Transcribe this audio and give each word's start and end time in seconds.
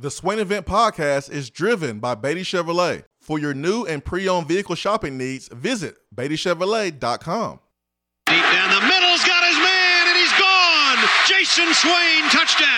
The 0.00 0.10
Swain 0.10 0.40
Event 0.40 0.66
podcast 0.66 1.30
is 1.30 1.50
driven 1.50 2.00
by 2.00 2.16
Beatty 2.16 2.42
Chevrolet. 2.42 3.04
For 3.20 3.38
your 3.38 3.54
new 3.54 3.84
and 3.86 4.04
pre-owned 4.04 4.48
vehicle 4.48 4.74
shopping 4.74 5.16
needs, 5.16 5.46
visit 5.46 5.94
BeattyChevrolet.com. 6.12 7.60
Deep 8.26 8.42
down 8.42 8.70
the 8.74 8.80
middle's 8.90 9.22
got 9.22 9.44
his 9.46 9.54
man, 9.54 10.08
and 10.10 10.18
he's 10.18 10.32
gone. 10.34 10.98
Jason 11.26 11.72
Swain, 11.72 12.22
touchdown. 12.30 12.68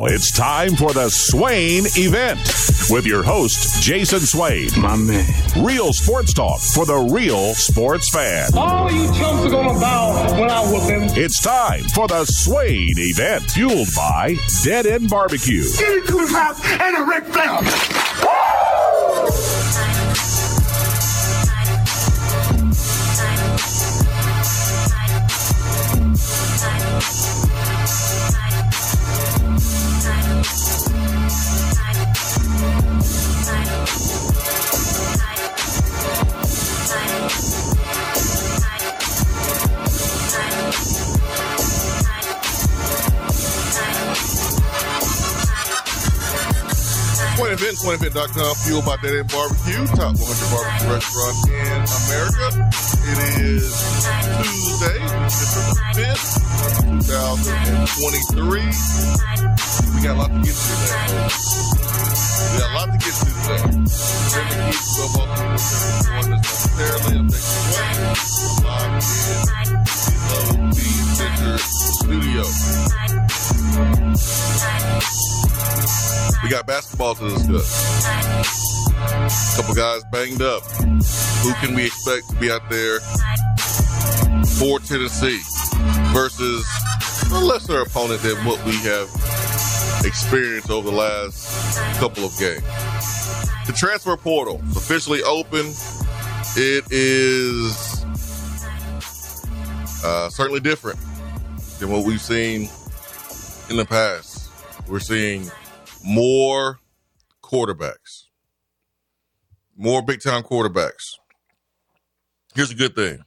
It's 0.00 0.32
time 0.32 0.74
for 0.74 0.94
the 0.94 1.10
Swain 1.10 1.84
event 1.94 2.40
with 2.88 3.04
your 3.04 3.22
host, 3.22 3.82
Jason 3.82 4.20
Swain. 4.20 4.70
My 4.78 4.96
man. 4.96 5.26
Real 5.62 5.92
sports 5.92 6.32
talk 6.32 6.60
for 6.60 6.86
the 6.86 6.96
real 6.96 7.52
sports 7.54 8.08
fan. 8.08 8.48
All 8.56 8.90
you 8.90 9.06
chumps 9.12 9.44
are 9.44 9.50
gonna 9.50 9.78
bow 9.78 10.40
when 10.40 10.50
I 10.50 10.60
whoop 10.72 10.90
him. 10.90 11.02
It's 11.22 11.42
time 11.42 11.84
for 11.94 12.08
the 12.08 12.24
Swain 12.24 12.94
event, 12.96 13.50
fueled 13.50 13.88
by 13.94 14.36
Dead 14.64 14.86
End 14.86 15.10
Barbecue. 15.10 15.64
Give 15.76 15.88
me 15.90 16.06
two 16.06 16.26
house 16.28 16.58
and 16.64 16.96
a 16.96 17.04
Ric 17.04 17.24
Flair. 17.26 18.39
Swain 47.76 47.94
Event, 47.94 48.14
SwainEvent.com, 48.14 48.54
fueled 48.66 48.84
by 48.84 48.96
Dead 48.96 49.14
End 49.14 49.30
Barbecue, 49.30 49.86
top 49.94 50.18
100 50.18 50.50
barbecue 50.50 50.90
restaurant 50.90 51.36
in 51.46 51.86
America. 52.10 52.50
It 53.06 53.18
is 53.38 53.70
Tuesday, 54.42 54.98
December 55.30 55.78
5th, 55.94 56.42
2023. 57.06 58.74
We 59.94 60.02
got 60.02 60.16
a 60.16 60.18
lot 60.18 60.34
to 60.34 60.40
get 60.42 60.50
to 60.50 60.66
today. 60.82 61.30
We 62.50 62.58
got 62.58 62.70
a 62.70 62.74
lot 62.74 62.90
to 62.90 62.98
get 62.98 63.14
to 63.14 63.30
today. 63.30 63.62
Jimmy 64.34 64.54
Keith 64.66 64.82
will 64.98 65.14
go 65.14 65.22
about 65.24 65.38
the 65.38 66.10
one 66.10 66.30
this 66.30 66.74
momentarily. 66.74 67.22
I'm 67.22 67.30
taking 67.30 67.54
away. 67.54 68.80
I'm 68.80 68.98
live 70.26 70.50
in 70.50 70.74
the 71.44 71.50
Low 71.50 71.58
studio. 72.02 72.42
We 76.42 76.48
got 76.48 76.66
basketball 76.66 77.14
to 77.16 77.28
discuss. 77.28 78.06
A 78.96 79.56
couple 79.56 79.74
guys 79.74 80.02
banged 80.12 80.42
up. 80.42 80.62
Who 81.42 81.52
can 81.54 81.74
we 81.74 81.86
expect 81.86 82.28
to 82.30 82.36
be 82.36 82.50
out 82.50 82.68
there 82.68 83.00
for 84.58 84.78
Tennessee 84.80 85.40
versus 86.12 86.66
a 87.32 87.40
lesser 87.40 87.80
opponent 87.80 88.20
than 88.22 88.36
what 88.44 88.62
we 88.64 88.72
have 88.78 89.08
experienced 90.04 90.70
over 90.70 90.90
the 90.90 90.96
last 90.96 91.78
couple 91.98 92.24
of 92.24 92.38
games? 92.38 92.62
The 93.66 93.72
transfer 93.76 94.16
portal 94.16 94.60
officially 94.76 95.22
open. 95.22 95.72
It 96.56 96.84
is 96.90 98.04
uh, 100.04 100.28
certainly 100.30 100.60
different 100.60 100.98
than 101.78 101.90
what 101.90 102.04
we've 102.04 102.20
seen 102.20 102.68
in 103.68 103.76
the 103.76 103.84
past. 103.84 104.50
We're 104.88 104.98
seeing 104.98 105.50
more 106.04 106.80
quarterbacks, 107.42 108.24
more 109.76 110.02
big 110.02 110.20
time 110.22 110.42
quarterbacks. 110.42 111.16
Here's 112.54 112.70
a 112.70 112.74
good 112.74 112.94
thing 112.94 113.24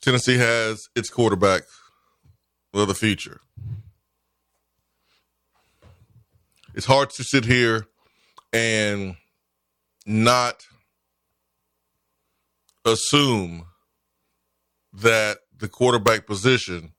Tennessee 0.00 0.38
has 0.38 0.88
its 0.96 1.10
quarterback 1.10 1.62
of 2.72 2.88
the 2.88 2.94
future. 2.94 3.40
It's 6.74 6.86
hard 6.86 7.10
to 7.10 7.24
sit 7.24 7.44
here 7.44 7.86
and 8.52 9.16
not 10.06 10.64
assume 12.84 13.66
that 14.92 15.38
the 15.56 15.68
quarterback 15.68 16.26
position 16.26 16.92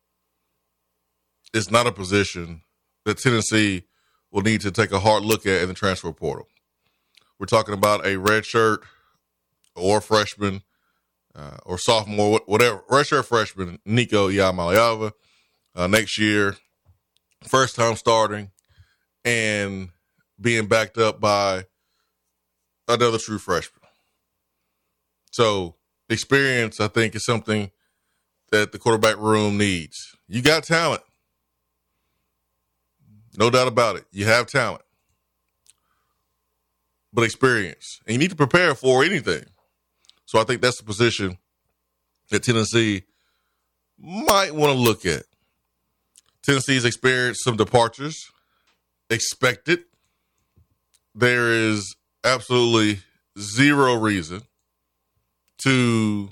is 1.53 1.71
not 1.71 1.87
a 1.87 1.91
position 1.91 2.61
that 3.05 3.17
Tennessee 3.17 3.83
will 4.31 4.41
need 4.41 4.61
to 4.61 4.71
take 4.71 4.91
a 4.91 4.99
hard 4.99 5.23
look 5.23 5.45
at 5.45 5.61
in 5.61 5.67
the 5.67 5.73
transfer 5.73 6.11
portal. 6.11 6.47
We're 7.39 7.45
talking 7.47 7.73
about 7.73 8.05
a 8.05 8.17
red 8.17 8.45
shirt 8.45 8.81
or 9.75 9.99
freshman 10.01 10.61
uh, 11.35 11.57
or 11.65 11.77
sophomore, 11.77 12.41
whatever, 12.45 12.83
red 12.89 13.07
shirt 13.07 13.25
freshman, 13.25 13.79
Nico 13.85 14.29
Iamaleava, 14.29 15.11
uh, 15.75 15.87
next 15.87 16.17
year, 16.17 16.57
first 17.43 17.75
time 17.75 17.95
starting 17.95 18.51
and 19.23 19.89
being 20.39 20.67
backed 20.67 20.97
up 20.97 21.19
by 21.19 21.65
another 22.87 23.17
true 23.17 23.37
freshman. 23.37 23.81
So, 25.31 25.75
experience, 26.09 26.79
I 26.79 26.87
think, 26.87 27.15
is 27.15 27.25
something 27.25 27.71
that 28.51 28.71
the 28.71 28.79
quarterback 28.79 29.17
room 29.17 29.57
needs. 29.57 30.15
You 30.27 30.41
got 30.41 30.63
talent. 30.63 31.01
No 33.37 33.49
doubt 33.49 33.67
about 33.67 33.95
it. 33.95 34.05
You 34.11 34.25
have 34.25 34.47
talent, 34.47 34.83
but 37.13 37.23
experience. 37.23 37.99
And 38.05 38.13
you 38.13 38.19
need 38.19 38.29
to 38.31 38.35
prepare 38.35 38.75
for 38.75 39.03
anything. 39.03 39.45
So 40.25 40.39
I 40.39 40.43
think 40.43 40.61
that's 40.61 40.77
the 40.77 40.83
position 40.83 41.37
that 42.29 42.43
Tennessee 42.43 43.03
might 43.97 44.55
want 44.55 44.73
to 44.73 44.79
look 44.79 45.05
at. 45.05 45.23
Tennessee's 46.43 46.85
experienced 46.85 47.43
some 47.43 47.55
departures, 47.55 48.31
expected. 49.09 49.83
There 51.13 51.51
is 51.51 51.95
absolutely 52.23 53.01
zero 53.39 53.95
reason 53.95 54.41
to 55.65 56.29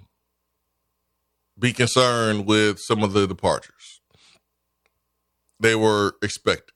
be 1.58 1.74
concerned 1.74 2.46
with 2.46 2.80
some 2.80 3.04
of 3.04 3.14
the 3.14 3.28
departures. 3.28 4.02
They 5.60 5.76
were 5.76 6.16
expected. 6.22 6.74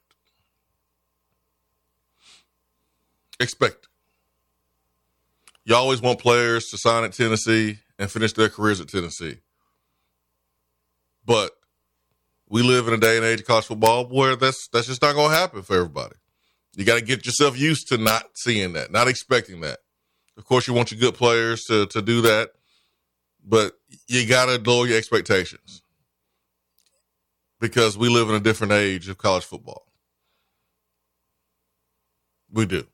Expected. 3.44 3.90
You 5.66 5.76
always 5.76 6.02
want 6.02 6.20
players 6.20 6.70
to 6.70 6.78
sign 6.78 7.04
at 7.04 7.12
Tennessee 7.12 7.80
and 8.00 8.10
finish 8.10 8.32
their 8.32 8.48
careers 8.48 8.80
at 8.80 8.88
Tennessee. 8.88 9.40
But 11.26 11.52
we 12.48 12.64
live 12.64 12.88
in 12.88 12.94
a 12.94 12.98
day 12.98 13.18
and 13.18 13.26
age 13.26 13.42
of 13.42 13.46
college 13.46 13.66
football 13.66 14.06
where 14.06 14.38
that's 14.38 14.70
that's 14.70 14.88
just 14.88 15.02
not 15.02 15.14
going 15.14 15.32
to 15.32 15.36
happen 15.36 15.62
for 15.62 15.76
everybody. 15.76 16.16
You 16.76 16.86
got 16.86 17.00
to 17.00 17.06
get 17.06 17.26
yourself 17.26 17.60
used 17.60 17.90
to 17.90 17.98
not 17.98 18.24
seeing 18.36 18.74
that, 18.74 18.92
not 18.92 19.10
expecting 19.10 19.60
that. 19.62 19.80
Of 20.38 20.46
course, 20.46 20.66
you 20.66 20.74
want 20.74 20.92
your 20.92 21.02
good 21.02 21.16
players 21.16 21.66
to 21.66 21.86
to 21.88 22.02
do 22.02 22.22
that, 22.22 22.52
but 23.44 23.74
you 24.08 24.26
got 24.26 24.46
to 24.46 24.72
lower 24.72 24.88
your 24.88 24.98
expectations 24.98 25.82
because 27.60 27.98
we 27.98 28.08
live 28.08 28.30
in 28.30 28.36
a 28.36 28.40
different 28.40 28.72
age 28.72 29.10
of 29.10 29.18
college 29.18 29.44
football. 29.44 29.86
We 32.50 32.66
do. 32.66 32.86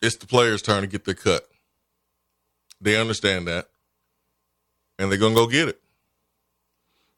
It's 0.00 0.16
the 0.16 0.26
players' 0.26 0.62
turn 0.62 0.82
to 0.82 0.86
get 0.86 1.04
their 1.04 1.14
cut. 1.14 1.48
They 2.80 2.96
understand 2.96 3.48
that, 3.48 3.66
and 4.98 5.10
they're 5.10 5.18
gonna 5.18 5.34
go 5.34 5.46
get 5.46 5.68
it. 5.68 5.80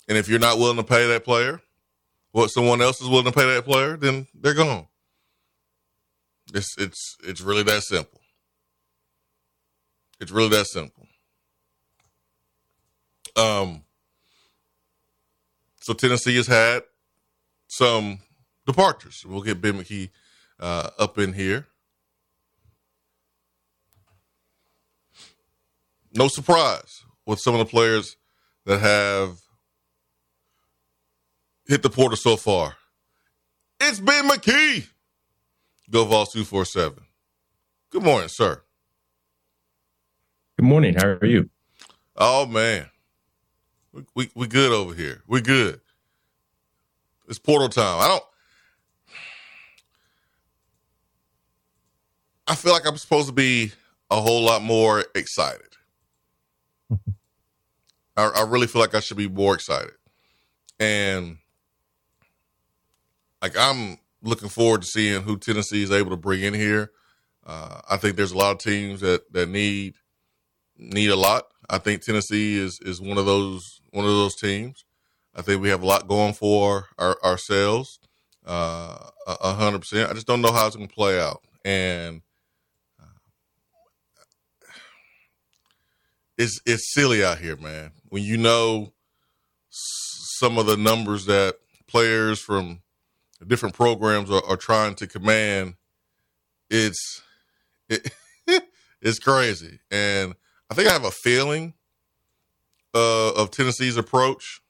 And 0.09 0.17
if 0.17 0.29
you're 0.29 0.39
not 0.39 0.59
willing 0.59 0.79
to 0.79 0.83
pay 0.83 1.07
that 1.09 1.25
player 1.25 1.61
what 2.33 2.49
someone 2.51 2.81
else 2.81 3.01
is 3.01 3.09
willing 3.09 3.25
to 3.25 3.33
pay 3.33 3.47
that 3.55 3.65
player, 3.65 3.97
then 3.97 4.27
they're 4.35 4.55
gone. 4.55 4.87
It's 6.55 6.77
it's 6.79 7.17
it's 7.25 7.41
really 7.41 7.63
that 7.65 7.83
simple. 7.83 8.21
It's 10.21 10.31
really 10.31 10.51
that 10.51 10.67
simple. 10.67 11.07
Um. 13.37 13.85
So 15.81 15.95
Tennessee 15.95 16.37
has 16.37 16.47
had 16.47 16.83
some 17.67 18.19
departures. 18.67 19.25
We'll 19.27 19.43
get 19.43 19.63
Ben 19.63 19.75
McKee 19.75 20.11
uh, 20.59 20.91
up 20.99 21.19
in 21.19 21.33
here. 21.33 21.67
No 26.13 26.29
surprise 26.29 27.05
with 27.27 27.41
some 27.41 27.55
of 27.55 27.61
the 27.61 27.65
players 27.65 28.17
that 28.67 28.81
have 28.81 29.39
hit 31.67 31.83
the 31.83 31.91
portal 31.91 32.17
so 32.17 32.37
far. 32.37 32.77
It's 33.81 34.01
Ben 34.01 34.29
McKee. 34.29 34.89
Go 35.91 36.05
Vols 36.05 36.33
247. 36.33 37.05
Good 37.91 38.03
morning, 38.03 38.29
sir. 38.29 38.63
Good 40.57 40.67
morning. 40.67 40.95
How 40.95 41.07
are 41.07 41.27
you? 41.27 41.49
Oh 42.17 42.47
man. 42.47 42.87
We, 43.93 44.05
we 44.15 44.31
we 44.35 44.47
good 44.47 44.73
over 44.73 44.95
here. 44.95 45.23
We 45.27 45.41
good. 45.41 45.81
it's 47.29 47.39
portal 47.39 47.69
time. 47.69 48.01
I 48.01 48.09
don't. 48.09 48.25
I 52.47 52.55
feel 52.57 52.73
like 52.73 52.87
I'm 52.87 52.97
supposed 52.97 53.29
to 53.29 53.33
be 53.33 53.73
a 54.11 54.21
whole 54.21 54.43
lot 54.43 54.63
more 54.63 55.05
excited. 55.15 55.70
I, 58.21 58.41
I 58.41 58.43
really 58.45 58.67
feel 58.67 58.81
like 58.81 58.95
I 58.95 59.01
should 59.01 59.17
be 59.17 59.29
more 59.29 59.55
excited, 59.55 59.93
and 60.79 61.39
like 63.43 63.57
I'm 63.57 63.99
looking 64.23 64.49
forward 64.49 64.83
to 64.83 64.87
seeing 64.87 65.23
who 65.23 65.39
Tennessee 65.39 65.83
is 65.83 65.91
able 65.91 66.11
to 66.11 66.17
bring 66.17 66.43
in 66.43 66.55
here. 66.55 66.91
Uh, 67.47 67.81
I 67.89 67.97
think 67.97 68.17
there's 68.17 68.33
a 68.33 68.39
lot 68.39 68.53
of 68.53 68.59
teams 68.59 69.01
that 69.01 69.33
that 69.33 69.49
need 69.49 69.95
need 70.77 71.09
a 71.09 71.17
lot. 71.17 71.45
I 71.69 71.79
think 71.79 72.03
Tennessee 72.03 72.59
is 72.59 72.79
is 72.83 73.01
one 73.01 73.19
of 73.19 73.27
those 73.27 73.81
one 73.91 74.05
of 74.05 74.11
those 74.11 74.37
teams. 74.37 74.85
I 75.35 75.43
think 75.43 75.63
we 75.63 75.69
have 75.69 75.83
a 75.83 75.87
lot 75.87 76.09
going 76.09 76.33
for 76.33 76.87
our, 76.99 77.17
ourselves. 77.23 77.99
Uh, 78.45 79.11
a 79.27 79.55
hundred 79.55 79.81
percent. 79.81 80.11
I 80.11 80.15
just 80.15 80.27
don't 80.27 80.43
know 80.43 80.53
how 80.53 80.67
it's 80.67 80.77
going 80.77 80.89
to 80.89 80.95
play 80.95 81.21
out, 81.21 81.43
and 81.65 82.23
uh, 83.01 83.07
it's 86.37 86.61
it's 86.67 86.93
silly 86.93 87.23
out 87.25 87.39
here, 87.39 87.57
man. 87.57 87.93
When 88.11 88.23
you 88.23 88.37
know 88.37 88.93
some 89.71 90.59
of 90.59 90.67
the 90.67 90.77
numbers 90.77 91.27
that 91.27 91.57
players 91.87 92.41
from 92.41 92.83
different 93.47 93.75
programs 93.75 94.31
are, 94.31 94.45
are 94.45 94.57
trying 94.57 94.97
to 94.97 95.07
command, 95.07 95.75
it's 96.69 97.23
it, 97.89 98.13
it's 99.01 99.19
crazy, 99.19 99.81
and 99.91 100.35
I 100.71 100.75
think 100.75 100.89
I 100.89 100.93
have 100.93 101.05
a 101.05 101.11
feeling 101.11 101.75
uh, 102.95 103.33
of 103.33 103.51
Tennessee's 103.51 103.97
approach 103.97 104.61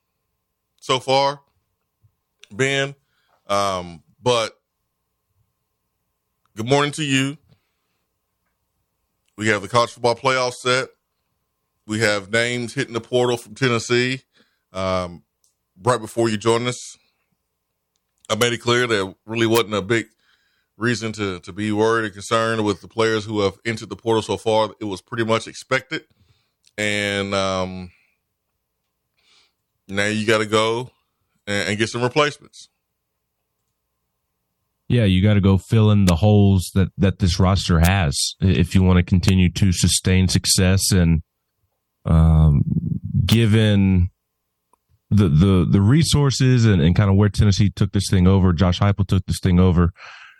so 0.80 0.98
far, 1.00 1.40
Ben. 2.52 2.94
Um, 3.46 4.02
but 4.22 4.52
good 6.56 6.68
morning 6.68 6.92
to 6.92 7.02
you. 7.02 7.38
We 9.36 9.48
have 9.48 9.62
the 9.62 9.68
college 9.68 9.92
football 9.92 10.14
playoff 10.14 10.52
set. 10.52 10.88
We 11.90 11.98
have 11.98 12.30
names 12.30 12.74
hitting 12.74 12.94
the 12.94 13.00
portal 13.00 13.36
from 13.36 13.56
Tennessee. 13.56 14.20
Um, 14.72 15.24
right 15.82 16.00
before 16.00 16.28
you 16.28 16.36
joined 16.36 16.68
us, 16.68 16.96
I 18.30 18.36
made 18.36 18.52
it 18.52 18.58
clear 18.58 18.86
there 18.86 19.12
really 19.26 19.48
wasn't 19.48 19.74
a 19.74 19.82
big 19.82 20.06
reason 20.76 21.10
to 21.14 21.40
to 21.40 21.52
be 21.52 21.72
worried 21.72 22.04
and 22.04 22.14
concerned 22.14 22.64
with 22.64 22.80
the 22.80 22.86
players 22.86 23.24
who 23.24 23.40
have 23.40 23.58
entered 23.64 23.88
the 23.88 23.96
portal 23.96 24.22
so 24.22 24.36
far. 24.36 24.70
It 24.80 24.84
was 24.84 25.02
pretty 25.02 25.24
much 25.24 25.48
expected, 25.48 26.04
and 26.78 27.34
um, 27.34 27.90
now 29.88 30.06
you 30.06 30.24
got 30.24 30.38
to 30.38 30.46
go 30.46 30.92
and, 31.48 31.70
and, 31.70 31.76
get 31.76 31.88
some 31.88 32.04
replacements. 32.04 32.68
Yeah, 34.86 35.06
you 35.06 35.24
got 35.24 35.34
to 35.34 35.40
go 35.40 35.58
fill 35.58 35.90
in 35.90 36.04
the 36.04 36.14
holes 36.14 36.70
that 36.76 36.92
that 36.98 37.18
this 37.18 37.40
roster 37.40 37.80
has 37.80 38.36
if 38.40 38.76
you 38.76 38.84
want 38.84 38.98
to 38.98 39.02
continue 39.02 39.50
to 39.54 39.72
sustain 39.72 40.28
success. 40.28 40.92
And 40.92 41.22
um, 42.04 42.62
given 43.26 44.10
the 45.10 45.28
the 45.28 45.66
the 45.68 45.80
resources 45.80 46.64
and, 46.64 46.80
and 46.80 46.94
kind 46.94 47.10
of 47.10 47.16
where 47.16 47.28
Tennessee 47.28 47.70
took 47.70 47.92
this 47.92 48.08
thing 48.08 48.26
over, 48.26 48.52
Josh 48.52 48.80
Heupel 48.80 49.06
took 49.06 49.24
this 49.26 49.40
thing 49.40 49.58
over. 49.58 49.92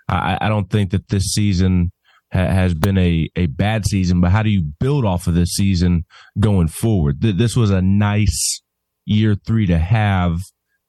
I, 0.09 0.39
I 0.41 0.49
don't 0.49 0.71
think 0.71 0.91
that 0.91 1.09
this 1.09 1.33
season 1.33 1.93
ha- 2.33 2.39
has 2.39 2.75
been 2.75 2.99
a, 2.99 3.29
a 3.37 3.47
bad 3.47 3.87
season, 3.87 4.21
but 4.21 4.31
how 4.31 4.43
do 4.43 4.51
you 4.51 4.63
build 4.63 5.05
off 5.05 5.27
of 5.27 5.35
this 5.35 5.51
season 5.51 6.05
going 6.39 6.69
forward? 6.69 7.21
Th- 7.21 7.37
this 7.37 7.57
was 7.57 7.71
a 7.71 7.83
nice 7.83 8.63
year 9.07 9.35
three 9.35 9.67
to 9.67 9.79
have 9.79 10.41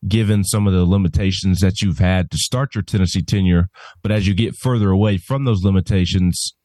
given 0.07 0.43
some 0.43 0.65
of 0.65 0.73
the 0.73 0.85
limitations 0.85 1.59
that 1.59 1.81
you've 1.81 1.99
had 1.99 2.31
to 2.31 2.37
start 2.37 2.73
your 2.73 2.81
Tennessee 2.81 3.21
tenure. 3.21 3.69
But 4.01 4.11
as 4.11 4.27
you 4.27 4.33
get 4.33 4.55
further 4.55 4.89
away 4.89 5.17
from 5.17 5.45
those 5.45 5.63
limitations, 5.63 6.55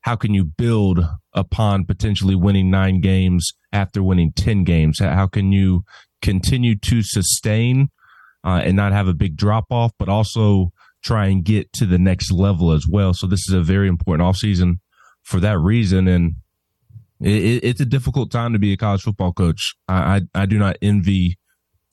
how 0.00 0.16
can 0.16 0.34
you 0.34 0.44
build 0.44 1.04
upon 1.34 1.84
potentially 1.84 2.34
winning 2.34 2.70
nine 2.70 3.00
games 3.00 3.52
after 3.72 4.02
winning 4.02 4.32
10 4.32 4.64
games? 4.64 4.98
How 4.98 5.26
can 5.26 5.52
you 5.52 5.84
continue 6.20 6.76
to 6.76 7.02
sustain 7.02 7.90
uh, 8.44 8.62
and 8.64 8.76
not 8.76 8.92
have 8.92 9.08
a 9.08 9.14
big 9.14 9.36
drop 9.36 9.66
off, 9.70 9.92
but 9.98 10.08
also 10.08 10.72
try 11.02 11.26
and 11.26 11.44
get 11.44 11.72
to 11.74 11.86
the 11.86 11.98
next 11.98 12.30
level 12.30 12.72
as 12.72 12.86
well. 12.86 13.12
So 13.12 13.26
this 13.26 13.48
is 13.48 13.54
a 13.54 13.60
very 13.60 13.88
important 13.88 14.26
offseason 14.26 14.78
for 15.22 15.40
that 15.40 15.58
reason. 15.58 16.08
And 16.08 16.36
it, 17.20 17.64
it's 17.64 17.80
a 17.80 17.86
difficult 17.86 18.30
time 18.30 18.52
to 18.52 18.58
be 18.58 18.72
a 18.72 18.76
college 18.76 19.02
football 19.02 19.32
coach. 19.32 19.74
I, 19.88 20.22
I, 20.34 20.42
I 20.42 20.46
do 20.46 20.58
not 20.58 20.76
envy 20.80 21.38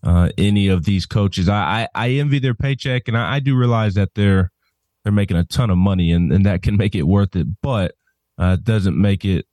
uh, 0.03 0.29
any 0.37 0.67
of 0.67 0.85
these 0.85 1.05
coaches. 1.05 1.49
I, 1.49 1.87
I, 1.93 2.05
I 2.05 2.09
envy 2.11 2.39
their 2.39 2.53
paycheck 2.53 3.07
and 3.07 3.17
I, 3.17 3.35
I, 3.35 3.39
do 3.39 3.57
realize 3.57 3.95
that 3.95 4.13
they're, 4.15 4.49
they're 5.03 5.11
making 5.11 5.35
a 5.35 5.43
ton 5.43 5.69
of 5.69 5.77
money 5.77 6.11
and, 6.11 6.31
and 6.31 6.45
that 6.45 6.61
can 6.61 6.77
make 6.77 6.95
it 6.95 7.03
worth 7.03 7.35
it, 7.35 7.47
but 7.61 7.95
uh, 8.39 8.55
doesn't 8.55 8.99
make 8.99 9.25
it 9.25 9.45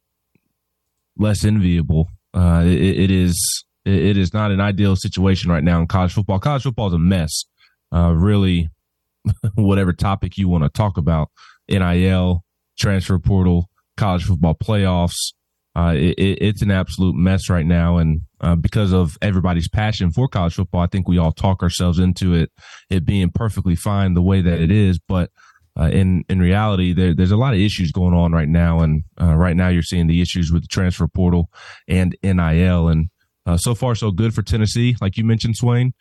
less 1.18 1.44
enviable. 1.44 2.08
Uh, 2.32 2.62
it, 2.64 2.80
it 2.80 3.10
is, 3.10 3.64
it 3.84 4.16
is 4.16 4.32
not 4.32 4.50
an 4.50 4.60
ideal 4.60 4.96
situation 4.96 5.50
right 5.50 5.64
now 5.64 5.80
in 5.80 5.86
college 5.86 6.12
football. 6.12 6.38
College 6.38 6.62
football 6.62 6.88
is 6.88 6.94
a 6.94 6.98
mess. 6.98 7.44
Uh, 7.92 8.12
really, 8.12 8.68
whatever 9.54 9.92
topic 9.92 10.38
you 10.38 10.48
want 10.48 10.64
to 10.64 10.70
talk 10.70 10.96
about, 10.96 11.30
NIL, 11.68 12.44
transfer 12.78 13.18
portal, 13.18 13.68
college 13.96 14.24
football 14.24 14.54
playoffs. 14.54 15.32
Uh, 15.74 15.92
it, 15.94 16.14
it's 16.18 16.62
an 16.62 16.70
absolute 16.70 17.14
mess 17.14 17.50
right 17.50 17.66
now. 17.66 17.98
And 17.98 18.22
uh, 18.40 18.56
because 18.56 18.92
of 18.92 19.18
everybody's 19.20 19.68
passion 19.68 20.10
for 20.10 20.26
college 20.26 20.54
football, 20.54 20.80
I 20.80 20.86
think 20.86 21.06
we 21.06 21.18
all 21.18 21.32
talk 21.32 21.62
ourselves 21.62 21.98
into 21.98 22.32
it, 22.34 22.50
it 22.88 23.04
being 23.04 23.30
perfectly 23.30 23.76
fine 23.76 24.14
the 24.14 24.22
way 24.22 24.40
that 24.40 24.60
it 24.60 24.70
is. 24.70 24.98
But 24.98 25.30
uh, 25.78 25.90
in 25.92 26.24
in 26.28 26.40
reality, 26.40 26.92
there, 26.92 27.14
there's 27.14 27.30
a 27.30 27.36
lot 27.36 27.54
of 27.54 27.60
issues 27.60 27.92
going 27.92 28.14
on 28.14 28.32
right 28.32 28.48
now, 28.48 28.80
and 28.80 29.04
uh, 29.20 29.34
right 29.34 29.56
now 29.56 29.68
you're 29.68 29.82
seeing 29.82 30.06
the 30.06 30.20
issues 30.22 30.50
with 30.50 30.62
the 30.62 30.68
transfer 30.68 31.06
portal 31.06 31.50
and 31.86 32.16
NIL. 32.22 32.88
And 32.88 33.10
uh, 33.44 33.56
so 33.56 33.74
far, 33.74 33.94
so 33.94 34.10
good 34.10 34.34
for 34.34 34.42
Tennessee, 34.42 34.96
like 35.00 35.16
you 35.16 35.24
mentioned, 35.24 35.56
Swain 35.56 35.92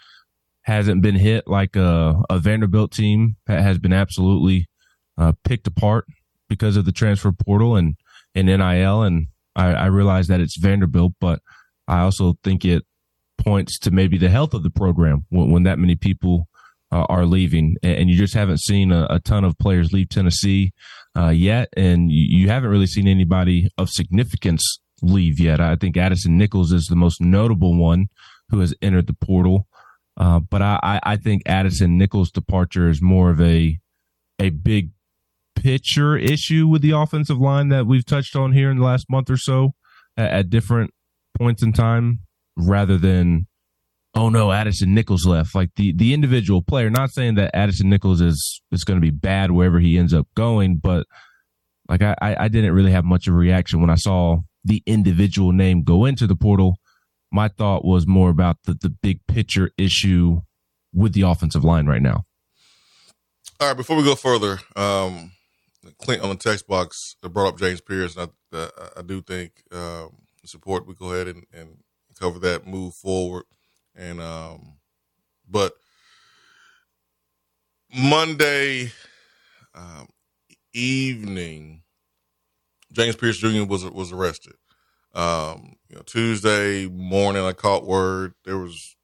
hasn't 0.66 1.02
been 1.02 1.16
hit 1.16 1.48
like 1.48 1.76
a, 1.76 2.22
a 2.30 2.40
Vanderbilt 2.40 2.92
team 2.92 3.36
has 3.48 3.78
been 3.78 3.94
absolutely 3.94 4.68
uh, 5.18 5.34
picked 5.44 5.68
apart 5.68 6.06
because 6.50 6.76
of 6.76 6.86
the 6.86 6.92
transfer 6.92 7.32
portal 7.32 7.76
and, 7.76 7.96
and 8.34 8.48
NIL. 8.48 9.04
And 9.04 9.28
I, 9.56 9.74
I 9.74 9.86
realize 9.86 10.28
that 10.28 10.42
it's 10.42 10.58
Vanderbilt, 10.58 11.14
but 11.22 11.40
I 11.88 12.00
also 12.00 12.34
think 12.44 12.66
it 12.66 12.84
points 13.38 13.78
to 13.80 13.92
maybe 13.92 14.18
the 14.18 14.30
health 14.30 14.56
of 14.56 14.64
the 14.64 14.72
program 14.72 15.26
when, 15.30 15.52
when 15.52 15.64
that 15.64 15.78
many 15.78 15.96
people 15.96 16.48
uh, 16.96 17.06
are 17.10 17.26
leaving. 17.26 17.76
And, 17.84 18.10
you 18.10 18.16
just 18.16 18.34
haven't 18.34 18.62
seen 18.62 18.92
a, 18.94 19.06
a 19.10 19.20
ton 19.20 19.44
of 19.44 19.58
players 19.58 19.92
leave 19.92 20.08
Tennessee 20.08 20.72
uh, 21.18 21.30
yet. 21.30 21.68
And 21.76 22.10
you, 22.10 22.40
you 22.40 22.50
haven't 22.50 22.70
really 22.70 22.88
seen 22.88 23.08
anybody 23.08 23.68
of 23.78 23.90
significance 23.90 24.80
leave 25.02 25.38
yet. 25.38 25.60
I 25.60 25.76
think 25.76 25.98
Addison 25.98 26.38
Nichols 26.38 26.72
is 26.72 26.86
the 26.86 26.96
most 26.96 27.20
notable 27.20 27.78
one 27.78 28.08
who 28.50 28.62
has 28.62 28.74
entered 28.82 29.08
the 29.08 29.14
portal. 29.14 29.68
Uh, 30.16 30.40
but 30.40 30.62
I, 30.62 31.02
I 31.04 31.18
think 31.18 31.42
Addison 31.46 31.98
Nichols' 31.98 32.32
departure 32.32 32.88
is 32.88 33.02
more 33.02 33.30
of 33.30 33.42
a 33.42 33.78
a 34.40 34.50
big 34.50 34.92
picture 35.56 36.18
issue 36.18 36.68
with 36.68 36.82
the 36.82 36.92
offensive 36.92 37.40
line 37.40 37.70
that 37.70 37.86
we've 37.86 38.06
touched 38.06 38.36
on 38.36 38.54
here 38.54 38.70
in 38.70 38.78
the 38.78 38.84
last 38.84 39.10
month 39.10 39.30
or 39.30 39.38
so 39.38 39.74
at, 40.16 40.32
at 40.32 40.50
different 40.50 40.92
points 41.38 41.62
in 41.62 41.74
time, 41.74 42.20
rather 42.56 42.98
than 42.98 43.48
oh 44.16 44.30
no, 44.30 44.52
Addison 44.52 44.94
Nichols 44.94 45.26
left. 45.26 45.56
Like 45.56 45.70
the 45.76 45.94
the 45.94 46.14
individual 46.14 46.62
player. 46.62 46.90
Not 46.90 47.12
saying 47.12 47.36
that 47.36 47.56
Addison 47.56 47.90
Nichols 47.90 48.22
is 48.22 48.62
is 48.72 48.84
going 48.84 49.00
to 49.00 49.06
be 49.06 49.12
bad 49.12 49.52
wherever 49.52 49.80
he 49.80 49.98
ends 49.98 50.14
up 50.14 50.28
going, 50.36 50.78
but 50.78 51.06
like 51.90 52.02
I 52.02 52.16
I 52.22 52.48
didn't 52.48 52.74
really 52.74 52.92
have 52.92 53.06
much 53.06 53.28
of 53.28 53.34
a 53.34 53.38
reaction 53.38 53.82
when 53.82 53.90
I 53.90 53.96
saw 53.96 54.38
the 54.64 54.82
individual 54.86 55.52
name 55.52 55.84
go 55.84 56.06
into 56.06 56.26
the 56.26 56.36
portal 56.36 56.80
my 57.36 57.50
thought 57.50 57.84
was 57.84 58.08
more 58.08 58.30
about 58.30 58.64
the, 58.64 58.74
the 58.74 58.90
big 58.90 59.20
picture 59.28 59.70
issue 59.78 60.42
with 60.94 61.14
the 61.14 61.22
offensive 61.22 61.66
line 61.66 61.86
right 61.86 62.02
now. 62.02 62.24
All 63.60 63.68
right, 63.68 63.78
before 63.78 63.98
we 63.98 64.04
go 64.04 64.16
further, 64.16 64.60
um, 64.76 65.32
Clint 66.00 66.24
on 66.24 66.30
the 66.30 66.36
text 66.36 66.68
box 66.68 67.18
brought 67.22 67.50
up 67.50 67.60
James 67.60 67.82
Pierce, 67.82 68.16
and 68.16 68.32
I, 68.54 68.70
I 68.98 69.02
do 69.02 69.22
think 69.22 69.64
um, 69.72 70.16
support. 70.46 70.88
We 70.88 70.96
go 70.96 71.12
ahead 71.12 71.28
and, 71.28 71.46
and, 71.54 71.78
cover 72.18 72.40
that, 72.40 72.66
move 72.66 72.94
forward, 72.94 73.44
and 73.96 74.22
um, 74.22 74.78
but 75.50 75.74
Monday 77.94 78.92
um, 79.74 80.08
evening, 80.74 81.84
James 82.92 83.16
Pierce 83.16 83.38
Jr. 83.38 83.64
was 83.64 83.86
was 83.86 84.12
arrested. 84.12 84.54
Um, 85.14 85.76
you 85.90 85.96
know, 85.96 86.02
Tuesday 86.06 86.88
morning, 86.88 87.44
I 87.44 87.54
caught 87.54 87.86
word 87.86 88.34
there 88.44 88.58
was, 88.58 88.96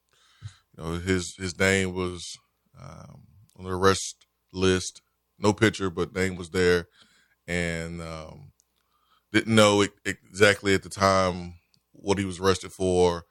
you 0.78 0.84
know, 0.84 0.92
his 0.94 1.36
his 1.38 1.58
name 1.58 1.94
was 1.94 2.38
um, 2.82 3.22
on 3.58 3.66
the 3.66 3.72
arrest 3.72 4.26
list. 4.52 5.02
No 5.40 5.54
picture, 5.54 5.90
but 5.90 6.14
name 6.14 6.36
was 6.36 6.50
there, 6.52 6.88
and 7.48 8.02
um, 8.02 8.52
didn't 9.32 9.56
know 9.56 9.82
it, 9.82 9.92
exactly 10.06 10.74
at 10.74 10.84
the 10.84 10.90
time 10.90 11.56
what 11.94 12.18
he 12.18 12.26
was 12.26 12.40
arrested 12.40 12.72
for. 12.72 13.26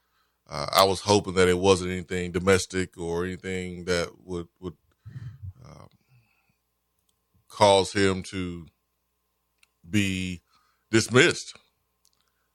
Uh, 0.51 0.67
I 0.69 0.83
was 0.83 0.99
hoping 0.99 1.35
that 1.35 1.47
it 1.47 1.57
wasn't 1.57 1.91
anything 1.91 2.33
domestic 2.33 2.97
or 2.97 3.23
anything 3.23 3.85
that 3.85 4.09
would 4.25 4.49
would 4.59 4.73
um, 5.65 5.87
cause 7.47 7.93
him 7.93 8.21
to 8.23 8.67
be 9.89 10.41
dismissed. 10.91 11.55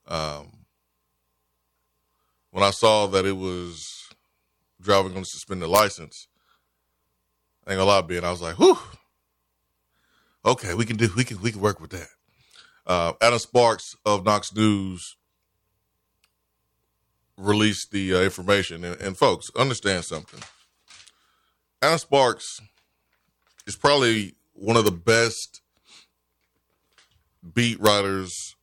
Um, 0.07 0.67
when 2.51 2.63
I 2.63 2.71
saw 2.71 3.07
that 3.07 3.25
it 3.25 3.37
was 3.37 4.11
driving 4.79 5.13
on 5.17 5.23
a 5.23 5.25
suspended 5.25 5.71
license, 5.71 6.29
I 7.67 7.73
ain't 7.73 7.79
gonna 7.79 7.91
lie, 7.91 8.03
Ben, 8.03 8.25
I 8.25 8.31
was 8.31 8.43
like, 8.43 8.59
"Whew, 8.59 8.79
okay, 10.45 10.75
we 10.75 10.85
can 10.85 10.99
do, 10.99 11.09
we 11.17 11.25
can, 11.25 11.41
we 11.41 11.51
can 11.51 11.63
work 11.63 11.81
with 11.81 11.93
that." 11.93 12.09
Uh, 12.87 13.15
Adam 13.23 13.39
Sparks 13.39 13.97
of 14.05 14.27
Knox 14.27 14.55
News 14.55 15.17
released 17.37 17.91
the 17.91 18.15
uh, 18.15 18.21
information, 18.21 18.85
and, 18.85 19.01
and 19.01 19.17
folks, 19.17 19.47
understand 19.57 20.05
something. 20.05 20.41
Adam 21.83 21.99
Sparks 21.99 22.61
is 23.67 23.77
probably 23.77 24.35
one 24.55 24.77
of 24.77 24.85
the 24.85 24.91
best 24.91 25.61
beat 27.55 27.79
writers 27.81 28.57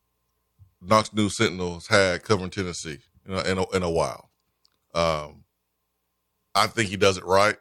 Knox 0.86 1.12
News 1.12 1.36
Sentinel 1.36 1.74
has 1.74 1.86
had 1.86 2.22
covering 2.22 2.50
Tennessee 2.50 2.98
in 3.26 3.34
a, 3.34 3.40
in 3.42 3.58
a, 3.58 3.70
in 3.76 3.82
a 3.82 3.90
while. 3.90 4.30
Um, 4.94 5.44
I 6.54 6.66
think 6.66 6.90
he 6.90 6.96
does 6.96 7.16
it 7.16 7.24
right. 7.24 7.56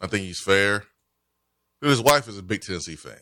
I 0.00 0.06
think 0.06 0.24
he's 0.24 0.40
fair. 0.40 0.84
His 1.80 2.00
wife 2.00 2.28
is 2.28 2.38
a 2.38 2.42
big 2.42 2.60
Tennessee 2.60 2.96
fan. 2.96 3.18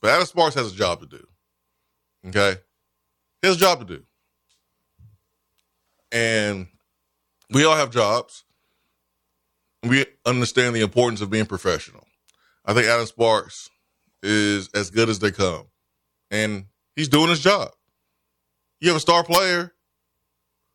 But 0.00 0.12
Adam 0.12 0.26
Sparks 0.26 0.54
has 0.54 0.72
a 0.72 0.76
job 0.76 1.00
to 1.00 1.06
do. 1.06 1.26
Okay? 2.28 2.60
His 3.42 3.56
job 3.56 3.80
to 3.80 3.84
do. 3.84 4.04
And 6.12 6.68
we 7.50 7.64
all 7.64 7.76
have 7.76 7.90
jobs. 7.90 8.44
We 9.82 10.06
understand 10.24 10.74
the 10.74 10.80
importance 10.80 11.20
of 11.20 11.30
being 11.30 11.46
professional. 11.46 12.04
I 12.64 12.74
think 12.74 12.86
Adam 12.86 13.06
Sparks 13.06 13.68
is 14.22 14.68
as 14.74 14.90
good 14.90 15.08
as 15.08 15.18
they 15.18 15.30
come. 15.30 15.66
And 16.30 16.66
he's 16.96 17.08
doing 17.08 17.28
his 17.28 17.40
job. 17.40 17.70
You 18.80 18.88
have 18.88 18.96
a 18.96 19.00
star 19.00 19.22
player 19.22 19.72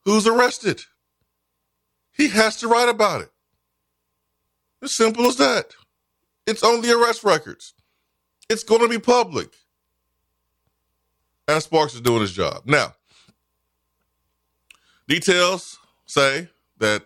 who's 0.05 0.25
arrested. 0.25 0.81
He 2.13 2.29
has 2.29 2.57
to 2.57 2.67
write 2.67 2.89
about 2.89 3.21
it. 3.21 3.29
As 4.81 4.95
simple 4.95 5.25
as 5.25 5.37
that. 5.37 5.73
It's 6.47 6.63
on 6.63 6.81
the 6.81 6.97
arrest 6.97 7.23
records. 7.23 7.73
It's 8.49 8.63
going 8.63 8.81
to 8.81 8.87
be 8.87 8.99
public. 8.99 9.49
And 11.47 11.61
Sparks 11.61 11.93
is 11.93 12.01
doing 12.01 12.21
his 12.21 12.31
job. 12.31 12.63
Now, 12.65 12.95
details 15.11 15.77
say 16.05 16.47
that 16.77 17.03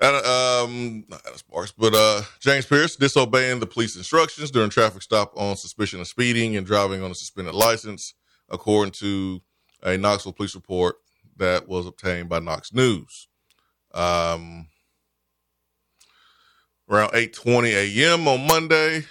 um, 0.00 1.04
not 1.08 1.24
Sparks, 1.38 1.72
but 1.72 1.94
uh, 1.94 2.20
James 2.38 2.66
Pierce 2.66 2.96
disobeying 2.96 3.60
the 3.60 3.66
police 3.66 3.96
instructions 3.96 4.50
during 4.50 4.70
traffic 4.70 5.02
stop 5.02 5.32
on 5.36 5.56
suspicion 5.56 6.00
of 6.00 6.06
speeding 6.06 6.56
and 6.56 6.66
driving 6.66 7.02
on 7.02 7.10
a 7.10 7.14
suspended 7.14 7.54
license, 7.54 8.14
according 8.50 8.92
to 8.92 9.40
a 9.82 9.96
Knoxville 9.96 10.34
police 10.34 10.54
report 10.54 10.96
that 11.38 11.66
was 11.66 11.86
obtained 11.86 12.28
by 12.28 12.38
Knox 12.40 12.74
News. 12.74 13.28
Um, 13.94 14.68
around 16.90 17.12
8:20 17.12 17.72
a.m. 17.72 18.28
on 18.28 18.46
Monday, 18.46 19.06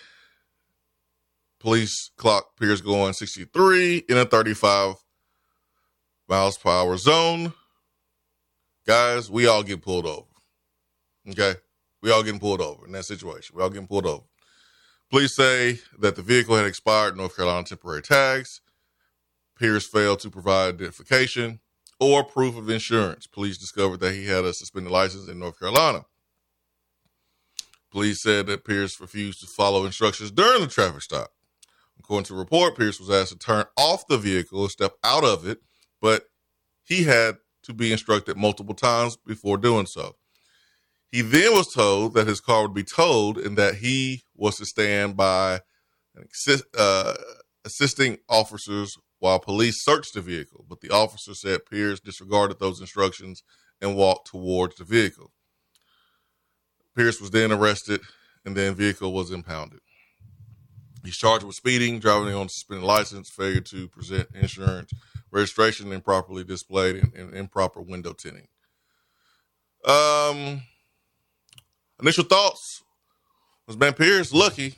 police 1.60 2.12
clock 2.16 2.56
Pierce 2.60 2.82
going 2.82 3.14
63 3.14 4.04
in 4.08 4.18
a 4.18 4.26
35 4.26 4.96
miles 6.28 6.58
per 6.58 6.70
hour 6.70 6.98
zone. 6.98 7.54
Guys, 8.86 9.30
we 9.30 9.48
all 9.48 9.64
get 9.64 9.82
pulled 9.82 10.06
over. 10.06 10.28
Okay. 11.30 11.56
We 12.02 12.12
all 12.12 12.24
getting 12.24 12.40
pulled 12.40 12.62
over 12.62 12.86
in 12.86 12.92
that 12.94 13.06
situation. 13.06 13.56
We 13.56 13.64
all 13.64 13.70
getting 13.70 13.88
pulled 13.88 14.06
over. 14.06 14.24
Police 15.10 15.36
say 15.36 15.80
that 16.00 16.16
the 16.16 16.22
vehicle 16.22 16.56
had 16.56 16.66
expired 16.66 17.18
North 17.18 17.36
Carolina 17.36 17.64
temporary 17.64 18.02
tags. 18.02 18.62
Pierce 19.58 19.88
failed 19.88 20.20
to 20.20 20.30
provide 20.30 20.76
identification 20.76 21.60
or 22.00 22.24
proof 22.24 22.56
of 22.56 22.70
insurance. 22.70 23.26
Police 23.26 23.58
discovered 23.58 24.00
that 24.02 24.14
he 24.14 24.28
had 24.28 24.46
a 24.46 24.54
suspended 24.54 24.92
license 24.92 25.28
in 25.28 25.40
North 25.40 25.60
Carolina. 25.60 26.06
Police 27.92 28.22
said 28.22 28.48
that 28.48 28.66
Pierce 28.66 29.00
refused 29.00 29.40
to 29.42 29.48
follow 29.48 29.86
instructions 29.86 30.30
during 30.30 30.62
the 30.62 30.68
traffic 30.68 31.02
stop. 31.02 31.32
According 31.98 32.26
to 32.26 32.36
report, 32.36 32.78
Pierce 32.78 33.00
was 33.00 33.10
asked 33.10 33.32
to 33.32 33.38
turn 33.38 33.66
off 33.76 34.08
the 34.08 34.18
vehicle 34.18 34.62
and 34.62 34.72
step 34.72 34.94
out 35.04 35.24
of 35.24 35.48
it, 35.48 35.62
but 36.02 36.24
he 36.84 37.04
had 37.04 37.38
to 37.64 37.74
be 37.74 37.92
instructed 37.92 38.38
multiple 38.38 38.76
times 38.76 39.18
before 39.18 39.58
doing 39.58 39.86
so. 39.86 40.16
He 41.12 41.22
then 41.22 41.54
was 41.54 41.74
told 41.74 42.14
that 42.14 42.28
his 42.28 42.42
car 42.42 42.64
would 42.64 42.74
be 42.74 42.84
towed 42.84 43.38
and 43.38 43.58
that 43.58 43.76
he 43.76 44.24
was 44.36 44.58
to 44.58 44.66
stand 44.66 45.16
by 45.16 45.62
uh, 46.78 47.14
assisting 47.66 48.18
officers 48.30 48.96
while 49.20 49.40
police 49.40 49.84
searched 49.84 50.14
the 50.14 50.22
vehicle. 50.22 50.66
But 50.68 50.82
the 50.82 50.90
officer 50.90 51.34
said 51.34 51.66
Pierce 51.70 52.00
disregarded 52.00 52.60
those 52.60 52.80
instructions 52.80 53.44
and 53.82 53.96
walked 53.96 54.28
towards 54.28 54.76
the 54.76 54.84
vehicle. 54.84 55.32
Pierce 56.96 57.22
was 57.22 57.32
then 57.32 57.52
arrested 57.52 58.02
and 58.46 58.56
then 58.56 58.76
vehicle 58.76 59.14
was 59.14 59.32
impounded. 59.32 59.80
He's 61.04 61.18
charged 61.18 61.46
with 61.46 61.56
speeding, 61.56 62.00
driving 62.00 62.34
on 62.34 62.50
suspended 62.50 62.86
license, 62.86 63.30
failure 63.30 63.62
to 63.62 63.88
present 63.88 64.28
insurance, 64.34 64.92
registration 65.32 65.92
improperly 65.92 66.44
displayed, 66.44 66.96
and, 66.96 67.14
and 67.14 67.36
improper 67.36 67.82
window 67.82 68.14
tinting. 68.14 68.48
Um, 69.86 70.64
initial 72.02 72.24
thoughts 72.24 72.84
was 73.68 73.76
Ben 73.76 73.94
Pierce 73.94 74.34
lucky 74.34 74.76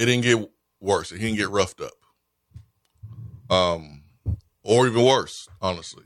it 0.00 0.06
didn't 0.06 0.22
get 0.22 0.50
worse. 0.80 1.10
He 1.10 1.18
didn't 1.18 1.36
get 1.36 1.50
roughed 1.50 1.82
up. 1.82 1.92
Um, 3.50 4.04
or 4.62 4.86
even 4.86 5.04
worse, 5.04 5.46
honestly. 5.60 6.04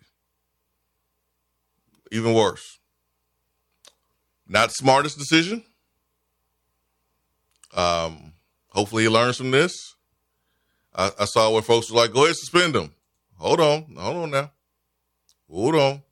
Even 2.11 2.35
worse. 2.35 2.81
Not 4.49 4.73
smartest 4.73 5.17
decision. 5.17 5.65
Um, 7.73 8.33
hopefully 8.71 9.05
he 9.05 9.09
learns 9.09 9.37
from 9.37 9.53
this. 9.53 9.94
I, 10.95 11.11
I 11.21 11.25
saw 11.25 11.51
where 11.51 11.63
folks 11.63 11.91
were 11.91 11.97
like, 11.97 12.13
go 12.13 12.25
ahead, 12.25 12.37
suspend 12.37 12.77
him. 12.77 12.93
Hold 13.39 13.61
on. 13.61 13.95
Hold 13.97 14.17
on 14.17 14.31
now. 14.31 14.53
Hold 15.51 15.75
on. 15.75 16.03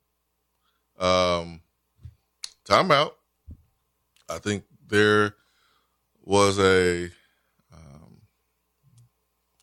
Um, 0.99 1.61
timeout. 2.67 3.11
I 4.29 4.39
think 4.39 4.63
there 4.87 5.35
was 6.21 6.59
a 6.59 7.05
um, 7.73 8.21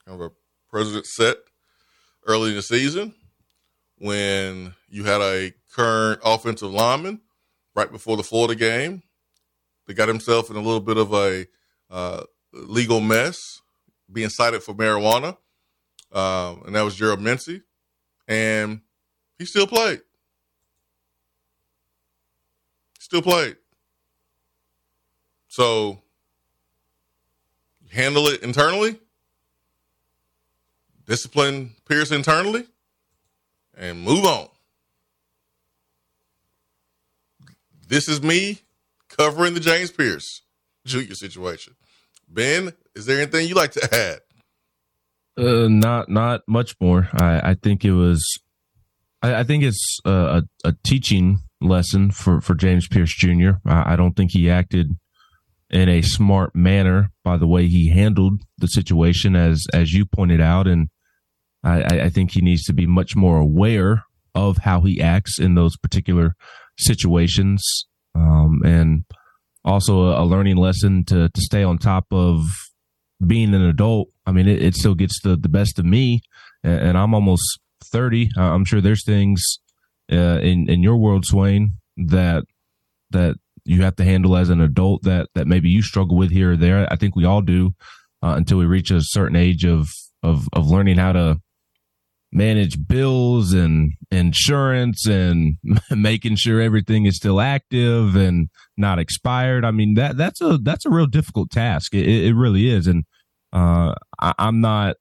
kind 0.04 0.20
of 0.20 0.20
a 0.20 0.30
president 0.68 1.06
set 1.06 1.36
early 2.26 2.50
in 2.50 2.56
the 2.56 2.62
season 2.62 3.14
when 3.98 4.74
you 4.88 5.04
had 5.04 5.20
a 5.20 5.52
current 5.74 6.20
offensive 6.24 6.70
lineman 6.70 7.20
right 7.74 7.90
before 7.90 8.16
the 8.16 8.22
Florida 8.22 8.54
game 8.54 9.02
that 9.86 9.94
got 9.94 10.08
himself 10.08 10.50
in 10.50 10.56
a 10.56 10.60
little 10.60 10.80
bit 10.80 10.96
of 10.96 11.12
a 11.12 11.46
uh, 11.90 12.22
legal 12.52 13.00
mess, 13.00 13.59
being 14.12 14.28
cited 14.28 14.62
for 14.62 14.74
marijuana, 14.74 15.36
um, 16.12 16.62
and 16.66 16.74
that 16.74 16.82
was 16.82 16.94
Gerald 16.94 17.20
Mincey, 17.20 17.62
and 18.26 18.80
he 19.38 19.44
still 19.44 19.66
played. 19.66 20.00
Still 22.98 23.22
played. 23.22 23.56
So 25.48 26.00
handle 27.90 28.28
it 28.28 28.42
internally, 28.42 28.98
discipline 31.06 31.74
Pierce 31.88 32.12
internally, 32.12 32.66
and 33.76 34.00
move 34.00 34.24
on. 34.24 34.48
This 37.88 38.08
is 38.08 38.22
me 38.22 38.60
covering 39.08 39.54
the 39.54 39.60
James 39.60 39.90
Pierce 39.90 40.42
Jr. 40.86 41.14
situation. 41.14 41.74
Ben, 42.30 42.72
is 42.94 43.06
there 43.06 43.20
anything 43.20 43.48
you 43.48 43.54
like 43.54 43.72
to 43.72 43.94
add? 43.94 44.20
Uh, 45.36 45.68
not 45.68 46.08
not 46.08 46.42
much 46.46 46.74
more. 46.80 47.08
I, 47.12 47.50
I 47.50 47.54
think 47.54 47.84
it 47.84 47.92
was. 47.92 48.24
I, 49.22 49.36
I 49.36 49.44
think 49.44 49.64
it's 49.64 49.98
a, 50.04 50.42
a, 50.64 50.74
teaching 50.82 51.40
lesson 51.60 52.10
for, 52.10 52.40
for 52.40 52.54
James 52.54 52.88
Pierce 52.88 53.14
Jr. 53.14 53.52
I, 53.66 53.92
I 53.92 53.96
don't 53.96 54.16
think 54.16 54.32
he 54.32 54.50
acted 54.50 54.96
in 55.70 55.88
a 55.88 56.02
smart 56.02 56.54
manner 56.54 57.10
by 57.22 57.36
the 57.36 57.46
way 57.46 57.68
he 57.68 57.90
handled 57.90 58.42
the 58.58 58.66
situation, 58.66 59.36
as 59.36 59.66
as 59.72 59.92
you 59.92 60.04
pointed 60.04 60.40
out, 60.40 60.66
and 60.66 60.88
I, 61.62 61.82
I 61.82 62.08
think 62.10 62.32
he 62.32 62.40
needs 62.40 62.64
to 62.64 62.72
be 62.72 62.86
much 62.86 63.14
more 63.14 63.38
aware 63.38 64.04
of 64.34 64.58
how 64.58 64.82
he 64.82 65.00
acts 65.00 65.38
in 65.38 65.54
those 65.54 65.76
particular 65.76 66.34
situations, 66.78 67.62
um, 68.14 68.62
and 68.64 69.04
also 69.64 70.08
a, 70.08 70.24
learning 70.24 70.56
lesson 70.56 71.04
to 71.04 71.28
to 71.28 71.40
stay 71.40 71.62
on 71.62 71.78
top 71.78 72.06
of 72.10 72.44
being 73.26 73.54
an 73.54 73.64
adult. 73.64 74.08
I 74.26 74.32
mean, 74.32 74.48
it, 74.48 74.62
it 74.62 74.74
still 74.74 74.94
gets 74.94 75.20
the 75.22 75.36
the 75.36 75.48
best 75.48 75.78
of 75.78 75.84
me, 75.84 76.20
and, 76.62 76.80
and 76.80 76.98
I'm 76.98 77.14
almost 77.14 77.60
thirty. 77.92 78.30
I'm 78.36 78.64
sure 78.64 78.80
there's 78.80 79.04
things 79.04 79.42
uh, 80.12 80.40
in 80.40 80.68
in 80.68 80.82
your 80.82 80.96
world, 80.96 81.24
Swain, 81.24 81.74
that 81.96 82.44
that 83.10 83.36
you 83.64 83.82
have 83.82 83.96
to 83.96 84.04
handle 84.04 84.36
as 84.36 84.50
an 84.50 84.60
adult 84.60 85.02
that 85.02 85.28
that 85.34 85.46
maybe 85.46 85.68
you 85.68 85.82
struggle 85.82 86.16
with 86.16 86.30
here 86.30 86.52
or 86.52 86.56
there. 86.56 86.90
I 86.90 86.96
think 86.96 87.14
we 87.14 87.24
all 87.24 87.42
do 87.42 87.74
uh, 88.22 88.34
until 88.36 88.58
we 88.58 88.66
reach 88.66 88.90
a 88.90 89.00
certain 89.02 89.36
age 89.36 89.64
of 89.64 89.88
of 90.22 90.48
of 90.52 90.68
learning 90.68 90.98
how 90.98 91.12
to 91.12 91.40
manage 92.32 92.86
bills 92.86 93.52
and 93.52 93.92
insurance 94.10 95.06
and 95.06 95.56
making 95.90 96.36
sure 96.36 96.60
everything 96.60 97.06
is 97.06 97.16
still 97.16 97.40
active 97.40 98.16
and 98.16 98.48
not 98.76 98.98
expired. 98.98 99.64
I 99.64 99.70
mean 99.70 99.94
that 99.94 100.16
that's 100.16 100.40
a 100.40 100.58
that's 100.58 100.86
a 100.86 100.90
real 100.90 101.06
difficult 101.06 101.50
task. 101.50 101.94
It, 101.94 102.06
it 102.06 102.34
really 102.34 102.68
is, 102.68 102.86
and 102.86 103.04
uh, 103.52 103.94
I, 104.20 104.34
am 104.38 104.60
not 104.60 104.96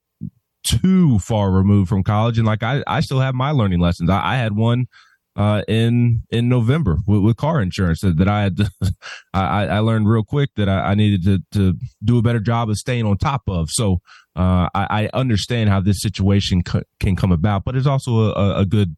too 0.64 1.20
far 1.20 1.52
removed 1.52 1.90
from 1.90 2.04
college, 2.04 2.38
and 2.38 2.48
like 2.48 2.64
I 2.64 2.84
I 2.88 3.02
still 3.02 3.20
have 3.20 3.36
my 3.36 3.52
learning 3.52 3.80
lessons. 3.80 4.10
I, 4.10 4.34
I 4.34 4.38
had 4.38 4.56
one 4.56 4.88
uh, 5.36 5.64
in 5.68 6.24
in 6.30 6.50
November 6.50 6.98
with, 7.08 7.22
with, 7.22 7.38
car 7.38 7.62
insurance 7.62 8.02
that, 8.02 8.18
that 8.18 8.28
I 8.28 8.44
had. 8.44 8.58
To, 8.58 8.72
I, 9.34 9.68
I 9.68 9.80
learned 9.80 10.10
real 10.10 10.24
quick 10.24 10.50
that 10.56 10.68
I, 10.68 10.92
I, 10.92 10.96
needed 10.96 11.24
to 11.24 11.40
to 11.54 11.78
do 12.04 12.18
a 12.18 12.22
better 12.22 12.40
job 12.40 12.70
of 12.70 12.78
staying 12.78 13.06
on 13.06 13.18
top 13.18 13.44
of. 13.48 13.70
So 13.70 14.02
uh, 14.36 14.70
I, 14.74 15.10
I, 15.14 15.18
understand 15.18 15.70
how 15.70 15.82
this 15.82 16.02
situation 16.02 16.62
c- 16.68 16.82
can 17.00 17.16
come 17.16 17.32
about, 17.32 17.64
but 17.64 17.76
it's 17.76 17.88
also 17.88 18.34
a, 18.34 18.62
a 18.62 18.66
good 18.66 18.96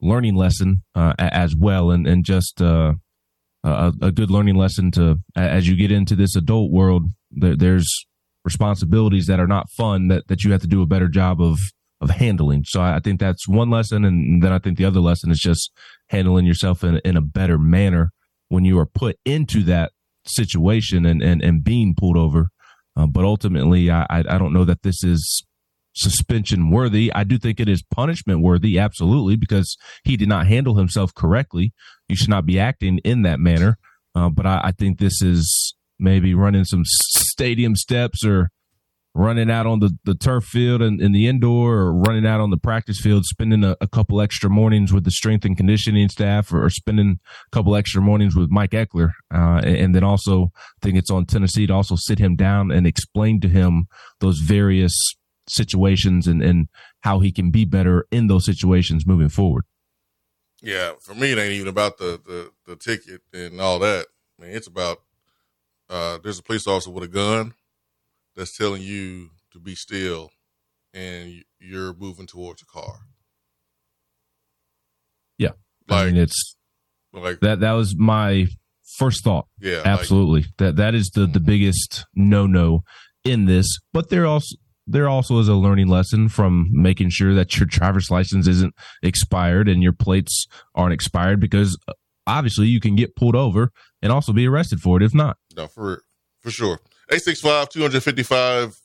learning 0.00 0.34
lesson 0.34 0.82
uh, 0.94 1.14
as 1.18 1.54
well, 1.54 1.90
and 1.90 2.06
and 2.06 2.24
just 2.24 2.60
uh, 2.60 2.94
a, 3.62 3.92
a, 4.00 4.12
good 4.12 4.30
learning 4.30 4.56
lesson 4.56 4.90
to 4.92 5.18
as 5.36 5.68
you 5.68 5.76
get 5.76 5.92
into 5.92 6.16
this 6.16 6.36
adult 6.36 6.72
world. 6.72 7.04
There, 7.30 7.56
there's 7.56 8.06
responsibilities 8.44 9.26
that 9.26 9.38
are 9.38 9.46
not 9.46 9.70
fun 9.70 10.08
that 10.08 10.26
that 10.28 10.42
you 10.42 10.52
have 10.52 10.62
to 10.62 10.66
do 10.66 10.82
a 10.82 10.86
better 10.86 11.08
job 11.08 11.40
of 11.40 11.60
of 12.00 12.10
handling. 12.10 12.64
So 12.64 12.80
I, 12.80 13.00
think 13.00 13.20
that's 13.20 13.46
one 13.46 13.70
lesson. 13.70 14.04
And 14.04 14.42
then 14.42 14.52
I 14.52 14.58
think 14.58 14.78
the 14.78 14.84
other 14.84 15.00
lesson 15.00 15.30
is 15.30 15.38
just 15.38 15.70
handling 16.08 16.46
yourself 16.46 16.82
in, 16.82 17.00
in 17.04 17.16
a 17.16 17.20
better 17.20 17.58
manner 17.58 18.10
when 18.48 18.64
you 18.64 18.78
are 18.78 18.86
put 18.86 19.16
into 19.24 19.62
that 19.64 19.92
situation 20.26 21.04
and, 21.04 21.22
and, 21.22 21.42
and 21.42 21.62
being 21.62 21.94
pulled 21.94 22.16
over. 22.16 22.48
Uh, 22.96 23.06
but 23.06 23.24
ultimately, 23.24 23.90
I, 23.90 24.06
I 24.10 24.38
don't 24.38 24.52
know 24.52 24.64
that 24.64 24.82
this 24.82 25.04
is 25.04 25.44
suspension 25.94 26.70
worthy. 26.70 27.12
I 27.14 27.24
do 27.24 27.38
think 27.38 27.60
it 27.60 27.68
is 27.68 27.82
punishment 27.82 28.40
worthy, 28.40 28.78
absolutely, 28.78 29.36
because 29.36 29.76
he 30.04 30.16
did 30.16 30.28
not 30.28 30.46
handle 30.46 30.76
himself 30.76 31.14
correctly. 31.14 31.72
You 32.08 32.16
should 32.16 32.28
not 32.30 32.46
be 32.46 32.58
acting 32.58 32.98
in 32.98 33.22
that 33.22 33.40
manner. 33.40 33.78
Uh, 34.14 34.28
but 34.28 34.46
I, 34.46 34.60
I 34.64 34.72
think 34.72 34.98
this 34.98 35.22
is 35.22 35.74
maybe 35.98 36.34
running 36.34 36.64
some 36.64 36.82
stadium 36.84 37.76
steps 37.76 38.24
or 38.24 38.50
running 39.14 39.50
out 39.50 39.66
on 39.66 39.80
the, 39.80 39.96
the 40.04 40.14
turf 40.14 40.44
field 40.44 40.80
and 40.80 41.00
in 41.00 41.12
the 41.12 41.26
indoor 41.26 41.78
or 41.78 41.92
running 41.92 42.26
out 42.26 42.40
on 42.40 42.50
the 42.50 42.56
practice 42.56 43.00
field, 43.00 43.24
spending 43.24 43.64
a, 43.64 43.76
a, 43.80 43.88
couple 43.88 44.20
extra 44.20 44.48
mornings 44.48 44.92
with 44.92 45.04
the 45.04 45.10
strength 45.10 45.44
and 45.44 45.56
conditioning 45.56 46.08
staff 46.08 46.52
or, 46.52 46.64
or 46.64 46.70
spending 46.70 47.18
a 47.46 47.50
couple 47.50 47.74
extra 47.74 48.00
mornings 48.00 48.36
with 48.36 48.50
Mike 48.50 48.70
Eckler. 48.70 49.10
Uh, 49.34 49.60
and, 49.64 49.76
and, 49.76 49.94
then 49.94 50.04
also 50.04 50.52
I 50.56 50.78
think 50.80 50.96
it's 50.96 51.10
on 51.10 51.26
Tennessee 51.26 51.66
to 51.66 51.72
also 51.72 51.96
sit 51.96 52.20
him 52.20 52.36
down 52.36 52.70
and 52.70 52.86
explain 52.86 53.40
to 53.40 53.48
him 53.48 53.86
those 54.20 54.38
various 54.38 54.94
situations 55.48 56.28
and, 56.28 56.40
and 56.40 56.68
how 57.00 57.18
he 57.18 57.32
can 57.32 57.50
be 57.50 57.64
better 57.64 58.06
in 58.12 58.28
those 58.28 58.44
situations 58.44 59.06
moving 59.06 59.28
forward. 59.28 59.64
Yeah, 60.62 60.92
for 61.00 61.14
me, 61.14 61.32
it 61.32 61.38
ain't 61.38 61.54
even 61.54 61.68
about 61.68 61.98
the, 61.98 62.20
the, 62.24 62.50
the 62.66 62.76
ticket 62.76 63.22
and 63.32 63.60
all 63.60 63.78
that. 63.80 64.06
I 64.38 64.44
mean, 64.44 64.52
it's 64.52 64.66
about 64.66 65.02
uh, 65.88 66.18
there's 66.22 66.38
a 66.38 66.42
police 66.42 66.68
officer 66.68 66.90
with 66.90 67.02
a 67.02 67.08
gun 67.08 67.54
that's 68.36 68.56
telling 68.56 68.82
you 68.82 69.30
to 69.52 69.58
be 69.58 69.74
still 69.74 70.30
and 70.92 71.42
you're 71.58 71.94
moving 71.94 72.26
towards 72.26 72.62
a 72.62 72.66
car. 72.66 73.00
Yeah. 75.38 75.50
Like, 75.88 76.02
I 76.02 76.06
mean, 76.06 76.16
it's 76.16 76.56
like 77.12 77.40
that, 77.40 77.60
that 77.60 77.72
was 77.72 77.96
my 77.96 78.46
first 78.98 79.24
thought. 79.24 79.46
Yeah. 79.60 79.82
Absolutely. 79.84 80.42
Like, 80.42 80.56
that, 80.58 80.76
that 80.76 80.94
is 80.94 81.10
the, 81.10 81.26
the 81.26 81.40
biggest 81.40 82.06
no 82.14 82.46
no 82.46 82.82
in 83.24 83.46
this, 83.46 83.66
but 83.92 84.10
there 84.10 84.26
also, 84.26 84.56
there 84.86 85.08
also 85.08 85.38
is 85.38 85.48
a 85.48 85.54
learning 85.54 85.86
lesson 85.88 86.28
from 86.28 86.68
making 86.72 87.10
sure 87.10 87.34
that 87.34 87.56
your 87.58 87.66
driver's 87.66 88.10
license 88.10 88.48
isn't 88.48 88.74
expired 89.02 89.68
and 89.68 89.82
your 89.82 89.92
plates 89.92 90.46
aren't 90.74 90.92
expired 90.92 91.38
because 91.38 91.78
uh, 91.86 91.92
obviously 92.26 92.66
you 92.66 92.80
can 92.80 92.96
get 92.96 93.14
pulled 93.14 93.36
over 93.36 93.70
and 94.02 94.10
also 94.10 94.32
be 94.32 94.48
arrested 94.48 94.80
for 94.80 94.96
it 94.96 95.02
if 95.02 95.14
not. 95.14 95.36
No, 95.56 95.68
for 95.68 96.02
for 96.40 96.50
sure. 96.50 96.80
865 97.12 97.70
255 97.70 98.80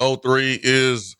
03 0.00 0.60
is 0.64 1.16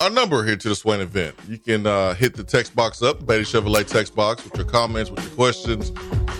a 0.00 0.10
number 0.10 0.44
here 0.44 0.56
to 0.56 0.68
the 0.68 0.74
Swain 0.74 1.00
event. 1.00 1.36
You 1.48 1.58
can 1.58 1.86
uh, 1.86 2.14
hit 2.14 2.34
the 2.34 2.42
text 2.42 2.74
box 2.74 3.02
up, 3.02 3.24
Beatty 3.24 3.44
Chevrolet 3.44 3.86
text 3.86 4.16
box 4.16 4.42
with 4.42 4.56
your 4.56 4.66
comments, 4.66 5.10
with 5.10 5.22
your 5.22 5.34
questions. 5.34 5.92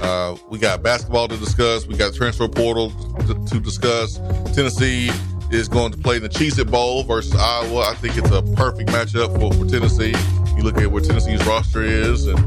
Uh, 0.02 0.36
we 0.50 0.58
got 0.58 0.82
basketball 0.82 1.28
to 1.28 1.36
discuss. 1.36 1.86
We 1.86 1.96
got 1.96 2.12
transfer 2.12 2.48
portal 2.48 2.90
to, 3.20 3.46
to 3.46 3.60
discuss. 3.60 4.18
Tennessee 4.52 5.10
is 5.52 5.68
going 5.68 5.92
to 5.92 5.98
play 5.98 6.16
in 6.16 6.22
the 6.22 6.28
Cheez 6.28 6.58
It 6.58 6.68
Bowl 6.72 7.04
versus 7.04 7.36
Iowa. 7.36 7.88
I 7.88 7.94
think 7.94 8.16
it's 8.18 8.32
a 8.32 8.42
perfect 8.56 8.90
matchup 8.90 9.32
for, 9.38 9.52
for 9.54 9.70
Tennessee. 9.70 10.14
You 10.56 10.64
look 10.64 10.76
at 10.78 10.90
where 10.90 11.02
Tennessee's 11.02 11.46
roster 11.46 11.84
is 11.84 12.26
and 12.26 12.38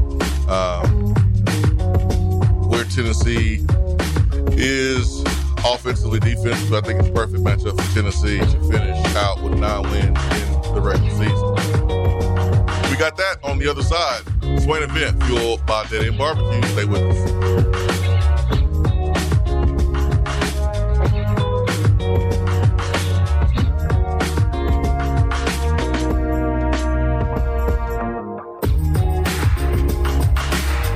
um, 0.50 1.14
where 2.68 2.84
Tennessee 2.84 3.64
is 4.52 5.22
offensively, 5.64 6.20
defensively. 6.20 6.78
I 6.78 6.80
think 6.80 7.00
it's 7.00 7.08
a 7.08 7.12
perfect 7.12 7.42
matchup 7.42 7.80
for 7.80 7.94
Tennessee 7.94 8.38
to 8.38 8.70
finish 8.70 9.14
out 9.16 9.42
with 9.42 9.58
nine 9.58 9.82
wins 9.82 10.06
in 10.06 10.74
the 10.74 10.80
regular 10.80 11.10
season. 11.10 11.78
We 12.90 12.96
got 12.96 13.16
that 13.16 13.38
on 13.44 13.58
the 13.58 13.68
other 13.68 13.82
side. 13.82 14.22
Swain 14.62 14.82
event 14.82 15.22
fueled 15.24 15.64
by 15.66 15.84
Dead 15.86 16.04
End 16.06 16.18
Barbecue. 16.18 16.62
Stay 16.70 16.84
with 16.84 17.02
us. 17.02 17.48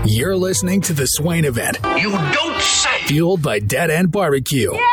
You're 0.05 0.37
listening 0.37 0.81
to 0.83 0.93
the 0.93 1.07
Swain 1.07 1.45
event. 1.45 1.79
You 1.97 2.11
don't 2.11 2.61
say. 2.61 2.82
Fueled 3.07 3.43
by 3.43 3.59
Dead 3.59 3.91
End 3.91 4.11
Barbecue. 4.11 4.73
Yeah! 4.73 4.87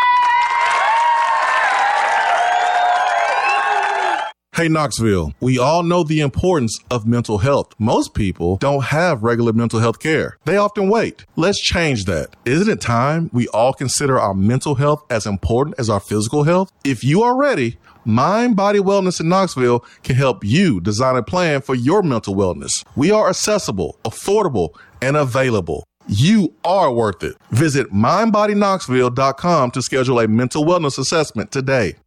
Hey, 4.56 4.67
Knoxville, 4.67 5.34
we 5.39 5.58
all 5.58 5.84
know 5.84 6.04
the 6.04 6.19
importance 6.19 6.78
of 6.91 7.08
mental 7.08 7.38
health. 7.38 7.74
Most 7.80 8.13
people 8.13 8.58
don't 8.58 8.84
have 8.86 9.24
regular 9.24 9.54
mental 9.54 9.80
health 9.80 10.00
care. 10.00 10.38
They 10.43 10.58
often 10.58 10.89
wait. 10.89 11.24
Let's 11.38 11.62
change 11.62 12.04
that. 12.06 12.36
Isn't 12.43 12.67
it 12.67 12.82
time 12.82 13.30
we 13.32 13.48
all 13.50 13.72
consider 13.72 14.19
our 14.19 14.34
mental 14.34 14.76
health 14.76 15.06
as 15.10 15.26
important 15.26 15.76
as 15.80 15.89
our 15.89 16.02
physical 16.02 16.43
health? 16.43 16.74
If 16.84 17.06
you 17.06 17.22
are 17.24 17.38
ready, 17.38 17.78
Mind 18.04 18.58
Body 18.58 18.80
Wellness 18.80 19.22
in 19.22 19.30
Knoxville 19.30 19.86
can 20.04 20.17
help 20.17 20.43
you 20.43 20.82
design 20.82 21.15
a 21.15 21.24
plan 21.24 21.62
for 21.62 21.76
your 21.76 22.04
mental 22.04 22.36
wellness. 22.36 22.72
We 22.98 23.12
are 23.12 23.30
accessible, 23.30 23.98
affordable, 24.04 24.72
and 25.02 25.15
available. 25.15 25.86
You 26.12 26.56
are 26.63 26.91
worth 26.91 27.24
it. 27.24 27.36
Visit 27.52 27.93
mindbodyknoxville.com 27.93 29.72
to 29.72 29.82
schedule 29.84 30.19
a 30.19 30.28
mental 30.28 30.65
wellness 30.65 30.98
assessment 30.98 31.52
today. 31.52 31.98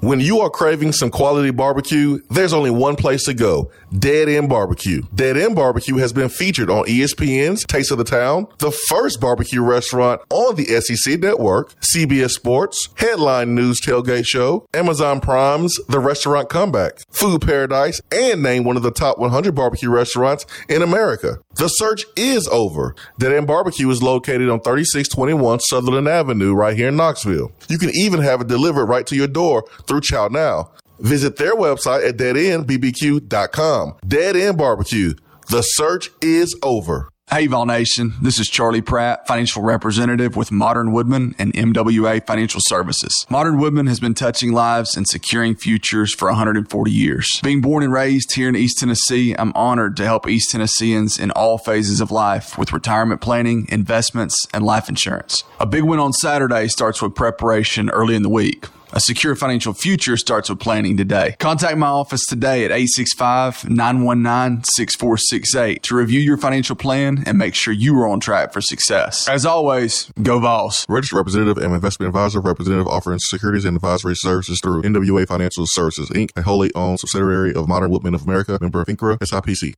When 0.00 0.20
you 0.20 0.40
are 0.40 0.50
craving 0.50 0.92
some 0.92 1.08
quality 1.08 1.50
barbecue, 1.50 2.18
there's 2.28 2.52
only 2.52 2.68
one 2.70 2.96
place 2.96 3.24
to 3.24 3.34
go. 3.34 3.70
Dead 3.98 4.28
End 4.28 4.48
Barbecue. 4.48 5.02
Dead 5.14 5.38
End 5.38 5.54
Barbecue 5.56 5.96
has 5.96 6.12
been 6.12 6.28
featured 6.28 6.68
on 6.68 6.84
ESPN's 6.84 7.64
Taste 7.64 7.90
of 7.90 7.96
the 7.96 8.04
Town, 8.04 8.46
the 8.58 8.70
first 8.70 9.20
barbecue 9.20 9.62
restaurant 9.62 10.20
on 10.28 10.56
the 10.56 10.66
SEC 10.80 11.18
network, 11.20 11.74
CBS 11.80 12.32
Sports, 12.32 12.90
Headline 12.96 13.54
News 13.54 13.80
Tailgate 13.80 14.26
Show, 14.26 14.66
Amazon 14.74 15.20
Prime's 15.20 15.74
The 15.88 16.00
Restaurant 16.00 16.50
Comeback, 16.50 16.98
Food 17.10 17.40
Paradise, 17.40 18.02
and 18.12 18.42
named 18.42 18.66
one 18.66 18.76
of 18.76 18.82
the 18.82 18.90
top 18.90 19.18
100 19.18 19.54
barbecue 19.54 19.88
restaurants 19.90 20.44
in 20.68 20.82
America. 20.82 21.38
The 21.56 21.68
search 21.68 22.04
is 22.16 22.46
over. 22.48 22.94
Dead 23.18 23.32
End 23.32 23.46
Barbecue 23.46 23.88
is 23.88 24.02
located 24.02 24.50
on 24.50 24.60
3621 24.60 25.60
Sutherland 25.60 26.06
Avenue 26.06 26.52
right 26.52 26.76
here 26.76 26.88
in 26.88 26.96
Knoxville. 26.96 27.50
You 27.68 27.78
can 27.78 27.90
even 27.94 28.20
have 28.20 28.42
it 28.42 28.46
delivered 28.46 28.84
right 28.86 29.06
to 29.06 29.16
your 29.16 29.26
door 29.26 29.64
through 29.86 30.02
Chow 30.02 30.28
Now. 30.28 30.72
Visit 30.98 31.36
their 31.36 31.56
website 31.56 32.06
at 32.06 32.18
deadendbbq.com. 32.18 33.96
Dead 34.06 34.36
End 34.36 34.58
Barbecue. 34.58 35.14
The 35.48 35.62
search 35.62 36.10
is 36.20 36.54
over. 36.62 37.08
Hey, 37.28 37.48
Vol 37.48 37.66
Nation. 37.66 38.14
This 38.22 38.38
is 38.38 38.48
Charlie 38.48 38.80
Pratt, 38.80 39.26
financial 39.26 39.60
representative 39.60 40.36
with 40.36 40.52
Modern 40.52 40.92
Woodmen 40.92 41.34
and 41.40 41.52
MWA 41.54 42.24
Financial 42.24 42.60
Services. 42.64 43.26
Modern 43.28 43.58
Woodmen 43.58 43.88
has 43.88 43.98
been 43.98 44.14
touching 44.14 44.52
lives 44.52 44.96
and 44.96 45.08
securing 45.08 45.56
futures 45.56 46.14
for 46.14 46.28
140 46.28 46.90
years. 46.92 47.40
Being 47.42 47.60
born 47.60 47.82
and 47.82 47.92
raised 47.92 48.36
here 48.36 48.48
in 48.48 48.54
East 48.54 48.78
Tennessee, 48.78 49.34
I'm 49.36 49.52
honored 49.56 49.96
to 49.96 50.04
help 50.04 50.28
East 50.28 50.52
Tennesseans 50.52 51.18
in 51.18 51.32
all 51.32 51.58
phases 51.58 52.00
of 52.00 52.12
life 52.12 52.56
with 52.56 52.72
retirement 52.72 53.20
planning, 53.20 53.66
investments, 53.70 54.46
and 54.54 54.64
life 54.64 54.88
insurance. 54.88 55.42
A 55.58 55.66
big 55.66 55.82
win 55.82 55.98
on 55.98 56.12
Saturday 56.12 56.68
starts 56.68 57.02
with 57.02 57.16
preparation 57.16 57.90
early 57.90 58.14
in 58.14 58.22
the 58.22 58.28
week. 58.28 58.66
A 58.92 59.00
secure 59.00 59.34
financial 59.34 59.72
future 59.72 60.16
starts 60.16 60.48
with 60.48 60.60
planning 60.60 60.96
today. 60.96 61.34
Contact 61.38 61.76
my 61.76 61.88
office 61.88 62.24
today 62.24 62.64
at 62.64 62.70
865 62.70 63.68
919 63.68 64.62
6468 64.64 65.82
to 65.82 65.96
review 65.96 66.20
your 66.20 66.36
financial 66.36 66.76
plan 66.76 67.24
and 67.26 67.36
make 67.36 67.54
sure 67.54 67.72
you 67.72 67.98
are 67.98 68.08
on 68.08 68.20
track 68.20 68.52
for 68.52 68.60
success. 68.60 69.28
As 69.28 69.44
always, 69.44 70.10
go 70.22 70.38
Vols. 70.38 70.86
Registered 70.88 71.16
representative 71.16 71.58
and 71.58 71.74
investment 71.74 72.08
advisor, 72.08 72.40
representative 72.40 72.86
offering 72.86 73.18
securities 73.18 73.64
and 73.64 73.76
advisory 73.76 74.14
services 74.14 74.60
through 74.62 74.82
MWA 74.82 75.26
Financial 75.26 75.64
Services, 75.66 76.08
Inc., 76.10 76.30
a 76.36 76.42
wholly 76.42 76.72
owned 76.74 77.00
subsidiary 77.00 77.54
of 77.54 77.68
Modern 77.68 77.90
Woodmen 77.90 78.14
of 78.14 78.22
America, 78.22 78.56
member 78.60 78.80
of 78.80 78.86
FINRA, 78.86 79.18
SIPC. 79.18 79.74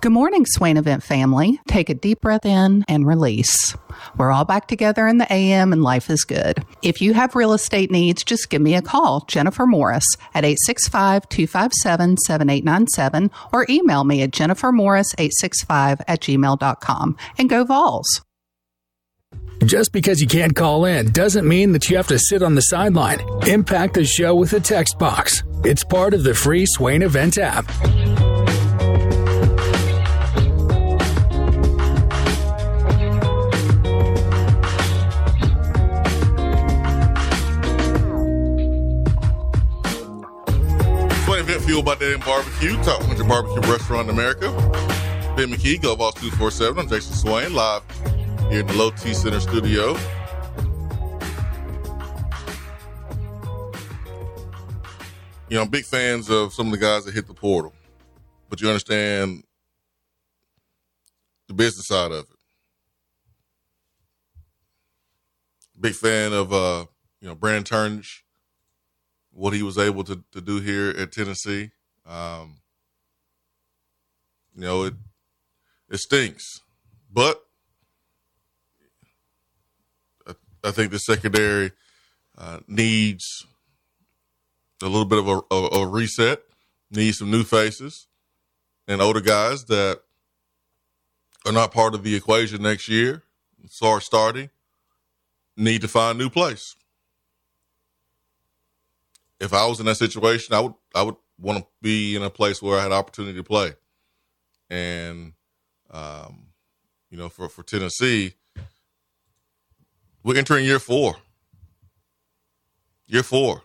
Good 0.00 0.12
morning, 0.12 0.46
Swain 0.46 0.76
Event 0.76 1.02
family. 1.02 1.60
Take 1.66 1.90
a 1.90 1.94
deep 1.94 2.20
breath 2.20 2.46
in 2.46 2.84
and 2.86 3.04
release. 3.04 3.76
We're 4.16 4.30
all 4.30 4.44
back 4.44 4.68
together 4.68 5.08
in 5.08 5.18
the 5.18 5.30
AM 5.32 5.72
and 5.72 5.82
life 5.82 6.08
is 6.08 6.22
good. 6.22 6.64
If 6.82 7.02
you 7.02 7.14
have 7.14 7.34
real 7.34 7.52
estate 7.52 7.90
needs, 7.90 8.22
just 8.22 8.48
give 8.48 8.62
me 8.62 8.76
a 8.76 8.82
call, 8.82 9.24
Jennifer 9.26 9.66
Morris, 9.66 10.06
at 10.34 10.44
865 10.44 11.28
257 11.28 12.16
7897 12.18 13.30
or 13.52 13.66
email 13.68 14.04
me 14.04 14.22
at 14.22 14.30
jennifermorris865 14.30 16.02
at 16.06 16.20
gmail.com 16.20 17.16
and 17.36 17.50
go 17.50 17.64
Vols. 17.64 18.22
Just 19.64 19.92
because 19.92 20.20
you 20.20 20.28
can't 20.28 20.54
call 20.54 20.84
in 20.84 21.10
doesn't 21.10 21.46
mean 21.46 21.72
that 21.72 21.90
you 21.90 21.96
have 21.96 22.06
to 22.06 22.20
sit 22.20 22.44
on 22.44 22.54
the 22.54 22.60
sideline. 22.60 23.18
Impact 23.48 23.94
the 23.94 24.04
show 24.04 24.36
with 24.36 24.52
a 24.52 24.60
text 24.60 24.96
box. 24.96 25.42
It's 25.64 25.82
part 25.82 26.14
of 26.14 26.22
the 26.22 26.34
free 26.34 26.66
Swain 26.66 27.02
Event 27.02 27.36
app. 27.38 27.68
Fueled 41.68 41.84
by 41.84 41.96
Dan 41.96 42.18
Barbecue, 42.20 42.82
top 42.82 42.98
100 43.00 43.28
barbecue 43.28 43.70
restaurant 43.70 44.08
in 44.08 44.14
America. 44.14 44.50
Ben 45.36 45.50
McKee, 45.50 45.78
Go 45.78 45.94
Vols 45.94 46.14
247. 46.14 46.78
I'm 46.78 46.88
Jason 46.88 47.14
Swain, 47.14 47.52
live 47.52 47.82
here 48.48 48.60
in 48.60 48.66
the 48.66 48.72
Low 48.72 48.90
T 48.90 49.12
Center 49.12 49.38
studio. 49.38 49.94
You 55.50 55.56
know, 55.56 55.60
I'm 55.60 55.68
big 55.68 55.84
fans 55.84 56.30
of 56.30 56.54
some 56.54 56.68
of 56.68 56.72
the 56.72 56.78
guys 56.78 57.04
that 57.04 57.12
hit 57.12 57.26
the 57.26 57.34
portal, 57.34 57.74
but 58.48 58.62
you 58.62 58.68
understand 58.68 59.44
the 61.48 61.52
business 61.52 61.88
side 61.88 62.12
of 62.12 62.20
it. 62.20 62.36
Big 65.78 65.92
fan 65.92 66.32
of 66.32 66.50
uh, 66.50 66.86
you 67.20 67.28
know, 67.28 67.34
Brandon 67.34 67.64
Turnage, 67.64 68.22
what 69.38 69.52
he 69.52 69.62
was 69.62 69.78
able 69.78 70.02
to, 70.02 70.22
to 70.32 70.40
do 70.40 70.60
here 70.60 70.90
at 70.90 71.12
Tennessee. 71.12 71.70
Um, 72.04 72.56
you 74.56 74.62
know, 74.62 74.82
it 74.82 74.94
it 75.88 75.98
stinks, 75.98 76.60
but 77.12 77.40
I, 80.26 80.34
I 80.64 80.70
think 80.72 80.90
the 80.90 80.98
secondary 80.98 81.70
uh, 82.36 82.58
needs 82.66 83.46
a 84.82 84.86
little 84.86 85.04
bit 85.04 85.18
of 85.18 85.28
a, 85.28 85.40
a, 85.54 85.82
a 85.82 85.86
reset, 85.86 86.42
needs 86.90 87.18
some 87.18 87.30
new 87.30 87.44
faces 87.44 88.08
and 88.88 89.00
older 89.00 89.20
guys 89.20 89.66
that 89.66 90.00
are 91.46 91.52
not 91.52 91.72
part 91.72 91.94
of 91.94 92.02
the 92.02 92.16
equation 92.16 92.62
next 92.62 92.88
year, 92.88 93.22
start 93.68 94.02
starting, 94.02 94.50
need 95.56 95.82
to 95.82 95.88
find 95.88 96.18
a 96.18 96.22
new 96.24 96.30
place. 96.30 96.74
If 99.40 99.52
I 99.52 99.66
was 99.66 99.80
in 99.80 99.86
that 99.86 99.96
situation, 99.96 100.54
I 100.54 100.60
would 100.60 100.74
I 100.94 101.02
would 101.02 101.16
want 101.38 101.58
to 101.58 101.66
be 101.80 102.16
in 102.16 102.22
a 102.22 102.30
place 102.30 102.60
where 102.60 102.78
I 102.78 102.82
had 102.82 102.92
opportunity 102.92 103.38
to 103.38 103.44
play. 103.44 103.72
And 104.68 105.32
um, 105.90 106.48
you 107.10 107.16
know, 107.16 107.28
for, 107.28 107.48
for 107.48 107.62
Tennessee, 107.62 108.34
we're 110.22 110.36
entering 110.36 110.64
year 110.64 110.78
four. 110.78 111.16
Year 113.06 113.22
four, 113.22 113.62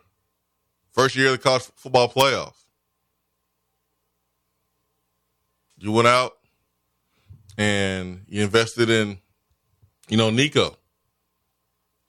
first 0.94 1.18
year 1.18 1.26
of 1.28 1.32
the 1.34 1.38
college 1.38 1.64
football 1.76 2.08
playoff. 2.08 2.54
You 5.78 5.92
went 5.92 6.08
out 6.08 6.38
and 7.58 8.24
you 8.30 8.42
invested 8.42 8.90
in, 8.90 9.18
you 10.08 10.16
know, 10.16 10.30
Nico. 10.30 10.78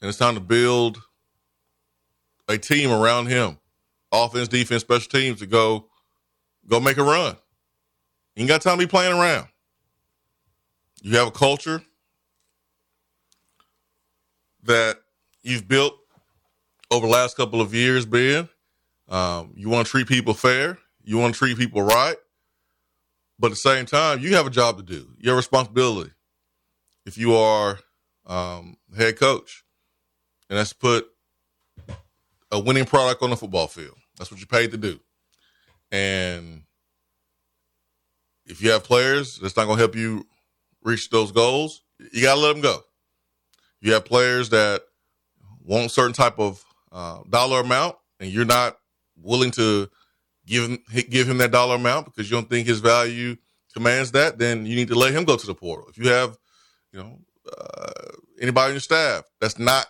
And 0.01 0.09
it's 0.09 0.19
time 0.19 0.35
to 0.35 0.41
build 0.41 1.03
a 2.49 2.59
team 2.59 2.91
around 2.91 3.27
him. 3.27 3.59
Offense, 4.13 4.49
defense, 4.49 4.83
special 4.83 5.11
teams 5.11 5.41
to 5.41 5.47
go 5.47 5.89
go 6.69 6.81
make 6.81 6.99
a 6.99 7.03
run. 7.03 7.37
You 8.37 8.43
ain't 8.43 8.49
got 8.49 8.63
time 8.63 8.79
to 8.79 8.87
be 8.87 8.91
playing 8.91 9.13
around. 9.13 9.49
You 11.03 11.17
have 11.19 11.29
a 11.29 11.33
culture 11.33 11.83
that 14.65 14.99
you've 15.43 15.69
built 15.69 15.95
over 16.91 17.07
the 17.07 17.13
last 17.13 17.37
couple 17.37 17.61
of 17.61 17.75
years, 17.75 18.07
Ben. 18.07 18.49
Um, 19.09 19.53
you 19.57 19.69
want 19.69 19.87
to 19.87 19.91
treat 19.91 20.07
people 20.09 20.33
fair. 20.33 20.79
You 21.03 21.19
want 21.19 21.35
to 21.35 21.39
treat 21.39 21.59
people 21.59 21.83
right. 21.83 22.17
But 23.39 23.49
at 23.49 23.51
the 23.51 23.57
same 23.57 23.85
time, 23.85 24.21
you 24.21 24.35
have 24.37 24.47
a 24.47 24.51
job 24.51 24.79
to 24.79 24.83
do. 24.83 25.09
You 25.19 25.31
have 25.31 25.37
responsibility. 25.37 26.13
If 27.05 27.19
you 27.19 27.35
are 27.35 27.79
um, 28.27 28.77
head 28.97 29.19
coach, 29.19 29.65
and 30.49 30.59
that's 30.59 30.73
put 30.73 31.07
a 32.55 32.61
winning 32.61 32.85
product 32.85 33.21
on 33.23 33.31
the 33.31 33.37
football 33.37 33.67
field. 33.67 33.97
That's 34.17 34.31
what 34.31 34.39
you're 34.39 34.47
paid 34.47 34.71
to 34.71 34.77
do. 34.77 35.01
And 35.91 36.63
if 38.47 38.63
you 38.63 38.71
have 38.71 38.85
players 38.85 39.39
that's 39.39 39.57
not 39.57 39.65
going 39.65 39.77
to 39.77 39.83
help 39.83 39.97
you 39.97 40.27
reach 40.83 41.11
those 41.11 41.33
goals, 41.33 41.83
you 42.13 42.23
got 42.23 42.35
to 42.35 42.41
let 42.41 42.53
them 42.53 42.63
go. 42.63 42.81
You 43.81 43.93
have 43.93 44.05
players 44.05 44.51
that 44.51 44.83
want 45.65 45.91
certain 45.91 46.13
type 46.13 46.39
of 46.39 46.65
uh, 46.93 47.19
dollar 47.29 47.61
amount, 47.61 47.97
and 48.21 48.31
you're 48.31 48.45
not 48.45 48.79
willing 49.17 49.51
to 49.53 49.91
give 50.47 50.71
him 50.71 50.79
give 51.11 51.29
him 51.29 51.39
that 51.39 51.51
dollar 51.51 51.75
amount 51.75 52.07
because 52.07 52.31
you 52.31 52.37
don't 52.37 52.49
think 52.49 52.69
his 52.69 52.81
value 52.81 53.37
commands 53.73 54.13
that. 54.13 54.39
Then 54.39 54.65
you 54.65 54.77
need 54.77 54.89
to 54.89 54.95
let 54.95 55.13
him 55.13 55.25
go 55.25 55.37
to 55.37 55.47
the 55.47 55.55
portal. 55.55 55.87
If 55.89 55.99
you 55.99 56.09
have, 56.09 56.39
you 56.93 57.01
know, 57.01 57.19
uh, 57.51 58.13
anybody 58.41 58.69
on 58.69 58.75
your 58.75 58.81
staff 58.81 59.25
that's 59.41 59.59
not 59.59 59.87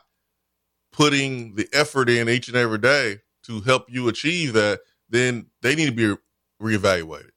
putting 0.94 1.56
the 1.56 1.68
effort 1.72 2.08
in 2.08 2.28
each 2.28 2.48
and 2.48 2.56
every 2.56 2.78
day 2.78 3.18
to 3.42 3.60
help 3.60 3.86
you 3.90 4.08
achieve 4.08 4.52
that, 4.52 4.80
then 5.08 5.46
they 5.60 5.74
need 5.74 5.86
to 5.86 5.92
be 5.92 6.06
re- 6.06 6.78
reevaluated. 6.78 7.30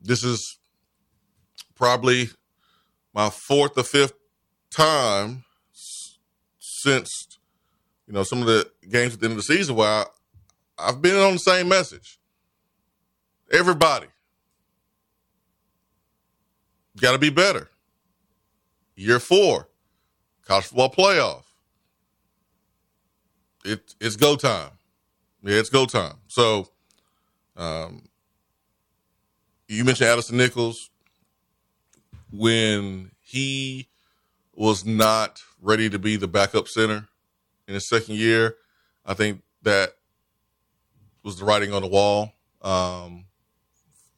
This 0.00 0.24
is 0.24 0.58
probably 1.74 2.30
my 3.12 3.28
fourth 3.28 3.76
or 3.76 3.82
fifth 3.82 4.14
time 4.70 5.44
since 6.58 7.38
you 8.06 8.14
know 8.14 8.22
some 8.22 8.40
of 8.40 8.46
the 8.46 8.70
games 8.88 9.14
at 9.14 9.20
the 9.20 9.26
end 9.26 9.32
of 9.32 9.36
the 9.36 9.42
season 9.42 9.74
where 9.74 9.88
I, 9.88 10.04
I've 10.78 11.02
been 11.02 11.16
on 11.16 11.34
the 11.34 11.38
same 11.38 11.68
message. 11.68 12.18
Everybody 13.52 14.06
got 16.98 17.12
to 17.12 17.18
be 17.18 17.30
better. 17.30 17.68
Year 18.94 19.18
four, 19.18 19.68
college 20.46 20.66
football 20.66 20.90
playoff. 20.90 21.42
It 23.64 23.94
it's 24.00 24.16
go 24.16 24.36
time. 24.36 24.70
Yeah, 25.42 25.56
it's 25.56 25.70
go 25.70 25.86
time. 25.86 26.14
So, 26.28 26.68
um, 27.56 28.02
you 29.68 29.84
mentioned 29.84 30.10
Addison 30.10 30.36
Nichols 30.36 30.90
when 32.32 33.10
he 33.20 33.88
was 34.54 34.84
not 34.84 35.40
ready 35.60 35.88
to 35.88 35.98
be 35.98 36.16
the 36.16 36.28
backup 36.28 36.68
center 36.68 37.08
in 37.66 37.74
his 37.74 37.88
second 37.88 38.16
year. 38.16 38.56
I 39.06 39.14
think 39.14 39.42
that 39.62 39.94
was 41.22 41.38
the 41.38 41.44
writing 41.44 41.72
on 41.72 41.82
the 41.82 41.88
wall 41.88 42.32
um, 42.62 43.26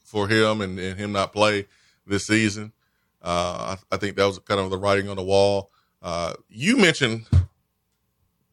for 0.04 0.28
him 0.28 0.60
and, 0.60 0.78
and, 0.78 0.98
him 0.98 1.12
not 1.12 1.32
play 1.32 1.66
this 2.06 2.26
season. 2.26 2.72
Uh, 3.22 3.76
I, 3.76 3.94
I, 3.94 3.98
think 3.98 4.16
that 4.16 4.24
was 4.24 4.38
kind 4.40 4.60
of 4.60 4.70
the 4.70 4.78
writing 4.78 5.08
on 5.08 5.16
the 5.16 5.22
wall. 5.22 5.70
Uh, 6.02 6.34
you 6.48 6.76
mentioned 6.76 7.26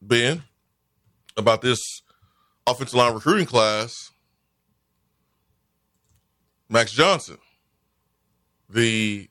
Ben 0.02 0.44
about 1.40 1.62
this 1.62 2.02
offensive 2.68 2.96
line 2.96 3.14
recruiting 3.14 3.46
class. 3.46 4.12
Max 6.70 6.92
Johnson, 6.92 7.38
the 8.70 9.28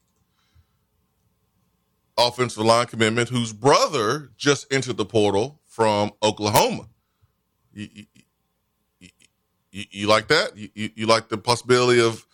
offensive 2.18 2.64
line 2.64 2.86
commitment, 2.86 3.28
whose 3.28 3.52
brother 3.52 4.30
just 4.36 4.66
entered 4.72 4.96
the 4.96 5.04
portal 5.04 5.60
from 5.66 6.10
Oklahoma. 6.20 6.88
You, 7.72 7.88
you, 7.92 8.04
you, 9.70 9.84
you 9.90 10.06
like 10.08 10.26
that? 10.28 10.52
You, 10.56 11.06
like 11.06 11.28
the 11.28 11.38
possibility 11.38 12.00
of 12.00 12.26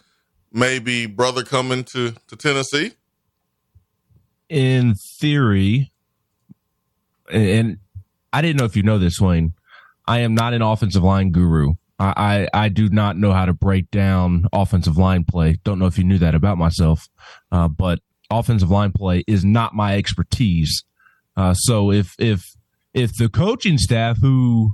maybe 0.50 1.04
brother 1.04 1.44
coming 1.44 1.84
to, 1.84 2.14
to 2.28 2.36
Tennessee? 2.36 2.92
In 4.48 4.94
theory, 4.94 5.92
and 7.30 7.78
I 8.32 8.40
didn't 8.40 8.58
know 8.58 8.64
if 8.64 8.76
you 8.76 8.82
know 8.82 8.98
this, 8.98 9.20
Wayne. 9.20 9.52
I 10.06 10.20
am 10.20 10.34
not 10.34 10.52
an 10.52 10.62
offensive 10.62 11.02
line 11.02 11.30
guru. 11.30 11.74
I, 11.98 12.48
I, 12.54 12.64
I 12.64 12.68
do 12.68 12.88
not 12.88 13.16
know 13.16 13.32
how 13.32 13.46
to 13.46 13.52
break 13.52 13.90
down 13.90 14.46
offensive 14.52 14.96
line 14.96 15.24
play. 15.24 15.58
Don't 15.64 15.78
know 15.78 15.86
if 15.86 15.96
you 15.96 16.04
knew 16.04 16.18
that 16.18 16.34
about 16.34 16.58
myself, 16.58 17.08
uh, 17.52 17.68
but 17.68 18.00
offensive 18.30 18.70
line 18.70 18.92
play 18.92 19.24
is 19.26 19.44
not 19.44 19.74
my 19.74 19.96
expertise. 19.96 20.84
Uh, 21.36 21.54
so 21.54 21.90
if 21.90 22.14
if 22.18 22.42
if 22.92 23.16
the 23.16 23.28
coaching 23.28 23.78
staff 23.78 24.18
who 24.20 24.72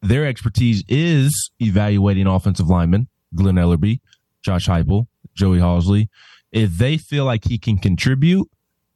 their 0.00 0.26
expertise 0.26 0.84
is 0.88 1.50
evaluating 1.60 2.26
offensive 2.26 2.68
linemen, 2.68 3.08
Glen 3.34 3.54
Elarbee, 3.54 4.00
Josh 4.42 4.66
Heupel, 4.66 5.06
Joey 5.34 5.58
Halzle, 5.58 6.08
if 6.50 6.72
they 6.72 6.96
feel 6.96 7.24
like 7.24 7.44
he 7.44 7.58
can 7.58 7.78
contribute, 7.78 8.48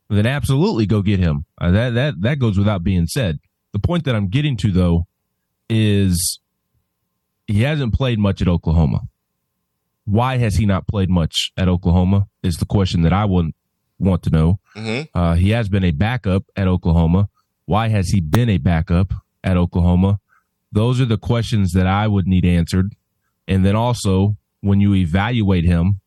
then 0.09 0.27
absolutely 0.27 0.87
go 0.87 1.03
get 1.03 1.21
him. 1.21 1.45
Uh, 1.61 1.71
that 1.71 1.91
that 1.95 2.21
that 2.21 2.39
goes 2.39 2.59
without 2.59 2.83
being 2.83 3.07
said. 3.07 3.39
The 3.73 3.79
point 3.79 4.05
that 4.05 4.15
I'm 4.15 4.29
getting 4.29 4.57
to 4.59 4.71
though 4.71 5.07
is 5.69 6.41
he 7.47 7.63
hasn't 7.63 7.95
played 7.95 8.19
much 8.19 8.43
at 8.43 8.49
Oklahoma. 8.49 9.03
Why 10.05 10.39
has 10.39 10.57
he 10.57 10.67
not 10.67 10.87
played 10.87 11.11
much 11.11 11.53
at 11.57 11.69
Oklahoma? 11.69 12.29
Is 12.43 12.57
the 12.57 12.67
question 12.67 13.03
that 13.03 13.13
I 13.13 13.25
would 13.25 13.53
want 13.99 14.23
to 14.25 14.31
know. 14.31 14.61
Mm-hmm. 14.75 15.19
Uh, 15.19 15.35
he 15.35 15.51
has 15.51 15.69
been 15.69 15.85
a 15.85 15.91
backup 15.91 16.45
at 16.55 16.69
Oklahoma. 16.69 17.29
Why 17.65 17.89
has 17.89 18.11
he 18.11 18.21
been 18.21 18.49
a 18.49 18.59
backup 18.59 19.13
at 19.43 19.57
Oklahoma? 19.57 20.21
Those 20.73 21.01
are 21.01 21.07
the 21.07 21.19
questions 21.19 21.73
that 21.73 21.87
I 21.87 22.07
would 22.07 22.27
need 22.27 22.45
answered. 22.45 22.95
And 23.49 23.65
then 23.65 23.77
also, 23.77 24.37
when 24.61 24.81
you 24.81 24.95
evaluate 24.95 25.65
him, 25.65 26.01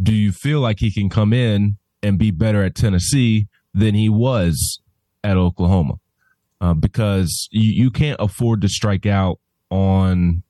do 0.00 0.14
you 0.14 0.32
feel 0.32 0.60
like 0.60 0.80
he 0.80 0.90
can 0.90 1.08
come 1.08 1.32
in 1.32 1.76
and 2.02 2.18
be 2.18 2.30
better 2.30 2.62
at 2.62 2.74
Tennessee 2.74 3.48
than 3.74 3.94
he 3.94 4.08
was 4.08 4.80
at 5.24 5.36
Oklahoma? 5.36 5.94
Uh, 6.60 6.74
because 6.74 7.48
you, 7.52 7.84
you 7.84 7.90
can't 7.90 8.16
afford 8.20 8.60
to 8.62 8.68
strike 8.68 9.06
out 9.06 9.38
on 9.70 10.42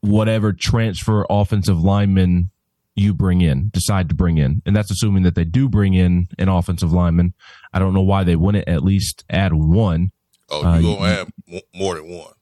whatever 0.00 0.52
transfer 0.52 1.24
offensive 1.30 1.80
lineman 1.80 2.50
you 2.94 3.14
bring 3.14 3.40
in, 3.40 3.70
decide 3.72 4.08
to 4.08 4.14
bring 4.14 4.38
in. 4.38 4.60
And 4.66 4.74
that's 4.74 4.90
assuming 4.90 5.22
that 5.22 5.34
they 5.34 5.44
do 5.44 5.68
bring 5.68 5.94
in 5.94 6.28
an 6.38 6.48
offensive 6.48 6.92
lineman. 6.92 7.32
I 7.72 7.78
don't 7.78 7.94
know 7.94 8.02
why 8.02 8.24
they 8.24 8.36
wouldn't 8.36 8.68
at 8.68 8.82
least 8.82 9.24
add 9.30 9.52
one. 9.52 10.10
Oh, 10.50 10.78
you're 10.78 10.96
uh, 10.96 10.98
gonna 10.98 11.28
add 11.52 11.62
more 11.74 11.94
than 11.94 12.08
one. 12.08 12.32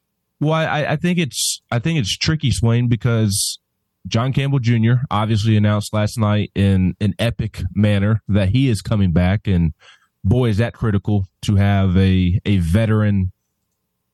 Well, 0.41 0.53
I, 0.53 0.85
I 0.85 0.97
think 0.97 1.19
it's 1.19 1.61
I 1.71 1.79
think 1.79 1.99
it's 1.99 2.17
tricky, 2.17 2.51
Swain, 2.51 2.89
because 2.89 3.59
John 4.07 4.33
Campbell 4.33 4.59
Jr. 4.59 5.05
obviously 5.11 5.57
announced 5.57 5.93
last 5.93 6.19
night 6.19 6.53
in 6.55 6.95
an 7.01 7.15
epic 7.19 7.63
manner 7.75 8.23
that 8.29 8.51
he 8.51 8.69
is 8.69 8.83
coming 8.83 9.13
back, 9.13 9.47
and 9.47 9.73
boy, 10.27 10.49
is 10.49 10.59
that 10.59 10.75
critical 10.75 11.27
to 11.43 11.57
have 11.57 11.97
a 11.97 12.41
a 12.45 12.59
veteran 12.59 13.33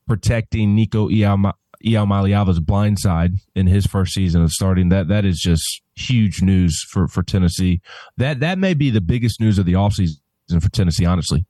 protecting 0.07 0.75
Nico 0.75 1.09
Iamaleava's 1.09 2.61
blind 2.61 2.99
side 3.01 3.33
in 3.55 3.67
his 3.67 3.87
first 3.87 4.13
season 4.13 4.43
of 4.43 4.53
starting. 4.53 4.89
That 4.91 5.09
that 5.09 5.25
is 5.25 5.41
just 5.41 5.83
huge 5.95 6.43
news 6.43 6.85
for 6.91 7.09
for 7.09 7.23
Tennessee. 7.23 7.81
That 8.17 8.41
that 8.41 8.59
may 8.59 8.75
be 8.75 8.91
the 8.91 9.01
biggest 9.01 9.41
news 9.41 9.59
of 9.59 9.67
the 9.67 9.73
offseason 9.73 10.19
for 10.61 10.71
Tennessee, 10.71 11.07
honestly. 11.07 11.47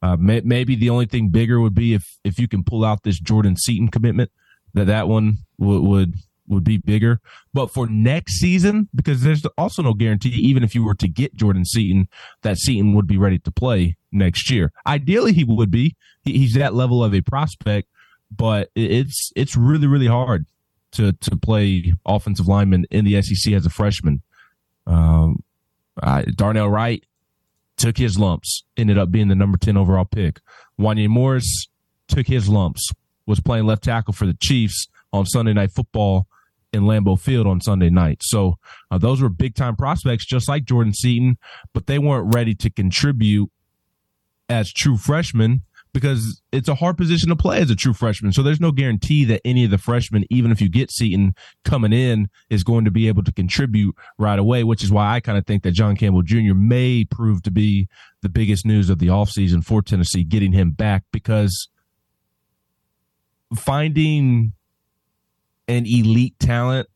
Uh, 0.00 0.16
may, 0.16 0.40
maybe 0.44 0.76
the 0.76 0.90
only 0.90 1.06
thing 1.06 1.28
bigger 1.28 1.60
would 1.60 1.74
be 1.74 1.94
if 1.94 2.18
if 2.24 2.38
you 2.38 2.48
can 2.48 2.64
pull 2.64 2.84
out 2.84 3.02
this 3.02 3.18
Jordan 3.18 3.56
Seaton 3.56 3.88
commitment, 3.88 4.30
that 4.74 4.86
that 4.86 5.08
one 5.08 5.38
would 5.58 5.82
would 5.82 6.14
would 6.48 6.64
be 6.64 6.78
bigger. 6.78 7.20
But 7.52 7.70
for 7.70 7.86
next 7.86 8.38
season, 8.38 8.88
because 8.94 9.22
there's 9.22 9.44
also 9.56 9.82
no 9.82 9.94
guarantee, 9.94 10.30
even 10.30 10.62
if 10.62 10.74
you 10.74 10.84
were 10.84 10.94
to 10.94 11.08
get 11.08 11.34
Jordan 11.34 11.64
Seaton, 11.64 12.08
that 12.42 12.58
Seaton 12.58 12.94
would 12.94 13.06
be 13.06 13.18
ready 13.18 13.38
to 13.40 13.50
play 13.50 13.96
next 14.12 14.50
year. 14.50 14.72
Ideally, 14.86 15.32
he 15.32 15.44
would 15.44 15.70
be. 15.70 15.96
He's 16.24 16.54
that 16.54 16.74
level 16.74 17.02
of 17.02 17.14
a 17.14 17.20
prospect, 17.20 17.88
but 18.30 18.70
it's 18.74 19.32
it's 19.34 19.56
really 19.56 19.86
really 19.86 20.06
hard 20.06 20.46
to 20.92 21.12
to 21.12 21.36
play 21.36 21.94
offensive 22.06 22.48
lineman 22.48 22.86
in 22.90 23.04
the 23.04 23.20
SEC 23.22 23.52
as 23.52 23.66
a 23.66 23.70
freshman. 23.70 24.22
Um, 24.86 25.42
I, 26.02 26.22
Darnell 26.22 26.70
Wright 26.70 27.04
took 27.76 27.96
his 27.96 28.18
lumps, 28.18 28.64
ended 28.76 28.98
up 28.98 29.10
being 29.10 29.28
the 29.28 29.34
number 29.34 29.56
10 29.56 29.76
overall 29.76 30.04
pick. 30.04 30.40
Wanya 30.78 31.08
Morris 31.08 31.68
took 32.08 32.26
his 32.26 32.48
lumps, 32.48 32.90
was 33.26 33.40
playing 33.40 33.66
left 33.66 33.84
tackle 33.84 34.12
for 34.12 34.26
the 34.26 34.36
Chiefs 34.40 34.88
on 35.12 35.26
Sunday 35.26 35.52
Night 35.52 35.70
Football 35.72 36.26
in 36.72 36.82
Lambeau 36.82 37.18
Field 37.18 37.46
on 37.46 37.60
Sunday 37.60 37.90
night. 37.90 38.22
So 38.22 38.56
uh, 38.90 38.98
those 38.98 39.20
were 39.20 39.28
big 39.28 39.54
time 39.54 39.76
prospects, 39.76 40.26
just 40.26 40.48
like 40.48 40.64
Jordan 40.64 40.92
Seaton, 40.92 41.38
but 41.72 41.86
they 41.86 41.98
weren't 41.98 42.34
ready 42.34 42.54
to 42.56 42.70
contribute 42.70 43.50
as 44.48 44.72
true 44.72 44.96
freshmen 44.96 45.62
because 45.92 46.42
it's 46.52 46.68
a 46.68 46.74
hard 46.74 46.96
position 46.96 47.28
to 47.30 47.36
play 47.36 47.60
as 47.60 47.70
a 47.70 47.76
true 47.76 47.92
freshman. 47.92 48.32
So 48.32 48.42
there's 48.42 48.60
no 48.60 48.72
guarantee 48.72 49.24
that 49.24 49.40
any 49.44 49.64
of 49.64 49.70
the 49.70 49.78
freshmen, 49.78 50.24
even 50.30 50.52
if 50.52 50.60
you 50.60 50.68
get 50.68 50.90
Seaton 50.90 51.34
coming 51.64 51.92
in, 51.92 52.28
is 52.50 52.62
going 52.62 52.84
to 52.84 52.90
be 52.90 53.08
able 53.08 53.24
to 53.24 53.32
contribute 53.32 53.96
right 54.18 54.38
away, 54.38 54.64
which 54.64 54.84
is 54.84 54.92
why 54.92 55.14
I 55.14 55.20
kind 55.20 55.38
of 55.38 55.46
think 55.46 55.62
that 55.62 55.72
John 55.72 55.96
Campbell 55.96 56.22
Jr. 56.22 56.54
may 56.54 57.04
prove 57.04 57.42
to 57.42 57.50
be 57.50 57.88
the 58.22 58.28
biggest 58.28 58.66
news 58.66 58.90
of 58.90 58.98
the 58.98 59.06
offseason 59.06 59.64
for 59.64 59.82
Tennessee, 59.82 60.24
getting 60.24 60.52
him 60.52 60.70
back 60.70 61.04
because 61.12 61.68
finding 63.56 64.52
an 65.68 65.86
elite 65.86 66.38
talent 66.38 66.88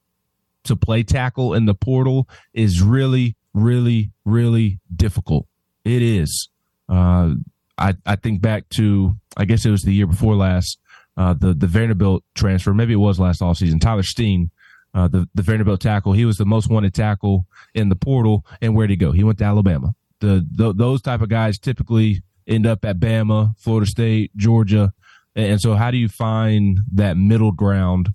to 0.64 0.76
play 0.76 1.02
tackle 1.02 1.54
in 1.54 1.66
the 1.66 1.74
portal 1.74 2.28
is 2.52 2.82
really, 2.82 3.36
really, 3.54 4.10
really 4.24 4.80
difficult. 4.94 5.46
It 5.84 6.02
is. 6.02 6.48
Uh, 6.88 7.34
I, 7.78 7.94
I 8.06 8.16
think 8.16 8.40
back 8.40 8.68
to 8.70 9.16
I 9.36 9.44
guess 9.44 9.64
it 9.64 9.70
was 9.70 9.82
the 9.82 9.92
year 9.92 10.06
before 10.06 10.34
last, 10.34 10.78
uh, 11.16 11.34
the 11.34 11.54
the 11.54 11.66
Vanderbilt 11.66 12.24
transfer. 12.34 12.72
Maybe 12.74 12.92
it 12.92 12.96
was 12.96 13.18
last 13.18 13.40
offseason. 13.40 13.80
Tyler 13.80 14.02
Steen, 14.02 14.50
uh, 14.94 15.08
the 15.08 15.28
the 15.34 15.42
Vanderbilt 15.42 15.80
tackle. 15.80 16.12
He 16.12 16.24
was 16.24 16.36
the 16.36 16.46
most 16.46 16.70
wanted 16.70 16.94
tackle 16.94 17.46
in 17.74 17.88
the 17.88 17.96
portal. 17.96 18.46
And 18.60 18.74
where'd 18.74 18.90
he 18.90 18.96
go? 18.96 19.12
He 19.12 19.24
went 19.24 19.38
to 19.38 19.44
Alabama. 19.44 19.94
The, 20.20 20.46
the 20.50 20.72
those 20.72 21.02
type 21.02 21.20
of 21.20 21.28
guys 21.28 21.58
typically 21.58 22.22
end 22.46 22.66
up 22.66 22.84
at 22.84 22.98
Bama, 22.98 23.58
Florida 23.58 23.86
State, 23.86 24.36
Georgia. 24.36 24.92
And 25.34 25.60
so, 25.60 25.74
how 25.74 25.90
do 25.90 25.96
you 25.96 26.08
find 26.08 26.80
that 26.92 27.16
middle 27.16 27.52
ground 27.52 28.12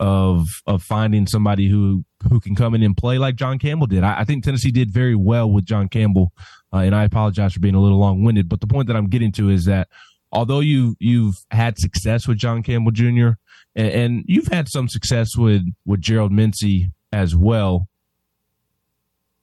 of 0.00 0.48
of 0.66 0.82
finding 0.82 1.26
somebody 1.26 1.68
who 1.68 2.04
who 2.28 2.40
can 2.40 2.54
come 2.54 2.74
in 2.74 2.82
and 2.82 2.96
play 2.96 3.18
like 3.18 3.36
John 3.36 3.58
Campbell 3.58 3.86
did? 3.86 4.04
I, 4.04 4.20
I 4.20 4.24
think 4.24 4.44
Tennessee 4.44 4.70
did 4.70 4.90
very 4.90 5.14
well 5.14 5.50
with 5.50 5.64
John 5.64 5.88
Campbell 5.88 6.32
uh, 6.72 6.78
and 6.78 6.94
I 6.94 7.04
apologize 7.04 7.54
for 7.54 7.60
being 7.60 7.74
a 7.74 7.80
little 7.80 7.98
long 7.98 8.22
winded, 8.22 8.48
but 8.48 8.60
the 8.60 8.66
point 8.66 8.88
that 8.88 8.96
I'm 8.96 9.08
getting 9.08 9.32
to 9.32 9.48
is 9.48 9.64
that 9.64 9.88
although 10.32 10.60
you 10.60 10.96
you've 10.98 11.36
had 11.50 11.78
success 11.78 12.28
with 12.28 12.38
John 12.38 12.62
Campbell 12.62 12.92
Jr. 12.92 13.30
and, 13.74 13.88
and 13.92 14.24
you've 14.26 14.48
had 14.48 14.68
some 14.68 14.88
success 14.88 15.36
with 15.36 15.62
with 15.86 16.00
Gerald 16.00 16.32
Mincey 16.32 16.90
as 17.12 17.34
well, 17.34 17.88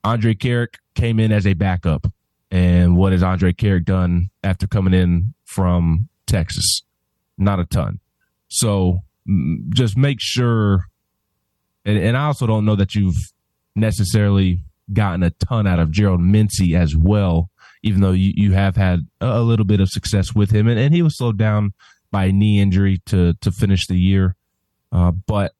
Andrej 0.03 0.37
Karic 0.37 0.75
came 0.93 1.19
in 1.19 1.31
as 1.31 1.47
a 1.47 1.53
backup. 1.53 2.07
And 2.51 2.95
what 2.95 3.11
has 3.11 3.23
Andrej 3.23 3.55
Karic 3.55 3.85
done 3.85 4.29
after 4.43 4.67
coming 4.67 4.93
in 4.93 5.33
from 5.45 6.09
Texas? 6.27 6.83
Not 7.37 7.59
a 7.59 7.65
ton. 7.65 7.99
So 8.47 8.99
just 9.69 9.97
make 9.97 10.17
sure. 10.19 10.85
And, 11.85 11.97
and 11.97 12.17
I 12.17 12.25
also 12.25 12.47
don't 12.47 12.65
know 12.65 12.75
that 12.75 12.95
you've 12.95 13.31
necessarily 13.75 14.61
gotten 14.93 15.23
a 15.23 15.31
ton 15.31 15.67
out 15.67 15.79
of 15.79 15.91
Gerald 15.91 16.21
Mincey 16.21 16.75
as 16.75 16.95
well, 16.95 17.49
even 17.83 18.01
though 18.01 18.11
you, 18.11 18.33
you 18.35 18.53
have 18.53 18.75
had 18.75 19.01
a 19.21 19.41
little 19.41 19.65
bit 19.65 19.79
of 19.79 19.89
success 19.89 20.33
with 20.33 20.51
him. 20.51 20.67
And, 20.67 20.79
and 20.79 20.93
he 20.93 21.01
was 21.01 21.17
slowed 21.17 21.37
down 21.37 21.73
by 22.11 22.25
a 22.25 22.31
knee 22.31 22.59
injury 22.59 23.01
to, 23.07 23.33
to 23.41 23.51
finish 23.51 23.87
the 23.87 23.97
year. 23.97 24.35
Uh, 24.91 25.11
but 25.11 25.53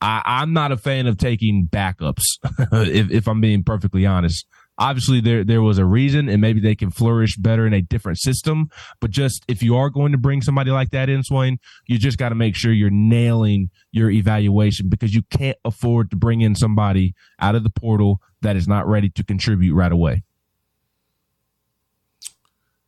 I 0.00 0.22
I, 0.24 0.42
am 0.42 0.52
not 0.52 0.72
a 0.72 0.76
fan 0.76 1.06
of 1.06 1.18
taking 1.18 1.68
backups, 1.70 2.24
if, 2.72 3.10
if 3.10 3.28
I'm 3.28 3.40
being 3.40 3.62
perfectly 3.62 4.06
honest 4.06 4.46
obviously 4.78 5.20
there 5.20 5.44
there 5.44 5.62
was 5.62 5.78
a 5.78 5.84
reason 5.84 6.28
and 6.28 6.40
maybe 6.40 6.60
they 6.60 6.74
can 6.74 6.90
flourish 6.90 7.36
better 7.36 7.66
in 7.66 7.72
a 7.72 7.82
different 7.82 8.18
system. 8.18 8.68
But 9.00 9.10
just 9.10 9.44
if 9.48 9.62
you 9.62 9.76
are 9.76 9.90
going 9.90 10.12
to 10.12 10.18
bring 10.18 10.42
somebody 10.42 10.70
like 10.70 10.90
that 10.90 11.08
in 11.08 11.22
swain 11.22 11.58
you 11.86 11.98
just 11.98 12.18
got 12.18 12.30
to 12.30 12.34
make 12.34 12.56
sure 12.56 12.72
you're 12.72 12.90
nailing 12.90 13.70
your 13.92 14.10
evaluation 14.10 14.88
because 14.88 15.14
you 15.14 15.22
can't 15.30 15.58
afford 15.64 16.10
to 16.10 16.16
bring 16.16 16.40
in 16.40 16.54
somebody 16.54 17.14
out 17.40 17.54
of 17.54 17.62
the 17.62 17.70
portal 17.70 18.20
that 18.42 18.56
is 18.56 18.68
not 18.68 18.86
ready 18.86 19.08
to 19.10 19.24
contribute 19.24 19.74
right 19.74 19.92
away. 19.92 20.22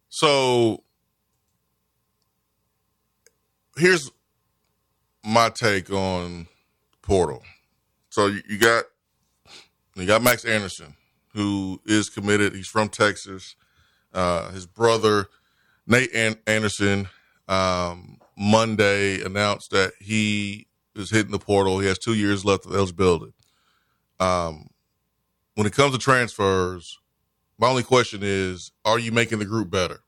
So 0.08 0.82
here's 3.76 4.10
my 5.24 5.50
take 5.50 5.90
on 5.90 6.48
portal. 7.02 7.42
So 8.10 8.26
you 8.26 8.58
got 8.58 8.84
you 9.94 10.06
got 10.06 10.22
max 10.22 10.44
anderson 10.44 10.94
who 11.34 11.80
is 11.84 12.08
committed. 12.08 12.54
He's 12.54 12.68
from 12.68 12.88
Texas. 12.88 13.56
Uh, 14.12 14.50
his 14.50 14.66
brother, 14.66 15.28
Nate 15.86 16.10
Anderson, 16.46 17.08
um, 17.48 18.18
Monday 18.36 19.22
announced 19.22 19.70
that 19.70 19.92
he 20.00 20.66
is 20.94 21.10
hitting 21.10 21.32
the 21.32 21.38
portal. 21.38 21.78
He 21.78 21.86
has 21.88 21.98
two 21.98 22.14
years 22.14 22.44
left 22.44 22.66
of 22.66 22.74
eligibility. 22.74 23.32
Um, 24.20 24.68
when 25.54 25.66
it 25.66 25.72
comes 25.72 25.92
to 25.92 25.98
transfers, 25.98 26.98
my 27.58 27.68
only 27.68 27.82
question 27.82 28.20
is 28.22 28.72
are 28.84 28.98
you 28.98 29.12
making 29.12 29.38
the 29.38 29.44
group 29.44 29.70
better? 29.70 30.00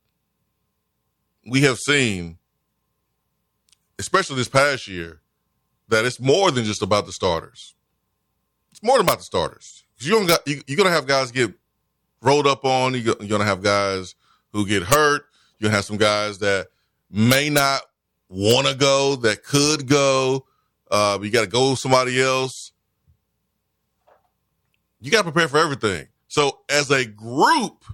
We 1.46 1.62
have 1.62 1.78
seen 1.78 2.38
especially 4.00 4.36
this 4.36 4.48
past 4.48 4.88
year, 4.88 5.20
that 5.88 6.06
it's 6.06 6.18
more 6.18 6.50
than 6.50 6.64
just 6.64 6.82
about 6.82 7.04
the 7.04 7.12
starters. 7.12 7.74
It's 8.70 8.82
more 8.82 8.96
than 8.96 9.06
about 9.06 9.18
the 9.18 9.24
starters. 9.24 9.84
You 10.00 10.12
don't 10.12 10.26
got 10.26 10.46
you, 10.46 10.62
you're 10.66 10.76
gonna 10.76 10.90
have 10.90 11.06
guys 11.06 11.30
get 11.30 11.52
rolled 12.22 12.46
up 12.46 12.64
on. 12.64 12.94
You're 12.94 13.14
gonna 13.14 13.44
have 13.44 13.62
guys 13.62 14.14
who 14.52 14.66
get 14.66 14.82
hurt. 14.82 15.26
You're 15.58 15.68
gonna 15.68 15.76
have 15.76 15.84
some 15.84 15.98
guys 15.98 16.38
that 16.38 16.68
may 17.10 17.50
not 17.50 17.82
want 18.30 18.66
to 18.68 18.74
go, 18.74 19.16
that 19.16 19.42
could 19.44 19.86
go. 19.86 20.46
Uh, 20.90 21.18
you 21.20 21.30
got 21.30 21.42
to 21.42 21.46
go 21.46 21.70
with 21.70 21.78
somebody 21.78 22.20
else. 22.20 22.72
You 25.00 25.10
got 25.10 25.24
to 25.24 25.32
prepare 25.32 25.48
for 25.48 25.58
everything. 25.58 26.08
So, 26.28 26.60
as 26.68 26.90
a 26.90 27.04
group, 27.04 27.84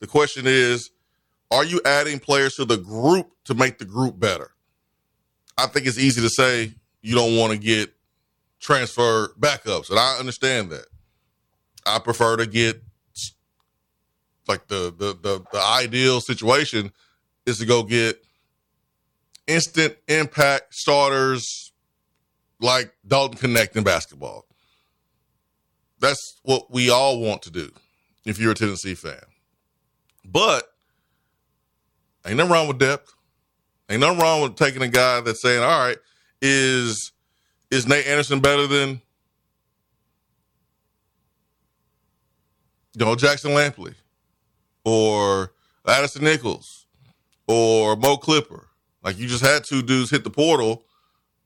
the 0.00 0.06
question 0.06 0.44
is 0.46 0.90
are 1.50 1.64
you 1.64 1.80
adding 1.84 2.18
players 2.18 2.56
to 2.56 2.64
the 2.64 2.76
group 2.76 3.30
to 3.44 3.54
make 3.54 3.78
the 3.78 3.84
group 3.84 4.18
better? 4.18 4.52
I 5.56 5.66
think 5.66 5.86
it's 5.86 5.98
easy 5.98 6.20
to 6.20 6.28
say 6.28 6.72
you 7.02 7.14
don't 7.14 7.36
want 7.36 7.52
to 7.52 7.58
get 7.58 7.92
transfer 8.60 9.28
backups, 9.38 9.90
and 9.90 9.98
I 9.98 10.18
understand 10.18 10.70
that. 10.70 10.86
I 11.86 11.98
prefer 11.98 12.36
to 12.36 12.46
get 12.46 12.82
like 14.48 14.66
the 14.68 14.94
the 14.96 15.16
the, 15.20 15.44
the 15.52 15.60
ideal 15.60 16.20
situation 16.20 16.92
is 17.46 17.58
to 17.58 17.66
go 17.66 17.82
get 17.82 18.22
instant 19.46 19.96
impact 20.08 20.74
starters 20.74 21.72
like 22.60 22.94
Dalton 23.06 23.54
Knecht 23.54 23.76
in 23.76 23.84
basketball. 23.84 24.46
That's 26.00 26.36
what 26.42 26.70
we 26.70 26.90
all 26.90 27.20
want 27.20 27.42
to 27.42 27.50
do 27.50 27.70
if 28.24 28.38
you're 28.38 28.52
a 28.52 28.54
Tennessee 28.54 28.94
fan. 28.94 29.20
But 30.24 30.64
ain't 32.26 32.36
nothing 32.36 32.52
wrong 32.52 32.68
with 32.68 32.78
depth. 32.78 33.14
Ain't 33.90 34.00
nothing 34.00 34.18
wrong 34.18 34.42
with 34.42 34.56
taking 34.56 34.82
a 34.82 34.88
guy 34.88 35.20
that's 35.20 35.42
saying, 35.42 35.62
all 35.62 35.78
right, 35.78 35.98
is 36.40 37.12
is 37.70 37.86
Nate 37.86 38.06
Anderson 38.06 38.40
better 38.40 38.66
than 38.66 39.00
you 42.96 43.04
know 43.04 43.16
Jackson 43.16 43.52
Lampley 43.52 43.94
or 44.84 45.52
Addison 45.86 46.24
Nichols 46.24 46.86
or 47.46 47.96
Mo 47.96 48.16
Clipper? 48.16 48.68
Like 49.02 49.18
you 49.18 49.26
just 49.26 49.44
had 49.44 49.64
two 49.64 49.82
dudes 49.82 50.10
hit 50.10 50.24
the 50.24 50.30
portal, 50.30 50.84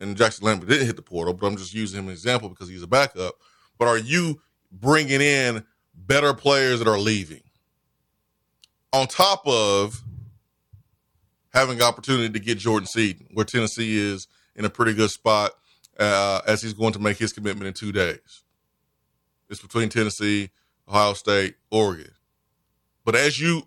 and 0.00 0.16
Jackson 0.16 0.46
Lampley 0.46 0.68
didn't 0.68 0.86
hit 0.86 0.96
the 0.96 1.02
portal, 1.02 1.34
but 1.34 1.46
I'm 1.46 1.56
just 1.56 1.74
using 1.74 1.98
him 1.98 2.04
as 2.06 2.08
an 2.08 2.12
example 2.12 2.48
because 2.48 2.68
he's 2.68 2.82
a 2.82 2.86
backup. 2.86 3.34
But 3.78 3.88
are 3.88 3.98
you 3.98 4.40
bringing 4.70 5.20
in 5.20 5.64
better 5.94 6.34
players 6.34 6.78
that 6.78 6.88
are 6.88 6.98
leaving? 6.98 7.42
On 8.92 9.06
top 9.06 9.46
of 9.46 10.02
having 11.52 11.78
the 11.78 11.84
opportunity 11.84 12.30
to 12.30 12.38
get 12.38 12.58
Jordan 12.58 12.86
Seaton, 12.86 13.28
where 13.32 13.44
Tennessee 13.44 13.98
is 13.98 14.28
in 14.54 14.64
a 14.64 14.70
pretty 14.70 14.94
good 14.94 15.10
spot 15.10 15.52
uh, 15.98 16.40
as 16.46 16.62
he's 16.62 16.74
going 16.74 16.92
to 16.92 16.98
make 16.98 17.18
his 17.18 17.32
commitment 17.32 17.66
in 17.66 17.74
two 17.74 17.92
days. 17.92 18.44
It's 19.50 19.60
between 19.60 19.88
Tennessee, 19.88 20.50
Ohio 20.88 21.12
State, 21.12 21.56
Oregon. 21.70 22.10
But 23.04 23.14
as 23.14 23.40
you 23.40 23.62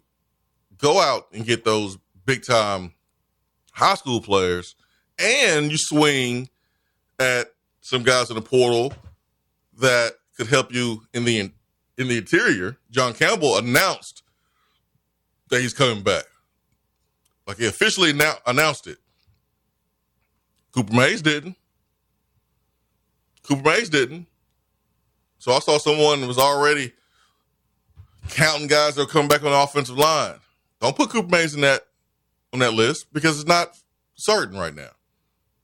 go 0.77 0.99
out 0.99 1.27
and 1.33 1.45
get 1.45 1.63
those 1.63 1.97
big 2.25 2.43
time 2.43 2.93
high 3.71 3.95
school 3.95 4.21
players 4.21 4.75
and 5.19 5.71
you 5.71 5.77
swing 5.77 6.49
at 7.19 7.47
some 7.81 8.03
guys 8.03 8.29
in 8.29 8.35
the 8.35 8.41
portal 8.41 8.93
that 9.77 10.13
could 10.37 10.47
help 10.47 10.73
you 10.73 11.03
in 11.13 11.25
the 11.25 11.51
in 11.97 12.07
the 12.07 12.17
interior, 12.17 12.77
John 12.89 13.13
Campbell 13.13 13.57
announced 13.57 14.23
that 15.49 15.61
he's 15.61 15.73
coming 15.73 16.03
back. 16.03 16.23
Like 17.45 17.57
he 17.57 17.67
officially 17.67 18.13
now 18.13 18.33
announced 18.45 18.87
it. 18.87 18.97
Cooper 20.71 20.93
Mays 20.93 21.21
didn't. 21.21 21.57
Cooper 23.43 23.69
Mays 23.69 23.89
didn't. 23.89 24.27
So 25.39 25.51
I 25.51 25.59
saw 25.59 25.77
someone 25.77 26.27
was 26.27 26.37
already 26.37 26.93
counting 28.31 28.67
guys 28.67 28.95
that 28.95 29.03
are 29.03 29.05
coming 29.05 29.27
back 29.27 29.43
on 29.43 29.51
the 29.51 29.61
offensive 29.61 29.97
line. 29.97 30.35
Don't 30.79 30.95
put 30.95 31.09
Cooper 31.09 31.27
Mays 31.27 31.53
in 31.53 31.61
that 31.61 31.81
on 32.53 32.59
that 32.59 32.73
list 32.73 33.13
because 33.13 33.39
it's 33.39 33.47
not 33.47 33.77
certain 34.15 34.57
right 34.57 34.73
now. 34.73 34.89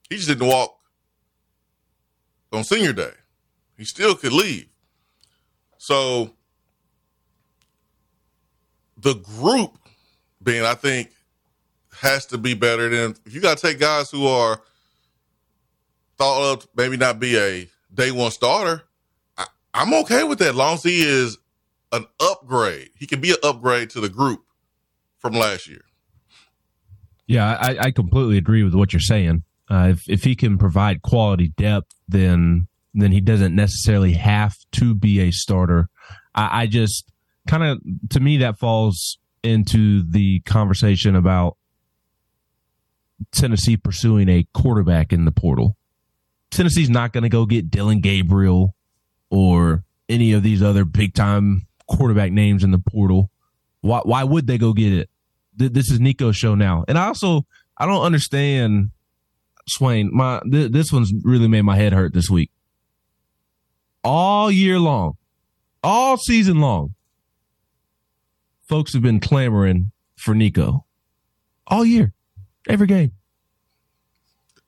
He 0.10 0.16
just 0.16 0.28
didn't 0.28 0.48
walk 0.48 0.78
on 2.54 2.64
senior 2.64 2.94
day. 2.94 3.12
He 3.78 3.86
still 3.86 4.16
could 4.16 4.34
leave. 4.34 4.68
So 5.78 6.32
the 8.98 9.16
group 9.16 9.78
being, 10.42 10.64
I 10.64 10.74
think, 10.74 11.12
has 11.94 12.26
to 12.28 12.38
be 12.38 12.54
better 12.54 12.90
than 12.90 13.16
if 13.26 13.34
you 13.34 13.42
got 13.42 13.58
to 13.58 13.68
take 13.68 13.80
guys 13.80 14.10
who 14.10 14.28
are 14.28 14.62
thought 16.18 16.54
of 16.54 16.68
maybe 16.76 16.98
not 16.98 17.20
be 17.20 17.38
a 17.38 17.70
day 17.94 18.12
one 18.12 18.32
starter. 18.32 18.84
I, 19.38 19.46
I'm 19.74 19.94
okay 19.96 20.24
with 20.24 20.40
that, 20.40 20.56
long 20.56 20.76
as 20.76 20.84
he 20.84 21.02
is 21.02 21.38
an 21.92 22.06
upgrade. 22.20 22.90
He 22.96 23.08
can 23.08 23.22
be 23.22 23.32
an 23.32 23.38
upgrade 23.44 23.90
to 23.92 24.02
the 24.02 24.10
group 24.10 24.44
from 25.20 25.34
last 25.34 25.68
year. 25.68 25.82
Yeah, 27.28 27.58
I, 27.60 27.78
I 27.88 27.92
completely 27.92 28.38
agree 28.38 28.64
with 28.64 28.74
what 28.74 28.94
you're 28.94 29.00
saying. 29.00 29.44
Uh, 29.70 29.90
if 29.92 30.10
if 30.10 30.24
he 30.24 30.36
can 30.36 30.58
provide 30.58 31.02
quality 31.02 31.50
depth, 31.58 31.94
then 32.08 32.68
then 32.94 33.12
he 33.12 33.20
doesn't 33.20 33.54
necessarily 33.54 34.14
have 34.14 34.56
to 34.72 34.96
be 34.96 35.20
a 35.20 35.32
starter. 35.32 35.90
I, 36.34 36.64
I 36.64 36.68
just 36.68 37.12
kind 37.48 37.64
of 37.64 37.82
to 38.12 38.20
me 38.20 38.38
that 38.38 38.58
falls 38.58 39.18
into 39.44 40.04
the 40.10 40.40
conversation 40.42 41.16
about 41.16 41.58
Tennessee 43.32 43.78
pursuing 43.78 44.30
a 44.30 44.48
quarterback 44.54 45.12
in 45.12 45.26
the 45.26 45.32
portal. 45.32 45.76
Tennessee's 46.50 46.90
not 46.90 47.12
going 47.12 47.24
to 47.24 47.30
go 47.30 47.46
get 47.46 47.70
Dillon 47.70 48.00
Gabriel 48.00 48.74
or 49.30 49.84
any 50.08 50.32
of 50.32 50.44
these 50.44 50.64
other 50.64 50.86
big 50.86 51.14
time 51.14 51.68
quarterback 51.88 52.32
names 52.32 52.64
in 52.64 52.72
the 52.72 52.80
portal. 52.80 53.32
Why, 53.82 54.02
why 54.04 54.24
would 54.24 54.48
they 54.48 54.58
go 54.58 54.74
get 54.74 54.94
it? 54.94 55.10
This 55.56 55.90
is 55.90 56.00
Nico's 56.00 56.36
show 56.36 56.56
now. 56.56 56.86
And 56.88 56.98
I 56.98 57.08
also, 57.08 57.46
I 57.78 57.86
don't 57.86 58.04
understand, 58.04 58.92
Swain, 59.68 60.10
my, 60.14 60.42
th- 60.50 60.72
this 60.72 60.92
one's 60.92 61.12
really 61.24 61.48
made 61.48 61.64
my 61.64 61.76
head 61.76 61.94
hurt 61.94 62.14
this 62.14 62.30
week. 62.30 62.52
All 64.04 64.52
year 64.52 64.80
long, 64.80 65.18
all 65.84 66.18
season 66.18 66.60
long, 66.60 66.94
folks 68.68 68.94
have 68.94 69.02
been 69.02 69.20
clamoring 69.20 69.92
for 70.16 70.36
Nico 70.36 70.86
all 71.66 71.86
year, 71.86 72.14
every 72.70 72.88
game. 72.88 73.12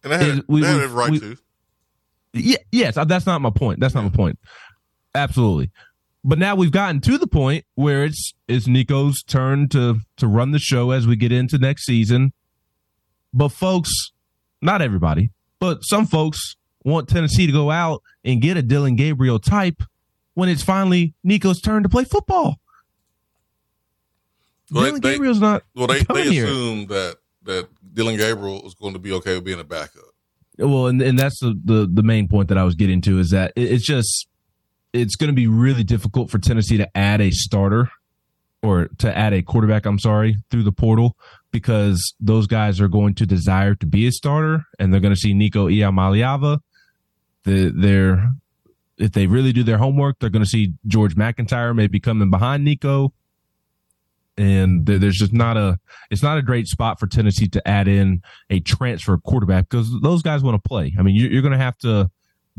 And 0.04 0.14
they 0.14 0.18
had, 0.18 0.44
we, 0.48 0.62
they 0.62 0.68
had 0.68 0.82
we, 0.82 0.86
right 0.88 1.12
we, 1.12 1.20
to. 1.20 1.38
Yeah, 2.34 2.58
yes, 2.72 2.96
that's 2.96 3.26
not 3.26 3.42
my 3.42 3.50
point. 3.50 3.80
That's 3.80 3.94
not 3.96 4.04
my 4.04 4.10
point. 4.10 4.40
Absolutely. 5.16 5.72
But 6.30 6.38
now 6.38 6.54
we've 6.54 6.70
gotten 6.70 7.02
to 7.02 7.18
the 7.18 7.26
point 7.26 7.66
where 7.74 8.06
it's 8.06 8.36
it's 8.48 8.68
Nico's 8.68 9.24
turn 9.24 9.68
to 9.70 10.02
to 10.18 10.28
run 10.28 10.52
the 10.52 10.60
show 10.60 10.92
as 10.92 11.08
we 11.08 11.16
get 11.16 11.32
into 11.32 11.58
next 11.58 11.88
season. 11.88 12.34
But 13.34 13.50
folks, 13.50 14.12
not 14.62 14.80
everybody, 14.80 15.32
but 15.60 15.80
some 15.82 16.06
folks 16.06 16.56
want 16.84 17.10
Tennessee 17.10 17.48
to 17.48 17.52
go 17.52 17.72
out 17.72 18.04
and 18.24 18.44
get 18.44 18.58
a 18.58 18.62
Dillon 18.62 18.96
Gabriel 18.96 19.40
type 19.40 19.82
when 20.36 20.50
it's 20.50 20.62
finally 20.62 21.16
Nico's 21.24 21.62
turn 21.62 21.82
to 21.82 21.90
play 21.90 22.04
football. 22.04 22.60
Well, 24.70 24.84
Dillon 24.84 25.02
they, 25.02 25.14
Gabriel's 25.14 25.40
not. 25.40 25.64
Well, 25.74 25.88
they, 25.88 26.04
they 26.04 26.28
assumed 26.28 26.90
that 26.90 27.18
that 27.46 27.70
Dillon 27.92 28.18
Gabriel 28.18 28.62
was 28.62 28.76
going 28.76 28.94
to 28.94 29.00
be 29.00 29.14
okay 29.14 29.34
with 29.34 29.46
being 29.46 29.60
a 29.60 29.64
backup. 29.64 30.04
Well, 30.60 30.86
and, 30.86 31.02
and 31.02 31.18
that's 31.18 31.40
the, 31.40 31.60
the, 31.66 31.90
the 31.92 32.04
main 32.04 32.28
point 32.28 32.50
that 32.50 32.58
I 32.60 32.66
was 32.66 32.76
getting 32.76 33.02
to 33.02 33.18
is 33.18 33.32
that 33.32 33.52
it, 33.56 33.72
it's 33.72 33.84
just 33.84 34.29
it's 34.94 35.16
going 35.16 35.30
to 35.30 35.36
be 35.36 35.48
really 35.48 35.84
difficult 35.84 36.30
for 36.30 36.40
Tennessee 36.40 36.78
to 36.78 36.98
add 36.98 37.22
a 37.22 37.32
starter 37.32 37.90
or 38.62 38.88
to 38.98 39.16
add 39.16 39.34
a 39.34 39.42
quarterback. 39.42 39.86
I'm 39.86 40.00
sorry 40.00 40.38
through 40.50 40.64
the 40.64 40.72
portal 40.72 41.16
because 41.52 42.14
those 42.20 42.48
guys 42.48 42.82
are 42.82 42.88
going 42.88 43.16
to 43.16 43.26
desire 43.26 43.76
to 43.76 43.86
be 43.86 44.08
a 44.08 44.12
starter 44.12 44.66
and 44.78 44.94
they're 44.94 45.00
going 45.00 45.14
to 45.14 45.20
see 45.20 45.34
Nico 45.34 45.68
Iamaleava. 45.68 46.60
The, 47.44 47.72
they're 47.76 48.32
if 48.98 49.14
they 49.14 49.28
really 49.28 49.54
do 49.54 49.64
their 49.64 49.78
homework, 49.78 50.20
they're 50.20 50.30
going 50.30 50.44
to 50.44 50.50
see 50.50 50.74
George 50.86 51.16
MacIntyre 51.16 51.74
maybe 51.74 52.02
coming 52.02 52.30
behind 52.30 52.66
Nico 52.66 53.14
and 54.40 54.86
there's 54.86 55.18
just 55.18 55.34
not 55.34 55.58
a 55.58 55.78
it's 56.10 56.24
not 56.24 56.38
a 56.38 56.42
great 56.42 56.66
spot 56.66 56.98
for 56.98 57.08
Tennessee 57.08 57.50
to 57.50 57.68
add 57.68 57.90
in 57.90 58.22
a 58.50 58.62
transfer 58.62 59.18
quarterback 59.18 59.68
because 59.70 59.94
those 60.02 60.22
guys 60.22 60.42
want 60.42 60.56
to 60.56 60.68
play. 60.68 60.94
I 60.98 61.02
mean, 61.02 61.16
you're, 61.16 61.30
you're 61.30 61.42
going 61.42 61.52
to 61.52 61.58
have 61.58 61.78
to 61.80 62.10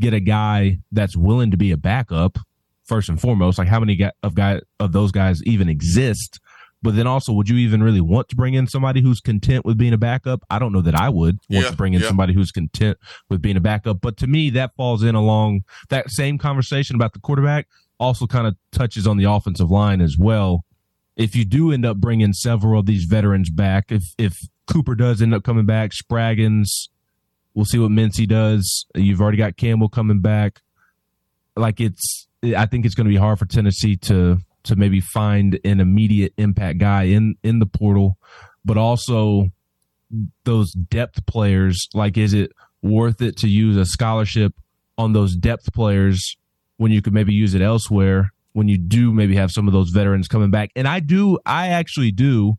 get 0.01 0.13
a 0.13 0.19
guy 0.19 0.79
that's 0.91 1.15
willing 1.15 1.51
to 1.51 1.57
be 1.57 1.71
a 1.71 1.77
backup 1.77 2.37
first 2.83 3.09
and 3.09 3.19
foremost. 3.19 3.57
Like 3.57 3.67
how 3.67 3.79
many 3.79 4.09
of 4.23 4.35
guy 4.35 4.61
of 4.79 4.91
those 4.91 5.11
guys 5.11 5.41
even 5.43 5.69
exist? 5.69 6.39
But 6.83 6.95
then 6.95 7.05
also, 7.05 7.31
would 7.33 7.47
you 7.47 7.57
even 7.57 7.83
really 7.83 8.01
want 8.01 8.27
to 8.29 8.35
bring 8.35 8.55
in 8.55 8.65
somebody 8.65 9.01
who's 9.01 9.21
content 9.21 9.65
with 9.65 9.77
being 9.77 9.93
a 9.93 9.99
backup? 9.99 10.43
I 10.49 10.57
don't 10.57 10.73
know 10.73 10.81
that 10.81 10.95
I 10.95 11.09
would 11.09 11.37
want 11.47 11.65
yeah, 11.65 11.69
to 11.69 11.75
bring 11.75 11.93
in 11.93 12.01
yeah. 12.01 12.07
somebody 12.07 12.33
who's 12.33 12.51
content 12.51 12.97
with 13.29 13.39
being 13.39 13.55
a 13.55 13.61
backup. 13.61 14.01
But 14.01 14.17
to 14.17 14.27
me, 14.27 14.49
that 14.51 14.75
falls 14.75 15.03
in 15.03 15.13
along 15.13 15.61
that 15.89 16.09
same 16.09 16.39
conversation 16.39 16.95
about 16.95 17.13
the 17.13 17.19
quarterback. 17.19 17.67
Also, 17.99 18.25
kind 18.25 18.47
of 18.47 18.55
touches 18.71 19.05
on 19.05 19.17
the 19.17 19.25
offensive 19.25 19.69
line 19.69 20.01
as 20.01 20.17
well 20.17 20.65
if 21.15 21.35
you 21.35 21.45
do 21.45 21.71
end 21.71 21.85
up 21.85 21.97
bringing 21.97 22.33
several 22.33 22.79
of 22.79 22.85
these 22.85 23.05
veterans 23.05 23.49
back, 23.49 23.91
if 23.91 24.13
if 24.17 24.39
Cooper 24.67 24.95
does 24.95 25.21
end 25.21 25.33
up 25.33 25.43
coming 25.43 25.65
back, 25.65 25.91
Spraggins, 25.91 26.87
We'll 27.53 27.65
see 27.65 27.79
what 27.79 27.91
Mincey 27.91 28.25
does. 28.25 28.85
You've 28.95 29.21
already 29.21 29.37
got 29.37 29.57
Campbell 29.57 29.89
coming 29.89 30.21
back. 30.21 30.61
Like 31.55 31.81
it's, 31.81 32.27
I 32.43 32.65
think 32.65 32.85
it's 32.85 32.95
going 32.95 33.05
to 33.05 33.11
be 33.11 33.17
hard 33.17 33.39
for 33.39 33.45
Tennessee 33.45 33.97
to 33.97 34.39
to 34.63 34.75
maybe 34.75 35.01
find 35.01 35.59
an 35.65 35.79
immediate 35.79 36.33
impact 36.37 36.79
guy 36.79 37.03
in 37.03 37.35
in 37.43 37.59
the 37.59 37.65
portal, 37.65 38.17
but 38.63 38.77
also 38.77 39.49
those 40.45 40.71
depth 40.71 41.25
players. 41.25 41.87
Like, 41.93 42.17
is 42.17 42.33
it 42.33 42.51
worth 42.81 43.21
it 43.21 43.37
to 43.37 43.47
use 43.47 43.77
a 43.77 43.85
scholarship 43.85 44.53
on 44.97 45.13
those 45.13 45.35
depth 45.35 45.73
players 45.73 46.35
when 46.77 46.91
you 46.91 47.01
could 47.01 47.13
maybe 47.13 47.33
use 47.33 47.53
it 47.53 47.61
elsewhere? 47.61 48.31
When 48.53 48.67
you 48.67 48.77
do 48.77 49.13
maybe 49.13 49.35
have 49.35 49.51
some 49.51 49.67
of 49.67 49.73
those 49.73 49.91
veterans 49.91 50.27
coming 50.27 50.51
back, 50.51 50.71
and 50.75 50.87
I 50.87 50.99
do, 50.99 51.39
I 51.45 51.69
actually 51.69 52.11
do 52.11 52.57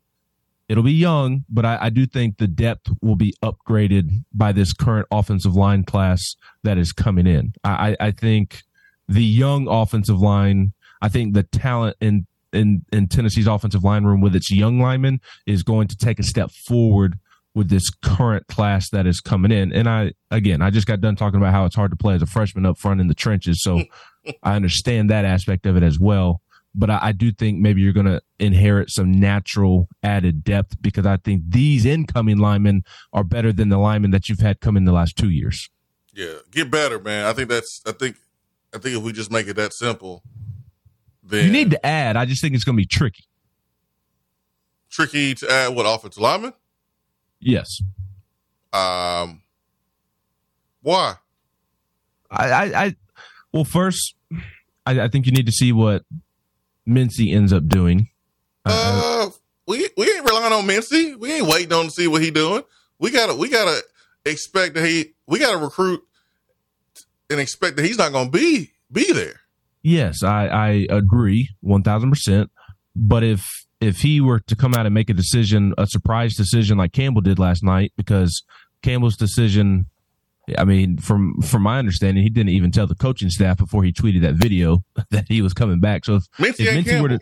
it'll 0.73 0.83
be 0.83 0.91
young, 0.91 1.45
but 1.47 1.65
I, 1.65 1.77
I, 1.81 1.89
do 1.91 2.07
think 2.07 2.39
the 2.39 2.47
depth 2.47 2.89
will 3.03 3.15
be 3.15 3.35
upgraded 3.43 4.23
by 4.33 4.51
this 4.51 4.73
current 4.73 5.05
offensive 5.11 5.55
line 5.55 5.83
class 5.83 6.35
that 6.63 6.79
is 6.79 6.91
coming 6.91 7.27
in. 7.27 7.53
I, 7.63 7.95
I 7.99 8.09
think 8.09 8.63
the 9.07 9.23
young 9.23 9.67
offensive 9.67 10.19
line, 10.19 10.73
I 10.99 11.09
think 11.09 11.35
the 11.35 11.43
talent 11.43 11.97
in, 12.01 12.25
in, 12.53 12.85
in 12.91 13.07
Tennessee's 13.07 13.45
offensive 13.45 13.83
line 13.83 14.03
room 14.03 14.19
with 14.19 14.35
its 14.35 14.49
young 14.49 14.79
linemen 14.79 15.21
is 15.45 15.61
going 15.61 15.89
to 15.89 15.95
take 15.95 16.17
a 16.17 16.23
step 16.23 16.49
forward 16.65 17.19
with 17.53 17.69
this 17.69 17.91
current 18.01 18.47
class 18.47 18.89
that 18.89 19.05
is 19.05 19.21
coming 19.21 19.51
in. 19.51 19.71
And 19.71 19.87
I, 19.87 20.13
again, 20.31 20.63
I 20.63 20.71
just 20.71 20.87
got 20.87 21.01
done 21.01 21.15
talking 21.15 21.39
about 21.39 21.53
how 21.53 21.65
it's 21.65 21.75
hard 21.75 21.91
to 21.91 21.97
play 21.97 22.15
as 22.15 22.23
a 22.23 22.25
freshman 22.25 22.65
up 22.65 22.79
front 22.79 22.99
in 22.99 23.09
the 23.09 23.13
trenches. 23.13 23.61
So 23.61 23.83
I 24.41 24.55
understand 24.55 25.11
that 25.11 25.23
aspect 25.23 25.67
of 25.67 25.77
it 25.77 25.83
as 25.83 25.99
well 25.99 26.41
but 26.75 26.89
I, 26.89 26.99
I 27.01 27.11
do 27.11 27.31
think 27.31 27.59
maybe 27.59 27.81
you're 27.81 27.93
going 27.93 28.05
to 28.05 28.21
inherit 28.43 28.89
some 28.89 29.11
natural 29.11 29.87
added 30.03 30.43
depth 30.43 30.81
because 30.81 31.05
I 31.05 31.17
think 31.17 31.43
these 31.47 31.85
incoming 31.85 32.37
linemen 32.37 32.83
are 33.11 33.23
better 33.23 33.51
than 33.51 33.69
the 33.69 33.77
linemen 33.77 34.11
that 34.11 34.29
you've 34.29 34.39
had 34.39 34.59
come 34.59 34.77
in 34.77 34.85
the 34.85 34.91
last 34.91 35.15
two 35.15 35.29
years. 35.29 35.69
Yeah, 36.13 36.35
get 36.51 36.69
better, 36.69 36.99
man. 36.99 37.25
I 37.25 37.33
think 37.33 37.49
that's. 37.49 37.81
I 37.85 37.91
think. 37.91 38.17
I 38.73 38.79
think 38.79 38.97
if 38.97 39.03
we 39.03 39.13
just 39.13 39.31
make 39.31 39.47
it 39.47 39.55
that 39.55 39.73
simple, 39.73 40.23
then 41.23 41.45
you 41.45 41.51
need 41.51 41.71
to 41.71 41.85
add. 41.85 42.15
I 42.15 42.25
just 42.25 42.41
think 42.41 42.55
it's 42.55 42.63
going 42.63 42.75
to 42.75 42.81
be 42.81 42.87
tricky. 42.87 43.25
Tricky 44.89 45.33
to 45.35 45.51
add 45.51 45.75
what 45.75 45.83
offensive 45.83 46.21
lineman? 46.21 46.53
Yes. 47.39 47.81
Um. 48.71 49.41
Why? 50.81 51.15
I. 52.29 52.51
I. 52.51 52.83
I 52.85 52.95
well, 53.51 53.63
first, 53.63 54.15
I, 54.85 55.01
I 55.01 55.07
think 55.07 55.27
you 55.27 55.31
need 55.31 55.45
to 55.45 55.51
see 55.51 55.71
what 55.71 56.03
Mincey 56.85 57.31
ends 57.31 57.53
up 57.53 57.67
doing. 57.67 58.09
Uh, 58.65 59.27
uh, 59.27 59.29
we 59.67 59.89
we 59.97 60.11
ain't 60.11 60.29
relying 60.29 60.53
on 60.53 60.65
Mincey. 60.65 61.15
We 61.15 61.33
ain't 61.33 61.47
waiting 61.47 61.73
on 61.73 61.85
to 61.85 61.91
see 61.91 62.07
what 62.07 62.21
he 62.21 62.31
doing. 62.31 62.63
We 62.99 63.11
gotta 63.11 63.35
we 63.35 63.49
gotta 63.49 63.81
expect 64.25 64.75
that 64.75 64.85
he 64.85 65.13
we 65.27 65.39
gotta 65.39 65.57
recruit 65.57 66.03
and 67.29 67.39
expect 67.39 67.77
that 67.77 67.85
he's 67.85 67.97
not 67.97 68.11
gonna 68.11 68.29
be 68.29 68.71
be 68.91 69.11
there. 69.11 69.41
Yes, 69.81 70.23
I 70.23 70.47
I 70.47 70.87
agree 70.89 71.49
one 71.61 71.83
thousand 71.83 72.09
percent. 72.09 72.51
But 72.95 73.23
if 73.23 73.65
if 73.81 74.01
he 74.01 74.21
were 74.21 74.39
to 74.39 74.55
come 74.55 74.73
out 74.73 74.85
and 74.85 74.93
make 74.93 75.09
a 75.09 75.13
decision, 75.13 75.73
a 75.77 75.87
surprise 75.87 76.35
decision 76.35 76.77
like 76.77 76.93
Campbell 76.93 77.21
did 77.21 77.39
last 77.39 77.63
night, 77.63 77.91
because 77.97 78.43
Campbell's 78.81 79.17
decision 79.17 79.87
I 80.57 80.65
mean, 80.65 80.97
from 80.97 81.41
from 81.41 81.63
my 81.63 81.79
understanding, 81.79 82.23
he 82.23 82.29
didn't 82.29 82.49
even 82.49 82.71
tell 82.71 82.85
the 82.85 82.95
coaching 82.95 83.29
staff 83.29 83.57
before 83.57 83.83
he 83.83 83.93
tweeted 83.93 84.21
that 84.21 84.35
video 84.35 84.83
that 85.09 85.25
he 85.29 85.41
was 85.41 85.53
coming 85.53 85.79
back. 85.79 86.05
So 86.05 86.15
if, 86.15 86.27
Mincey, 86.37 86.67
if 86.67 86.73
Mincey 86.75 87.01
were 87.01 87.09
to, 87.09 87.19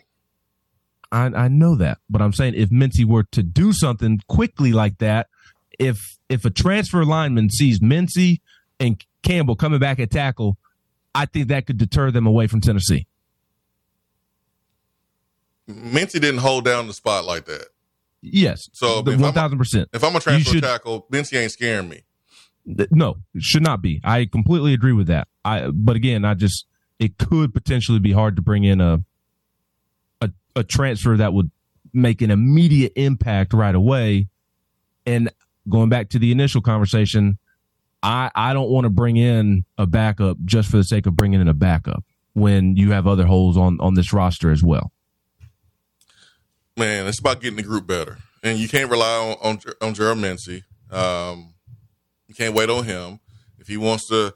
I, 1.12 1.26
I 1.26 1.48
know 1.48 1.76
that, 1.76 1.98
but 2.08 2.22
I'm 2.22 2.32
saying 2.32 2.54
if 2.56 2.70
Mincey 2.70 3.04
were 3.04 3.24
to 3.32 3.42
do 3.42 3.74
something 3.74 4.20
quickly 4.28 4.72
like 4.72 4.98
that, 4.98 5.28
if 5.78 6.18
if 6.30 6.46
a 6.46 6.50
transfer 6.50 7.04
lineman 7.04 7.50
sees 7.50 7.82
Mincey 7.82 8.40
and 8.80 9.04
Campbell 9.22 9.54
coming 9.54 9.78
back 9.78 10.00
at 10.00 10.10
tackle, 10.10 10.56
I 11.14 11.26
think 11.26 11.48
that 11.48 11.66
could 11.66 11.76
deter 11.76 12.10
them 12.10 12.26
away 12.26 12.46
from 12.46 12.62
Tennessee. 12.62 13.06
Mincey 15.66 16.18
didn't 16.18 16.40
hold 16.40 16.64
down 16.64 16.86
the 16.86 16.94
spot 16.94 17.26
like 17.26 17.44
that. 17.44 17.66
Yes. 18.22 18.68
So 18.72 19.02
one 19.02 19.34
thousand 19.34 19.58
percent. 19.58 19.90
If 19.92 20.02
I'm 20.02 20.16
a 20.16 20.20
transfer 20.20 20.54
should, 20.54 20.62
tackle, 20.62 21.06
Mincey 21.10 21.36
ain't 21.36 21.52
scaring 21.52 21.90
me. 21.90 22.02
No, 22.90 23.16
it 23.34 23.42
should 23.42 23.62
not 23.62 23.82
be. 23.82 24.00
I 24.02 24.24
completely 24.24 24.72
agree 24.72 24.92
with 24.92 25.08
that. 25.08 25.28
I 25.44 25.68
but 25.68 25.96
again, 25.96 26.24
I 26.24 26.34
just 26.34 26.66
it 26.98 27.18
could 27.18 27.52
potentially 27.52 27.98
be 27.98 28.12
hard 28.12 28.36
to 28.36 28.42
bring 28.42 28.64
in 28.64 28.80
a 28.80 29.02
a, 30.56 30.64
transfer 30.64 31.16
that 31.16 31.32
would 31.32 31.50
make 31.92 32.22
an 32.22 32.30
immediate 32.30 32.92
impact 32.96 33.52
right 33.52 33.74
away. 33.74 34.28
And 35.06 35.30
going 35.68 35.88
back 35.88 36.10
to 36.10 36.18
the 36.18 36.32
initial 36.32 36.60
conversation, 36.60 37.38
I 38.02 38.30
I 38.34 38.52
don't 38.52 38.70
want 38.70 38.84
to 38.84 38.90
bring 38.90 39.16
in 39.16 39.64
a 39.78 39.86
backup 39.86 40.38
just 40.44 40.70
for 40.70 40.76
the 40.76 40.84
sake 40.84 41.06
of 41.06 41.16
bringing 41.16 41.40
in 41.40 41.48
a 41.48 41.54
backup 41.54 42.04
when 42.34 42.76
you 42.76 42.92
have 42.92 43.06
other 43.06 43.26
holes 43.26 43.56
on 43.56 43.78
on 43.80 43.94
this 43.94 44.12
roster 44.12 44.50
as 44.50 44.62
well. 44.62 44.92
Man, 46.76 47.06
it's 47.06 47.18
about 47.18 47.40
getting 47.40 47.56
the 47.56 47.62
group 47.62 47.86
better, 47.86 48.18
and 48.42 48.58
you 48.58 48.68
can't 48.68 48.90
rely 48.90 49.36
on 49.42 49.56
on, 49.56 49.60
on 49.80 49.94
Gerald 49.94 50.18
Mincey. 50.18 50.64
Um, 50.90 51.54
you 52.26 52.34
can't 52.34 52.54
wait 52.54 52.70
on 52.70 52.84
him. 52.84 53.20
If 53.58 53.68
he 53.68 53.76
wants 53.76 54.08
to, 54.08 54.34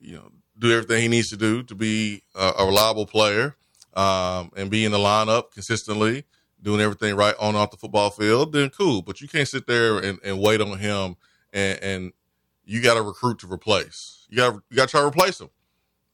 you 0.00 0.16
know, 0.16 0.30
do 0.58 0.72
everything 0.72 1.02
he 1.02 1.08
needs 1.08 1.28
to 1.30 1.36
do 1.36 1.62
to 1.64 1.74
be 1.74 2.22
a, 2.34 2.52
a 2.60 2.66
reliable 2.66 3.06
player 3.06 3.56
um, 3.94 4.50
and 4.56 4.70
be 4.70 4.84
in 4.84 4.92
the 4.92 4.98
lineup 4.98 5.52
consistently, 5.52 6.24
doing 6.62 6.80
everything 6.80 7.14
right 7.16 7.34
on 7.40 7.56
off 7.56 7.70
the 7.70 7.76
football 7.76 8.10
field, 8.10 8.52
then 8.52 8.70
cool. 8.70 9.02
But 9.02 9.20
you 9.20 9.28
can't 9.28 9.48
sit 9.48 9.66
there 9.66 9.98
and, 9.98 10.18
and 10.24 10.40
wait 10.40 10.60
on 10.60 10.78
him 10.78 11.16
and, 11.52 11.78
and 11.82 12.12
you 12.64 12.82
got 12.82 12.94
to 12.94 13.02
recruit 13.02 13.40
to 13.40 13.52
replace. 13.52 14.26
You 14.30 14.36
got 14.36 14.54
you 14.70 14.76
got 14.76 14.88
to 14.88 14.90
try 14.90 15.00
to 15.00 15.06
replace 15.06 15.40
him, 15.40 15.50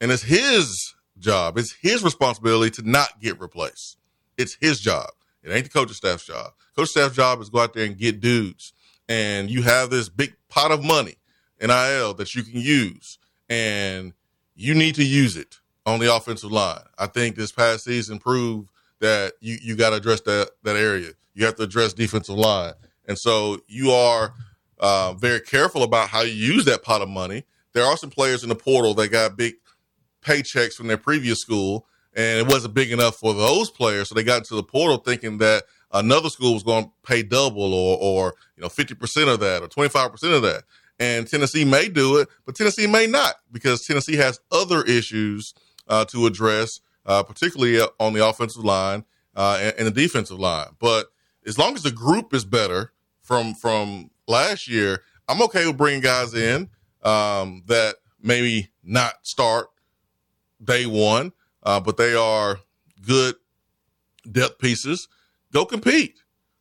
and 0.01 0.11
it's 0.11 0.23
his 0.23 0.95
job. 1.19 1.59
It's 1.59 1.73
his 1.73 2.03
responsibility 2.03 2.71
to 2.83 2.89
not 2.89 3.21
get 3.21 3.41
replaced. 3.41 3.99
It's 4.37 4.57
his 4.61 4.81
job. 4.81 5.11
It 5.43 5.51
ain't 5.51 5.65
the 5.65 5.71
coaching 5.71 5.95
staff's 5.95 6.25
job. 6.25 6.53
Coach 6.77 6.89
staff's 6.89 7.15
job 7.15 7.41
is 7.41 7.49
go 7.49 7.61
out 7.61 7.75
there 7.75 7.85
and 7.85 7.97
get 7.97 8.21
dudes. 8.21 8.73
And 9.09 9.51
you 9.51 9.63
have 9.63 9.91
this 9.91 10.09
big 10.09 10.35
pot 10.49 10.71
of 10.71 10.85
money 10.85 11.17
in 11.59 11.69
NIL 11.69 12.15
that 12.15 12.35
you 12.35 12.43
can 12.43 12.61
use, 12.61 13.19
and 13.49 14.13
you 14.55 14.75
need 14.75 14.97
to 14.97 15.05
use 15.05 15.37
it 15.37 15.59
on 15.89 15.99
the 16.01 16.15
offensive 16.15 16.53
line. 16.53 16.83
I 16.99 17.07
think 17.07 17.35
this 17.35 17.51
past 17.51 17.85
season 17.85 18.19
proved 18.19 18.71
that 19.01 19.33
you, 19.41 19.57
you 19.63 19.75
got 19.75 19.91
to 19.91 19.97
address 19.97 20.21
that, 20.23 20.51
that 20.63 20.77
area. 20.77 21.13
You 21.35 21.47
have 21.47 21.57
to 21.57 21.63
address 21.63 21.95
defensive 21.95 22.35
line. 22.35 22.75
And 23.07 23.19
so 23.19 23.61
you 23.69 23.91
are 23.91 24.35
uh, 24.79 25.15
very 25.15 25.41
careful 25.41 25.83
about 25.83 26.11
how 26.11 26.21
you 26.21 26.33
use 26.33 26.67
that 26.67 26.83
pot 26.83 27.01
of 27.01 27.09
money. 27.09 27.45
There 27.73 27.85
are 27.85 27.97
some 27.97 28.11
players 28.11 28.43
in 28.43 28.51
the 28.51 28.55
portal 28.55 28.93
that 28.95 29.09
got 29.09 29.37
big 29.37 29.55
paychecks 30.23 30.75
from 30.75 30.89
their 30.89 30.99
previous 30.99 31.39
school, 31.39 31.87
and 32.15 32.39
it 32.39 32.53
wasn't 32.53 32.75
big 32.75 32.93
enough 32.93 33.17
for 33.17 33.33
those 33.33 33.71
players. 33.71 34.11
So 34.11 34.15
they 34.15 34.25
got 34.25 34.39
into 34.39 34.57
the 34.57 34.63
portal 34.63 34.99
thinking 34.99 35.39
that 35.39 35.65
another 35.91 36.29
school 36.29 36.53
was 36.53 36.63
going 36.63 36.85
to 36.85 36.91
pay 37.03 37.23
double 37.23 37.73
or, 37.73 37.97
or 37.99 38.35
you 38.57 38.63
know, 38.63 38.69
50% 38.69 39.33
of 39.33 39.41
that 39.41 39.63
or 39.63 39.69
25% 39.69 40.37
of 40.37 40.43
that 40.43 40.65
and 40.99 41.29
Tennessee 41.29 41.65
may 41.65 41.89
do 41.89 42.17
it, 42.19 42.29
but 42.45 42.55
Tennessee 42.57 42.87
may 42.87 43.07
not 43.07 43.37
because 43.53 43.87
Tennessee 43.87 44.17
has 44.17 44.41
other 44.51 44.83
issues 44.83 45.55
uh, 45.89 46.05
to 46.07 46.27
address, 46.27 46.81
uh, 47.07 47.23
particularly 47.23 47.81
on 47.99 48.13
the 48.13 48.27
offensive 48.27 48.65
line 48.65 49.05
uh, 49.35 49.59
and, 49.61 49.75
and, 49.79 49.87
the 49.87 49.91
defensive 50.03 50.39
line. 50.39 50.69
But 50.79 51.07
as 51.47 51.59
long 51.59 51.75
as 51.75 51.83
the 51.83 51.91
group 51.91 52.35
is 52.35 52.45
better 52.45 52.93
from 53.21 53.55
from 53.55 54.11
last 54.27 54.69
year, 54.69 55.03
I'm 55.29 55.43
okay 55.43 55.67
with 55.67 55.77
bringing 55.77 56.01
guys 56.01 56.35
in 56.35 56.71
um, 57.03 57.63
that 57.67 57.97
maybe 58.23 58.69
not 58.83 59.15
start 59.23 59.69
day 60.63 60.87
one, 60.87 61.33
uh, 61.63 61.81
but 61.81 61.97
they 61.97 62.15
are 62.15 62.61
good 63.07 63.37
depth 64.31 64.59
pieces. 64.59 65.09
Go 65.53 65.65
compete. 65.65 66.19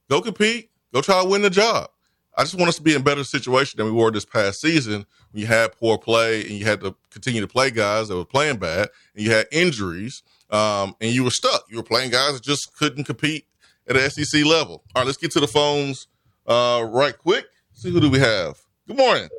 Go 0.10 0.22
compete. 0.22 0.70
Go 0.94 1.02
try 1.02 1.22
to 1.22 1.28
win 1.28 1.42
the 1.42 1.50
job. 1.50 1.90
I 2.38 2.44
just 2.44 2.56
want 2.56 2.70
us 2.70 2.78
to 2.78 2.84
be 2.84 2.94
in 2.94 3.02
a 3.02 3.04
better 3.04 3.24
situation 3.24 3.78
than 3.78 3.88
we 3.88 3.92
were 3.92 4.12
this 4.12 4.26
past 4.26 4.62
season 4.62 5.06
you 5.38 5.46
had 5.46 5.72
poor 5.74 5.98
play 5.98 6.42
and 6.42 6.52
you 6.52 6.66
had 6.66 6.82
to 6.82 6.96
continue 7.12 7.42
to 7.42 7.48
play 7.48 7.70
guys 7.70 8.08
that 8.08 8.16
were 8.16 8.26
playing 8.26 8.58
bad 8.58 8.90
and 9.16 9.24
you 9.24 9.32
had 9.32 9.46
injuries 9.52 10.24
um, 10.50 10.96
and 11.00 11.12
you 11.12 11.24
were 11.24 11.32
stuck. 11.32 11.64
You 11.70 11.78
were 11.78 11.84
playing 11.84 12.12
guys 12.12 12.34
that 12.34 12.44
just 12.44 12.76
couldn't 12.76 13.04
compete 13.04 13.46
at 13.88 13.96
the 13.96 14.10
SEC 14.10 14.44
level. 14.46 14.84
All 14.96 15.02
right, 15.02 15.06
let's 15.06 15.18
get 15.18 15.32
to 15.32 15.40
the 15.40 15.48
phones 15.48 16.08
uh, 16.48 16.86
right 16.90 17.18
quick. 17.18 17.46
See 17.74 17.92
who 17.92 18.00
do 18.00 18.10
we 18.10 18.20
have. 18.20 18.58
Good 18.88 18.98
morning. 18.98 19.30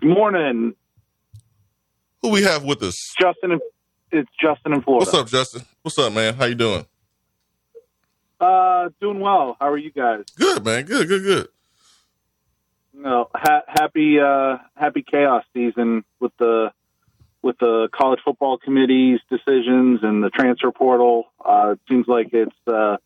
Good 0.00 0.14
morning. 0.14 0.74
Who 2.22 2.28
we 2.28 2.42
have 2.42 2.64
with 2.64 2.82
us? 2.82 2.94
Justin. 3.20 3.58
It's 4.12 4.30
Justin 4.40 4.74
in 4.74 4.82
Florida. 4.82 5.06
What's 5.06 5.14
up, 5.14 5.28
Justin? 5.28 5.62
What's 5.82 5.98
up, 5.98 6.12
man? 6.12 6.34
How 6.34 6.44
you 6.44 6.54
doing? 6.54 6.86
Uh, 8.40 8.90
doing 9.00 9.20
well. 9.20 9.56
How 9.60 9.68
are 9.68 9.78
you 9.78 9.90
guys? 9.90 10.24
Good, 10.36 10.64
man. 10.64 10.84
Good, 10.84 11.08
good, 11.08 11.22
good. 11.22 11.48
No, 12.92 13.29
happy, 13.90 14.18
uh, 14.20 14.58
happy 14.74 15.04
chaos 15.08 15.44
season 15.54 16.04
with 16.20 16.32
the 16.38 16.70
with 17.42 17.56
the 17.58 17.88
college 17.94 18.20
football 18.24 18.58
committee's 18.58 19.18
decisions 19.30 20.00
and 20.02 20.22
the 20.22 20.28
transfer 20.30 20.70
portal. 20.70 21.24
Uh, 21.42 21.70
it 21.72 21.80
seems 21.88 22.06
like 22.06 22.28
it's 22.32 22.54
uh, 22.66 22.96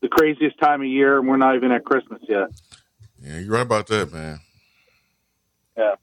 the 0.00 0.08
craziest 0.08 0.58
time 0.58 0.80
of 0.80 0.86
year, 0.86 1.18
and 1.18 1.28
we're 1.28 1.36
not 1.36 1.56
even 1.56 1.70
at 1.72 1.84
Christmas 1.84 2.22
yet. 2.26 2.48
Yeah, 3.22 3.38
you're 3.40 3.52
right 3.52 3.60
about 3.62 3.86
that, 3.88 4.10
man. 4.12 4.40
Yeah. 5.76 5.94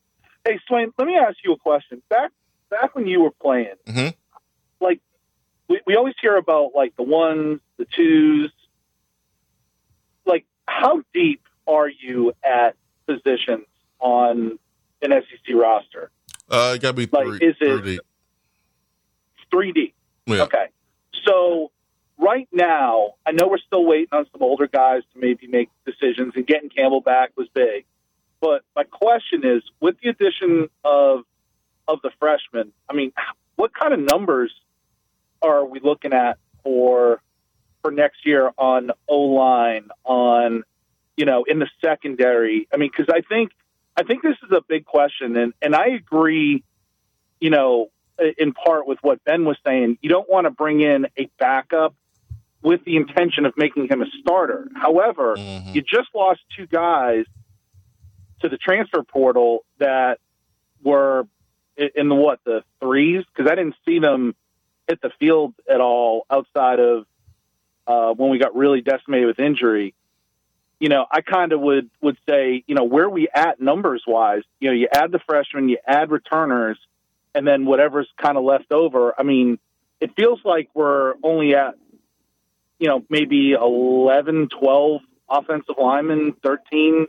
Hey, 0.46 0.60
Swain, 0.68 0.92
let 1.00 1.08
me 1.08 1.16
ask 1.18 1.38
you 1.44 1.54
a 1.54 1.58
question. 1.58 2.02
Back 2.10 2.32
back 2.70 2.96
when 2.96 3.08
you 3.08 3.22
were 3.22 3.32
playing, 3.42 3.74
Mhm. 3.88 4.14
like 4.80 5.02
we, 5.68 5.82
we 5.88 5.96
always 5.96 6.16
hear 6.22 6.38
about 6.38 6.72
like 6.76 6.96
the 6.96 7.04
ones, 7.04 7.60
the 7.78 7.86
twos. 7.86 8.52
Like, 10.26 10.46
how 10.68 11.02
deep 11.12 11.42
are 11.68 11.90
you 11.90 12.34
at 12.44 12.76
positions 13.08 13.66
on 14.00 14.58
an 15.02 15.12
SEC 15.12 15.56
roster? 15.56 16.12
Uh, 16.50 16.74
it 16.76 16.82
got 16.82 16.90
to 16.90 16.94
be 16.94 17.08
Like, 17.12 17.26
three, 17.26 17.48
is 17.48 17.56
it- 17.60 17.80
three 17.82 17.92
deep. 17.96 18.02
Three 19.52 19.72
deep. 19.72 19.96
Yeah. 20.28 20.44
Okay. 20.44 20.68
So 21.26 21.72
right 22.20 22.48
now, 22.52 23.16
I 23.26 23.32
know 23.32 23.48
we're 23.48 23.58
still 23.58 23.84
waiting 23.86 24.10
on 24.12 24.26
some 24.32 24.44
older 24.44 24.68
guys 24.68 25.02
to 25.14 25.20
maybe 25.20 25.48
make 25.48 25.70
decisions, 25.86 26.34
and 26.36 26.46
getting 26.46 26.70
Campbell 26.70 27.02
back 27.02 27.32
was 27.36 27.48
big. 27.54 27.86
But 28.42 28.62
my 28.76 28.84
question 28.84 29.46
is, 29.46 29.64
with 29.80 29.96
the 30.02 30.10
addition 30.10 30.70
of 30.84 31.22
of 31.88 32.00
the 32.04 32.12
freshmen, 32.20 32.72
I 32.88 32.94
mean, 32.94 33.12
what 33.56 33.74
kind 33.74 33.94
of 33.94 34.00
numbers 34.00 34.54
are 35.42 35.66
we 35.66 35.80
looking 35.80 36.14
at 36.14 36.38
for 36.64 37.22
for 37.82 37.90
next 37.92 38.26
year 38.26 38.52
on 38.58 38.92
O 39.08 39.18
line, 39.20 39.90
on 40.04 40.64
you 41.18 41.26
know, 41.26 41.44
in 41.46 41.58
the 41.60 41.68
secondary? 41.84 42.68
I 42.72 42.78
mean, 42.78 42.92
because 42.96 43.12
I 43.14 43.22
think 43.22 43.52
I 44.00 44.04
think 44.04 44.24
this 44.24 44.38
is 44.44 44.52
a 44.56 44.62
big 44.66 44.86
question, 44.86 45.36
and 45.36 45.54
and 45.62 45.76
I 45.76 45.88
agree. 45.88 46.64
You 47.42 47.50
know, 47.50 47.88
in 48.38 48.54
part 48.54 48.88
with 48.88 49.00
what 49.02 49.24
Ben 49.26 49.44
was 49.44 49.58
saying, 49.66 49.98
you 50.02 50.10
don't 50.10 50.30
want 50.30 50.46
to 50.46 50.52
bring 50.52 50.80
in 50.80 51.08
a 51.18 51.30
backup 51.38 51.96
with 52.62 52.84
the 52.86 52.96
intention 52.96 53.46
of 53.46 53.54
making 53.58 53.88
him 53.90 54.02
a 54.02 54.06
starter. 54.22 54.70
However, 54.76 55.36
Mhm. 55.38 55.76
you 55.76 55.82
just 55.82 56.10
lost 56.14 56.42
two 56.56 56.68
guys 56.68 57.26
to 58.42 58.50
the 58.50 58.58
transfer 58.58 59.04
portal 59.04 59.66
that 59.80 60.20
were 60.82 61.28
in 61.78 62.10
the 62.10 62.16
what 62.16 62.40
the 62.46 62.64
threes 62.82 63.24
because 63.34 63.50
I 63.52 63.56
didn't 63.56 63.76
see 63.86 64.00
them 64.00 64.36
hit 64.88 65.02
the 65.02 65.12
field 65.20 65.54
at 65.70 65.82
all 65.82 66.26
outside 66.30 66.80
of 66.80 67.06
uh, 67.88 68.14
when 68.14 68.30
we 68.30 68.38
got 68.38 68.56
really 68.56 68.82
decimated 68.82 69.28
with 69.28 69.40
injury. 69.40 69.94
You 70.80 70.90
know, 70.90 71.06
I 71.12 71.22
kind 71.22 71.52
of 71.52 71.60
would 71.60 71.90
would 72.02 72.18
say, 72.28 72.64
you 72.66 72.76
know, 72.76 72.86
where 72.86 73.10
we 73.10 73.28
at 73.34 73.60
numbers 73.60 74.04
wise. 74.08 74.44
You 74.60 74.70
know, 74.70 74.76
you 74.76 74.88
add 74.94 75.12
the 75.12 75.20
freshmen, 75.20 75.68
you 75.68 75.78
add 75.86 76.10
returners, 76.10 76.80
and 77.36 77.46
then 77.46 77.66
whatever's 77.66 78.08
kind 78.22 78.38
of 78.38 78.44
left 78.44 78.72
over. 78.72 79.14
I 79.18 79.24
mean, 79.24 79.60
it 80.00 80.12
feels 80.16 80.40
like 80.46 80.70
we're 80.74 81.16
only 81.24 81.56
at, 81.56 81.76
you 82.80 82.88
know, 82.88 83.04
maybe 83.10 83.52
11, 83.52 84.50
12 84.50 85.02
offensive 85.30 85.76
linemen, 85.78 86.34
13. 86.44 87.06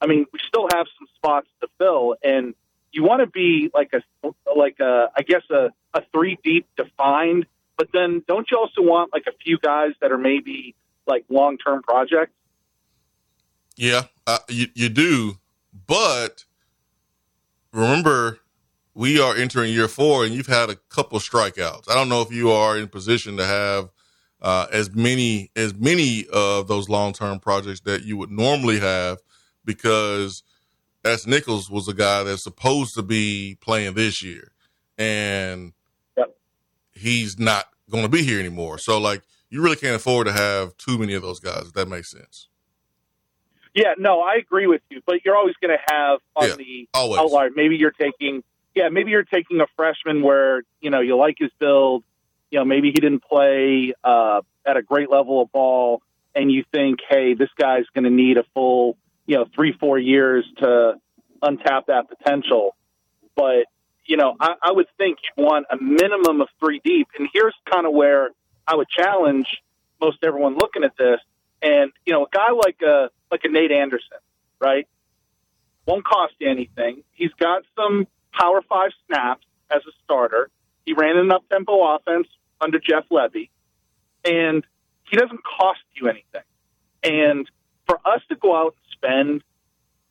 I 0.00 0.06
mean, 0.06 0.26
we 0.32 0.40
still 0.46 0.68
have 0.72 0.86
some 0.98 1.08
spots 1.16 1.48
to 1.60 1.68
fill, 1.78 2.16
and 2.22 2.54
you 2.92 3.02
want 3.02 3.20
to 3.20 3.26
be 3.26 3.70
like 3.72 3.92
a, 3.94 4.28
like 4.54 4.80
a, 4.80 5.10
I 5.16 5.22
guess 5.22 5.42
a, 5.50 5.70
a 5.94 6.02
three 6.12 6.38
deep 6.42 6.66
defined, 6.76 7.46
but 7.76 7.88
then 7.92 8.22
don't 8.26 8.50
you 8.50 8.58
also 8.58 8.82
want 8.82 9.12
like 9.12 9.24
a 9.26 9.36
few 9.42 9.58
guys 9.58 9.92
that 10.00 10.12
are 10.12 10.18
maybe 10.18 10.74
like 11.06 11.24
long 11.28 11.58
term 11.58 11.82
projects? 11.82 12.32
Yeah, 13.76 14.04
uh, 14.26 14.38
you 14.48 14.68
you 14.74 14.88
do, 14.88 15.38
but 15.86 16.44
remember, 17.72 18.40
we 18.94 19.20
are 19.20 19.36
entering 19.36 19.72
year 19.72 19.88
four, 19.88 20.24
and 20.24 20.34
you've 20.34 20.46
had 20.46 20.70
a 20.70 20.76
couple 20.88 21.18
strikeouts. 21.18 21.90
I 21.90 21.94
don't 21.94 22.08
know 22.08 22.22
if 22.22 22.32
you 22.32 22.50
are 22.50 22.78
in 22.78 22.88
position 22.88 23.36
to 23.36 23.44
have 23.44 23.90
uh, 24.40 24.66
as 24.72 24.94
many 24.94 25.50
as 25.54 25.74
many 25.74 26.26
of 26.32 26.68
those 26.68 26.88
long 26.88 27.12
term 27.12 27.38
projects 27.38 27.80
that 27.80 28.04
you 28.04 28.16
would 28.16 28.30
normally 28.30 28.80
have, 28.80 29.18
because 29.64 30.42
S. 31.04 31.26
Nichols 31.26 31.70
was 31.70 31.86
a 31.86 31.94
guy 31.94 32.22
that's 32.22 32.42
supposed 32.42 32.94
to 32.94 33.02
be 33.02 33.58
playing 33.60 33.94
this 33.94 34.22
year, 34.22 34.52
and 34.96 35.72
Yep. 36.16 36.34
he's 36.92 37.38
not 37.38 37.66
going 37.90 38.04
to 38.04 38.08
be 38.08 38.22
here 38.22 38.40
anymore. 38.40 38.78
So, 38.78 38.98
like, 38.98 39.22
you 39.50 39.60
really 39.60 39.76
can't 39.76 39.96
afford 39.96 40.26
to 40.28 40.32
have 40.32 40.76
too 40.78 40.96
many 40.96 41.12
of 41.12 41.20
those 41.20 41.40
guys. 41.40 41.66
If 41.66 41.74
that 41.74 41.88
makes 41.88 42.10
sense. 42.10 42.48
Yeah, 43.76 43.92
no, 43.98 44.22
I 44.22 44.36
agree 44.36 44.66
with 44.66 44.80
you, 44.88 45.02
but 45.04 45.22
you're 45.22 45.36
always 45.36 45.54
going 45.60 45.76
to 45.76 45.94
have 45.94 46.20
on 46.34 46.48
Yeah, 46.48 46.54
the 46.56 46.88
always. 46.94 47.20
outlier. 47.20 47.50
Maybe 47.54 47.76
you're 47.76 47.90
taking, 47.90 48.42
yeah, 48.74 48.88
maybe 48.88 49.10
you're 49.10 49.22
taking 49.22 49.60
a 49.60 49.66
freshman 49.76 50.22
where 50.22 50.62
you 50.80 50.88
know 50.88 51.00
you 51.00 51.14
like 51.16 51.36
his 51.38 51.50
build. 51.58 52.02
You 52.50 52.60
know, 52.60 52.64
maybe 52.64 52.88
he 52.88 52.94
didn't 52.94 53.22
play 53.22 53.92
uh, 54.02 54.40
at 54.66 54.78
a 54.78 54.82
great 54.82 55.10
level 55.10 55.42
of 55.42 55.52
ball, 55.52 56.00
and 56.34 56.50
you 56.50 56.64
think, 56.72 57.00
hey, 57.06 57.34
this 57.34 57.50
guy's 57.58 57.84
going 57.94 58.04
to 58.04 58.10
need 58.10 58.38
a 58.38 58.44
full, 58.54 58.96
you 59.26 59.36
know, 59.36 59.44
three 59.54 59.72
four 59.78 59.98
years 59.98 60.46
to 60.58 60.94
untap 61.42 61.86
that 61.88 62.08
potential. 62.08 62.74
But 63.36 63.66
you 64.06 64.16
know, 64.16 64.36
I, 64.40 64.54
I 64.62 64.72
would 64.72 64.86
think 64.96 65.18
you'd 65.22 65.44
want 65.44 65.66
a 65.70 65.76
minimum 65.76 66.40
of 66.40 66.48
three 66.60 66.80
deep. 66.82 67.08
And 67.18 67.28
here's 67.30 67.54
kind 67.70 67.86
of 67.86 67.92
where 67.92 68.30
I 68.66 68.74
would 68.76 68.88
challenge 68.88 69.48
most 70.00 70.18
everyone 70.22 70.54
looking 70.54 70.82
at 70.82 70.96
this. 70.96 71.20
And 71.60 71.92
you 72.06 72.14
know, 72.14 72.24
a 72.24 72.28
guy 72.32 72.52
like 72.52 72.80
a 72.80 73.10
like 73.30 73.44
a 73.44 73.48
Nate 73.48 73.72
Anderson, 73.72 74.18
right? 74.60 74.86
Won't 75.86 76.04
cost 76.04 76.34
you 76.38 76.50
anything. 76.50 77.02
He's 77.12 77.32
got 77.38 77.62
some 77.76 78.06
power 78.32 78.62
five 78.68 78.90
snaps 79.06 79.46
as 79.70 79.82
a 79.86 79.92
starter. 80.04 80.50
He 80.84 80.92
ran 80.92 81.16
an 81.16 81.32
up 81.32 81.48
tempo 81.48 81.94
offense 81.94 82.28
under 82.60 82.78
Jeff 82.78 83.04
Lebby, 83.10 83.50
and 84.24 84.64
he 85.04 85.16
doesn't 85.16 85.40
cost 85.44 85.80
you 85.94 86.08
anything. 86.08 86.42
And 87.02 87.48
for 87.86 88.00
us 88.04 88.20
to 88.28 88.36
go 88.36 88.56
out 88.56 88.74
and 88.74 88.92
spend 88.92 89.44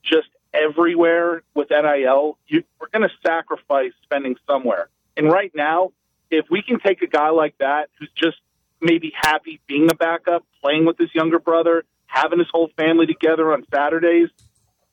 just 0.03 0.29
everywhere 0.53 1.43
with 1.53 1.69
NIL, 1.69 2.37
you, 2.47 2.63
we're 2.79 2.87
going 2.87 3.07
to 3.07 3.15
sacrifice 3.25 3.91
spending 4.03 4.35
somewhere. 4.47 4.89
And 5.17 5.31
right 5.31 5.51
now, 5.53 5.91
if 6.31 6.45
we 6.49 6.61
can 6.61 6.79
take 6.79 7.01
a 7.01 7.07
guy 7.07 7.29
like 7.29 7.57
that 7.59 7.89
who's 7.99 8.11
just 8.15 8.37
maybe 8.81 9.11
happy 9.15 9.59
being 9.67 9.89
a 9.89 9.95
backup, 9.95 10.45
playing 10.61 10.85
with 10.85 10.97
his 10.97 11.13
younger 11.13 11.39
brother, 11.39 11.83
having 12.15 12.39
his 12.39 12.47
whole 12.51 12.69
family 12.77 13.05
together 13.05 13.53
on 13.53 13.63
Saturdays, 13.73 14.29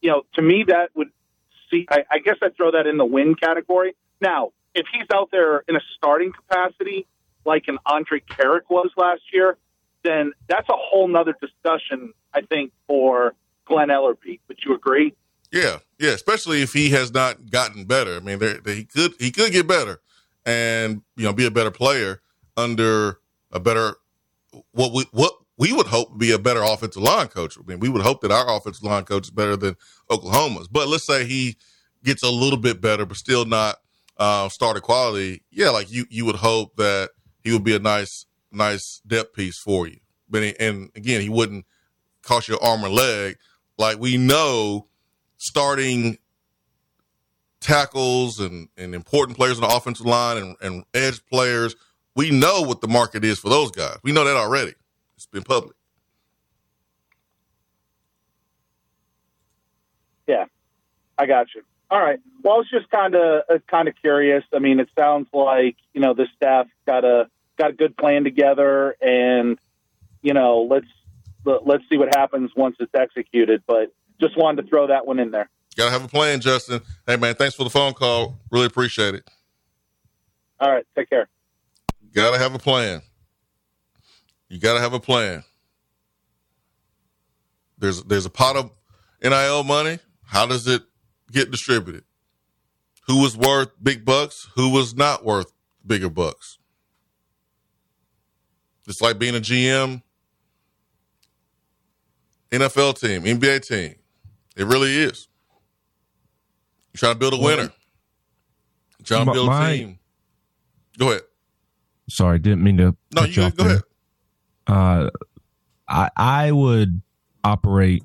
you 0.01 0.11
know, 0.11 0.23
to 0.35 0.43
me 0.43 0.65
that 0.67 0.91
would 0.95 1.09
see. 1.71 1.87
I, 1.89 2.05
I 2.11 2.19
guess 2.19 2.37
I'd 2.43 2.57
throw 2.57 2.73
that 2.73 2.87
in 2.87 2.99
the 2.99 3.05
win 3.05 3.37
category. 3.37 3.95
Now, 4.21 4.51
if 4.75 4.87
he's 4.93 5.07
out 5.15 5.31
there 5.31 5.61
in 5.69 5.77
a 5.77 5.81
starting 5.97 6.33
capacity, 6.33 7.07
like 7.45 7.65
an 7.69 7.79
Andrej 7.87 8.25
Karic 8.29 8.63
was 8.69 8.91
last 8.97 9.23
year, 9.33 9.57
then 10.03 10.33
that's 10.49 10.69
a 10.69 10.77
whole 10.77 11.07
nother 11.07 11.35
discussion. 11.41 12.13
I 12.35 12.41
think 12.43 12.73
for 12.89 13.35
Glen 13.67 13.89
Elarbee. 13.89 14.41
Would 14.49 14.59
you 14.65 14.75
agree? 14.75 15.15
Yeah, 15.53 15.79
yeah, 15.99 16.11
especially 16.11 16.63
if 16.63 16.73
he 16.73 16.91
has 16.91 17.13
not 17.13 17.51
gotten 17.51 17.85
better. 17.85 18.17
I 18.17 18.21
mean, 18.21 18.41
he 18.67 18.85
could 18.85 19.13
he 19.19 19.31
could 19.31 19.53
get 19.53 19.69
better, 19.69 20.01
and 20.47 21.03
you 21.17 21.25
know, 21.25 21.33
be 21.33 21.47
a 21.47 21.51
better 21.51 21.71
player 21.71 22.23
under 22.57 23.19
a 23.53 23.61
better 23.61 23.95
what 24.73 24.93
we 24.93 25.05
what 25.13 25.35
we 25.59 25.73
would 25.73 25.87
hope 25.87 26.19
be 26.19 26.33
a 26.33 26.39
better 26.39 26.63
offensive 26.63 27.03
line 27.03 27.29
coach. 27.29 27.57
I 27.59 27.63
mean, 27.67 27.79
we 27.81 27.89
would 27.89 28.03
hope 28.03 28.21
that 28.23 28.31
our 28.31 28.57
offensive 28.57 28.83
line 28.83 29.05
coach 29.05 29.25
is 29.27 29.31
better 29.31 29.57
than 29.57 29.77
Oklahoma's. 30.11 30.69
But 30.69 30.89
let's 30.89 31.05
say 31.05 31.25
he 31.25 31.57
gets 32.05 32.23
a 32.23 32.31
little 32.31 32.59
bit 32.59 32.81
better, 32.81 33.05
but 33.07 33.17
still 33.17 33.45
not 33.45 33.77
uh, 34.17 34.49
starter 34.49 34.81
quality. 34.81 35.43
Yeah, 35.51 35.71
like 35.71 35.91
you 35.91 36.07
you 36.11 36.25
would 36.25 36.37
hope 36.37 36.77
that 36.77 37.11
he 37.43 37.53
would 37.53 37.65
be 37.65 37.75
a 37.77 37.79
nice 37.79 38.27
nice 38.51 39.01
depth 39.07 39.35
piece 39.35 39.59
for 39.59 39.87
you. 39.87 39.99
But 40.29 40.43
he- 40.43 40.59
and 40.59 40.91
again, 40.95 41.21
he 41.21 41.29
wouldn't 41.29 41.67
cost 42.23 42.49
you 42.49 42.59
arm 42.59 42.85
or 42.85 42.89
leg. 42.89 43.37
Like 43.79 43.99
we 43.99 44.17
know 44.17 44.89
starting 45.39 46.19
tackles 47.61 48.41
and, 48.41 48.69
and 48.77 48.95
important 48.95 49.37
players 49.37 49.59
on 49.61 49.69
the 49.69 49.75
offensive 49.75 50.07
line 50.07 50.37
and, 50.37 50.57
and 50.61 50.85
edge 50.95 51.25
players, 51.27 51.77
we 52.17 52.31
know 52.31 52.63
what 52.63 52.81
the 52.81 52.89
market 52.89 53.25
is 53.25 53.39
for 53.39 53.49
those 53.49 53.71
guys. 53.71 53.97
We 54.03 54.13
know 54.13 54.25
that 54.25 54.37
already. 54.37 54.75
It's 55.23 55.27
been 55.31 55.45
public. 55.45 55.77
Yeah, 60.27 60.47
I 61.17 61.27
got 61.27 61.47
you. 61.55 61.63
All 61.93 62.01
right. 62.01 62.19
Well, 62.43 62.55
I 62.55 62.57
was 62.57 62.69
just 62.69 62.91
kind 62.91 63.15
of 63.15 63.43
uh, 63.49 63.59
kind 63.71 63.87
of 63.87 63.95
curious. 64.01 64.43
I 64.53 64.59
mean, 64.59 64.81
it 64.81 64.89
sounds 64.99 65.29
like 65.33 65.77
you 65.95 66.01
know 66.01 66.13
the 66.13 66.27
staff 66.35 66.67
got 66.87 67.05
a 67.05 67.29
got 67.57 67.71
a 67.71 67.73
good 67.73 67.97
plan 67.97 68.25
together, 68.25 68.97
and 69.01 69.61
you 70.23 70.35
know 70.35 70.67
let's 70.69 70.87
let- 71.45 71.67
let's 71.69 71.85
see 71.89 71.99
what 71.99 72.09
happens 72.17 72.51
once 72.57 72.75
it's 72.81 72.93
executed. 72.95 73.63
But 73.65 73.93
just 74.21 74.37
wanted 74.37 74.63
to 74.63 74.69
throw 74.69 74.89
that 74.89 75.07
one 75.07 75.21
in 75.21 75.31
there. 75.31 75.49
Got 75.77 75.85
to 75.87 75.91
have 75.93 76.05
a 76.05 76.09
plan, 76.09 76.41
Justin. 76.41 76.81
Hey, 77.07 77.17
man, 77.17 77.37
thanks 77.37 77.55
for 77.55 77.63
the 77.65 77.71
phone 77.71 77.93
call. 77.95 78.41
Really 78.51 78.67
appreciate 78.67 79.15
it. 79.15 79.29
All 80.61 80.71
right. 80.73 80.85
Take 80.97 81.11
care. 81.11 81.29
Got 82.13 82.33
to 82.33 82.39
have 82.39 82.55
a 82.57 82.59
plan. 82.59 83.03
You 84.53 84.59
got 84.59 84.75
to 84.75 84.81
have 84.81 84.93
a 84.93 85.01
plan. 85.01 85.45
There's 87.79 88.03
there's 88.03 88.27
a 88.27 88.31
pot 88.31 88.55
of 88.55 88.71
NIL 89.23 89.65
money. 89.65 89.99
How 90.27 90.45
does 90.45 90.67
it 90.67 90.83
get 91.31 91.51
distributed? 91.51 92.05
Who 93.07 93.23
was 93.23 93.35
worth 93.35 93.71
big 93.83 94.05
bucks? 94.05 94.51
Who 94.55 94.69
was 94.69 94.95
not 94.95 95.25
worth 95.25 95.51
bigger 95.87 96.11
bucks? 96.11 96.59
It's 98.87 99.01
like 99.01 99.19
being 99.19 99.35
a 99.35 99.41
GM, 99.41 100.03
NFL 102.51 103.01
team, 103.01 103.23
NBA 103.23 103.67
team. 103.67 103.95
It 104.55 104.67
really 104.67 104.95
is. 104.95 105.29
You're 106.93 106.99
trying 106.99 107.15
to 107.15 107.19
build 107.19 107.33
a 107.33 107.43
winner. 107.43 107.73
You're 108.99 109.07
trying 109.07 109.25
to 109.25 109.33
build 109.33 109.51
a 109.51 109.71
team. 109.71 109.99
Go 110.99 111.09
ahead. 111.09 111.23
Sorry, 112.11 112.39
didn't 112.39 112.63
mean 112.63 112.77
to. 112.77 112.95
No, 113.15 113.25
you 113.25 113.51
go 113.51 113.65
ahead. 113.65 113.83
Uh, 114.73 115.11
I 115.89 116.09
I 116.17 116.53
would 116.53 117.03
operate 117.45 118.03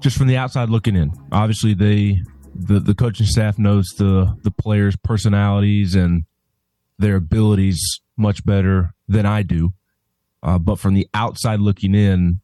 just 0.00 0.16
from 0.16 0.28
the 0.28 0.36
outside 0.36 0.70
looking 0.70 0.96
in. 0.96 1.12
Obviously, 1.30 1.74
they 1.74 2.22
the 2.54 2.80
the 2.80 2.94
coaching 2.94 3.26
staff 3.26 3.58
knows 3.58 3.88
the 3.98 4.34
the 4.42 4.50
players' 4.50 4.96
personalities 4.96 5.94
and 5.94 6.24
their 6.98 7.16
abilities 7.16 7.80
much 8.16 8.44
better 8.44 8.94
than 9.08 9.26
I 9.26 9.42
do. 9.42 9.74
Uh, 10.42 10.58
but 10.58 10.78
from 10.78 10.94
the 10.94 11.06
outside 11.14 11.60
looking 11.60 11.94
in, 11.94 12.40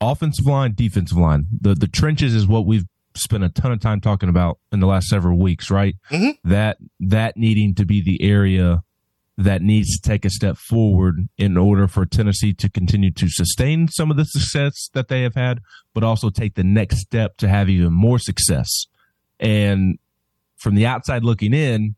offensive 0.00 0.46
line, 0.46 0.74
defensive 0.74 1.18
line, 1.18 1.46
the 1.60 1.74
the 1.74 1.88
trenches 1.88 2.34
is 2.34 2.46
what 2.46 2.66
we've 2.66 2.84
spent 3.14 3.42
a 3.44 3.48
ton 3.48 3.72
of 3.72 3.80
time 3.80 4.00
talking 4.00 4.28
about 4.28 4.58
in 4.70 4.80
the 4.80 4.86
last 4.86 5.08
several 5.08 5.38
weeks, 5.38 5.70
right? 5.70 5.96
Mhm. 6.10 6.34
That 6.44 6.78
that 7.00 7.36
needing 7.36 7.74
to 7.74 7.84
be 7.84 8.00
the 8.02 8.22
area 8.22 8.84
that 9.38 9.62
needs 9.62 9.98
to 9.98 10.08
take 10.08 10.24
a 10.24 10.30
step 10.30 10.56
forward 10.56 11.28
in 11.38 11.56
order 11.56 11.88
for 11.88 12.04
Tennessee 12.04 12.52
to 12.54 12.68
continue 12.68 13.10
to 13.12 13.28
sustain 13.28 13.88
some 13.88 14.10
of 14.10 14.16
the 14.16 14.24
success 14.24 14.90
that 14.92 15.08
they 15.08 15.22
have 15.22 15.34
had, 15.34 15.60
but 15.94 16.04
also 16.04 16.30
take 16.30 16.54
the 16.54 16.64
next 16.64 16.98
step 16.98 17.36
to 17.38 17.48
have 17.48 17.68
even 17.68 17.92
more 17.92 18.18
success. 18.18 18.86
And 19.40 19.98
from 20.56 20.74
the 20.74 20.86
outside 20.86 21.24
looking 21.24 21.54
in, 21.54 21.96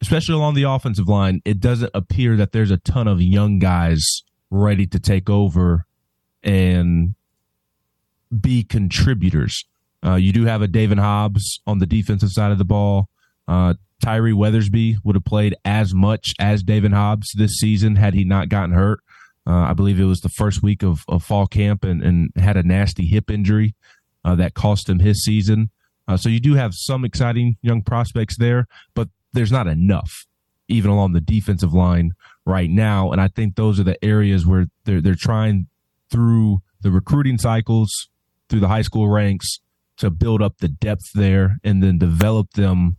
especially 0.00 0.34
along 0.34 0.54
the 0.54 0.64
offensive 0.64 1.08
line, 1.08 1.40
it 1.44 1.58
doesn't 1.58 1.90
appear 1.94 2.36
that 2.36 2.52
there's 2.52 2.70
a 2.70 2.76
ton 2.76 3.08
of 3.08 3.22
young 3.22 3.58
guys 3.58 4.22
ready 4.50 4.86
to 4.86 5.00
take 5.00 5.30
over 5.30 5.86
and 6.42 7.14
be 8.40 8.62
contributors. 8.62 9.64
Uh, 10.04 10.16
you 10.16 10.32
do 10.32 10.44
have 10.44 10.62
a 10.62 10.68
Daevin 10.68 10.98
Hobbs 10.98 11.60
on 11.66 11.78
the 11.78 11.86
defensive 11.86 12.30
side 12.30 12.52
of 12.52 12.58
the 12.58 12.64
ball. 12.64 13.08
Uh, 13.48 13.74
Tyree 14.02 14.32
Weathersby 14.32 14.96
would 15.04 15.14
have 15.14 15.24
played 15.24 15.54
as 15.64 15.94
much 15.94 16.34
as 16.38 16.62
Daevin 16.62 16.92
Hobbs 16.92 17.32
this 17.34 17.52
season 17.52 17.96
had 17.96 18.14
he 18.14 18.24
not 18.24 18.48
gotten 18.48 18.74
hurt. 18.74 19.00
Uh, 19.46 19.52
I 19.52 19.72
believe 19.72 19.98
it 19.98 20.04
was 20.04 20.20
the 20.20 20.28
first 20.28 20.62
week 20.62 20.82
of, 20.82 21.04
of 21.08 21.24
fall 21.24 21.46
camp 21.46 21.84
and, 21.84 22.02
and 22.02 22.30
had 22.36 22.56
a 22.56 22.62
nasty 22.62 23.06
hip 23.06 23.30
injury 23.30 23.74
uh, 24.24 24.34
that 24.36 24.54
cost 24.54 24.88
him 24.88 24.98
his 24.98 25.24
season. 25.24 25.70
Uh, 26.06 26.16
so 26.16 26.28
you 26.28 26.40
do 26.40 26.54
have 26.54 26.74
some 26.74 27.04
exciting 27.04 27.56
young 27.62 27.82
prospects 27.82 28.36
there, 28.36 28.66
but 28.94 29.08
there's 29.32 29.52
not 29.52 29.66
enough, 29.66 30.26
even 30.68 30.90
along 30.90 31.12
the 31.12 31.20
defensive 31.20 31.72
line 31.72 32.12
right 32.44 32.70
now. 32.70 33.12
And 33.12 33.20
I 33.20 33.28
think 33.28 33.54
those 33.54 33.80
are 33.80 33.84
the 33.84 34.02
areas 34.04 34.44
where 34.44 34.66
they're 34.84 35.00
they're 35.00 35.14
trying 35.14 35.68
through 36.10 36.60
the 36.80 36.90
recruiting 36.90 37.38
cycles, 37.38 38.10
through 38.48 38.60
the 38.60 38.68
high 38.68 38.82
school 38.82 39.08
ranks, 39.08 39.60
to 39.98 40.10
build 40.10 40.42
up 40.42 40.58
the 40.58 40.68
depth 40.68 41.12
there 41.14 41.58
and 41.62 41.82
then 41.82 41.98
develop 41.98 42.50
them 42.52 42.96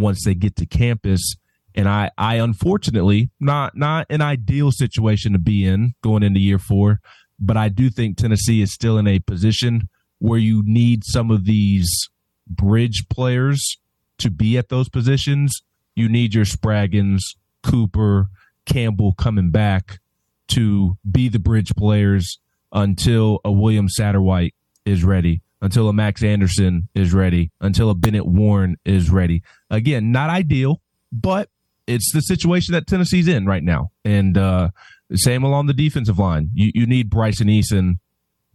once 0.00 0.24
they 0.24 0.34
get 0.34 0.56
to 0.56 0.66
campus. 0.66 1.36
And 1.74 1.88
I, 1.88 2.10
I 2.18 2.36
unfortunately 2.36 3.30
not 3.38 3.76
not 3.76 4.06
an 4.10 4.20
ideal 4.20 4.72
situation 4.72 5.32
to 5.32 5.38
be 5.38 5.64
in 5.64 5.94
going 6.02 6.22
into 6.22 6.40
year 6.40 6.58
four, 6.58 7.00
but 7.38 7.56
I 7.56 7.68
do 7.68 7.90
think 7.90 8.16
Tennessee 8.16 8.60
is 8.60 8.72
still 8.72 8.98
in 8.98 9.06
a 9.06 9.20
position 9.20 9.88
where 10.18 10.38
you 10.38 10.62
need 10.64 11.02
some 11.04 11.30
of 11.30 11.44
these 11.44 12.08
bridge 12.46 13.06
players 13.08 13.78
to 14.18 14.30
be 14.30 14.58
at 14.58 14.68
those 14.68 14.88
positions. 14.88 15.62
You 15.94 16.08
need 16.08 16.34
your 16.34 16.44
Spraggins, 16.44 17.20
Cooper, 17.62 18.28
Campbell 18.66 19.14
coming 19.14 19.50
back 19.50 20.00
to 20.48 20.98
be 21.10 21.28
the 21.28 21.38
bridge 21.38 21.74
players 21.76 22.38
until 22.72 23.40
a 23.44 23.50
William 23.50 23.88
Satterwhite 23.88 24.54
is 24.84 25.04
ready, 25.04 25.42
until 25.62 25.88
a 25.88 25.92
Max 25.92 26.22
Anderson 26.22 26.88
is 26.94 27.12
ready, 27.12 27.50
until 27.60 27.90
a 27.90 27.94
Bennett 27.94 28.26
Warren 28.26 28.76
is 28.84 29.10
ready. 29.10 29.42
Again, 29.70 30.12
not 30.12 30.30
ideal, 30.30 30.80
but 31.12 31.48
it's 31.86 32.12
the 32.12 32.20
situation 32.20 32.72
that 32.72 32.86
Tennessee's 32.86 33.28
in 33.28 33.46
right 33.46 33.62
now. 33.62 33.90
And 34.04 34.38
uh, 34.38 34.70
same 35.14 35.42
along 35.42 35.66
the 35.66 35.74
defensive 35.74 36.18
line. 36.18 36.50
You 36.54 36.70
you 36.74 36.86
need 36.86 37.10
Bryson 37.10 37.48
Eason 37.48 37.98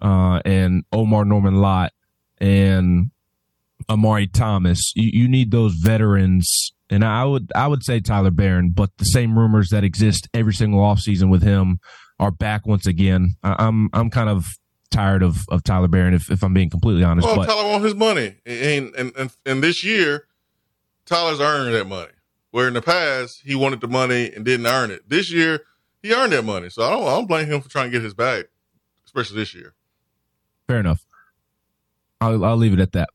uh, 0.02 0.42
and 0.46 0.84
Omarr 0.94 1.26
Norman 1.26 1.56
Lott 1.56 1.94
and 2.40 3.12
Omari 3.90 4.28
Thomas. 4.28 4.94
You, 4.96 5.10
you 5.24 5.28
need 5.28 5.52
those 5.52 5.74
veterans. 5.76 6.72
And 6.90 7.04
I 7.04 7.26
would 7.26 7.52
I 7.56 7.68
would 7.68 7.84
say 7.84 8.00
Tyler 8.00 8.32
Baron, 8.32 8.70
but 8.70 8.92
the 8.98 9.06
same 9.06 9.38
rumors 9.38 9.70
that 9.70 9.84
exist 9.84 10.30
every 10.34 10.54
single 10.54 10.82
offseason 10.82 11.30
with 11.30 11.42
him 11.42 11.80
are 12.20 12.32
back 12.32 12.66
once 12.66 12.86
again. 12.88 13.36
I, 13.44 13.56
I'm 13.60 13.90
I'm 13.94 14.10
kind 14.10 14.30
of 14.30 14.46
tired 14.92 15.24
of, 15.24 15.48
of 15.50 15.64
Tyler 15.64 15.88
Baron 15.88 16.14
if, 16.14 16.32
if 16.32 16.44
I'm 16.44 16.54
being 16.54 16.70
completely 16.70 17.04
honest. 17.04 17.28
Well, 17.28 17.38
but 17.38 17.46
Tyler 17.46 17.70
wants 17.70 17.86
his 17.86 17.96
money, 17.96 18.36
and 18.46 18.94
and, 18.96 19.12
and 19.18 19.32
and 19.46 19.64
this 19.64 19.84
year, 19.84 20.28
Tyler's 21.06 21.40
earning 21.40 21.74
that 21.74 21.86
money. 21.86 22.12
Where 22.52 22.70
in 22.70 22.74
the 22.74 22.82
past 22.82 23.42
he 23.44 23.54
wanted 23.54 23.82
the 23.82 23.88
money 23.90 24.32
and 24.34 24.46
didn't 24.46 24.66
earn 24.66 24.90
it. 24.90 25.10
This 25.10 25.30
year 25.30 25.62
he 26.02 26.14
earned 26.14 26.32
that 26.32 26.44
money, 26.44 26.70
so 26.70 26.84
I 26.84 26.90
don't 26.92 27.04
I 27.04 27.12
don't 27.12 27.28
blame 27.28 27.48
him 27.48 27.62
for 27.62 27.70
trying 27.70 27.88
to 27.88 27.92
get 27.92 28.02
his 28.02 28.14
bag, 28.14 28.48
especially 29.06 29.38
this 29.38 29.54
year. 29.54 29.74
fair 30.68 30.80
enough. 30.80 31.06
I'll, 32.22 32.46
I'll 32.46 32.58
leave 32.58 32.74
it 32.74 32.80
at 32.80 32.94
that. 32.94 33.10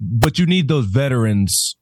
But 0.00 0.38
you 0.38 0.46
need 0.46 0.68
those 0.68 0.86
veterans, 0.86 1.76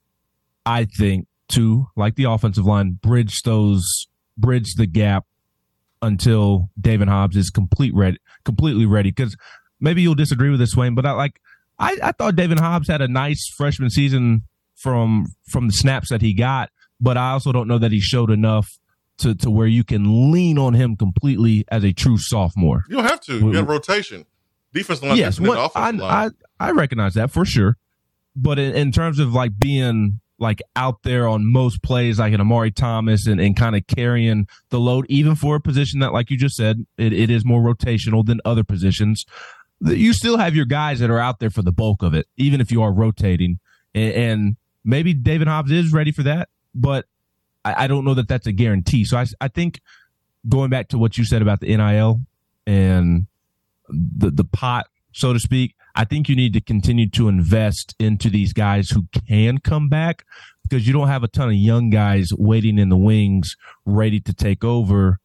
I 0.67 0.87
think, 0.87 1.29
to 1.51 1.87
like 1.97 2.17
the 2.17 2.25
offensive 2.25 2.65
line, 2.67 2.99
bridge 3.01 3.43
those, 3.43 4.09
bridge 4.37 4.75
the 4.75 4.87
gap 4.87 5.25
until 6.03 6.71
Daevin 6.81 7.09
Hobbs 7.09 7.37
is 7.37 7.51
complete 7.51 7.95
ready, 7.95 8.19
completely 8.45 8.87
ready. 8.87 9.11
Because 9.11 9.37
maybe 9.81 10.03
you'll 10.03 10.15
disagree 10.15 10.51
with 10.51 10.61
this, 10.61 10.71
Swain, 10.71 10.95
but 10.95 11.07
I 11.07 11.13
like 11.13 11.41
I, 11.79 11.97
I 12.03 12.13
thought 12.13 12.35
Daevin 12.35 12.59
Hobbs 12.59 12.89
had 12.89 13.01
a 13.01 13.09
nice 13.09 13.53
freshman 13.57 13.91
season 13.91 14.43
from 14.75 15.27
from 15.49 15.67
the 15.67 15.73
snaps 15.73 16.09
that 16.11 16.23
he 16.23 16.35
got, 16.35 16.71
but 17.01 17.17
I 17.17 17.33
also 17.33 17.53
don't 17.53 17.69
know 17.69 17.79
that 17.79 17.93
he 17.93 18.01
showed 18.01 18.31
enough 18.31 18.69
to 19.19 19.35
to 19.37 19.51
where 19.51 19.67
you 19.67 19.85
can 19.85 20.33
lean 20.33 20.59
on 20.59 20.75
him 20.75 20.97
completely 20.97 21.65
as 21.69 21.85
a 21.85 21.93
true 21.93 22.19
sophomore. 22.19 22.85
You 22.89 22.97
don't 22.97 23.05
have 23.05 23.21
to. 23.23 23.39
You 23.39 23.53
got 23.53 23.69
rotation. 23.69 24.25
Defense 24.73 25.03
line 25.03 25.17
yes, 25.17 25.39
the 25.39 25.71
I. 25.75 25.91
I 26.01 26.31
I 26.61 26.71
recognize 26.73 27.15
that 27.15 27.31
for 27.31 27.45
sure, 27.45 27.79
but 28.37 28.59
in, 28.59 28.75
in 28.75 28.93
terms 28.93 29.19
of 29.19 29.33
like 29.33 29.59
being 29.59 30.21
like 30.39 30.61
out 30.77 31.03
there 31.03 31.27
on 31.27 31.51
most 31.51 31.83
plays, 31.83 32.19
like 32.19 32.33
an 32.33 32.41
Omari 32.41 32.71
Thomas, 32.71 33.27
and, 33.27 33.41
and 33.41 33.57
kind 33.57 33.77
of 33.77 33.87
carrying 33.87 34.47
the 34.71 34.79
load, 34.79 35.07
even 35.09 35.35
for 35.35 35.57
a 35.57 35.61
position 35.61 36.01
that, 36.01 36.13
like 36.13 36.31
you 36.31 36.37
just 36.37 36.57
said, 36.57 36.87
it, 36.97 37.13
it 37.13 37.31
is 37.31 37.45
more 37.45 37.61
rotational 37.61 38.25
than 38.25 38.41
other 38.45 38.65
positions. 38.65 39.25
You 39.81 40.13
still 40.13 40.39
have 40.39 40.55
your 40.55 40.65
guys 40.65 41.01
that 41.01 41.11
are 41.11 41.19
out 41.19 41.39
there 41.41 41.51
for 41.51 41.63
the 41.63 41.73
bulk 41.73 42.03
of 42.03 42.15
it, 42.15 42.27
even 42.37 42.61
if 42.61 42.71
you 42.71 42.83
are 42.83 42.93
rotating, 42.93 43.59
and, 43.95 44.15
and 44.15 44.57
maybe 44.85 45.15
Daevin 45.15 45.47
Hobbs 45.47 45.71
is 45.71 45.93
ready 45.93 46.13
for 46.13 46.23
that, 46.25 46.49
but 46.75 47.07
I, 47.65 47.85
I 47.85 47.87
don't 47.87 48.05
know 48.05 48.15
that 48.15 48.29
that's 48.29 48.47
a 48.47 48.53
guarantee. 48.53 49.05
So 49.05 49.17
I 49.17 49.27
I 49.41 49.49
think 49.49 49.81
going 50.49 50.71
back 50.71 50.89
to 50.89 50.99
what 50.99 51.19
you 51.19 51.25
said 51.25 51.43
about 51.43 51.61
the 51.61 51.77
NIL 51.77 52.21
and 52.67 53.27
the 53.89 54.31
the 54.31 54.45
pot, 54.45 54.87
so 55.13 55.33
to 55.33 55.39
speak. 55.39 55.75
I 55.99 56.05
think 56.05 56.29
you 56.29 56.37
need 56.37 56.53
to 56.53 56.61
continue 56.61 57.11
to 57.11 57.27
invest 57.29 57.97
into 57.99 58.31
these 58.31 58.53
guys 58.53 58.89
who 58.89 59.09
can 59.27 59.59
come 59.59 59.89
back 59.89 60.25
because 60.63 60.87
you 60.87 60.93
don't 60.93 61.09
have 61.09 61.25
a 61.25 61.29
ton 61.29 61.49
of 61.49 61.55
young 61.55 61.91
guys 61.91 62.31
waiting 62.39 62.79
in 62.79 62.89
the 62.89 62.97
wings, 62.97 63.57
ready 63.85 64.21
to 64.21 64.33
take 64.33 64.63
over 64.63 65.19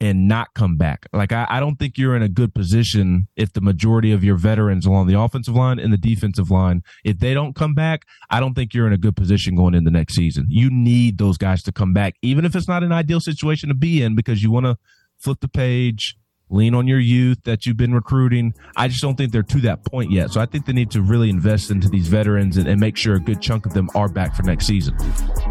and 0.00 0.26
not 0.26 0.54
come 0.54 0.76
back. 0.76 1.06
Like 1.12 1.30
I, 1.30 1.46
I 1.48 1.60
don't 1.60 1.76
think 1.76 1.96
you're 1.96 2.16
in 2.16 2.22
a 2.22 2.28
good 2.28 2.52
position 2.52 3.28
if 3.36 3.52
the 3.52 3.60
majority 3.60 4.10
of 4.10 4.24
your 4.24 4.34
veterans 4.34 4.86
along 4.86 5.06
the 5.06 5.18
offensive 5.18 5.54
line 5.54 5.78
and 5.78 5.92
the 5.92 5.96
defensive 5.96 6.50
line, 6.50 6.82
if 7.04 7.20
they 7.20 7.32
don't 7.32 7.54
come 7.54 7.74
back, 7.74 8.04
I 8.28 8.40
don't 8.40 8.54
think 8.54 8.74
you're 8.74 8.88
in 8.88 8.92
a 8.92 8.98
good 8.98 9.14
position 9.14 9.54
going 9.54 9.74
into 9.74 9.92
next 9.92 10.16
season. 10.16 10.46
You 10.48 10.68
need 10.68 11.18
those 11.18 11.38
guys 11.38 11.62
to 11.62 11.72
come 11.72 11.92
back, 11.92 12.16
even 12.22 12.44
if 12.44 12.56
it's 12.56 12.68
not 12.68 12.82
an 12.82 12.90
ideal 12.90 13.20
situation 13.20 13.68
to 13.68 13.74
be 13.76 14.02
in 14.02 14.16
because 14.16 14.42
you 14.42 14.50
want 14.50 14.66
to 14.66 14.78
flip 15.16 15.38
the 15.40 15.48
page, 15.48 16.16
lean 16.50 16.74
on 16.74 16.86
your 16.86 16.98
youth 16.98 17.38
that 17.44 17.66
you've 17.66 17.76
been 17.76 17.94
recruiting. 17.94 18.54
I 18.76 18.88
just 18.88 19.02
don't 19.02 19.16
think 19.16 19.32
they're 19.32 19.42
to 19.42 19.60
that 19.62 19.84
point 19.84 20.10
yet. 20.10 20.30
So 20.30 20.40
I 20.40 20.46
think 20.46 20.66
they 20.66 20.72
need 20.72 20.90
to 20.92 21.02
really 21.02 21.30
invest 21.30 21.70
into 21.70 21.88
these 21.88 22.08
veterans 22.08 22.56
and, 22.56 22.66
and 22.66 22.80
make 22.80 22.96
sure 22.96 23.14
a 23.14 23.20
good 23.20 23.40
chunk 23.40 23.66
of 23.66 23.74
them 23.74 23.88
are 23.94 24.08
back 24.08 24.34
for 24.34 24.42
next 24.42 24.66
season. 24.66 24.96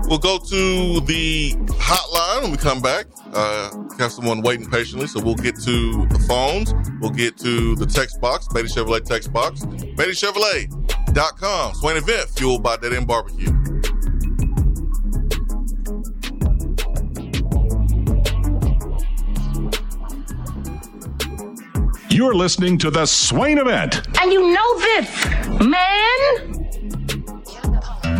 We'll 0.05 0.17
go 0.17 0.37
to 0.37 0.99
the 1.01 1.53
hotline 1.67 2.43
when 2.43 2.51
we 2.51 2.57
come 2.57 2.81
back. 2.81 3.05
Uh, 3.33 3.69
have 3.99 4.11
someone 4.11 4.41
waiting 4.41 4.69
patiently, 4.69 5.07
so 5.07 5.21
we'll 5.21 5.35
get 5.35 5.55
to 5.55 6.05
the 6.07 6.19
phones. 6.27 6.73
We'll 7.01 7.11
get 7.11 7.37
to 7.37 7.75
the 7.75 7.85
text 7.85 8.21
box, 8.21 8.47
Beatty 8.47 8.69
Chevrolet 8.69 9.03
text 9.03 9.33
box, 9.33 9.61
BeattyChevrolet.com. 9.61 11.73
Swain 11.75 11.97
event 11.97 12.29
fueled 12.29 12.63
by 12.63 12.77
Dead 12.77 12.93
End 12.93 13.07
Barbecue. 13.07 13.51
You're 22.17 22.33
listening 22.33 22.79
to 22.79 22.89
the 22.89 23.05
Swain 23.05 23.59
Event. 23.59 24.01
And 24.19 24.33
you 24.33 24.51
know 24.51 24.79
this, 24.79 25.07
man. 25.61 26.65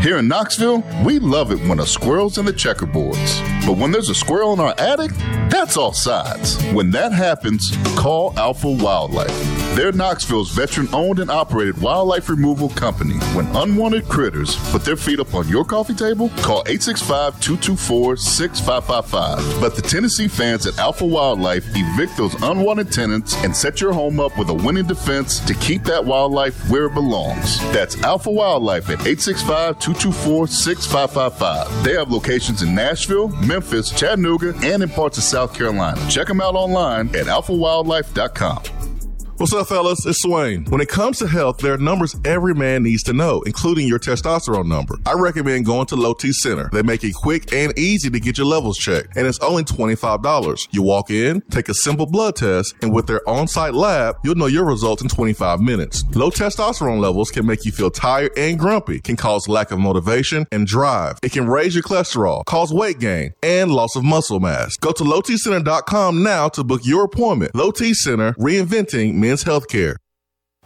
Here 0.04 0.20
in 0.20 0.28
Knoxville, 0.28 0.84
we 1.04 1.18
love 1.18 1.52
it 1.52 1.60
when 1.68 1.80
a 1.80 1.86
squirrel's 1.88 2.38
in 2.38 2.46
the 2.46 2.54
checkerboards. 2.54 3.57
But 3.68 3.76
when 3.76 3.92
there's 3.92 4.08
a 4.08 4.16
squirrel 4.16 4.54
in 4.54 4.62
our 4.62 4.74
attic, 4.78 5.12
that's 5.50 5.76
all 5.76 5.92
sides. 5.92 6.64
When 6.72 6.90
that 6.92 7.12
happens, 7.12 7.76
call 7.98 8.34
Alpha 8.40 8.70
Wildlife. 8.70 9.76
They're 9.76 9.92
Knoxville's 9.92 10.52
veteran 10.52 10.88
owned 10.94 11.20
and 11.20 11.30
operated 11.30 11.80
wildlife 11.80 12.30
removal 12.30 12.70
company. 12.70 13.16
When 13.36 13.46
unwanted 13.56 14.08
critters 14.08 14.56
put 14.72 14.86
their 14.86 14.96
feet 14.96 15.20
up 15.20 15.34
on 15.36 15.50
your 15.50 15.66
coffee 15.66 15.94
table, 15.94 16.30
call 16.38 16.64
865 16.66 17.40
224 17.42 18.16
6555. 18.16 19.62
Let 19.62 19.76
the 19.76 19.82
Tennessee 19.82 20.30
fans 20.30 20.66
at 20.66 20.80
Alpha 20.80 21.06
Wildlife 21.06 21.66
evict 21.76 22.16
those 22.16 22.42
unwanted 22.42 22.92
tenants 22.92 23.36
and 23.44 23.56
set 23.56 23.82
your 23.82 23.92
home 23.92 24.20
up 24.22 24.38
with 24.38 24.50
a 24.50 24.54
winning 24.54 24.88
defense 24.88 25.42
to 25.42 25.54
keep 25.56 25.84
that 25.84 26.04
wildlife 26.04 26.70
where 26.70 26.86
it 26.86 26.94
belongs. 26.94 27.60
That's 27.74 28.02
Alpha 28.02 28.32
Wildlife 28.32 28.86
at 28.86 29.02
865 29.02 29.78
224 29.80 30.48
6555. 30.48 31.84
They 31.84 31.94
have 31.94 32.10
locations 32.10 32.64
in 32.64 32.74
Nashville, 32.74 33.28
Memphis, 33.28 33.57
Chattanooga, 33.92 34.54
and 34.64 34.84
in 34.84 34.90
parts 34.90 35.18
of 35.18 35.24
South 35.24 35.54
Carolina. 35.54 36.00
Check 36.10 36.28
them 36.28 36.42
out 36.42 36.56
online 36.56 37.08
at 37.10 37.26
alphawildlife.com. 37.26 38.77
What's 39.40 39.54
up, 39.54 39.68
fellas? 39.68 40.04
It's 40.04 40.24
Swain. 40.24 40.66
When 40.66 40.82
it 40.82 40.90
comes 40.90 41.20
to 41.20 41.28
health, 41.28 41.60
there 41.60 41.74
are 41.74 41.78
numbers 41.78 42.16
every 42.26 42.56
man 42.56 42.82
needs 42.82 43.04
to 43.04 43.14
know, 43.14 43.44
including 43.44 43.88
your 43.88 44.00
testosterone 44.00 44.66
number. 44.66 44.98
I 45.06 45.14
recommend 45.14 45.68
going 45.68 45.86
to 45.88 45.96
Low 45.96 46.16
T 46.16 46.34
Center. 46.34 46.72
They 46.74 46.82
make 46.82 47.04
it 47.04 47.14
quick 47.14 47.54
and 47.54 47.78
easy 47.78 48.10
to 48.10 48.20
get 48.20 48.40
your 48.40 48.48
levels 48.48 48.80
checked, 48.80 49.16
and 49.16 49.28
it's 49.28 49.38
only 49.38 49.64
$25. 49.64 50.68
You 50.72 50.82
walk 50.82 51.12
in, 51.12 51.42
take 51.52 51.70
a 51.70 51.76
simple 51.76 52.08
blood 52.08 52.36
test, 52.36 52.74
and 52.82 52.92
with 52.92 53.06
their 53.06 53.22
on 53.30 53.48
site 53.48 53.76
lab, 53.76 54.16
you'll 54.24 54.34
know 54.34 54.48
your 54.48 54.66
results 54.66 55.04
in 55.04 55.08
25 55.08 55.60
minutes. 55.60 56.04
Low 56.16 56.32
testosterone 56.32 57.00
levels 57.00 57.30
can 57.30 57.46
make 57.46 57.64
you 57.64 57.72
feel 57.72 57.92
tired 57.92 58.32
and 58.36 58.58
grumpy, 58.58 59.00
can 59.00 59.18
cause 59.18 59.48
lack 59.48 59.70
of 59.70 59.78
motivation 59.78 60.48
and 60.52 60.66
drive. 60.66 61.20
It 61.22 61.32
can 61.32 61.46
raise 61.46 61.76
your 61.76 61.84
cholesterol, 61.84 62.44
cause 62.46 62.74
weight 62.74 62.98
gain, 62.98 63.34
and 63.44 63.72
loss 63.72 63.96
of 63.96 64.04
muscle 64.04 64.40
mass. 64.40 64.78
Go 64.78 64.94
to 64.94 65.04
lowtcenter.com 65.04 66.24
now 66.24 66.50
to 66.50 66.64
book 66.64 66.82
your 66.84 67.04
appointment. 67.04 67.54
Low 67.54 67.70
T 67.70 67.94
Center, 67.94 68.34
reinventing 68.34 69.27
men's 69.28 69.44
healthcare. 69.44 69.98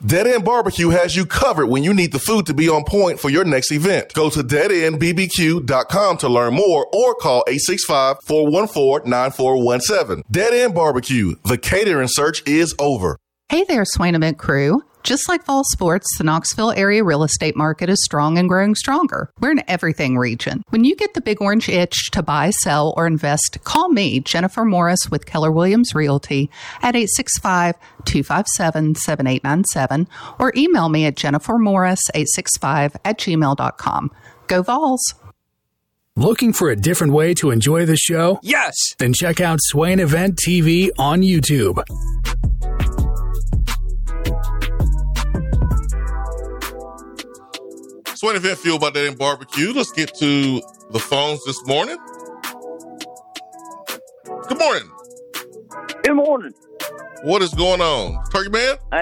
Dead 0.03 0.25
End 0.25 0.43
Barbecue 0.43 0.89
has 0.89 1.15
you 1.15 1.27
covered 1.27 1.67
when 1.67 1.83
you 1.83 1.93
need 1.93 2.11
the 2.11 2.17
food 2.17 2.47
to 2.47 2.55
be 2.55 2.67
on 2.67 2.83
point 2.83 3.19
for 3.19 3.29
your 3.29 3.45
next 3.45 3.71
event. 3.71 4.11
Go 4.13 4.31
to 4.31 4.39
deadendbbq.com 4.39 6.17
to 6.17 6.27
learn 6.27 6.55
more 6.55 6.87
or 6.91 7.13
call 7.15 7.43
865-414-9417. 7.47 10.23
Dead 10.31 10.53
End 10.53 10.73
Barbecue. 10.73 11.35
The 11.45 11.59
catering 11.59 12.07
search 12.07 12.41
is 12.47 12.73
over. 12.79 13.19
Hey 13.49 13.63
there, 13.65 13.85
Swain 13.85 14.15
Event 14.15 14.39
crew. 14.39 14.81
Just 15.03 15.27
like 15.27 15.43
fall 15.43 15.63
sports, 15.63 16.05
the 16.17 16.23
Knoxville 16.23 16.71
area 16.71 17.03
real 17.03 17.23
estate 17.23 17.55
market 17.57 17.89
is 17.89 18.03
strong 18.03 18.37
and 18.37 18.47
growing 18.47 18.75
stronger. 18.75 19.31
We're 19.39 19.51
an 19.51 19.63
everything 19.67 20.17
region. 20.17 20.63
When 20.69 20.83
you 20.83 20.95
get 20.95 21.15
the 21.15 21.21
big 21.21 21.41
orange 21.41 21.69
itch 21.69 22.11
to 22.11 22.21
buy, 22.21 22.51
sell, 22.51 22.93
or 22.95 23.07
invest, 23.07 23.57
call 23.63 23.89
me, 23.89 24.19
Jennifer 24.19 24.63
Morris 24.63 25.09
with 25.09 25.25
Keller 25.25 25.51
Williams 25.51 25.95
Realty 25.95 26.49
at 26.83 26.95
865 26.95 27.75
257 28.05 28.95
7897 28.95 30.07
or 30.39 30.53
email 30.55 30.89
me 30.89 31.05
at 31.05 31.15
jennifermorris865 31.15 32.95
at 33.03 33.17
gmail.com. 33.17 34.11
Go 34.47 34.61
Vols! 34.61 35.15
Looking 36.17 36.51
for 36.53 36.69
a 36.69 36.75
different 36.75 37.13
way 37.13 37.33
to 37.35 37.51
enjoy 37.51 37.85
the 37.85 37.95
show? 37.95 38.39
Yes! 38.43 38.75
Then 38.99 39.13
check 39.13 39.39
out 39.39 39.59
Swain 39.61 39.99
Event 39.99 40.35
TV 40.35 40.89
on 40.99 41.21
YouTube. 41.21 41.81
Swain 48.21 48.35
Event 48.35 48.59
Fuel 48.59 48.77
by 48.77 48.91
Dead 48.91 49.07
End 49.07 49.17
Barbecue. 49.17 49.73
Let's 49.73 49.91
get 49.91 50.13
to 50.19 50.61
the 50.91 50.99
phones 50.99 51.43
this 51.43 51.65
morning. 51.65 51.97
Good 54.47 54.59
morning. 54.59 54.91
Good 56.03 56.13
morning. 56.13 56.53
What 57.23 57.41
is 57.41 57.51
going 57.55 57.81
on? 57.81 58.23
Turkey 58.25 58.51
Man? 58.51 58.75
Hey, 58.91 59.01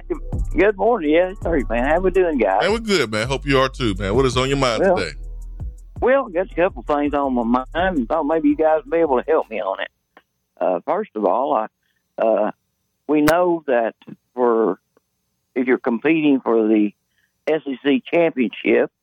good 0.58 0.78
morning. 0.78 1.10
Yeah, 1.10 1.34
Turkey 1.44 1.66
Man. 1.70 1.84
How 1.84 2.00
we 2.00 2.12
doing, 2.12 2.38
guys? 2.38 2.62
Man, 2.62 2.72
we're 2.72 2.80
good, 2.80 3.12
man. 3.12 3.28
Hope 3.28 3.46
you 3.46 3.60
are 3.60 3.68
too, 3.68 3.94
man. 3.96 4.16
What 4.16 4.26
is 4.26 4.38
on 4.38 4.48
your 4.48 4.58
mind 4.58 4.84
Well, 4.84 4.96
today? 4.96 5.12
Well, 6.00 6.30
I 6.30 6.32
got 6.32 6.52
a 6.54 6.56
couple 6.56 6.84
things 6.84 7.14
on 7.14 7.34
my 7.34 7.44
mind 7.44 7.68
and 7.74 8.08
thought 8.08 8.24
maybe 8.24 8.48
you 8.48 8.56
guys 8.56 8.84
would 8.86 8.90
be 8.90 9.00
able 9.00 9.22
to 9.22 9.30
help 9.30 9.50
me 9.50 9.60
on 9.60 9.82
it. 9.82 9.90
Uh, 10.62 10.80
first 10.88 11.12
of 11.16 11.26
all, 11.26 11.56
I, 11.56 11.68
uh, 12.26 12.52
we 13.06 13.20
know 13.20 13.66
that 13.68 13.96
for 14.34 14.80
if 15.56 15.68
you're 15.68 15.78
competing 15.78 16.40
for 16.40 16.70
the 16.70 16.94
SEC 17.50 18.02
championship, 18.10 18.94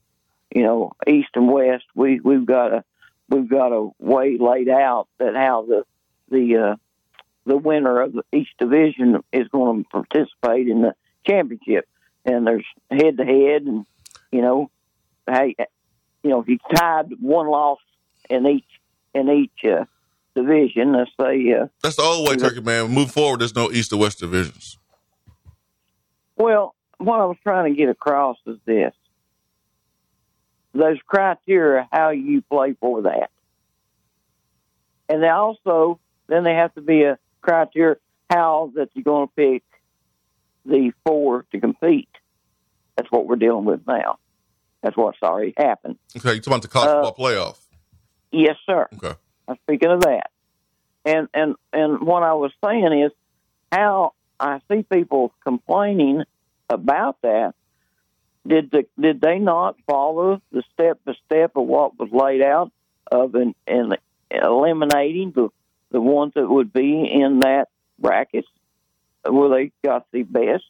you 0.54 0.62
know, 0.62 0.92
East 1.06 1.30
and 1.34 1.50
West, 1.50 1.84
we 1.94 2.20
we've 2.20 2.46
got 2.46 2.72
a 2.72 2.84
we've 3.28 3.48
got 3.48 3.72
a 3.72 3.90
way 3.98 4.36
laid 4.38 4.68
out 4.68 5.08
that 5.18 5.34
how 5.34 5.66
the 5.66 5.84
the 6.30 6.56
uh, 6.56 6.76
the 7.44 7.56
winner 7.56 8.00
of 8.00 8.14
each 8.32 8.48
division 8.58 9.22
is 9.32 9.48
going 9.48 9.84
to 9.84 9.88
participate 9.90 10.68
in 10.68 10.82
the 10.82 10.94
championship, 11.26 11.88
and 12.24 12.46
there's 12.46 12.64
head 12.90 13.16
to 13.16 13.24
head, 13.24 13.62
and 13.62 13.86
you 14.30 14.42
know, 14.42 14.70
hey, 15.28 15.54
you 16.22 16.30
know, 16.30 16.40
if 16.40 16.48
you 16.48 16.58
tied 16.74 17.06
one 17.20 17.48
loss 17.48 17.78
in 18.28 18.46
each 18.46 18.64
in 19.14 19.30
each 19.30 19.64
uh, 19.64 19.84
division, 20.34 20.92
let's 20.92 21.10
say, 21.20 21.52
uh, 21.52 21.66
That's 21.82 21.96
the 21.96 22.02
old 22.02 22.28
way, 22.28 22.36
Turkey 22.36 22.60
Man. 22.60 22.90
Move 22.90 23.10
forward, 23.10 23.40
there's 23.40 23.54
no 23.54 23.70
East 23.70 23.92
or 23.92 23.98
West 23.98 24.20
divisions. 24.20 24.78
well, 26.36 26.74
what 26.98 27.20
I 27.20 27.24
was 27.26 27.36
trying 27.42 27.72
to 27.72 27.76
get 27.76 27.88
across 27.88 28.36
is 28.46 28.58
this: 28.64 28.92
there's 30.76 31.00
criteria 31.06 31.88
how 31.90 32.10
you 32.10 32.42
play 32.42 32.74
for 32.80 33.02
that, 33.02 33.30
and 35.08 35.22
they 35.22 35.28
also 35.28 35.98
then 36.28 36.44
they 36.44 36.54
have 36.54 36.74
to 36.74 36.80
be 36.80 37.02
a 37.02 37.18
criteria 37.40 37.96
how 38.30 38.72
that 38.74 38.88
you're 38.94 39.04
going 39.04 39.28
to 39.28 39.32
pick 39.34 39.62
the 40.64 40.92
four 41.04 41.44
to 41.52 41.60
compete. 41.60 42.08
That's 42.96 43.10
what 43.10 43.26
we're 43.26 43.36
dealing 43.36 43.64
with 43.64 43.86
now. 43.86 44.18
That's 44.82 44.96
what's 44.96 45.18
already 45.22 45.54
happened. 45.56 45.98
Okay, 46.16 46.30
you're 46.30 46.38
talking 46.38 46.52
about 46.54 46.62
the 46.62 46.68
college 46.68 46.90
Uh, 46.90 47.04
football 47.04 47.26
playoff? 47.26 47.58
Yes, 48.32 48.56
sir. 48.66 48.88
Okay. 48.94 49.14
I'm 49.48 49.56
speaking 49.64 49.90
of 49.90 50.00
that. 50.00 50.30
And 51.04 51.28
and 51.32 51.54
and 51.72 52.00
what 52.00 52.22
I 52.24 52.34
was 52.34 52.50
saying 52.64 53.04
is 53.04 53.12
how 53.70 54.12
I 54.40 54.60
see 54.70 54.82
people 54.82 55.32
complaining 55.44 56.24
about 56.68 57.18
that. 57.22 57.54
Did 58.46 58.70
the, 58.70 58.86
did 59.00 59.20
they 59.20 59.38
not 59.38 59.76
follow 59.86 60.40
the 60.52 60.62
step 60.72 61.00
by 61.04 61.14
step 61.24 61.52
of 61.56 61.66
what 61.66 61.98
was 61.98 62.10
laid 62.12 62.42
out 62.42 62.70
of 63.10 63.34
in, 63.34 63.54
in 63.66 63.92
eliminating 64.30 65.32
the 65.32 65.48
the 65.90 66.00
ones 66.00 66.32
that 66.34 66.48
would 66.48 66.72
be 66.72 67.08
in 67.10 67.40
that 67.40 67.68
bracket 67.98 68.44
where 69.24 69.48
they 69.48 69.72
got 69.84 70.06
the 70.12 70.22
best 70.22 70.64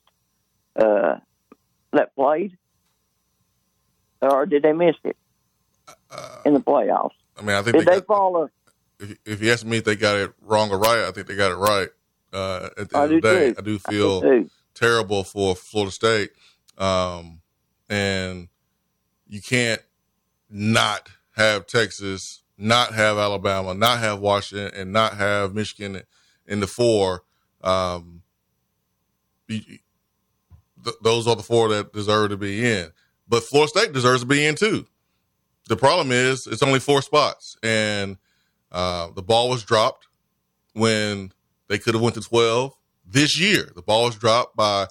uh, 0.77 1.17
that 1.93 2.15
played, 2.15 2.57
or 4.21 4.47
did 4.47 4.63
they 4.63 4.73
miss 4.73 4.95
it 5.05 5.17
in 6.45 6.55
the 6.55 6.61
playoffs? 6.61 7.11
I 7.39 7.43
mean, 7.43 7.57
I 7.57 7.63
think 7.63 7.77
Did 7.77 7.87
they 7.87 7.93
they 7.93 8.01
got, 8.01 8.07
follow? 8.07 8.51
if, 9.01 9.19
if 9.25 9.43
you 9.43 9.53
ask 9.53 9.65
me 9.65 9.79
if 9.79 9.85
they 9.85 9.97
got 9.97 10.17
it 10.17 10.33
wrong 10.43 10.71
or 10.71 10.79
right, 10.79 11.05
I 11.05 11.11
think 11.13 11.27
they 11.27 11.37
got 11.37 11.53
it 11.53 11.57
right. 11.57 11.89
Uh, 12.33 12.69
at 12.77 12.91
the 12.91 12.99
I 12.99 13.05
end 13.05 13.13
of 13.15 13.23
the 13.23 13.29
day, 13.29 13.53
too. 13.53 13.55
I 13.59 13.63
do 13.63 13.79
I 13.87 13.91
feel 13.91 14.21
do 14.21 14.51
terrible 14.75 15.25
for 15.25 15.57
Florida 15.57 15.91
State. 15.91 16.31
Um, 16.79 17.41
and 17.89 18.49
you 19.29 19.41
can't 19.41 19.83
not 20.49 21.09
have 21.33 21.67
Texas, 21.67 22.43
not 22.57 22.95
have 22.95 23.19
Alabama, 23.19 23.75
not 23.75 23.99
have 23.99 24.21
Washington, 24.21 24.73
and 24.75 24.93
not 24.93 25.15
have 25.15 25.55
Michigan 25.55 26.03
in 26.47 26.61
the 26.61 26.67
four. 26.67 27.23
Um, 27.63 28.23
th- 29.49 29.81
those 31.03 31.27
are 31.27 31.37
the 31.37 31.43
four 31.43 31.69
that 31.71 31.93
deserve 31.93 32.31
to 32.31 32.37
be 32.37 32.65
in. 32.65 32.93
But 33.29 33.43
Florida 33.43 33.69
State 33.69 33.93
deserves 33.93 34.21
to 34.23 34.27
be 34.27 34.47
in 34.47 34.55
too. 34.55 34.87
The 35.69 35.77
problem 35.77 36.13
is 36.13 36.47
it's 36.47 36.63
only 36.63 36.79
four 36.79 37.03
spots, 37.03 37.57
and 37.63 38.19
uh, 38.71 39.09
the 39.15 39.23
ball 39.23 39.49
was 39.49 39.65
dropped 39.65 40.07
when 40.75 41.33
they 41.69 41.79
could 41.79 41.95
have 41.95 42.03
went 42.03 42.15
to 42.15 42.21
twelve 42.21 42.77
this 43.05 43.39
year. 43.39 43.71
The 43.75 43.83
ball 43.83 44.05
was 44.05 44.15
dropped 44.15 44.57
by 44.57 44.87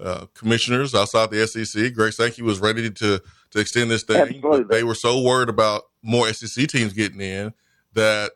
uh, 0.00 0.26
commissioners 0.34 0.94
outside 0.94 1.30
the 1.30 1.46
SEC. 1.46 1.94
Greg 1.94 2.12
Sankey 2.12 2.42
was 2.42 2.60
ready 2.60 2.90
to 2.90 3.20
to 3.50 3.58
extend 3.58 3.90
this 3.90 4.02
thing, 4.02 4.36
Absolutely. 4.36 4.64
they 4.64 4.84
were 4.84 4.94
so 4.94 5.22
worried 5.22 5.48
about 5.48 5.84
more 6.02 6.30
SEC 6.32 6.68
teams 6.68 6.92
getting 6.92 7.20
in 7.20 7.54
that 7.94 8.32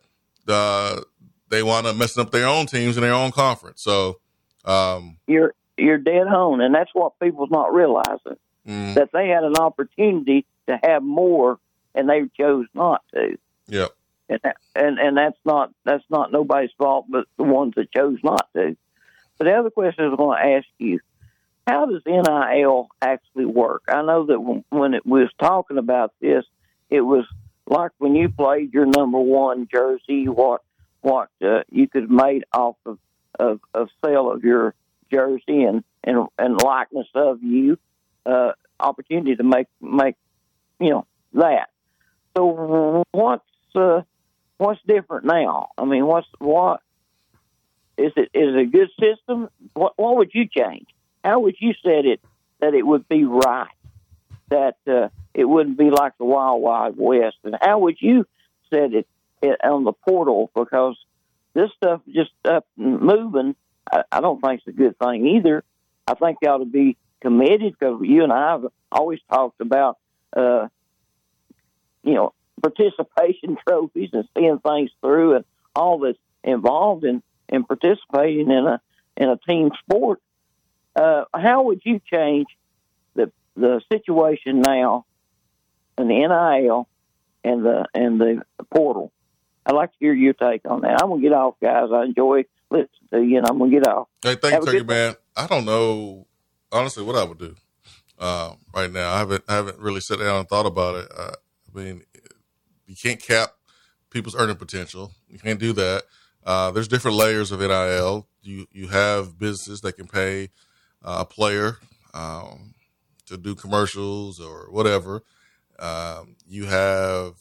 uh, 0.49 1.01
they 1.49 1.63
wound 1.63 1.87
up 1.87 1.97
messing 1.97 2.23
up 2.23 2.31
their 2.31 2.47
own 2.47 2.67
teams 2.67 2.97
in 2.97 3.03
their 3.03 3.13
own 3.13 3.31
conference. 3.31 3.83
So, 3.83 4.21
um, 4.65 5.19
you're 5.27 5.55
you're 5.77 5.99
dead 5.99 6.27
on, 6.27 6.61
and 6.61 6.75
that's 6.75 6.91
what 6.95 7.19
people's 7.21 7.51
not 7.51 7.75
realizing 7.75 8.39
mm, 8.67 8.95
that 8.95 9.11
they 9.13 9.29
had 9.29 9.45
an 9.45 9.57
opportunity 9.57 10.47
to 10.67 10.79
have 10.83 11.03
more, 11.03 11.59
and 11.95 12.09
they 12.09 12.23
chose 12.37 12.67
not 12.75 13.03
to. 13.15 13.39
yeah, 13.67 13.89
And 14.29 14.41
that, 14.43 14.57
and 14.75 14.99
and 14.99 15.17
that's 15.17 15.39
not 15.45 15.73
that's 15.85 16.05
not 16.11 16.33
nobody's 16.33 16.71
fault, 16.79 17.07
but 17.09 17.27
the 17.37 17.45
ones 17.45 17.75
that 17.77 17.93
chose 17.93 18.19
not 18.23 18.49
to. 18.55 18.77
But 19.39 19.45
the 19.45 19.55
other 19.55 19.71
question 19.71 20.05
I 20.05 20.09
was 20.09 20.17
going 20.17 20.39
to 20.39 20.57
ask 20.57 20.67
you: 20.79 21.01
How 21.67 21.87
does 21.87 22.03
NIL 22.05 22.89
actually 23.01 23.47
work? 23.47 23.85
I 23.89 24.03
know 24.03 24.27
that 24.27 24.41
when, 24.41 24.95
it 24.95 25.07
was 25.07 25.29
talking 25.41 25.79
about 25.79 26.13
this, 26.21 26.45
it 26.91 27.01
was 27.01 27.25
like 27.67 27.93
when 27.99 28.17
you 28.17 28.29
played 28.29 28.73
your 28.75 28.87
number 28.87 29.19
one 29.19 29.69
jersey, 29.73 30.29
what 30.29 30.63
what 31.01 31.29
uh, 31.45 31.63
you 31.71 31.89
could 31.89 32.11
made 32.11 32.45
off 32.53 32.77
of, 32.85 32.99
of 33.39 33.61
of 33.75 33.89
sale 34.05 34.31
of 34.31 34.45
your 34.45 34.75
jersey, 35.11 35.63
and 35.63 35.85
and 36.03 36.27
and 36.39 36.61
likeness 36.63 37.07
of 37.15 37.43
you, 37.43 37.79
uh, 38.27 38.53
opportunity 38.79 39.37
to 39.37 39.45
make 39.45 39.69
make 39.81 40.17
you 40.81 40.91
know 40.91 41.07
that. 41.35 41.69
So 42.37 43.05
what's 43.13 43.45
uh, 43.75 44.03
what's 44.59 44.81
different 44.87 45.27
now? 45.27 45.69
I 45.79 45.85
mean, 45.85 46.07
what's 46.07 46.27
what 46.39 46.81
is 47.97 48.13
it? 48.17 48.31
Is 48.35 48.55
it 48.55 48.59
a 48.59 48.67
good 48.67 48.91
system? 49.01 49.49
What 49.75 49.93
what 49.97 50.17
would 50.17 50.31
you 50.35 50.47
change? 50.49 50.89
How 51.25 51.41
would 51.41 51.57
you 51.59 51.75
set 51.83 52.05
it 52.05 52.21
that 52.61 52.75
it 52.75 52.87
would 52.87 53.09
be 53.09 53.25
right? 53.25 53.69
That 54.49 54.77
uh, 54.87 55.09
it 55.35 55.45
wouldn't 55.45 55.79
be 55.79 55.91
like 55.91 56.17
the 56.19 56.25
Wild 56.25 56.63
Wild 56.63 56.95
West. 56.97 57.37
And 57.45 57.57
how 57.61 57.81
would 57.81 57.97
you 58.01 58.27
set 58.71 58.93
it, 58.93 59.07
it 59.43 59.59
on 59.65 59.85
the 59.85 59.93
portal? 59.93 60.51
Because 60.55 60.97
this 61.55 61.71
stuff 61.77 62.01
just 62.13 62.31
up 62.45 62.67
moving. 62.77 63.55
I, 63.91 64.03
I 64.11 64.21
don't 64.21 64.41
think 64.41 64.61
it's 64.61 64.69
a 64.69 64.79
good 64.79 64.99
thing 64.99 65.27
either. 65.27 65.65
I 66.07 66.15
think 66.15 66.39
they 66.41 66.49
ought 66.49 66.59
to 66.59 66.65
be 66.65 66.97
committed 67.21 67.75
because 67.79 68.01
you 68.03 68.25
and 68.25 68.33
I 68.33 68.53
have 68.53 68.67
always 68.91 69.21
talked 69.31 69.61
about, 69.61 69.99
uh, 70.37 70.69
you 72.03 72.15
know, 72.15 72.35
participation 72.61 73.57
trophies 73.67 74.11
and 74.13 74.29
seeing 74.37 74.59
things 74.59 74.91
through 75.01 75.37
and 75.37 75.45
all 75.75 76.01
that's 76.01 76.19
involved 76.45 77.05
in, 77.05 77.23
in 77.49 77.65
participating 77.65 78.51
in 78.51 78.67
a 78.67 78.81
in 79.17 79.29
a 79.29 79.37
team 79.37 79.71
sport. 79.81 80.21
Uh, 80.95 81.25
how 81.35 81.63
would 81.65 81.81
you 81.85 82.01
change 82.11 82.47
the 83.15 83.31
the 83.57 83.81
situation 83.91 84.61
now 84.61 85.07
in 85.99 86.09
the 86.09 86.15
NIL 86.15 86.89
and 87.45 87.65
the 87.65 87.87
and 87.95 88.21
the 88.21 88.43
portal? 88.73 89.13
I'd 89.65 89.75
like 89.75 89.93
to 89.93 89.97
hear 90.01 90.13
your 90.13 90.33
take 90.33 90.63
on 90.65 90.83
that. 90.83 91.03
I'm 91.03 91.09
gonna 91.09 91.23
get 91.23 91.33
off, 91.33 91.55
guys. 91.61 91.89
I 91.93 92.05
enjoy 92.05 92.45
listening 92.71 92.89
to 93.13 93.23
you, 93.23 93.39
and 93.39 93.47
I'm 93.47 93.59
gonna 93.59 93.71
get 93.71 93.87
off. 93.87 94.09
Hey, 94.23 94.35
thank 94.35 94.67
you, 94.67 94.85
man. 94.85 95.15
I 95.37 95.47
don't 95.47 95.65
know 95.65 96.27
honestly 96.71 97.05
what 97.05 97.17
I 97.17 97.25
would 97.25 97.39
do 97.39 97.55
uh, 98.19 98.55
right 98.75 98.91
now. 98.91 99.13
I 99.13 99.19
haven't 99.19 99.45
I 99.49 99.55
haven't 99.55 99.79
really 99.79 100.01
sat 100.01 100.19
down 100.19 100.41
and 100.41 100.49
thought 100.49 100.67
about 100.67 100.97
it. 100.97 101.09
Uh, 101.17 101.33
I 101.75 101.79
mean, 101.79 102.03
you 102.87 102.97
can't 102.97 103.21
cap 103.21 103.51
people's 104.11 104.37
earning 104.37 104.57
potential. 104.57 105.13
You 105.29 105.39
can't 105.39 105.61
do 105.61 105.73
that. 105.75 106.05
Uh, 106.45 106.71
there's 106.71 106.89
different 106.89 107.17
layers 107.17 107.53
of 107.53 107.61
NIL. 107.61 108.27
You 108.43 108.67
you 108.73 108.89
have 108.89 109.39
businesses 109.39 109.81
that 109.83 109.97
can 109.97 110.07
pay 110.07 110.51
a 111.05 111.25
player 111.25 111.79
um, 112.15 112.75
to 113.27 113.37
do 113.37 113.55
commercials 113.55 114.41
or 114.41 114.71
whatever. 114.71 115.23
Um, 115.79 116.37
you 116.47 116.67
have 116.67 117.35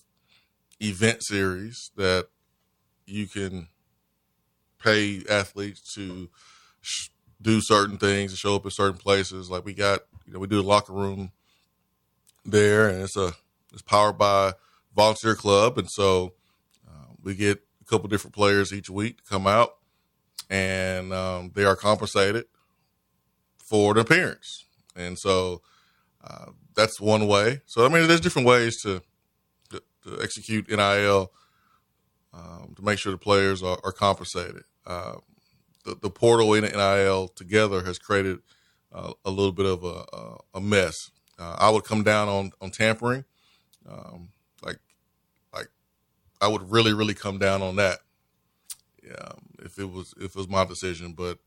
event 0.80 1.24
series 1.24 1.92
that 1.96 2.28
you 3.06 3.28
can 3.28 3.68
pay 4.80 5.22
athletes 5.30 5.94
to 5.94 6.30
sh- 6.82 7.10
do 7.42 7.62
certain 7.62 7.98
things 7.98 8.32
and 8.32 8.40
show 8.40 8.56
up 8.56 8.66
at 8.66 8.74
certain 8.74 8.98
places. 8.98 9.50
Like 9.50 9.66
we 9.66 9.74
got, 9.74 10.02
you 10.26 10.34
know, 10.34 10.40
we 10.40 10.48
do 10.48 10.60
a 10.60 10.64
locker 10.64 10.94
room 10.94 11.32
there, 12.46 12.88
and 12.90 13.04
it's 13.04 13.18
a 13.18 13.34
it's 13.72 13.82
powered 13.82 14.18
by 14.18 14.54
volunteer 14.96 15.36
club, 15.36 15.78
and 15.78 15.90
so 15.90 16.34
uh, 16.88 17.14
we 17.22 17.36
get 17.36 17.64
a 17.82 17.86
couple 17.86 18.10
different 18.10 18.36
players 18.36 18.74
each 18.74 18.90
week 18.90 19.18
to 19.18 19.24
come 19.24 19.48
out, 19.48 19.78
and 20.50 21.14
um, 21.14 21.52
they 21.54 21.64
are 21.64 21.76
compensated 21.76 22.46
for 23.72 23.94
an 23.94 24.00
appearance, 24.00 24.66
and 24.98 25.18
so 25.18 25.62
uh, 26.22 26.48
that's 26.76 27.00
one 27.00 27.26
way. 27.26 27.62
So 27.66 27.86
I 27.86 27.88
mean, 27.88 28.06
there's 28.06 28.20
different 28.20 28.46
ways 28.46 28.82
to 28.82 29.02
to, 29.70 29.82
execute 30.22 30.68
NIL 30.68 31.32
um, 32.34 32.74
to 32.76 32.82
make 32.82 33.00
sure 33.00 33.14
the 33.14 33.18
players 33.18 33.64
are, 33.64 33.80
are 33.84 33.94
compensated. 33.94 34.64
Uh, 34.86 35.18
the, 35.86 35.96
the, 36.02 36.10
portal 36.10 36.54
and 36.54 36.66
NIL 36.66 37.30
together 37.30 37.84
has 37.86 37.98
created 37.98 38.40
uh, 38.92 39.14
a 39.24 39.30
little 39.30 39.54
bit 39.54 39.68
of 39.68 39.84
a, 39.86 40.58
a 40.58 40.60
mess. 40.60 41.12
Uh, 41.40 41.56
I 41.58 41.70
would 41.70 41.86
come 41.86 42.04
down 42.04 42.28
on 42.28 42.52
on 42.60 42.72
tampering. 42.72 43.24
Um, 43.90 44.30
like, 44.64 44.80
like 45.54 45.70
I 46.42 46.50
would 46.50 46.70
really, 46.70 46.94
really 46.94 47.14
come 47.14 47.38
down 47.38 47.62
on 47.62 47.78
that. 47.78 48.00
Yeah, 49.02 49.32
if 49.60 49.80
it 49.80 49.90
was 49.90 50.14
if 50.18 50.32
it 50.32 50.36
was 50.36 50.50
my 50.50 50.66
decision, 50.66 51.14
but 51.14 51.38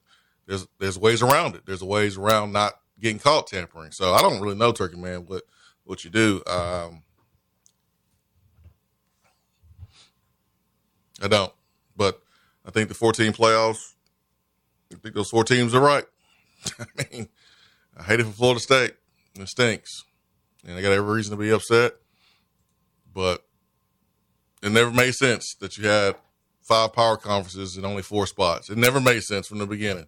there's 0.46 0.66
there's 0.78 0.98
ways 0.98 1.22
around 1.22 1.54
it. 1.54 1.62
There's 1.66 1.82
ways 1.82 2.16
around 2.16 2.52
not 2.52 2.74
getting 3.00 3.18
caught 3.18 3.46
tampering. 3.46 3.92
So 3.92 4.12
I 4.12 4.20
don't 4.20 4.40
really 4.40 4.56
know, 4.56 4.72
Turkey 4.72 4.96
Man, 4.96 5.26
what 5.26 5.44
what 5.84 6.04
you 6.04 6.10
do. 6.10 6.42
Um, 6.46 7.02
I 11.22 11.28
don't, 11.28 11.52
but 11.96 12.20
I 12.66 12.70
think 12.70 12.88
the 12.88 12.94
14 12.94 13.32
playoffs. 13.32 13.94
I 14.92 14.96
think 14.96 15.14
those 15.14 15.30
four 15.30 15.44
teams 15.44 15.74
are 15.74 15.80
right. 15.80 16.04
I 16.78 16.84
mean, 17.12 17.28
I 17.96 18.02
hate 18.02 18.20
it 18.20 18.24
for 18.24 18.32
Florida 18.32 18.60
State. 18.60 18.94
It 19.38 19.48
stinks, 19.48 20.04
and 20.66 20.76
I 20.76 20.82
got 20.82 20.92
every 20.92 21.14
reason 21.14 21.36
to 21.36 21.42
be 21.42 21.50
upset. 21.50 21.94
But 23.12 23.44
it 24.62 24.70
never 24.70 24.90
made 24.90 25.14
sense 25.14 25.54
that 25.60 25.76
you 25.76 25.86
had 25.86 26.16
five 26.62 26.92
power 26.92 27.16
conferences 27.16 27.76
and 27.76 27.84
only 27.84 28.02
four 28.02 28.26
spots. 28.26 28.70
It 28.70 28.78
never 28.78 29.00
made 29.00 29.22
sense 29.22 29.46
from 29.46 29.58
the 29.58 29.66
beginning, 29.66 30.06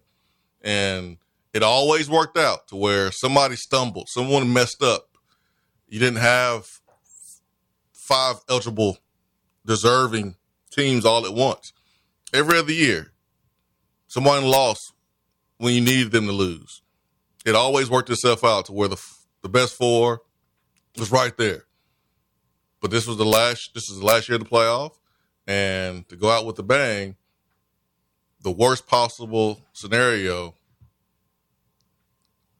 and 0.67 1.17
it 1.53 1.63
always 1.63 2.09
worked 2.09 2.37
out 2.37 2.67
to 2.67 2.75
where 2.75 3.09
somebody 3.09 3.55
stumbled, 3.55 4.09
someone 4.09 4.51
messed 4.51 4.83
up. 4.83 5.07
You 5.87 5.97
didn't 5.97 6.19
have 6.19 6.67
five 7.93 8.35
eligible, 8.49 8.97
deserving 9.65 10.35
teams 10.69 11.05
all 11.05 11.25
at 11.25 11.33
once. 11.33 11.71
Every 12.33 12.59
other 12.59 12.73
year, 12.73 13.13
someone 14.07 14.43
lost 14.43 14.91
when 15.57 15.73
you 15.73 15.79
needed 15.79 16.11
them 16.11 16.25
to 16.25 16.33
lose. 16.33 16.81
It 17.45 17.55
always 17.55 17.89
worked 17.89 18.09
itself 18.09 18.43
out 18.43 18.65
to 18.65 18.73
where 18.73 18.89
the 18.89 19.01
the 19.41 19.49
best 19.49 19.75
four 19.75 20.23
was 20.97 21.11
right 21.13 21.35
there. 21.37 21.63
But 22.81 22.91
this 22.91 23.07
was 23.07 23.15
the 23.15 23.25
last. 23.25 23.73
This 23.73 23.89
is 23.89 23.99
the 23.99 24.05
last 24.05 24.27
year 24.27 24.35
of 24.35 24.43
the 24.43 24.49
playoff, 24.49 24.91
and 25.47 26.07
to 26.09 26.17
go 26.17 26.29
out 26.29 26.45
with 26.45 26.59
a 26.59 26.63
bang, 26.63 27.15
the 28.41 28.51
worst 28.51 28.85
possible 28.85 29.61
scenario 29.71 30.56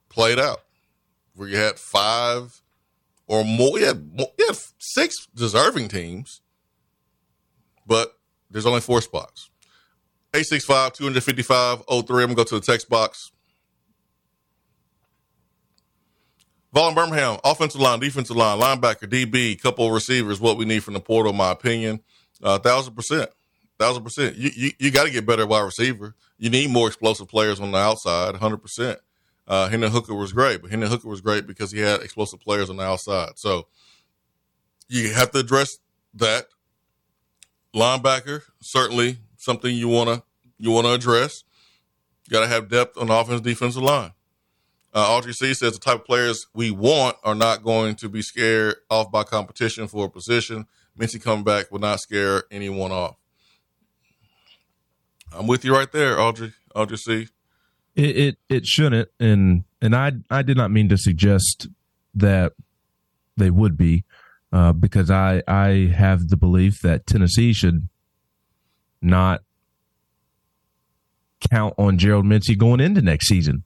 played 0.10 0.40
out, 0.40 0.62
where 1.36 1.48
you 1.48 1.58
had 1.58 1.80
five 1.80 2.62
or 3.28 3.44
more. 3.44 3.80
You 3.80 3.86
had, 3.86 4.10
you 4.18 4.46
had 4.48 4.58
six 4.80 5.28
deserving 5.36 5.90
teams, 5.90 6.42
but 7.86 8.14
there's 8.50 8.66
only 8.66 8.82
four 8.82 9.02
spots. 9.02 9.50
865 10.34 10.94
255 10.94 11.84
03. 11.88 11.94
I'm 11.94 12.06
going 12.06 12.30
to 12.30 12.36
go 12.36 12.44
to 12.44 12.56
the 12.56 12.62
text 12.62 12.90
box. 12.90 13.32
Vaughn 16.74 16.94
Birmingham, 16.94 17.40
offensive 17.44 17.82
line, 17.82 18.00
defensive 18.00 18.36
line, 18.36 18.60
linebacker, 18.60 19.08
DB, 19.10 19.60
couple 19.60 19.90
receivers, 19.90 20.40
what 20.40 20.58
we 20.58 20.66
need 20.66 20.84
from 20.84 20.94
the 20.94 21.00
portal, 21.00 21.34
my 21.34 21.52
opinion. 21.52 22.02
Uh, 22.44 22.60
thousand 22.60 22.94
percent. 22.94 23.30
Thousand 23.80 24.04
percent. 24.04 24.36
You, 24.36 24.52
you, 24.56 24.72
you 24.78 24.92
got 24.92 25.06
to 25.06 25.12
get 25.12 25.26
better 25.26 25.48
wide 25.48 25.62
receiver. 25.62 26.14
You 26.38 26.50
need 26.50 26.70
more 26.70 26.88
explosive 26.88 27.28
players 27.28 27.60
on 27.60 27.72
the 27.72 27.78
outside, 27.78 28.36
100%. 28.36 28.98
Uh, 29.48 29.70
Hendon 29.70 29.92
Hooker 29.92 30.14
was 30.14 30.34
great, 30.34 30.62
but 30.62 30.72
Hendon 30.72 30.90
Hooker 30.90 31.08
was 31.08 31.22
great 31.22 31.48
because 31.48 31.72
he 31.72 31.80
had 31.80 32.02
explosive 32.02 32.42
players 32.42 32.70
on 32.70 32.78
the 32.78 32.84
outside. 32.84 33.32
So 33.36 33.68
you 34.90 35.14
have 35.14 35.32
to 35.32 35.40
address 35.40 35.80
that. 36.16 36.48
Linebacker, 37.76 38.42
certainly 38.60 39.20
something 39.38 39.76
you 39.76 39.88
want 39.88 40.10
to 40.10 40.24
you 40.58 40.72
want 40.72 40.88
to 40.88 40.94
address. 40.94 41.44
You 42.26 42.32
got 42.32 42.42
to 42.42 42.48
have 42.48 42.70
depth 42.70 42.98
on 42.98 43.08
the 43.08 43.14
offense 43.14 43.42
defensive 43.42 43.84
line. 43.84 44.14
Uh, 44.94 45.06
Audrey 45.16 45.34
C 45.34 45.54
says 45.54 45.74
the 45.74 45.80
type 45.80 46.00
of 46.00 46.06
players 46.06 46.48
we 46.54 46.72
want 46.72 47.18
are 47.24 47.36
not 47.36 47.64
going 47.64 47.96
to 47.98 48.10
be 48.10 48.22
scared 48.22 48.78
off 48.90 49.12
by 49.12 49.24
competition 49.24 49.88
for 49.88 50.06
a 50.06 50.10
position. 50.10 50.66
Mincey 50.96 51.20
coming 51.20 51.44
back 51.44 51.72
will 51.72 51.80
not 51.80 52.00
scare 52.00 52.44
anyone 52.50 52.92
off. 52.92 53.18
I'm 55.32 55.46
with 55.46 55.64
you 55.64 55.74
right 55.74 55.92
there, 55.92 56.20
Audrey. 56.20 56.54
Audrey 56.74 56.98
C. 56.98 57.28
It, 57.98 58.18
it 58.18 58.38
it 58.48 58.66
shouldn't, 58.68 59.10
and 59.20 59.64
and 59.82 59.96
I 59.96 60.12
I 60.30 60.44
did 60.44 60.56
not 60.56 60.70
mean 60.70 60.88
to 60.90 60.98
suggest 60.98 61.68
that 62.14 62.54
they 63.36 63.50
would 63.50 63.76
be, 63.76 64.06
uh, 64.54 64.72
because 64.74 65.10
I 65.10 65.42
I 65.48 65.92
have 65.96 66.30
the 66.30 66.38
belief 66.38 66.80
that 66.82 67.08
Tennessee 67.08 67.54
should 67.54 67.90
not 69.02 69.42
count 71.50 71.74
on 71.78 71.98
Gerald 71.98 72.26
Mincey 72.26 72.56
going 72.56 72.80
into 72.80 73.02
next 73.02 73.28
season. 73.28 73.64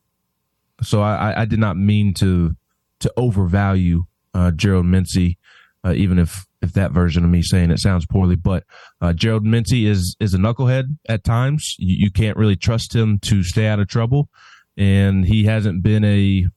So 0.82 1.02
I, 1.02 1.42
I 1.42 1.46
did 1.46 1.60
not 1.60 1.76
mean 1.76 2.14
to 2.16 2.56
to 3.00 3.14
overvalue 3.18 4.06
uh, 4.34 4.52
Gerald 4.52 4.86
Mincey, 4.86 5.38
uh, 5.84 5.94
even 5.94 6.18
if 6.18 6.48
if 6.62 6.74
that 6.74 6.92
version 6.92 7.24
of 7.24 7.30
me 7.30 7.42
saying 7.42 7.72
it 7.72 7.80
sounds 7.80 8.06
poorly. 8.06 8.36
But 8.36 8.64
uh, 9.00 9.14
Gerald 9.14 9.44
Mincey 9.44 9.88
is 9.88 10.16
is 10.20 10.34
a 10.34 10.38
knucklehead 10.38 10.98
at 11.08 11.24
times. 11.24 11.76
You, 11.78 12.06
you, 12.06 12.12
can't 12.12 12.38
really 12.38 12.56
trust 12.56 12.96
him 12.96 13.20
to 13.26 13.44
stay 13.44 13.68
out 13.68 13.80
of 13.80 13.88
trouble, 13.88 14.30
and 14.78 15.26
he 15.26 15.46
hasn't 15.46 15.84
been 15.84 16.04
a 16.04 16.48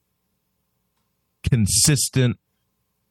consistent 1.48 2.38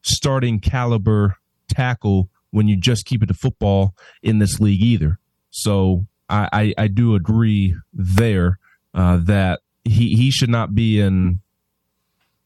starting 0.02 0.60
caliber 0.60 1.36
tackle 1.68 2.28
when 2.50 2.68
you 2.68 2.76
just 2.76 3.04
keep 3.04 3.22
it 3.22 3.26
to 3.26 3.34
football 3.34 3.94
in 4.22 4.38
this 4.38 4.60
league 4.60 4.82
either. 4.82 5.18
So 5.50 6.06
I, 6.28 6.48
I, 6.52 6.84
I 6.84 6.88
do 6.88 7.14
agree 7.14 7.76
there 7.92 8.58
uh, 8.92 9.18
that 9.24 9.60
he 9.84 10.14
he 10.14 10.30
should 10.30 10.50
not 10.50 10.74
be 10.74 11.00
in 11.00 11.40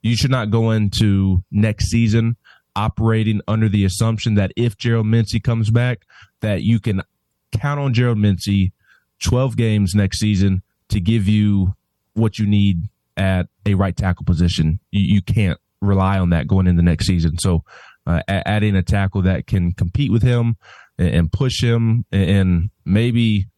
You 0.02 0.16
should 0.16 0.30
not 0.30 0.50
go 0.50 0.70
into 0.70 1.42
next 1.50 1.90
season 1.90 2.36
operating 2.78 3.40
under 3.48 3.68
the 3.68 3.84
assumption 3.84 4.34
that 4.34 4.52
if 4.56 4.76
Gerald 4.76 5.06
Mincey 5.06 5.40
comes 5.40 5.68
back, 5.68 6.06
that 6.40 6.62
you 6.62 6.78
can 6.78 7.02
count 7.50 7.80
on 7.80 7.92
Gerald 7.92 8.18
Mincey 8.18 8.72
12 9.20 9.56
games 9.56 9.94
next 9.96 10.20
season 10.20 10.62
to 10.88 11.00
give 11.00 11.26
you 11.26 11.74
what 12.14 12.38
you 12.38 12.46
need 12.46 12.84
at 13.16 13.48
a 13.66 13.74
right 13.74 13.96
tackle 13.96 14.24
position. 14.24 14.78
You, 14.92 15.16
you 15.16 15.22
can't 15.22 15.58
rely 15.80 16.20
on 16.20 16.30
that 16.30 16.46
going 16.46 16.68
into 16.68 16.82
next 16.82 17.06
season. 17.06 17.36
So, 17.38 17.64
uh, 18.06 18.22
adding 18.28 18.74
a 18.74 18.82
tackle 18.82 19.22
that 19.22 19.46
can 19.46 19.72
compete 19.72 20.10
with 20.10 20.22
him 20.22 20.56
and, 20.96 21.08
and 21.08 21.32
push 21.32 21.62
him 21.62 22.06
and 22.10 22.70
maybe 22.86 23.48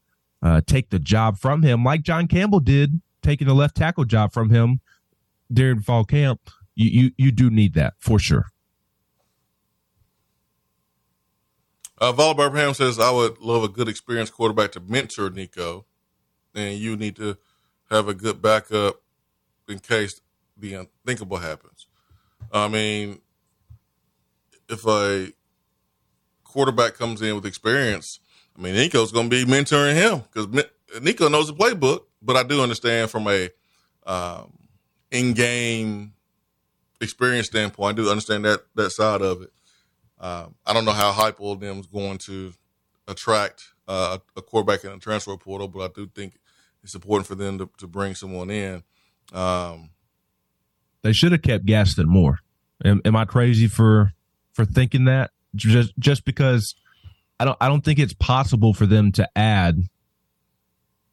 uh, 0.43 0.63
take 0.67 0.91
the 0.91 0.99
job 0.99 1.39
from 1.39 1.63
him, 1.63 1.85
like 1.85 2.03
John 2.03 2.27
Campbell 2.27 2.59
did, 2.59 3.01
taking 3.23 3.47
the 3.47 3.55
left 3.55 3.77
tackle 3.77 4.05
job 4.05 4.33
from 4.33 4.51
him 4.51 4.81
during 5.53 5.81
fall 5.81 6.05
camp. 6.05 6.41
You, 6.75 7.03
you, 7.03 7.11
you 7.17 7.33
do 7.33 7.51
need 7.51 7.75
that 7.75 7.95
for 7.99 8.19
sure. 8.19 8.47
Uh, 12.01 12.15
Abraham 12.33 12.73
says, 12.73 12.99
I 12.99 13.11
would 13.11 13.41
love 13.41 13.63
a 13.63 13.69
good 13.69 13.89
experienced 13.89 14.33
quarterback 14.33 14.73
to 14.73 14.81
mentor 14.81 15.29
Nico, 15.29 15.85
and 16.55 16.79
you 16.79 16.97
need 16.97 17.17
to 17.17 17.37
have 17.91 18.09
a 18.09 18.15
good 18.15 18.41
backup 18.41 19.03
in 19.69 19.79
case 19.79 20.21
the 20.57 20.75
unthinkable 20.75 21.37
happens. 21.37 21.87
I 22.53 22.69
mean, 22.69 23.21
if 24.69 24.87
a 24.87 25.33
quarterback 26.45 26.95
comes 26.95 27.21
in 27.23 27.35
with 27.35 27.47
experience, 27.47 28.21
I 28.57 28.63
mean, 28.63 28.75
Nico's 28.75 29.13
going 29.13 29.29
to 29.29 29.45
be 29.45 29.51
mentoring 29.51 29.95
him 29.95 30.25
because 30.33 30.65
Nico 31.03 31.29
knows 31.29 31.49
the 31.49 31.55
playbook. 31.55 32.05
But 32.23 32.37
I 32.37 32.43
do 32.43 32.63
understand 32.63 33.11
from 33.11 33.27
a 33.29 33.49
um, 34.05 34.53
in-game 35.11 36.13
experience 37.01 37.47
standpoint, 37.47 37.99
I 37.99 38.03
do 38.03 38.11
understand 38.11 38.45
that 38.45 38.61
that 38.75 38.91
side 38.91 39.23
of 39.23 39.43
it. 39.43 39.53
Um, 40.21 40.55
I 40.67 40.75
don't 40.75 40.85
know 40.85 40.93
how 40.93 41.13
Heupel 41.13 41.59
them 41.59 41.81
is 41.81 41.87
going 41.87 42.19
to 42.19 42.53
attract 43.09 43.73
uh, 43.89 44.19
a 44.37 44.43
quarterback 44.43 44.85
in 44.85 44.93
the 44.93 44.99
transfer 44.99 45.37
portal, 45.37 45.67
but 45.67 45.81
I 45.81 45.89
do 45.95 46.07
think 46.07 46.35
it's 46.85 46.95
important 46.95 47.27
for 47.27 47.35
them 47.35 47.59
to, 47.59 47.71
to 47.79 47.87
bring 47.87 48.15
someone 48.15 48.51
in. 48.51 48.83
Um, 49.33 49.91
they 51.03 51.13
should 51.13 51.33
have 51.33 51.43
kept 51.43 51.65
Gaston 51.65 52.09
Moore. 52.09 52.41
Am, 52.85 53.01
am, 53.05 53.17
I 53.17 53.25
crazy 53.25 53.67
for 53.67 54.13
for 54.53 54.65
thinking 54.65 55.07
that? 55.07 55.31
Just 55.55 55.93
just 55.99 56.25
because 56.25 56.75
I 57.39 57.45
don't 57.45 57.57
I 57.61 57.69
don't 57.69 57.85
think 57.85 57.99
it's 57.99 58.13
possible 58.13 58.75
for 58.75 58.87
them 58.87 59.13
to 59.13 59.29
add 59.37 59.83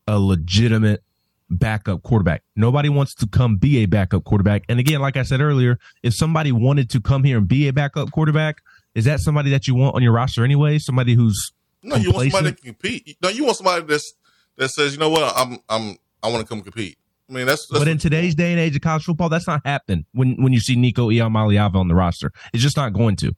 a 0.08 0.20
legitimate 0.20 1.04
backup 1.50 2.04
quarterback. 2.04 2.44
Nobody 2.56 2.90
wants 2.90 3.16
to 3.16 3.28
come 3.28 3.58
be 3.58 3.78
a 3.78 3.86
backup 3.86 4.24
quarterback. 4.24 4.64
And 4.68 4.80
again, 4.80 5.00
like 5.00 5.18
I 5.18 5.24
said 5.24 5.42
earlier, 5.42 5.80
if 6.04 6.14
somebody 6.14 6.52
wanted 6.52 6.90
to 6.92 7.02
come 7.02 7.24
here 7.24 7.38
and 7.38 7.48
be 7.48 7.68
a 7.68 7.74
backup 7.74 8.12
quarterback, 8.12 8.62
is 8.98 9.06
that 9.06 9.20
somebody 9.20 9.52
that 9.52 9.68
you 9.68 9.76
want 9.76 9.96
on 9.96 10.02
your 10.02 10.12
roster 10.12 10.44
anyway? 10.44 10.80
Somebody 10.80 11.14
who's 11.14 11.52
no, 11.84 11.96
you 11.98 12.12
want 12.12 12.32
somebody 12.32 12.50
that 12.50 12.58
can 12.58 12.74
compete. 12.74 13.16
No, 13.22 13.30
you 13.30 13.46
want 13.46 13.56
somebody 13.56 13.86
that's 13.86 14.14
that 14.58 14.70
says, 14.70 14.92
you 14.92 15.00
know 15.00 15.12
what, 15.12 15.32
I'm 15.38 15.60
I'm 15.70 15.98
I 16.24 16.30
want 16.30 16.42
to 16.42 16.48
come 16.48 16.64
compete. 16.64 16.98
I 17.30 17.34
mean, 17.34 17.46
that's, 17.46 17.68
that's 17.68 17.80
but 17.80 17.88
in 17.88 18.00
today's 18.00 18.34
day 18.34 18.52
and 18.52 18.60
age 18.60 18.76
of 18.76 18.82
college 18.82 19.04
football, 19.04 19.30
that's 19.30 19.46
not 19.46 19.62
happening. 19.64 20.06
When 20.14 20.42
when 20.42 20.52
you 20.52 20.60
see 20.60 20.76
Nico 20.76 21.10
Iamaleava 21.10 21.76
on 21.76 21.88
the 21.88 21.94
roster, 21.94 22.32
it's 22.54 22.64
just 22.64 22.76
not 22.76 22.92
going 22.94 23.18
to. 23.18 23.36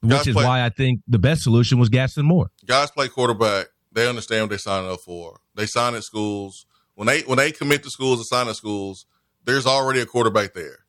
Which 0.00 0.28
is 0.28 0.34
play, 0.34 0.44
why 0.44 0.64
I 0.64 0.68
think 0.68 1.00
the 1.08 1.18
best 1.18 1.42
solution 1.42 1.80
was 1.80 1.88
Gaston 1.88 2.24
Moore. 2.24 2.52
Guys 2.66 2.92
play 2.92 3.08
quarterback. 3.08 3.66
They 3.90 4.06
understand 4.06 4.42
what 4.42 4.50
they 4.50 4.58
signing 4.58 4.88
up 4.88 5.00
for. 5.00 5.40
They 5.56 5.66
sign 5.66 5.96
at 5.96 6.04
schools. 6.04 6.66
When 6.94 7.06
they 7.08 7.22
when 7.22 7.38
they 7.38 7.50
commit 7.50 7.82
to 7.82 7.90
schools 7.90 8.20
and 8.20 8.26
sign 8.26 8.46
at 8.46 8.54
schools, 8.54 9.06
there's 9.44 9.66
already 9.66 9.98
a 9.98 10.06
quarterback 10.06 10.54
there. 10.54 10.84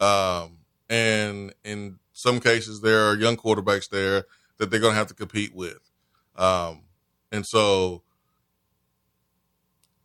Um, 0.00 0.58
and 0.88 1.52
in 1.64 1.98
some 2.16 2.40
cases 2.40 2.80
there 2.80 3.10
are 3.10 3.14
young 3.14 3.36
quarterbacks 3.36 3.90
there 3.90 4.24
that 4.56 4.70
they're 4.70 4.80
going 4.80 4.94
to 4.94 4.98
have 4.98 5.06
to 5.08 5.14
compete 5.14 5.54
with. 5.54 5.90
Um, 6.34 6.80
and 7.30 7.44
so 7.44 8.02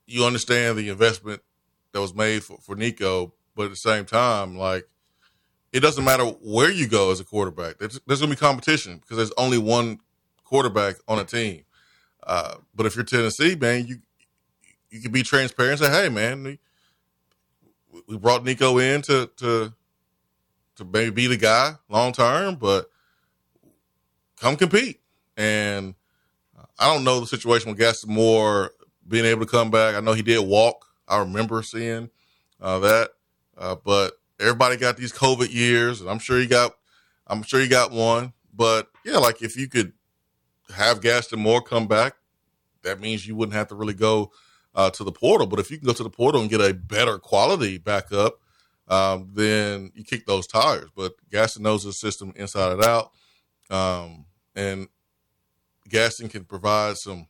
you 0.05 0.25
understand 0.25 0.77
the 0.77 0.89
investment 0.89 1.41
that 1.93 2.01
was 2.01 2.13
made 2.13 2.43
for, 2.43 2.57
for 2.57 2.75
Nico, 2.75 3.33
but 3.55 3.63
at 3.63 3.69
the 3.69 3.77
same 3.77 4.03
time, 4.03 4.57
like 4.57 4.89
it 5.71 5.79
doesn't 5.79 6.03
matter 6.03 6.25
where 6.25 6.69
you 6.69 6.85
go 6.85 7.11
as 7.11 7.21
a 7.21 7.23
quarterback. 7.23 7.77
There's, 7.77 7.97
there's 8.05 8.19
going 8.19 8.29
to 8.29 8.35
be 8.35 8.39
competition 8.39 8.97
because 8.97 9.15
there's 9.15 9.33
only 9.37 9.57
one 9.57 9.99
quarterback 10.43 10.97
on 11.07 11.17
a 11.17 11.23
team. 11.23 11.63
Uh, 12.27 12.55
but 12.75 12.85
if 12.85 12.93
you're 12.93 13.05
Tennessee, 13.05 13.55
man, 13.55 13.87
you 13.87 13.99
you 14.89 14.99
can 14.99 15.13
be 15.13 15.23
transparent 15.23 15.79
and 15.79 15.89
say, 15.89 16.01
"Hey, 16.03 16.09
man, 16.09 16.43
we, 16.43 16.59
we 18.05 18.17
brought 18.17 18.43
Nico 18.43 18.79
in 18.79 19.01
to 19.03 19.31
to 19.37 19.73
to 20.81 20.87
maybe 20.91 21.11
be 21.11 21.27
the 21.27 21.37
guy 21.37 21.73
long 21.89 22.11
term, 22.11 22.55
but 22.55 22.89
come 24.39 24.57
compete. 24.57 24.99
And 25.37 25.95
I 26.77 26.93
don't 26.93 27.03
know 27.03 27.19
the 27.19 27.27
situation 27.27 27.69
with 27.69 27.79
Gaston 27.79 28.13
Moore 28.13 28.71
being 29.07 29.25
able 29.25 29.41
to 29.41 29.51
come 29.51 29.71
back. 29.71 29.95
I 29.95 29.99
know 29.99 30.13
he 30.13 30.21
did 30.21 30.39
walk. 30.39 30.85
I 31.07 31.19
remember 31.19 31.61
seeing 31.63 32.09
uh, 32.59 32.79
that, 32.79 33.11
uh, 33.57 33.75
but 33.75 34.13
everybody 34.39 34.77
got 34.77 34.97
these 34.97 35.11
COVID 35.11 35.53
years, 35.53 36.01
and 36.01 36.09
I'm 36.09 36.19
sure 36.19 36.39
he 36.39 36.47
got. 36.47 36.73
I'm 37.27 37.43
sure 37.43 37.59
he 37.59 37.67
got 37.67 37.91
one. 37.91 38.33
But 38.53 38.89
yeah, 39.05 39.17
like 39.17 39.41
if 39.41 39.55
you 39.55 39.67
could 39.67 39.93
have 40.75 41.01
Gaston 41.01 41.39
Moore 41.39 41.61
come 41.61 41.87
back, 41.87 42.15
that 42.83 42.99
means 42.99 43.27
you 43.27 43.35
wouldn't 43.35 43.55
have 43.55 43.67
to 43.67 43.75
really 43.75 43.93
go 43.93 44.31
uh, 44.73 44.89
to 44.91 45.03
the 45.03 45.11
portal. 45.11 45.47
But 45.47 45.59
if 45.59 45.69
you 45.69 45.77
can 45.77 45.85
go 45.85 45.93
to 45.93 46.03
the 46.03 46.09
portal 46.09 46.41
and 46.41 46.49
get 46.49 46.61
a 46.61 46.73
better 46.73 47.19
quality 47.19 47.77
backup, 47.77 48.40
um, 48.91 49.29
then 49.33 49.91
you 49.95 50.03
kick 50.03 50.25
those 50.25 50.45
tires. 50.45 50.89
But 50.95 51.13
Gaston 51.31 51.63
knows 51.63 51.85
the 51.85 51.93
system 51.93 52.33
inside 52.35 52.73
and 52.73 52.83
out, 52.83 53.11
um, 53.69 54.25
and 54.53 54.89
Gaston 55.87 56.27
can 56.29 56.43
provide 56.43 56.97
some 56.97 57.27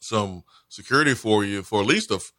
some 0.00 0.42
security 0.68 1.14
for 1.14 1.44
you 1.44 1.62
for 1.62 1.80
at 1.80 1.86
least 1.86 2.10
the 2.10 2.16
f- 2.16 2.32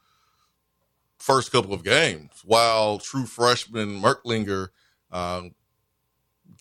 first 1.17 1.51
couple 1.51 1.73
of 1.73 1.83
games, 1.83 2.31
while 2.43 2.99
true 2.99 3.25
freshman 3.25 4.01
Merklinger 4.01 4.67
um, 5.11 5.55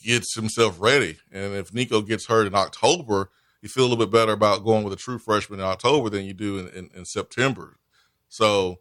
gets 0.02 0.34
himself 0.36 0.80
ready. 0.80 1.18
And 1.32 1.54
if 1.54 1.74
Nico 1.74 2.00
gets 2.00 2.26
hurt 2.26 2.46
in 2.46 2.54
October, 2.54 3.30
you 3.60 3.68
feel 3.68 3.84
a 3.84 3.88
little 3.88 4.04
bit 4.04 4.12
better 4.12 4.32
about 4.32 4.64
going 4.64 4.84
with 4.84 4.92
a 4.92 4.96
true 4.96 5.18
freshman 5.18 5.58
in 5.58 5.66
October 5.66 6.10
than 6.10 6.24
you 6.24 6.32
do 6.32 6.58
in, 6.58 6.68
in, 6.68 6.90
in 6.94 7.04
September. 7.04 7.76
So 8.28 8.78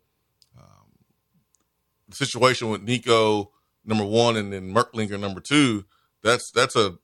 the 2.08 2.16
situation 2.16 2.70
with 2.70 2.84
Nico 2.84 3.52
number 3.84 4.06
one 4.06 4.36
and 4.36 4.52
then 4.52 4.74
Merklinger 4.74 5.20
number 5.20 5.40
two, 5.40 5.86
that's 6.24 6.52
that's 6.52 6.76
a 6.76 6.98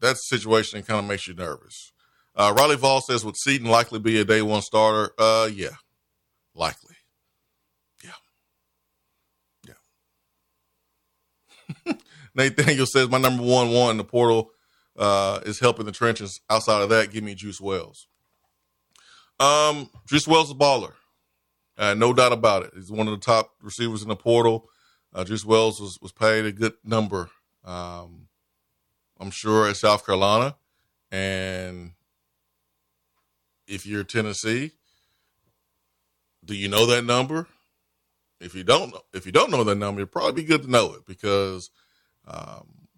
that's 0.00 0.28
situation 0.28 0.78
that 0.78 0.86
kind 0.86 1.00
of 1.00 1.06
makes 1.06 1.26
you 1.26 1.34
nervous. 1.34 1.92
Uh, 2.36 2.54
Riley 2.56 2.76
Vall 2.76 3.00
says, 3.00 3.24
would 3.24 3.36
Seaton 3.36 3.68
likely 3.68 3.98
be 3.98 4.20
a 4.20 4.24
day 4.24 4.42
one 4.42 4.62
starter? 4.62 5.12
Uh, 5.18 5.50
yeah, 5.52 5.70
likely. 6.54 6.94
Yeah, 8.04 8.10
yeah. 11.86 11.92
Nathaniel 12.34 12.86
says, 12.86 13.08
my 13.08 13.18
number 13.18 13.42
one 13.42 13.70
one 13.72 13.90
in 13.92 13.96
the 13.96 14.04
portal 14.04 14.52
uh, 14.96 15.40
is 15.46 15.58
helping 15.58 15.86
the 15.86 15.92
trenches. 15.92 16.40
Outside 16.48 16.82
of 16.82 16.90
that, 16.90 17.10
give 17.10 17.24
me 17.24 17.34
Juice 17.34 17.60
Wells. 17.60 18.06
Um, 19.40 19.90
Juice 20.06 20.28
Wells 20.28 20.46
is 20.46 20.52
a 20.52 20.58
baller. 20.58 20.92
Uh, 21.78 21.94
no 21.94 22.12
doubt 22.12 22.32
about 22.32 22.64
it. 22.64 22.72
He's 22.74 22.90
one 22.90 23.06
of 23.06 23.12
the 23.12 23.24
top 23.24 23.52
receivers 23.62 24.02
in 24.02 24.08
the 24.08 24.16
portal. 24.16 24.68
Uh, 25.14 25.24
Juice 25.24 25.44
Wells 25.44 25.80
was, 25.80 25.98
was 26.02 26.12
paid 26.12 26.44
a 26.44 26.52
good 26.52 26.74
number, 26.84 27.30
um, 27.64 28.26
I'm 29.20 29.30
sure, 29.30 29.68
at 29.68 29.76
South 29.76 30.04
Carolina. 30.04 30.56
And 31.10 31.92
if 33.68 33.86
you're 33.86 34.04
Tennessee, 34.04 34.72
do 36.44 36.54
you 36.54 36.68
know 36.68 36.84
that 36.86 37.04
number? 37.04 37.46
If 38.40 38.54
you 38.54 38.64
don't 38.64 38.92
know, 38.92 39.00
if 39.12 39.24
you 39.24 39.32
don't 39.32 39.50
know 39.50 39.64
that 39.64 39.76
number, 39.76 40.00
it'd 40.00 40.12
probably 40.12 40.42
be 40.42 40.48
good 40.48 40.62
to 40.62 40.70
know 40.70 40.94
it 40.94 41.06
because 41.06 41.70
um, 42.26 42.88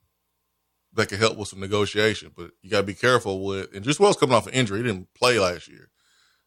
that 0.94 1.08
can 1.08 1.18
help 1.18 1.36
with 1.36 1.48
some 1.48 1.60
negotiation. 1.60 2.32
But 2.36 2.52
you 2.62 2.70
got 2.70 2.80
to 2.80 2.86
be 2.86 2.94
careful 2.94 3.44
with. 3.44 3.74
And 3.74 3.84
Juice 3.84 4.00
Wells 4.00 4.16
coming 4.16 4.34
off 4.34 4.46
an 4.46 4.54
injury, 4.54 4.78
he 4.80 4.86
didn't 4.86 5.12
play 5.14 5.38
last 5.38 5.68
year. 5.68 5.90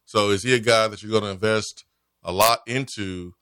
So 0.04 0.30
is 0.30 0.42
he 0.42 0.54
a 0.54 0.60
guy 0.60 0.88
that 0.88 1.02
you're 1.02 1.10
going 1.10 1.24
to 1.24 1.30
invest 1.30 1.84
a 2.24 2.32
lot 2.32 2.60
into 2.66 3.34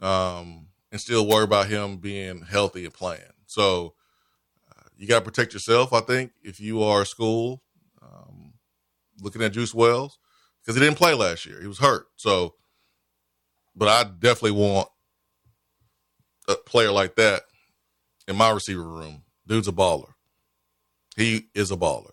um, 0.00 0.68
and 0.92 1.00
still 1.00 1.26
worry 1.26 1.44
about 1.44 1.68
him 1.68 1.98
being 1.98 2.42
healthy 2.42 2.84
and 2.84 2.94
playing. 2.94 3.22
So 3.46 3.94
uh, 4.70 4.88
you 4.96 5.06
got 5.06 5.20
to 5.20 5.24
protect 5.24 5.52
yourself, 5.52 5.92
I 5.92 6.00
think, 6.00 6.32
if 6.42 6.60
you 6.60 6.82
are 6.82 7.02
a 7.02 7.06
school 7.06 7.62
um, 8.02 8.54
looking 9.20 9.42
at 9.42 9.52
Juice 9.52 9.74
Wells 9.74 10.18
because 10.62 10.76
he 10.76 10.80
didn't 10.84 10.98
play 10.98 11.14
last 11.14 11.46
year. 11.46 11.60
He 11.60 11.66
was 11.66 11.78
hurt. 11.78 12.06
So, 12.16 12.54
but 13.74 13.88
I 13.88 14.04
definitely 14.04 14.52
want 14.52 14.88
a 16.48 16.54
player 16.54 16.90
like 16.90 17.16
that 17.16 17.42
in 18.26 18.36
my 18.36 18.50
receiver 18.50 18.82
room. 18.82 19.22
Dude's 19.46 19.68
a 19.68 19.72
baller. 19.72 20.12
He 21.16 21.48
is 21.54 21.70
a 21.70 21.76
baller. 21.76 22.12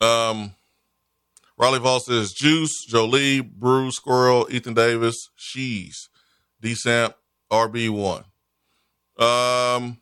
Um, 0.00 0.54
Riley 1.58 1.80
Vall 1.80 2.00
says 2.00 2.32
Juice, 2.32 2.84
Jolie, 2.84 3.40
Bru, 3.40 3.90
Squirrel, 3.90 4.46
Ethan 4.48 4.74
Davis, 4.74 5.28
Shees, 5.36 6.08
D 6.60 6.74
Samp, 6.74 7.14
RB 7.50 7.90
one. 7.90 8.24
Um, 9.18 9.98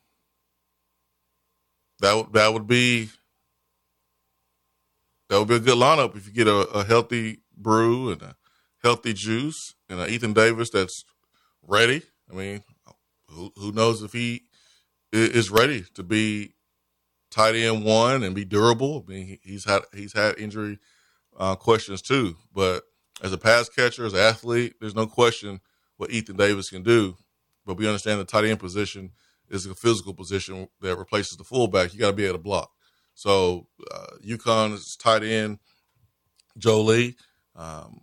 that 2.00 2.14
would 2.14 2.32
that 2.34 2.52
would 2.52 2.66
be 2.66 3.09
that 5.30 5.38
would 5.38 5.48
be 5.48 5.57
a 5.57 5.61
good 5.61 5.78
lineup 5.78 6.14
if 6.14 6.26
you 6.26 6.32
get 6.32 6.46
a, 6.46 6.59
a 6.68 6.84
healthy 6.84 7.38
Bru 7.57 8.11
and 8.11 8.20
a 8.20 8.36
healthy 8.82 9.14
juice 9.14 9.74
and 9.88 9.98
an 9.98 10.11
Ethan 10.11 10.34
Davis 10.34 10.68
that's 10.70 11.04
ready. 11.62 12.02
I 12.30 12.34
mean, 12.34 12.64
who 13.30 13.50
who 13.57 13.72
knows 13.72 14.02
if 14.02 14.12
he 14.12 14.42
is 15.11 15.50
ready 15.50 15.84
to 15.94 16.02
be 16.02 16.52
tight 17.30 17.54
end 17.54 17.82
one 17.82 18.22
and 18.22 18.34
be 18.34 18.44
durable? 18.44 19.07
I 19.07 19.11
mean, 19.11 19.38
he's 19.42 19.64
had 19.64 19.84
he's 19.94 20.12
had 20.12 20.38
injury 20.38 20.78
uh, 21.39 21.55
questions 21.55 22.03
too, 22.03 22.37
but 22.55 22.84
as 23.22 23.32
a 23.32 23.39
pass 23.39 23.68
catcher, 23.68 24.05
as 24.05 24.12
an 24.12 24.20
athlete, 24.20 24.74
there's 24.80 24.95
no 24.95 25.07
question 25.07 25.61
what 25.97 26.11
Ethan 26.11 26.37
Davis 26.37 26.70
can 26.70 26.82
do. 26.82 27.16
But 27.64 27.78
we 27.78 27.87
understand 27.87 28.20
the 28.20 28.24
tight 28.24 28.45
end 28.45 28.61
position 28.61 29.12
is 29.49 29.66
a 29.66 29.74
physical 29.74 30.14
position 30.14 30.68
that 30.80 30.97
replaces 30.97 31.37
the 31.37 31.45
fullback. 31.45 31.93
You 31.93 32.01
got 32.01 32.09
to 32.09 32.16
be 32.16 32.24
able 32.24 32.39
to 32.39 32.43
block. 32.43 32.70
So 33.14 33.66
uh, 33.93 34.07
UConn's 34.24 34.97
tight 34.97 35.22
end 35.22 35.59
Jolie 36.59 37.16
um, 37.55 38.01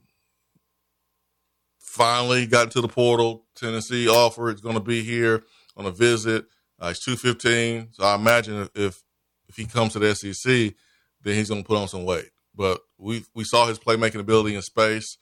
finally 1.80 2.46
got 2.46 2.66
into 2.66 2.82
the 2.82 2.88
portal. 2.88 3.46
Tennessee 3.56 4.08
offer 4.08 4.50
is 4.50 4.62
going 4.62 4.76
to 4.76 4.82
be 4.82 5.04
here 5.04 5.44
on 5.78 5.86
a 5.86 5.92
visit. 5.92 6.46
Uh, 6.80 6.90
he's 6.90 7.00
two 7.00 7.16
fifteen, 7.16 7.90
so 7.92 8.04
I 8.04 8.16
imagine 8.16 8.68
if 8.76 9.02
if 9.48 9.56
he 9.56 9.66
comes 9.66 9.94
to 9.94 10.00
the 10.00 10.16
SEC, 10.16 10.74
then 11.22 11.36
he's 11.36 11.50
going 11.50 11.62
to 11.62 11.68
put 11.68 11.78
on 11.78 11.88
some 11.88 12.06
weight. 12.06 12.30
But 12.56 12.82
we 12.98 13.24
we 13.34 13.44
saw 13.44 13.68
his 13.68 13.80
playmaking 13.80 14.20
ability 14.20 14.56
in 14.56 14.62
space. 14.62 15.18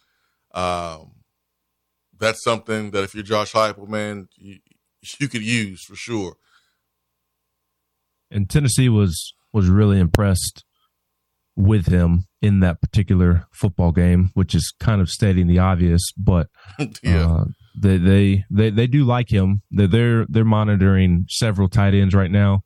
Um, 0.53 1.11
that's 2.19 2.43
something 2.43 2.91
that 2.91 3.03
if 3.03 3.15
you're 3.15 3.23
Josh 3.23 3.53
Heupel, 3.53 3.88
man, 3.88 4.27
you, 4.36 4.57
you 5.19 5.27
could 5.27 5.41
use 5.41 5.84
for 5.84 5.95
sure. 5.95 6.36
And 8.29 8.49
Tennessee 8.49 8.89
was 8.89 9.34
was 9.53 9.67
really 9.67 9.99
impressed 9.99 10.63
with 11.55 11.88
him 11.88 12.25
in 12.41 12.59
that 12.61 12.82
particular 12.82 13.45
football 13.51 13.91
game, 13.91 14.32
which 14.34 14.55
is 14.55 14.73
kind 14.79 15.01
of 15.01 15.09
stating 15.09 15.47
the 15.47 15.59
obvious, 15.59 16.11
but 16.17 16.47
yeah. 17.03 17.27
Uh, 17.27 17.45
they, 17.73 17.95
they 17.97 18.43
they 18.49 18.69
they 18.69 18.88
do 18.88 19.05
like 19.05 19.32
him. 19.32 19.61
They're 19.71 19.88
they're, 19.88 20.25
they're 20.27 20.45
monitoring 20.45 21.25
several 21.29 21.69
tight 21.69 21.93
ends 21.93 22.13
right 22.13 22.32
now. 22.32 22.63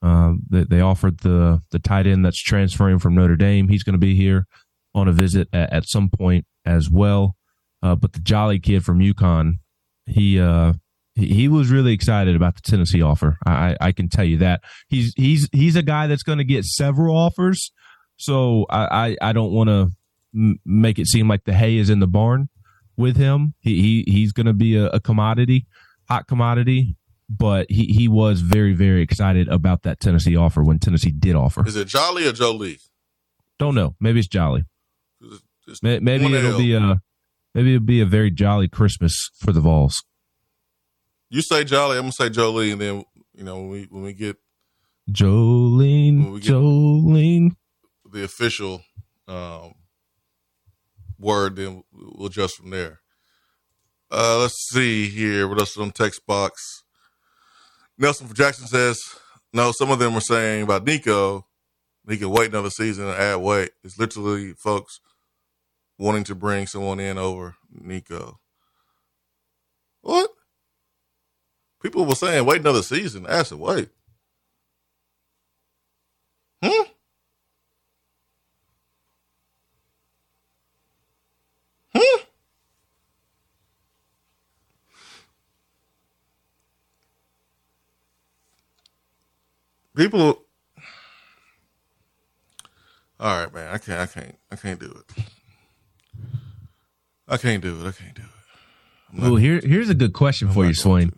Uh, 0.00 0.34
they, 0.48 0.64
they 0.64 0.80
offered 0.80 1.18
the 1.20 1.62
the 1.70 1.78
tight 1.78 2.06
end 2.06 2.24
that's 2.24 2.40
transferring 2.40 2.98
from 2.98 3.14
Notre 3.14 3.36
Dame. 3.36 3.68
He's 3.68 3.82
going 3.82 3.94
to 3.94 3.98
be 3.98 4.14
here 4.14 4.46
on 4.94 5.08
a 5.08 5.12
visit 5.12 5.48
at, 5.52 5.72
at 5.72 5.88
some 5.88 6.08
point 6.08 6.46
as 6.64 6.88
well. 6.90 7.36
Uh, 7.82 7.94
but 7.94 8.12
the 8.12 8.20
Jolly 8.20 8.58
kid 8.58 8.84
from 8.84 9.00
UConn, 9.00 9.54
he 10.06 10.40
uh, 10.40 10.74
he 11.14 11.48
was 11.48 11.70
really 11.70 11.92
excited 11.92 12.36
about 12.36 12.54
the 12.54 12.62
Tennessee 12.62 13.02
offer. 13.02 13.38
I, 13.44 13.76
I 13.80 13.92
can 13.92 14.08
tell 14.08 14.24
you 14.24 14.38
that 14.38 14.62
he's 14.88 15.12
he's 15.16 15.48
he's 15.52 15.76
a 15.76 15.82
guy 15.82 16.06
that's 16.06 16.22
going 16.22 16.38
to 16.38 16.44
get 16.44 16.64
several 16.64 17.16
offers. 17.16 17.72
So 18.16 18.66
I 18.70 19.16
I, 19.20 19.30
I 19.30 19.32
don't 19.32 19.52
want 19.52 19.68
to 19.68 19.90
m- 20.34 20.60
make 20.64 20.98
it 20.98 21.06
seem 21.06 21.28
like 21.28 21.44
the 21.44 21.54
hay 21.54 21.76
is 21.76 21.90
in 21.90 22.00
the 22.00 22.06
barn 22.06 22.48
with 22.96 23.16
him. 23.16 23.54
He, 23.60 24.04
he 24.04 24.12
he's 24.12 24.32
going 24.32 24.46
to 24.46 24.52
be 24.52 24.76
a, 24.76 24.86
a, 24.88 25.00
commodity, 25.00 25.66
hot 26.08 26.26
commodity. 26.26 26.96
But 27.30 27.70
he 27.70 27.84
he 27.84 28.08
was 28.08 28.40
very 28.40 28.72
very 28.72 29.02
excited 29.02 29.48
about 29.48 29.82
that 29.82 30.00
Tennessee 30.00 30.36
offer 30.36 30.62
when 30.62 30.78
Tennessee 30.78 31.10
did 31.10 31.36
offer. 31.36 31.66
Is 31.66 31.76
it 31.76 31.88
Jolly 31.88 32.26
or 32.26 32.32
Jolie? 32.32 32.78
Don't 33.58 33.74
know. 33.74 33.94
Maybe 34.00 34.20
it's 34.20 34.28
Jolly. 34.28 34.64
maybe 35.82 36.34
it'll 36.34 36.58
be 36.58 36.74
a 36.74 37.02
maybe 37.54 37.74
it'll 37.74 37.84
be 37.84 38.00
a 38.00 38.06
very 38.06 38.30
jolly 38.30 38.68
Christmas 38.68 39.30
for 39.38 39.52
the 39.52 39.60
Vols. 39.60 40.02
You 41.28 41.42
say 41.42 41.64
Jolly, 41.64 41.96
I'm 41.96 42.04
gonna 42.04 42.12
say 42.12 42.30
Jolie, 42.30 42.70
and 42.70 42.80
then 42.80 43.04
you 43.34 43.44
know 43.44 43.56
when 43.56 43.68
we 43.68 43.82
when 43.90 44.02
we 44.02 44.14
get 44.14 44.36
Jolene, 45.10 46.32
we 46.32 46.40
get 46.40 46.52
Jolene, 46.52 47.56
the 48.10 48.24
official 48.24 48.82
um, 49.26 49.74
word, 51.18 51.56
then 51.56 51.84
we'll 51.92 52.28
adjust 52.28 52.56
from 52.56 52.70
there. 52.70 53.00
Uh, 54.10 54.38
let's 54.38 54.68
see 54.68 55.08
here. 55.08 55.46
What 55.46 55.58
else 55.58 55.72
is 55.72 55.78
on 55.78 55.90
text 55.90 56.26
box? 56.26 56.84
Nelson 57.98 58.32
Jackson 58.32 58.66
says, 58.66 59.00
no, 59.52 59.72
some 59.72 59.90
of 59.90 59.98
them 59.98 60.14
are 60.14 60.20
saying 60.20 60.62
about 60.62 60.84
Nico, 60.84 61.46
he 62.08 62.16
can 62.16 62.30
wait 62.30 62.50
another 62.50 62.70
season 62.70 63.06
and 63.06 63.14
add 63.14 63.36
weight. 63.36 63.70
It's 63.82 63.98
literally 63.98 64.52
folks 64.52 65.00
wanting 65.98 66.24
to 66.24 66.34
bring 66.34 66.66
someone 66.66 67.00
in 67.00 67.18
over 67.18 67.56
Nico. 67.70 68.38
What? 70.00 70.30
People 71.82 72.06
were 72.06 72.14
saying, 72.14 72.46
wait 72.46 72.60
another 72.60 72.82
season. 72.82 73.26
I 73.26 73.42
said, 73.42 73.58
wait. 73.58 73.88
Hmm? 76.62 76.82
People 89.98 90.44
all 93.20 93.40
right, 93.40 93.52
man. 93.52 93.74
I 93.74 93.78
can't. 93.78 94.00
I 94.00 94.06
can't. 94.06 94.38
I 94.52 94.56
can't 94.56 94.78
do 94.78 94.86
it. 94.86 95.24
I 97.26 97.36
can't 97.36 97.62
do 97.62 97.74
it. 97.80 97.88
I 97.88 97.92
can't 97.92 98.14
do 98.14 98.22
it. 98.22 99.20
Well, 99.20 99.36
here 99.36 99.60
here's 99.62 99.90
a 99.90 99.94
good 99.94 100.12
question 100.12 100.48
I'm 100.48 100.54
for 100.54 100.64
you, 100.64 100.74
Swain 100.74 101.12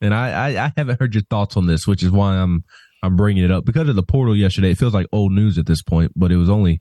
and 0.00 0.14
I, 0.14 0.30
I, 0.30 0.64
I 0.66 0.72
haven't 0.76 1.00
heard 1.00 1.14
your 1.14 1.24
thoughts 1.24 1.56
on 1.56 1.66
this, 1.66 1.86
which 1.86 2.02
is 2.02 2.10
why 2.10 2.36
I'm 2.36 2.64
I'm 3.02 3.16
bringing 3.16 3.44
it 3.44 3.50
up 3.50 3.64
because 3.64 3.88
of 3.88 3.96
the 3.96 4.02
portal 4.02 4.36
yesterday. 4.36 4.72
It 4.72 4.78
feels 4.78 4.94
like 4.94 5.06
old 5.12 5.32
news 5.32 5.58
at 5.58 5.66
this 5.66 5.82
point, 5.82 6.12
but 6.16 6.32
it 6.32 6.36
was 6.36 6.50
only 6.50 6.80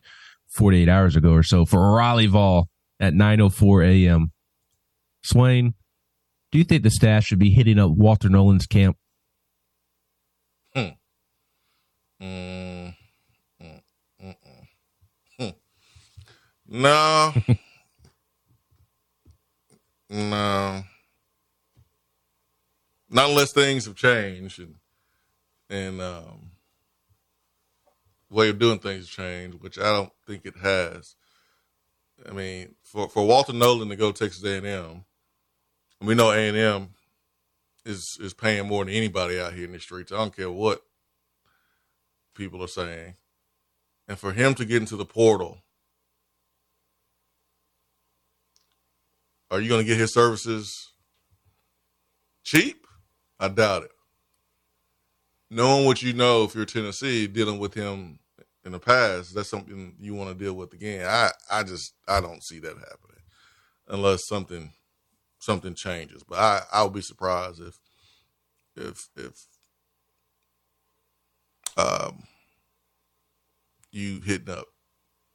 48 0.50 0.90
hours 0.90 1.16
ago 1.16 1.32
or 1.32 1.44
so 1.44 1.66
for 1.66 1.96
Raleigh 1.96 2.28
Vol 2.28 2.70
at 3.00 3.14
9:04 3.14 4.06
a.m. 4.06 4.32
Swain, 5.24 5.74
do 6.52 6.58
you 6.58 6.64
think 6.64 6.84
the 6.84 6.90
staff 6.90 7.26
should 7.26 7.40
be 7.40 7.52
hitting 7.52 7.80
up 7.80 7.92
Walter 7.92 8.30
Nolan's 8.30 8.66
camp? 8.66 8.98
Hmm. 10.76 10.90
Mm, 12.22 12.96
mm, 13.62 13.82
mm, 14.24 14.36
mm. 15.40 15.56
no. 16.68 17.34
no 20.10 20.84
not 23.10 23.30
unless 23.30 23.52
things 23.52 23.86
have 23.86 23.96
changed 23.96 24.60
and 24.60 24.76
and 25.70 26.02
um, 26.02 26.52
way 28.30 28.50
of 28.50 28.58
doing 28.60 28.80
things 28.80 29.10
changed, 29.10 29.62
which 29.62 29.78
I 29.78 29.92
don't 29.92 30.12
think 30.26 30.46
it 30.46 30.56
has. 30.62 31.16
I 32.28 32.32
mean, 32.32 32.76
for 32.84 33.10
for 33.10 33.26
Walter 33.26 33.54
Nolan 33.54 33.90
to 33.90 33.96
go 33.96 34.12
to 34.12 34.26
Texas 34.26 34.44
A 34.44 34.58
and 34.58 34.66
M, 34.66 35.06
we 36.02 36.16
know 36.16 36.32
A 36.32 36.38
and 36.38 36.58
M 36.58 36.90
is 37.86 38.18
is 38.22 38.34
paying 38.34 38.68
more 38.68 38.86
than 38.86 38.94
anybody 38.94 39.40
out 39.40 39.54
here 39.54 39.66
in 39.66 39.74
the 39.74 39.80
streets. 39.80 40.12
I 40.12 40.18
don't 40.18 40.36
care 40.36 40.52
what 40.52 40.82
people 42.38 42.64
are 42.64 42.68
saying, 42.68 43.16
and 44.08 44.18
for 44.18 44.32
him 44.32 44.54
to 44.56 44.66
get 44.66 44.82
into 44.82 44.96
the 44.96 45.06
portal, 45.06 45.64
are 49.52 49.60
you 49.60 49.68
going 49.70 49.82
to 49.82 49.88
get 49.88 50.00
his 50.00 50.14
services 50.14 50.92
cheap? 52.44 52.86
I 53.40 53.50
doubt 53.50 53.84
it. 53.84 53.92
Knowing 55.50 55.86
what 55.86 56.02
you 56.02 56.14
know, 56.14 56.44
if 56.44 56.56
you're 56.56 56.66
Tennessee, 56.66 57.28
dealing 57.28 57.60
with 57.60 57.74
him 57.74 58.20
in 58.66 58.72
the 58.74 58.80
past, 58.80 59.34
that's 59.34 59.50
something 59.50 59.96
you 60.00 60.14
want 60.14 60.30
to 60.30 60.44
deal 60.44 60.54
with 60.54 60.74
again. 60.74 61.06
I, 61.08 61.32
I 61.50 61.64
just, 61.64 61.94
I 62.08 62.20
don't 62.20 62.44
see 62.44 62.60
that 62.60 62.76
happening 62.76 63.24
unless 63.88 64.28
something, 64.28 64.74
something 65.40 65.74
changes. 65.74 66.24
But 66.24 66.40
I, 66.40 66.62
I 66.72 66.84
would 66.84 66.94
be 66.94 67.02
surprised 67.02 67.62
if, 67.62 67.80
if, 68.76 69.08
if, 69.16 69.46
um, 71.78 72.24
you 73.92 74.22
hitting 74.22 74.50
up 74.50 74.66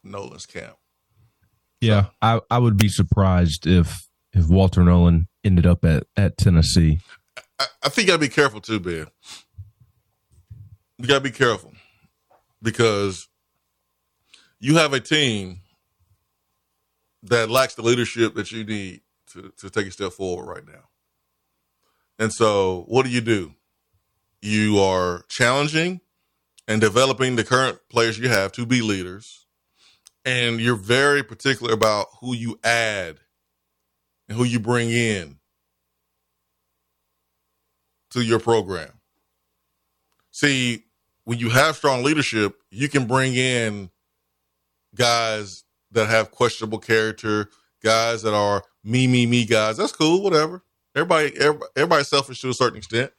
Nolan's 0.05 0.47
camp. 0.47 0.77
Yeah, 1.81 2.07
I, 2.21 2.41
I 2.51 2.59
would 2.59 2.77
be 2.77 2.89
surprised 2.89 3.67
if 3.67 4.09
if 4.33 4.49
Walter 4.49 4.83
Nolan 4.83 5.29
ended 5.45 5.67
up 5.67 5.85
at, 5.85 6.05
at 6.17 6.37
Tennessee. 6.37 7.01
I, 7.59 7.67
I 7.83 7.89
think 7.89 8.07
you 8.07 8.13
gotta 8.13 8.21
be 8.21 8.29
careful 8.29 8.61
too, 8.61 8.81
Ben. 8.81 9.07
You 10.99 11.09
gotta 11.09 11.21
be 11.21 11.31
careful 11.31 11.73
because 12.63 13.29
you 14.61 14.77
have 14.77 14.93
a 14.93 15.01
team 15.01 15.61
that 17.25 17.51
lacks 17.51 17.75
the 17.75 17.83
leadership 17.83 18.35
that 18.35 18.53
you 18.53 18.65
need 18.65 19.01
to, 19.33 19.53
to 19.59 19.71
take 19.71 19.87
a 19.87 19.91
step 19.91 20.13
forward 20.13 20.47
right 20.47 20.67
now. 20.67 20.85
And 22.19 22.33
so, 22.33 22.85
what 22.87 23.05
do 23.05 23.11
you 23.11 23.21
do? 23.21 23.55
You 24.41 24.79
are 24.79 25.25
challenging 25.29 26.01
and 26.73 26.81
developing 26.81 27.37
the 27.37 27.45
current 27.45 27.79
players 27.91 28.19
you 28.19 28.31
have 28.31 28.51
to 28.51 28.65
be 28.65 28.81
leaders. 28.81 29.47
And 30.25 30.59
you're 30.59 30.75
very 30.75 31.23
particular 31.23 31.75
about 31.75 32.07
who 32.21 32.35
you 32.35 32.59
add 32.65 33.19
and 34.27 34.39
who 34.39 34.45
you 34.45 34.59
bring 34.59 34.91
in 34.91 35.37
to 38.13 38.23
your 38.23 38.39
program. 38.39 38.89
See, 40.31 40.85
when 41.25 41.41
you 41.41 41.51
have 41.51 41.77
strong 41.77 42.03
leadership, 42.03 42.55
you 42.71 42.89
can 42.89 43.07
bring 43.07 43.35
in 43.35 43.91
guys 44.95 45.65
that 45.91 46.09
have 46.09 46.31
questionable 46.31 46.79
character, 46.79 47.51
guys 47.83 48.23
that 48.23 48.33
are 48.33 48.63
me, 48.83 49.07
me, 49.07 49.27
me 49.27 49.45
guys. 49.45 49.77
That's 49.77 49.93
cool, 49.93 50.23
whatever. 50.23 50.63
Everybody, 50.97 51.37
everybody 51.39 51.71
everybody's 51.77 52.09
selfish 52.09 52.41
to 52.41 52.49
a 52.49 52.55
certain 52.55 52.79
extent, 52.79 53.13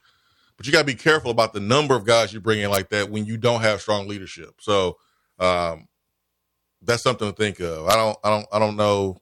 but 0.63 0.67
you 0.67 0.71
got 0.71 0.79
to 0.79 0.85
be 0.85 0.95
careful 0.95 1.29
about 1.29 1.51
the 1.51 1.59
number 1.59 1.93
of 1.93 2.05
guys 2.05 2.31
you 2.31 2.39
bring 2.39 2.61
in 2.61 2.71
like 2.71 2.87
that 2.87 3.09
when 3.09 3.25
you 3.25 3.35
don't 3.35 3.59
have 3.59 3.81
strong 3.81 4.07
leadership. 4.07 4.61
So, 4.61 4.97
um, 5.37 5.89
that's 6.81 7.03
something 7.03 7.29
to 7.29 7.35
think 7.35 7.59
of. 7.59 7.85
I 7.87 7.97
don't, 7.97 8.17
I 8.23 8.29
don't, 8.29 8.47
I 8.53 8.59
don't 8.59 8.77
know 8.77 9.17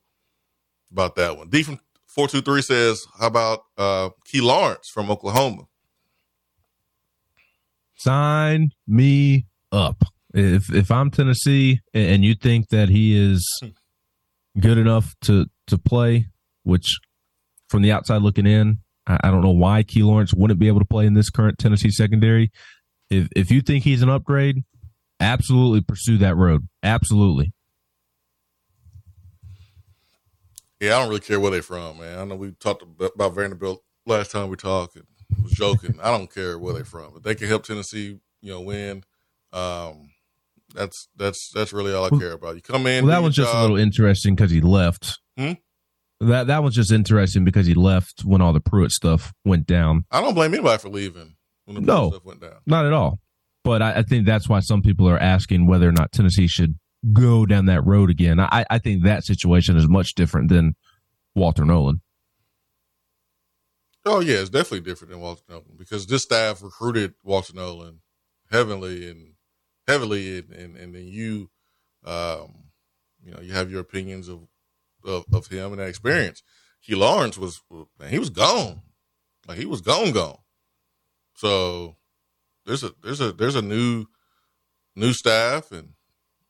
about 0.92 1.16
that 1.16 1.36
one. 1.36 1.50
D 1.50 1.64
from 1.64 1.80
four 2.06 2.28
two 2.28 2.42
three 2.42 2.62
says, 2.62 3.04
"How 3.20 3.26
about 3.26 3.64
uh, 3.76 4.10
Key 4.26 4.42
Lawrence 4.42 4.92
from 4.94 5.10
Oklahoma?" 5.10 5.64
Sign 7.96 8.70
me 8.88 9.48
up. 9.72 10.04
If 10.36 10.72
if 10.72 10.92
I'm 10.92 11.10
Tennessee 11.10 11.82
and 11.92 12.24
you 12.24 12.36
think 12.36 12.70
that 12.70 12.90
he 12.90 13.18
is 13.18 13.64
good 14.60 14.78
enough 14.78 15.16
to 15.22 15.48
to 15.68 15.80
play, 15.80 16.28
which 16.62 17.00
from 17.68 17.82
the 17.82 17.92
outside 17.92 18.22
looking 18.22 18.46
in, 18.46 18.78
I, 19.08 19.20
I 19.24 19.32
don't 19.32 19.42
know 19.42 19.52
why 19.52 19.84
Key 19.84 20.04
Lawrence 20.04 20.34
wouldn't 20.34 20.60
be 20.60 20.68
able 20.68 20.80
to 20.80 20.86
play 20.86 21.06
in 21.06 21.14
this 21.14 21.30
current 21.30 21.58
Tennessee 21.58 21.92
secondary. 21.92 22.52
If 23.10 23.28
if 23.36 23.52
you 23.52 23.62
think 23.62 23.84
he's 23.84 24.02
an 24.02 24.10
upgrade, 24.10 24.64
absolutely 25.20 25.82
pursue 25.82 26.18
that 26.20 26.36
road. 26.36 26.68
Absolutely. 26.84 27.54
Yeah, 30.80 30.96
I 30.96 31.00
don't 31.00 31.10
really 31.10 31.22
care 31.22 31.40
where 31.40 31.52
they're 31.52 31.62
from, 31.62 32.00
man. 32.00 32.18
I 32.18 32.24
know 32.24 32.36
we 32.36 32.52
talked 32.54 32.84
about 32.84 33.36
Vanderbilt 33.36 33.84
last 34.08 34.32
time 34.32 34.50
we 34.50 34.56
talked. 34.56 34.96
And 34.96 35.06
was 35.42 35.52
joking. 35.52 36.00
I 36.02 36.16
don't 36.16 36.34
care 36.34 36.58
where 36.58 36.74
they're 36.74 36.86
from. 36.86 37.14
If 37.18 37.24
they 37.24 37.36
can 37.36 37.48
help 37.48 37.64
Tennessee, 37.64 38.20
you 38.42 38.52
know, 38.52 38.62
win, 38.62 39.04
um, 39.54 40.10
that's 40.74 41.10
that's 41.16 41.52
that's 41.54 41.74
really 41.74 41.94
all 41.94 42.06
I 42.06 42.10
care 42.18 42.34
about. 42.34 42.56
You 42.56 42.62
come 42.62 42.88
in. 42.88 43.06
Well, 43.06 43.14
that 43.14 43.24
was 43.24 43.36
just 43.36 43.52
job. 43.52 43.60
a 43.60 43.62
little 43.62 43.78
interesting 43.78 44.36
because 44.36 44.52
he 44.52 44.62
left. 44.62 45.20
Hmm? 45.38 45.54
That 46.22 46.48
that 46.48 46.64
was 46.64 46.76
just 46.76 46.92
interesting 46.92 47.44
because 47.44 47.66
he 47.66 47.74
left 47.74 48.22
when 48.24 48.42
all 48.42 48.54
the 48.54 48.62
Pruitt 48.62 48.92
stuff 48.92 49.34
went 49.44 49.66
down. 49.66 50.06
I 50.12 50.22
don't 50.22 50.36
blame 50.36 50.54
anybody 50.54 50.80
for 50.80 50.90
leaving 50.90 51.36
when 51.66 51.76
the 51.76 51.82
no, 51.82 52.12
stuff 52.12 52.26
went 52.26 52.42
down. 52.42 52.58
Not 52.68 52.86
at 52.86 52.94
all. 52.94 53.20
But 53.64 53.82
I, 53.82 53.98
I, 53.98 54.04
think 54.04 54.26
that's 54.26 54.50
why 54.50 54.60
some 54.60 54.82
people 54.82 55.08
are 55.10 55.20
asking 55.20 55.68
whether 55.68 55.88
or 55.88 55.92
not 55.92 56.12
Tennessee 56.12 56.48
should 56.48 56.76
go 57.14 57.46
down 57.46 57.66
that 57.66 57.86
road 57.86 58.10
again. 58.10 58.40
I, 58.40 58.66
I 58.70 58.78
think 58.78 59.04
that 59.04 59.24
situation 59.24 59.78
is 59.78 59.88
much 59.88 60.14
different 60.14 60.50
than 60.50 60.76
Walter 61.36 61.66
Nolan. 61.66 62.02
Oh 64.06 64.20
yeah, 64.20 64.38
it's 64.38 64.50
definitely 64.50 64.82
different 64.82 65.12
than 65.12 65.22
Walter 65.22 65.44
Nolan 65.50 65.76
because 65.78 66.08
this 66.08 66.24
staff 66.24 66.62
recruited 66.62 67.16
Walter 67.24 67.54
Nolan 67.54 68.02
heavily 68.52 69.10
and 69.10 69.34
heavily, 69.88 70.38
and 70.38 70.52
and, 70.52 70.78
and 70.78 70.96
then 70.96 71.08
you, 71.08 71.50
um, 72.06 72.54
you 73.24 73.32
know, 73.32 73.42
you 73.42 73.54
have 73.54 73.72
your 73.72 73.82
opinions 73.82 74.28
of, 74.28 74.48
of 75.06 75.26
of, 75.34 75.48
him 75.48 75.72
and 75.72 75.80
that 75.80 75.90
experience. 75.90 76.44
Key 76.84 76.96
Lawrence 76.96 77.38
was 77.38 77.62
man, 78.00 78.10
he 78.10 78.20
was 78.20 78.30
gone, 78.30 78.82
like 79.48 79.58
he 79.58 79.66
was 79.66 79.82
gone, 79.82 80.12
gone. 80.12 80.38
So 81.36 81.98
there's 82.66 82.84
a 82.84 82.92
there's 83.04 83.22
a 83.22 83.32
there's 83.34 83.56
a 83.56 83.62
new 83.62 84.06
new 84.96 85.14
staff, 85.14 85.72
and 85.72 85.94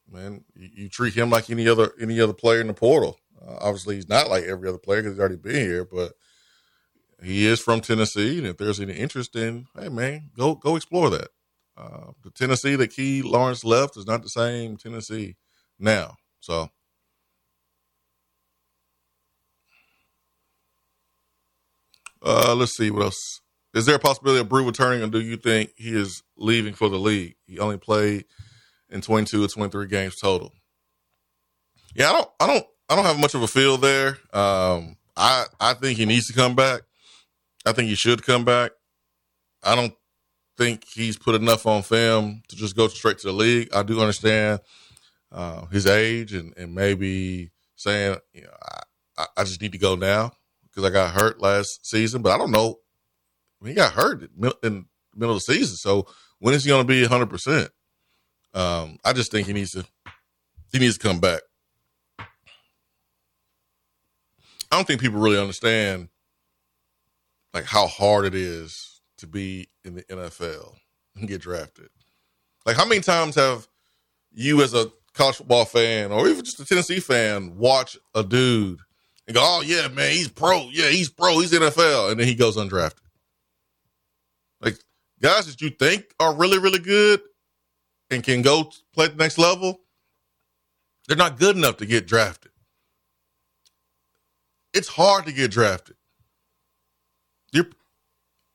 man, 0.10 0.44
you, 0.56 0.70
you 0.74 0.90
treat 0.90 1.14
him 1.14 1.30
like 1.30 1.50
any 1.50 1.68
other 1.68 1.92
any 2.00 2.20
other 2.20 2.34
player 2.34 2.62
in 2.62 2.68
the 2.68 2.74
portal. 2.74 3.18
Uh, 3.42 3.58
obviously, 3.60 3.96
he's 3.96 4.10
not 4.10 4.30
like 4.30 4.44
every 4.44 4.70
other 4.70 4.78
player 4.78 5.02
because 5.02 5.14
he's 5.14 5.20
already 5.20 5.38
been 5.38 5.56
here, 5.56 5.86
but 5.86 6.14
he 7.24 7.46
is 7.46 7.60
from 7.60 7.82
Tennessee, 7.82 8.38
and 8.38 8.48
if 8.48 8.58
there's 8.58 8.80
any 8.80 8.94
interest 8.94 9.36
in, 9.36 9.68
hey 9.78 9.90
man, 9.90 10.32
go 10.36 10.56
go 10.56 10.76
explore 10.76 11.10
that. 11.10 11.30
Uh, 11.78 12.12
the 12.24 12.32
Tennessee 12.32 12.76
that 12.76 12.90
Key 12.90 13.22
Lawrence 13.22 13.64
left 13.64 13.98
is 13.98 14.06
not 14.06 14.24
the 14.24 14.30
same 14.30 14.78
Tennessee 14.78 15.38
now. 15.80 16.16
So, 16.40 16.70
uh, 22.24 22.56
let's 22.56 22.76
see 22.76 22.92
what 22.92 23.04
else. 23.04 23.42
Is 23.74 23.86
there 23.86 23.96
a 23.96 24.00
possibility 24.00 24.42
of 24.42 24.50
Bru 24.50 24.66
returning, 24.66 25.02
or 25.02 25.08
do 25.08 25.22
you 25.22 25.38
think 25.38 25.72
he 25.78 25.96
is 25.96 26.24
leaving 26.36 26.74
for 26.74 26.90
the 26.90 27.00
league? 27.00 27.36
He 27.48 27.60
only 27.60 27.78
played 27.78 28.26
in 28.90 29.02
22 29.02 29.44
or 29.44 29.48
23 29.48 29.88
games 29.88 30.16
total. 30.22 30.52
Yeah, 31.96 32.10
I 32.10 32.14
don't, 32.14 32.30
I 32.40 32.48
don't, 32.48 32.66
I 32.90 32.96
don't 32.96 33.06
have 33.06 33.20
much 33.20 33.34
of 33.34 33.42
a 33.42 33.48
feel 33.48 33.78
there. 33.78 34.18
Um, 34.34 34.98
I, 35.16 35.46
I 35.60 35.74
think 35.74 35.98
he 35.98 36.06
needs 36.06 36.28
to 36.28 36.34
come 36.34 36.56
back. 36.56 36.82
I 37.66 37.72
think 37.72 37.90
he 37.90 37.96
should 37.96 38.24
come 38.24 38.44
back. 38.44 38.72
I 39.64 39.76
don't 39.76 39.94
think 40.58 40.86
he's 40.94 41.18
put 41.18 41.36
enough 41.36 41.66
on 41.66 41.84
film 41.84 42.44
to 42.50 42.56
just 42.56 42.76
go 42.76 42.88
straight 42.88 43.20
to 43.20 43.28
the 43.28 43.34
league. 43.34 43.70
I 43.74 43.84
do 43.84 44.02
understand 44.02 44.60
uh, 45.32 45.66
his 45.68 45.86
age 45.86 46.34
and, 46.34 46.54
and 46.58 46.76
maybe 46.76 47.52
saying, 47.76 48.18
you 48.34 48.44
know, 48.44 48.54
I, 49.18 49.26
I 49.38 49.44
just 49.44 49.62
need 49.62 49.72
to 49.72 49.78
go 49.78 49.96
now 49.96 50.34
because 50.72 50.90
I 50.90 50.92
got 50.92 51.12
hurt 51.14 51.42
last 51.42 51.86
season, 51.86 52.22
but 52.22 52.32
I 52.32 52.38
don't 52.38 52.52
know. 52.52 52.80
He 53.64 53.74
got 53.74 53.94
hurt 53.94 54.24
in 54.24 54.30
the 54.64 54.86
middle 55.16 55.36
of 55.36 55.44
the 55.46 55.54
season. 55.54 55.78
So 55.78 56.08
when 56.40 56.54
is 56.54 56.64
he 56.64 56.70
going 56.70 56.86
to 56.86 56.88
be 56.88 57.06
100%? 57.06 57.70
Um, 58.54 58.98
I 59.06 59.14
just 59.14 59.32
think 59.32 59.48
he 59.48 59.54
needs 59.54 59.72
to 59.72 59.86
he 60.72 60.80
needs 60.80 60.98
to 60.98 61.08
come 61.08 61.20
back. 61.20 61.42
I 62.20 62.26
don't 64.78 64.88
think 64.88 65.02
people 65.02 65.20
really 65.20 65.40
understand 65.40 66.10
like 67.54 67.66
how 67.66 67.88
hard 67.88 68.26
it 68.26 68.36
is 68.36 69.02
to 69.18 69.28
be 69.28 69.70
in 69.84 69.96
the 69.96 70.04
NFL 70.04 70.76
and 71.16 71.28
get 71.28 71.42
drafted. 71.42 71.90
Like 72.66 72.78
how 72.78 72.86
many 72.86 73.02
times 73.02 73.36
have 73.36 73.68
you 74.32 74.62
as 74.62 74.74
a 74.74 74.92
college 75.14 75.36
football 75.36 75.66
fan 75.66 76.12
or 76.12 76.28
even 76.28 76.44
just 76.44 76.60
a 76.60 76.66
Tennessee 76.66 77.00
fan 77.00 77.58
watch 77.58 77.98
a 78.16 78.24
dude 78.24 78.80
and 79.32 79.36
go, 79.36 79.42
"Oh 79.44 79.62
yeah, 79.62 79.88
man, 79.88 80.12
he's 80.12 80.28
pro. 80.28 80.68
Yeah, 80.72 80.90
he's 80.90 81.10
pro. 81.10 81.40
He's 81.40 81.52
NFL," 81.52 82.12
and 82.12 82.20
then 82.20 82.28
he 82.28 82.36
goes 82.36 82.58
undrafted. 82.58 83.00
Like 84.60 84.78
guys 85.22 85.48
that 85.48 85.62
you 85.62 85.70
think 85.70 86.14
are 86.20 86.36
really 86.36 86.60
really 86.60 86.80
good 86.80 87.22
and 88.10 88.24
can 88.24 88.42
go 88.42 88.72
play 88.94 89.08
the 89.08 89.16
next 89.16 89.38
level, 89.38 89.80
they're 91.08 91.18
not 91.18 91.40
good 91.40 91.56
enough 91.56 91.78
to 91.78 91.86
get 91.86 92.08
drafted. 92.08 92.52
It's 94.74 94.90
hard 94.90 95.26
to 95.26 95.32
get 95.32 95.52
drafted. 95.52 95.96
You're 97.54 97.68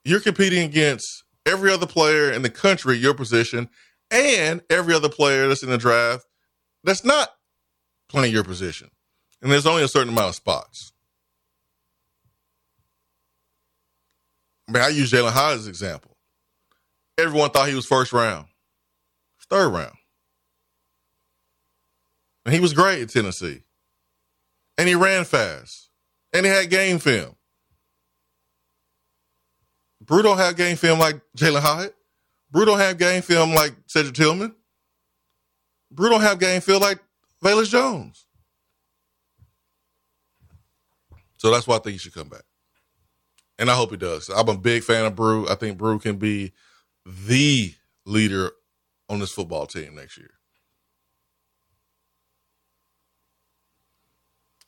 you're 0.04 0.20
competing 0.20 0.62
against 0.62 1.24
every 1.46 1.72
other 1.72 1.86
player 1.86 2.30
in 2.30 2.42
the 2.42 2.50
country 2.50 2.96
your 2.98 3.14
position 3.14 3.68
and 4.10 4.60
every 4.68 4.94
other 4.94 5.08
player 5.08 5.48
that's 5.48 5.62
in 5.62 5.70
the 5.70 5.78
draft 5.78 6.26
that's 6.84 7.04
not 7.04 7.30
playing 8.08 8.32
your 8.32 8.44
position. 8.44 8.90
And 9.46 9.52
there's 9.52 9.64
only 9.64 9.84
a 9.84 9.88
certain 9.88 10.12
amount 10.12 10.30
of 10.30 10.34
spots. 10.34 10.92
I 14.68 14.72
mean, 14.72 14.82
I 14.82 14.88
use 14.88 15.12
Jalin 15.12 15.30
Hyatt 15.30 15.58
as 15.58 15.68
example. 15.68 16.16
Everyone 17.16 17.50
thought 17.50 17.68
he 17.68 17.76
was 17.76 17.86
first 17.86 18.12
round, 18.12 18.48
third 19.48 19.68
round. 19.68 19.94
And 22.44 22.52
he 22.52 22.58
was 22.58 22.72
great 22.72 23.02
at 23.02 23.10
Tennessee. 23.10 23.62
And 24.78 24.88
he 24.88 24.96
ran 24.96 25.24
fast. 25.24 25.90
And 26.32 26.44
he 26.44 26.50
had 26.50 26.68
game 26.68 26.98
film. 26.98 27.36
Bru 30.04 30.22
don't 30.22 30.38
have 30.38 30.56
game 30.56 30.76
film 30.76 30.98
like 30.98 31.20
Jalin 31.38 31.60
Hyatt. 31.60 31.94
Bru 32.50 32.64
don't 32.64 32.80
have 32.80 32.98
game 32.98 33.22
film 33.22 33.54
like 33.54 33.76
Cedric 33.86 34.16
Tillman. 34.16 34.56
Bru 35.92 36.08
don't 36.08 36.22
have 36.22 36.40
game 36.40 36.60
film 36.60 36.82
like 36.82 36.98
Velus 37.44 37.70
Jones. 37.70 38.25
So 41.36 41.50
that's 41.50 41.66
why 41.66 41.76
I 41.76 41.80
think 41.80 41.92
he 41.92 41.98
should 41.98 42.14
come 42.14 42.28
back. 42.28 42.44
And 43.58 43.70
I 43.70 43.74
hope 43.74 43.90
he 43.90 43.96
does. 43.96 44.28
I'm 44.28 44.48
a 44.48 44.56
big 44.56 44.82
fan 44.82 45.06
of 45.06 45.16
Bru. 45.16 45.48
I 45.48 45.54
think 45.54 45.78
Bru 45.78 45.98
can 45.98 46.16
be 46.16 46.52
the 47.06 47.74
leader 48.04 48.50
on 49.08 49.20
this 49.20 49.32
football 49.32 49.66
team 49.66 49.94
next 49.94 50.18
year. 50.18 50.30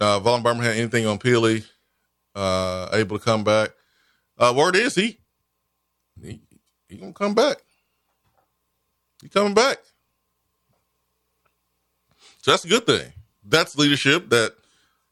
Uh, 0.01 0.21
Vaughn 0.21 0.43
Birmingham, 0.43 0.73
anything 0.77 1.07
on 1.07 1.19
Pili? 1.19 1.67
Uh, 2.35 2.89
able 2.93 3.19
to 3.19 3.25
come 3.25 3.45
back? 3.45 3.71
Uh, 4.39 4.55
word 4.57 4.77
is 4.77 4.95
he 4.95 5.19
he 6.23 6.41
he 6.89 6.97
gonna 6.97 7.13
come 7.13 7.35
back. 7.35 7.59
He 9.23 9.29
coming 9.29 9.55
back. 9.55 9.79
So 12.43 12.53
that's 12.53 12.65
a 12.65 12.69
good 12.69 12.87
thing. 12.87 13.13
That's 13.45 13.77
leadership 13.77 14.29
that 14.31 14.55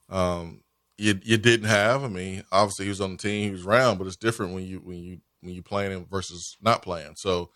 um, 0.09 0.62
you 0.98 1.18
you 1.23 1.36
didn't 1.36 1.68
have. 1.68 2.05
I 2.05 2.09
mean, 2.09 2.43
obviously 2.52 2.86
he 2.86 2.90
was 2.90 3.01
on 3.01 3.12
the 3.12 3.18
team, 3.18 3.44
he 3.44 3.51
was 3.51 3.66
around, 3.66 3.98
but 3.98 4.06
it's 4.06 4.16
different 4.16 4.55
when 4.55 4.64
you 4.64 4.78
when 4.78 4.98
you 4.98 5.20
when 5.40 5.55
you 5.55 5.62
playing 5.62 5.93
him 5.93 6.06
versus 6.10 6.56
not 6.60 6.82
playing. 6.82 7.14
So 7.16 7.51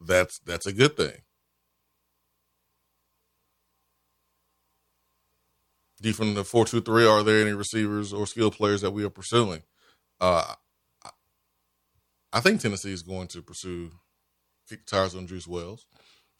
that's 0.00 0.38
that's 0.40 0.66
a 0.66 0.72
good 0.72 0.96
thing. 0.96 1.22
D 6.02 6.12
from 6.12 6.34
the 6.34 6.44
four 6.44 6.64
two 6.64 6.80
three. 6.80 7.06
Are 7.06 7.22
there 7.22 7.42
any 7.42 7.52
receivers 7.52 8.12
or 8.12 8.26
skill 8.26 8.50
players 8.50 8.80
that 8.80 8.92
we 8.92 9.04
are 9.04 9.10
pursuing? 9.10 9.62
Uh, 10.20 10.54
I 12.32 12.40
think 12.40 12.60
Tennessee 12.60 12.92
is 12.92 13.02
going 13.02 13.28
to 13.28 13.42
pursue 13.42 13.90
kick 14.68 14.86
tires 14.86 15.14
on 15.14 15.26
Juice 15.26 15.46
Wells. 15.46 15.86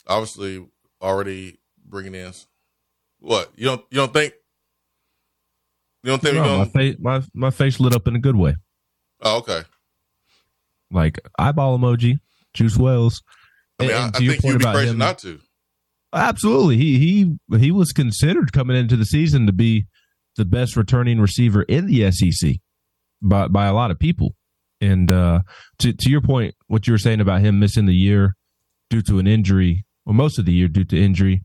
Obviously, 0.07 0.65
already 1.01 1.59
bringing 1.85 2.15
in 2.15 2.33
what 3.19 3.51
you 3.55 3.65
don't 3.65 3.85
you 3.91 3.97
don't 3.97 4.13
think 4.13 4.33
you 6.03 6.09
don't 6.09 6.21
think 6.21 6.35
no, 6.35 6.57
my 6.59 6.65
face 6.65 6.95
my 6.99 7.21
my 7.33 7.49
face 7.51 7.79
lit 7.79 7.93
up 7.95 8.07
in 8.07 8.15
a 8.15 8.19
good 8.19 8.35
way. 8.35 8.55
Oh, 9.21 9.37
okay. 9.39 9.63
Like 10.91 11.19
eyeball 11.39 11.77
emoji, 11.77 12.19
Juice 12.53 12.77
Wells. 12.77 13.21
I 13.79 13.83
mean, 13.83 13.91
And 13.91 13.99
I, 14.03 14.07
I 14.07 14.11
to 14.11 14.23
your 14.23 14.33
think 14.33 14.41
point 14.43 14.53
you'd 14.53 14.59
be 14.59 14.63
about 14.63 14.75
crazy 14.75 14.91
him- 14.91 14.97
not 14.97 15.17
to. 15.19 15.39
Absolutely. 16.13 16.77
He 16.77 16.99
he 17.49 17.57
he 17.57 17.71
was 17.71 17.91
considered 17.93 18.51
coming 18.51 18.75
into 18.75 18.97
the 18.97 19.05
season 19.05 19.45
to 19.45 19.53
be 19.53 19.85
the 20.35 20.43
best 20.45 20.75
returning 20.75 21.19
receiver 21.21 21.63
in 21.63 21.85
the 21.87 22.11
SEC 22.11 22.55
by 23.21 23.47
by 23.47 23.67
a 23.67 23.73
lot 23.73 23.91
of 23.91 23.99
people. 23.99 24.35
And 24.81 25.09
uh 25.11 25.41
to 25.79 25.93
to 25.93 26.09
your 26.09 26.21
point, 26.21 26.55
what 26.67 26.87
you 26.87 26.93
were 26.93 26.97
saying 26.97 27.21
about 27.21 27.41
him 27.41 27.59
missing 27.59 27.85
the 27.85 27.95
year 27.95 28.35
due 28.89 29.01
to 29.03 29.19
an 29.19 29.27
injury, 29.27 29.85
or 30.05 30.13
most 30.13 30.37
of 30.37 30.45
the 30.45 30.51
year 30.51 30.67
due 30.67 30.83
to 30.83 31.01
injury, 31.01 31.43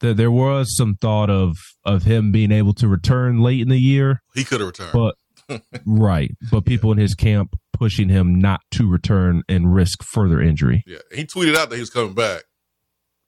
that 0.00 0.16
there 0.16 0.30
was 0.30 0.76
some 0.76 0.96
thought 1.00 1.30
of 1.30 1.56
of 1.84 2.04
him 2.04 2.30
being 2.32 2.52
able 2.52 2.72
to 2.74 2.88
return 2.88 3.40
late 3.40 3.60
in 3.60 3.68
the 3.68 3.78
year. 3.78 4.22
He 4.34 4.44
could 4.44 4.60
have 4.60 4.68
returned. 4.68 4.92
But 4.92 5.62
right. 5.86 6.30
But 6.50 6.64
people 6.64 6.92
in 6.92 6.98
his 6.98 7.14
camp 7.14 7.54
pushing 7.72 8.08
him 8.08 8.38
not 8.38 8.60
to 8.72 8.88
return 8.88 9.42
and 9.48 9.74
risk 9.74 10.02
further 10.02 10.40
injury. 10.40 10.82
Yeah, 10.86 10.98
he 11.14 11.24
tweeted 11.24 11.54
out 11.56 11.70
that 11.70 11.76
he 11.76 11.80
was 11.80 11.90
coming 11.90 12.14
back, 12.14 12.42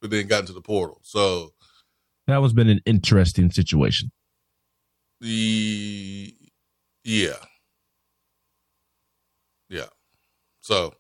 but 0.01 0.11
then 0.11 0.27
got 0.27 0.41
into 0.41 0.53
the 0.53 0.61
portal. 0.61 1.01
So 1.03 1.53
That 2.27 2.39
was 2.43 2.53
been 2.53 2.69
an 2.69 2.81
interesting 2.85 3.51
situation. 3.51 4.11
the 5.21 6.35
yeah, 7.05 7.37
yeah. 9.69 9.87
So 10.61 10.95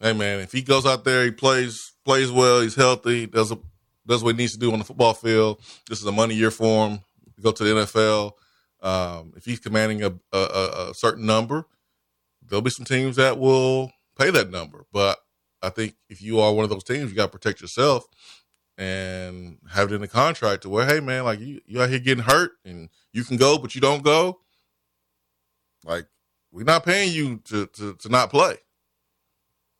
hey 0.00 0.12
man, 0.12 0.40
if 0.40 0.52
he 0.52 0.62
goes 0.62 0.84
out 0.86 1.04
there, 1.04 1.24
he 1.24 1.30
plays 1.30 1.91
plays 2.04 2.30
well, 2.30 2.60
he's 2.60 2.74
healthy, 2.74 3.26
does 3.26 3.52
a, 3.52 3.58
does 4.06 4.22
what 4.22 4.34
he 4.34 4.38
needs 4.38 4.52
to 4.52 4.58
do 4.58 4.72
on 4.72 4.78
the 4.78 4.84
football 4.84 5.14
field. 5.14 5.60
This 5.88 6.00
is 6.00 6.06
a 6.06 6.12
money 6.12 6.34
year 6.34 6.50
for 6.50 6.88
him. 6.88 7.00
Go 7.40 7.52
to 7.52 7.64
the 7.64 7.70
NFL. 7.70 8.32
Um, 8.82 9.32
if 9.36 9.44
he's 9.44 9.60
commanding 9.60 10.02
a, 10.02 10.12
a, 10.32 10.88
a 10.90 10.94
certain 10.94 11.26
number, 11.26 11.66
there'll 12.44 12.62
be 12.62 12.70
some 12.70 12.84
teams 12.84 13.16
that 13.16 13.38
will 13.38 13.92
pay 14.18 14.30
that 14.30 14.50
number. 14.50 14.86
But 14.92 15.18
I 15.62 15.70
think 15.70 15.94
if 16.08 16.20
you 16.20 16.40
are 16.40 16.52
one 16.52 16.64
of 16.64 16.70
those 16.70 16.84
teams, 16.84 17.10
you 17.10 17.16
got 17.16 17.26
to 17.32 17.38
protect 17.38 17.60
yourself 17.60 18.06
and 18.78 19.58
have 19.72 19.90
it 19.90 19.94
in 19.94 20.00
the 20.00 20.08
contract 20.08 20.62
to 20.62 20.68
where, 20.68 20.86
hey 20.86 21.00
man, 21.00 21.24
like 21.24 21.40
you 21.40 21.60
you 21.66 21.80
out 21.80 21.90
here 21.90 21.98
getting 21.98 22.24
hurt 22.24 22.52
and 22.64 22.88
you 23.12 23.24
can 23.24 23.36
go, 23.36 23.58
but 23.58 23.74
you 23.74 23.80
don't 23.80 24.02
go. 24.02 24.40
Like 25.84 26.06
we're 26.50 26.64
not 26.64 26.84
paying 26.84 27.12
you 27.12 27.38
to 27.44 27.66
to 27.66 27.94
to 27.94 28.08
not 28.08 28.30
play. 28.30 28.56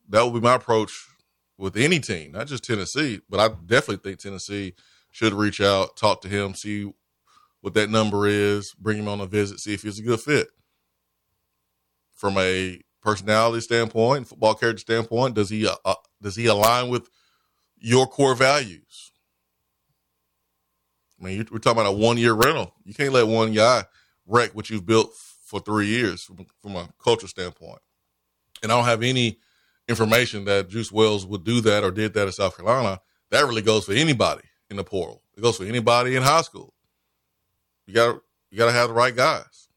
That 0.08 0.24
would 0.24 0.34
be 0.34 0.40
my 0.40 0.54
approach 0.54 1.08
with 1.58 1.76
any 1.76 2.00
team, 2.00 2.32
not 2.32 2.46
just 2.46 2.64
Tennessee, 2.64 3.20
but 3.28 3.40
I 3.40 3.48
definitely 3.66 3.96
think 3.96 4.18
Tennessee 4.18 4.74
should 5.10 5.34
reach 5.34 5.60
out, 5.60 5.96
talk 5.96 6.22
to 6.22 6.28
him, 6.28 6.54
see 6.54 6.92
what 7.60 7.74
that 7.74 7.90
number 7.90 8.26
is, 8.26 8.74
bring 8.74 8.98
him 8.98 9.08
on 9.08 9.20
a 9.20 9.26
visit, 9.26 9.60
see 9.60 9.74
if 9.74 9.82
he's 9.82 9.98
a 9.98 10.02
good 10.02 10.20
fit. 10.20 10.48
From 12.14 12.38
a 12.38 12.80
personality 13.02 13.60
standpoint, 13.60 14.28
football 14.28 14.54
character 14.54 14.80
standpoint, 14.80 15.34
does 15.34 15.50
he 15.50 15.66
uh, 15.66 15.74
uh, 15.84 15.94
does 16.20 16.36
he 16.36 16.46
align 16.46 16.88
with 16.88 17.08
your 17.78 18.06
core 18.06 18.34
values? 18.34 19.12
I 21.20 21.24
mean, 21.24 21.46
we're 21.50 21.58
talking 21.58 21.80
about 21.80 21.92
a 21.92 21.96
one 21.96 22.16
year 22.16 22.32
rental. 22.32 22.74
You 22.84 22.94
can't 22.94 23.12
let 23.12 23.26
one 23.26 23.52
guy 23.52 23.84
wreck 24.26 24.54
what 24.54 24.70
you've 24.70 24.86
built 24.86 25.14
for 25.44 25.60
three 25.60 25.86
years 25.86 26.22
from, 26.22 26.46
from 26.60 26.76
a 26.76 26.88
culture 27.02 27.28
standpoint. 27.28 27.80
And 28.62 28.72
I 28.72 28.76
don't 28.76 28.84
have 28.84 29.02
any 29.02 29.38
information 29.88 30.44
that 30.44 30.68
Juice 30.68 30.92
Wells 30.92 31.26
would 31.26 31.44
do 31.44 31.60
that 31.62 31.84
or 31.84 31.90
did 31.90 32.14
that 32.14 32.26
in 32.26 32.32
South 32.32 32.56
Carolina. 32.56 33.00
That 33.30 33.46
really 33.46 33.62
goes 33.62 33.84
for 33.84 33.92
anybody 33.92 34.44
in 34.70 34.76
the 34.76 34.84
portal. 34.84 35.22
It 35.36 35.42
goes 35.42 35.56
for 35.56 35.64
anybody 35.64 36.16
in 36.16 36.22
high 36.22 36.42
school. 36.42 36.74
You 37.86 37.94
got 37.94 38.20
you 38.50 38.58
got 38.58 38.66
to 38.66 38.72
have 38.72 38.88
the 38.88 38.94
right 38.94 39.14
guys. 39.14 39.68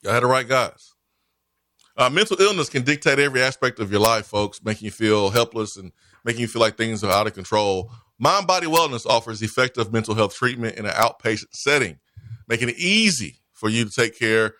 You 0.00 0.06
got 0.06 0.10
to 0.10 0.14
have 0.14 0.22
the 0.22 0.28
right 0.28 0.48
guys. 0.48 0.94
Uh, 1.96 2.08
mental 2.08 2.40
illness 2.40 2.68
can 2.68 2.82
dictate 2.82 3.18
every 3.18 3.42
aspect 3.42 3.80
of 3.80 3.90
your 3.90 4.00
life, 4.00 4.26
folks, 4.26 4.62
making 4.64 4.86
you 4.86 4.90
feel 4.90 5.30
helpless 5.30 5.76
and 5.76 5.92
making 6.24 6.40
you 6.40 6.48
feel 6.48 6.60
like 6.62 6.76
things 6.76 7.04
are 7.04 7.10
out 7.10 7.26
of 7.26 7.34
control. 7.34 7.90
Mind 8.18 8.46
Body 8.46 8.66
Wellness 8.66 9.04
offers 9.04 9.42
effective 9.42 9.92
mental 9.92 10.14
health 10.14 10.34
treatment 10.34 10.76
in 10.76 10.86
an 10.86 10.92
outpatient 10.92 11.52
setting, 11.52 11.98
making 12.46 12.68
it 12.68 12.78
easy 12.78 13.40
for 13.52 13.68
you 13.68 13.84
to 13.84 13.90
take 13.90 14.18
care 14.18 14.54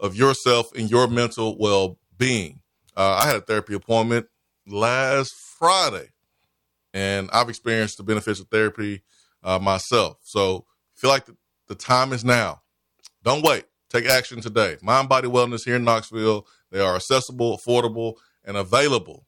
of 0.00 0.16
yourself 0.16 0.72
and 0.74 0.90
your 0.90 1.06
mental 1.06 1.56
well 1.58 1.98
being. 2.16 2.60
Uh, 2.96 3.20
I 3.22 3.26
had 3.26 3.36
a 3.36 3.40
therapy 3.40 3.74
appointment 3.74 4.26
last 4.66 5.32
Friday, 5.58 6.08
and 6.92 7.30
I've 7.32 7.48
experienced 7.48 7.98
the 7.98 8.02
benefits 8.02 8.40
of 8.40 8.48
therapy 8.48 9.02
uh, 9.42 9.58
myself. 9.58 10.18
So, 10.22 10.66
feel 10.94 11.10
like 11.10 11.26
the, 11.26 11.36
the 11.68 11.74
time 11.74 12.12
is 12.12 12.24
now. 12.24 12.62
Don't 13.22 13.44
wait. 13.44 13.64
Take 13.90 14.06
action 14.06 14.40
today. 14.40 14.76
Mind 14.82 15.08
Body 15.08 15.28
Wellness 15.28 15.64
here 15.64 15.76
in 15.76 15.84
Knoxville. 15.84 16.46
They 16.70 16.80
are 16.80 16.94
accessible, 16.94 17.58
affordable, 17.58 18.14
and 18.44 18.56
available. 18.56 19.26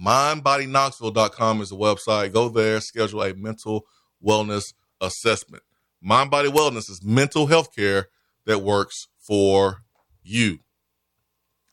MindBodyKnoxville.com 0.00 1.60
is 1.60 1.70
the 1.70 1.76
website. 1.76 2.32
Go 2.32 2.48
there, 2.48 2.80
schedule 2.80 3.22
a 3.22 3.34
mental 3.34 3.86
wellness 4.24 4.72
assessment. 5.00 5.62
Mind 6.00 6.30
Body 6.30 6.48
Wellness 6.48 6.90
is 6.90 7.00
mental 7.04 7.46
health 7.46 7.74
care 7.74 8.08
that 8.46 8.60
works 8.60 9.08
for 9.18 9.82
you. 10.22 10.60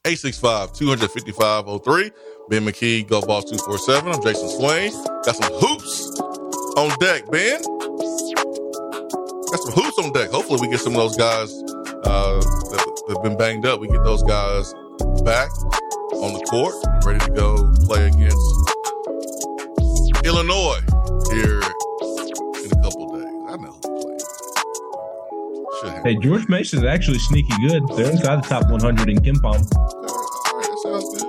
865 0.04 0.74
255 0.74 1.84
03. 1.84 2.12
Ben 2.50 2.66
McKee, 2.66 3.08
Go 3.08 3.22
Vols 3.22 3.46
247. 3.46 4.12
I'm 4.12 4.24
Jason 4.24 4.50
Swain. 4.50 4.92
Got 5.24 5.36
some 5.36 5.54
hoops 5.54 6.20
on 6.76 6.90
deck, 7.00 7.30
Ben. 7.30 7.62
Got 9.52 9.60
some 9.62 9.74
hoops 9.74 10.00
on 10.00 10.12
deck. 10.12 10.32
Hopefully, 10.32 10.58
we 10.60 10.70
get 10.72 10.80
some 10.80 10.96
of 10.96 10.98
those 10.98 11.16
guys 11.18 11.54
uh, 12.04 12.40
that 12.42 13.04
have 13.10 13.22
been 13.22 13.38
banged 13.38 13.68
up. 13.68 13.80
We 13.80 13.90
get 13.90 14.04
those 14.04 14.24
guys 14.24 14.74
back 15.24 15.52
on 16.18 16.34
the 16.34 16.44
court, 16.50 16.74
ready 17.06 17.24
to 17.24 17.32
go 17.34 17.72
play 17.86 18.08
against 18.08 18.42
Illinois 20.26 20.82
here 21.32 21.62
Hey, 26.04 26.16
George 26.16 26.48
Mason 26.48 26.80
is 26.80 26.86
actually 26.86 27.18
sneaky 27.18 27.54
good. 27.68 27.88
They're 27.96 28.12
inside 28.12 28.44
the 28.44 28.48
top 28.48 28.70
100 28.70 29.10
in 29.10 29.18
KenPom. 29.18 29.46
All 29.46 29.58
right, 29.60 30.68
that 30.68 30.80
sounds 30.84 31.10
good. 31.10 31.26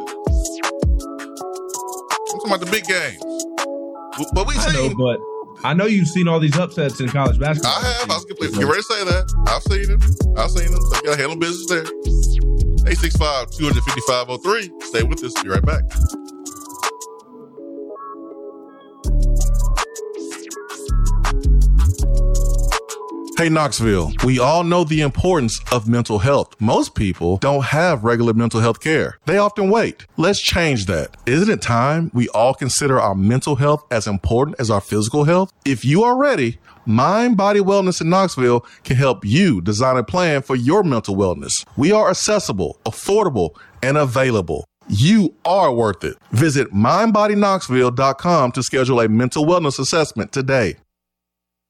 I'm 2.33 2.39
talking 2.39 2.51
about 2.51 2.61
the 2.61 2.70
big 2.70 2.85
games. 2.85 3.23
But 4.35 4.47
we 4.47 4.55
I 4.59 4.73
know, 4.73 4.95
but 4.95 5.20
I 5.65 5.73
know 5.73 5.87
you've 5.87 6.09
seen 6.09 6.29
all 6.29 6.39
these 6.39 6.59
upsets 6.59 7.01
in 7.01 7.09
college 7.09 7.39
basketball. 7.39 7.73
I 7.73 7.81
have. 7.81 8.11
I 8.11 8.15
was 8.15 8.24
get, 8.27 8.39
You 8.41 8.69
ready 8.69 8.83
to 8.83 8.83
say 8.83 9.05
that. 9.05 9.24
I've 9.49 9.62
seen 9.62 9.87
them. 9.89 10.01
I've 10.37 10.51
seen 10.51 10.70
them. 10.70 10.83
So 10.83 10.97
you 10.97 11.03
got 11.03 11.16
to 11.16 11.20
handle 11.20 11.39
business 11.39 11.66
there. 11.69 11.87
865 12.85 13.51
255 13.53 14.83
Stay 14.83 15.03
with 15.03 15.24
us. 15.24 15.33
Be 15.43 15.49
right 15.49 15.65
back. 15.65 15.85
Hey, 23.39 23.49
Knoxville, 23.49 24.13
we 24.25 24.39
all 24.39 24.63
know 24.63 24.85
the 24.85 25.01
importance 25.01 25.59
of 25.73 25.89
mental 25.89 26.19
health. 26.19 26.55
Most 26.61 26.95
people 26.95 27.39
don't 27.39 27.65
have 27.65 28.05
regular 28.05 28.35
mental 28.35 28.61
health 28.61 28.81
care. 28.81 29.19
They 29.25 29.39
often 29.39 29.71
wait. 29.71 30.07
Let's 30.19 30.41
change 30.41 30.85
that. 30.87 31.17
Isn't 31.25 31.49
it 31.49 31.63
time 31.63 32.11
we 32.13 32.29
all 32.29 32.53
consider 32.53 33.01
our 33.01 33.15
mental 33.15 33.57
health 33.57 33.85
as 33.91 34.07
important 34.07 34.61
as 34.61 34.71
our 34.71 34.83
physical 34.83 35.25
health? 35.25 35.51
If 35.65 35.83
you 35.83 36.05
are 36.05 36.17
ready, 36.17 36.59
Mind 36.85 37.39
Body 37.39 37.61
Wellness 37.61 38.03
in 38.03 38.11
Knoxville 38.11 38.67
can 38.85 38.97
help 38.97 39.25
you 39.25 39.63
design 39.63 39.97
a 39.97 40.05
plan 40.05 40.43
for 40.43 40.55
your 40.55 40.83
mental 40.85 41.17
wellness. 41.17 41.65
We 41.77 41.91
are 41.91 42.11
accessible, 42.11 42.79
affordable, 42.85 43.57
and 43.83 43.97
available. 43.97 44.67
You 44.89 45.35
are 45.47 45.73
worth 45.73 46.05
it. 46.05 46.19
Visit 46.33 46.73
mindbodyknoxville.com 46.73 48.53
to 48.53 48.63
schedule 48.63 49.01
a 49.01 49.09
mental 49.09 49.47
wellness 49.47 49.79
assessment 49.79 50.33
today. 50.33 50.77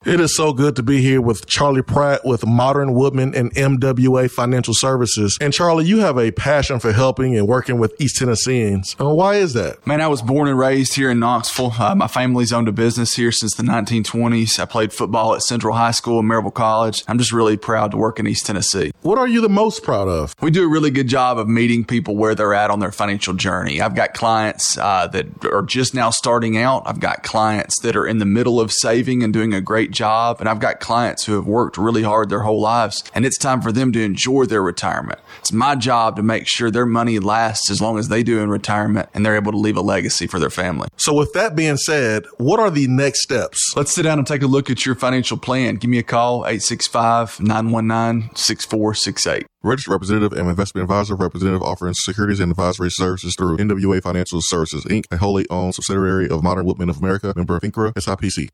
It 0.04 0.18
is 0.18 0.34
so 0.34 0.52
good 0.52 0.74
to 0.76 0.82
be 0.82 1.00
here 1.00 1.20
with 1.20 1.46
Charlie 1.46 1.80
Pratt 1.80 2.24
with 2.24 2.44
Modern 2.44 2.92
Woodmen 2.92 3.36
and 3.36 3.54
MWA 3.54 4.28
Financial 4.28 4.74
Services. 4.74 5.38
And 5.40 5.52
Charlie, 5.52 5.84
you 5.84 5.98
have 5.98 6.18
a 6.18 6.32
passion 6.32 6.80
for 6.80 6.90
helping 6.90 7.36
and 7.36 7.46
working 7.46 7.78
with 7.78 7.94
East 8.00 8.16
Tennesseans. 8.18 8.96
Uh, 8.98 9.14
why 9.14 9.36
is 9.36 9.52
that? 9.52 9.86
Man, 9.86 10.00
I 10.00 10.08
was 10.08 10.20
born 10.20 10.48
and 10.48 10.58
raised 10.58 10.94
here 10.94 11.08
in 11.08 11.20
Knoxville. 11.20 11.74
Uh, 11.78 11.94
my 11.94 12.08
family's 12.08 12.52
owned 12.52 12.66
a 12.66 12.72
business 12.72 13.14
here 13.14 13.30
since 13.30 13.54
the 13.54 13.62
1920s. 13.62 14.58
I 14.58 14.64
played 14.64 14.92
football 14.92 15.36
at 15.36 15.42
Central 15.42 15.76
High 15.76 15.92
School 15.92 16.18
and 16.18 16.28
Maryville 16.28 16.52
College. 16.52 17.04
I'm 17.06 17.18
just 17.18 17.30
really 17.30 17.56
proud 17.56 17.92
to 17.92 17.96
work 17.96 18.18
in 18.18 18.26
East 18.26 18.44
Tennessee. 18.44 18.90
What 19.02 19.18
are 19.18 19.28
you 19.28 19.40
the 19.40 19.48
most 19.48 19.84
proud 19.84 20.08
of? 20.08 20.34
We 20.42 20.50
do 20.50 20.64
a 20.64 20.68
really 20.68 20.90
good 20.90 21.06
job 21.06 21.38
of 21.38 21.48
meeting 21.48 21.84
people 21.84 22.16
where 22.16 22.34
they're 22.34 22.54
at 22.54 22.70
on 22.70 22.80
their 22.80 22.90
financial 22.90 23.34
journey. 23.34 23.80
I've 23.80 23.94
got 23.94 24.14
clients 24.14 24.76
uh, 24.78 25.06
that 25.12 25.44
are 25.44 25.62
just 25.62 25.94
now 25.94 26.10
starting 26.10 26.56
out. 26.56 26.82
I've 26.86 26.98
got 26.98 27.22
clients 27.22 27.78
that 27.82 27.94
are 27.94 28.06
in 28.08 28.18
the 28.18 28.26
middle 28.26 28.60
of 28.60 28.72
saving 28.72 29.22
and 29.22 29.32
doing 29.32 29.54
a 29.54 29.60
great 29.60 29.91
job, 29.92 30.40
and 30.40 30.48
I've 30.48 30.60
got 30.60 30.80
clients 30.80 31.24
who 31.24 31.34
have 31.34 31.46
worked 31.46 31.76
really 31.78 32.02
hard 32.02 32.28
their 32.28 32.40
whole 32.40 32.60
lives, 32.60 33.04
and 33.14 33.24
it's 33.24 33.38
time 33.38 33.60
for 33.60 33.72
them 33.72 33.92
to 33.92 34.02
enjoy 34.02 34.46
their 34.46 34.62
retirement. 34.62 35.20
It's 35.38 35.52
my 35.52 35.74
job 35.76 36.16
to 36.16 36.22
make 36.22 36.46
sure 36.46 36.70
their 36.70 36.86
money 36.86 37.18
lasts 37.18 37.70
as 37.70 37.80
long 37.80 37.98
as 37.98 38.08
they 38.08 38.22
do 38.22 38.40
in 38.40 38.50
retirement 38.50 39.08
and 39.14 39.24
they're 39.24 39.36
able 39.36 39.52
to 39.52 39.58
leave 39.58 39.76
a 39.76 39.80
legacy 39.80 40.26
for 40.26 40.38
their 40.38 40.50
family. 40.50 40.88
So, 40.96 41.12
with 41.14 41.32
that 41.34 41.54
being 41.54 41.76
said, 41.76 42.24
what 42.38 42.60
are 42.60 42.70
the 42.70 42.86
next 42.88 43.22
steps? 43.22 43.74
Let's 43.76 43.92
sit 43.92 44.02
down 44.02 44.18
and 44.18 44.26
take 44.26 44.42
a 44.42 44.46
look 44.46 44.70
at 44.70 44.84
your 44.86 44.94
financial 44.94 45.36
plan. 45.36 45.76
Give 45.76 45.90
me 45.90 45.98
a 45.98 46.02
call, 46.02 46.46
865 46.46 47.40
919 47.40 48.34
6468. 48.34 49.46
Registered 49.64 49.92
representative 49.92 50.32
and 50.32 50.48
investment 50.48 50.82
advisor 50.82 51.14
representative 51.14 51.62
offering 51.62 51.94
securities 51.94 52.40
and 52.40 52.50
advisory 52.50 52.90
services 52.90 53.36
through 53.36 53.58
MWA 53.58 54.02
Financial 54.02 54.40
Services, 54.42 54.84
Inc., 54.86 55.04
a 55.12 55.18
wholly 55.18 55.46
owned 55.50 55.74
subsidiary 55.74 56.28
of 56.28 56.42
Modern 56.42 56.64
Woodmen 56.64 56.88
of 56.88 56.98
America, 56.98 57.32
member 57.36 57.56
of 57.56 57.62
FINRA, 57.62 57.92
SIPC. 57.92 58.48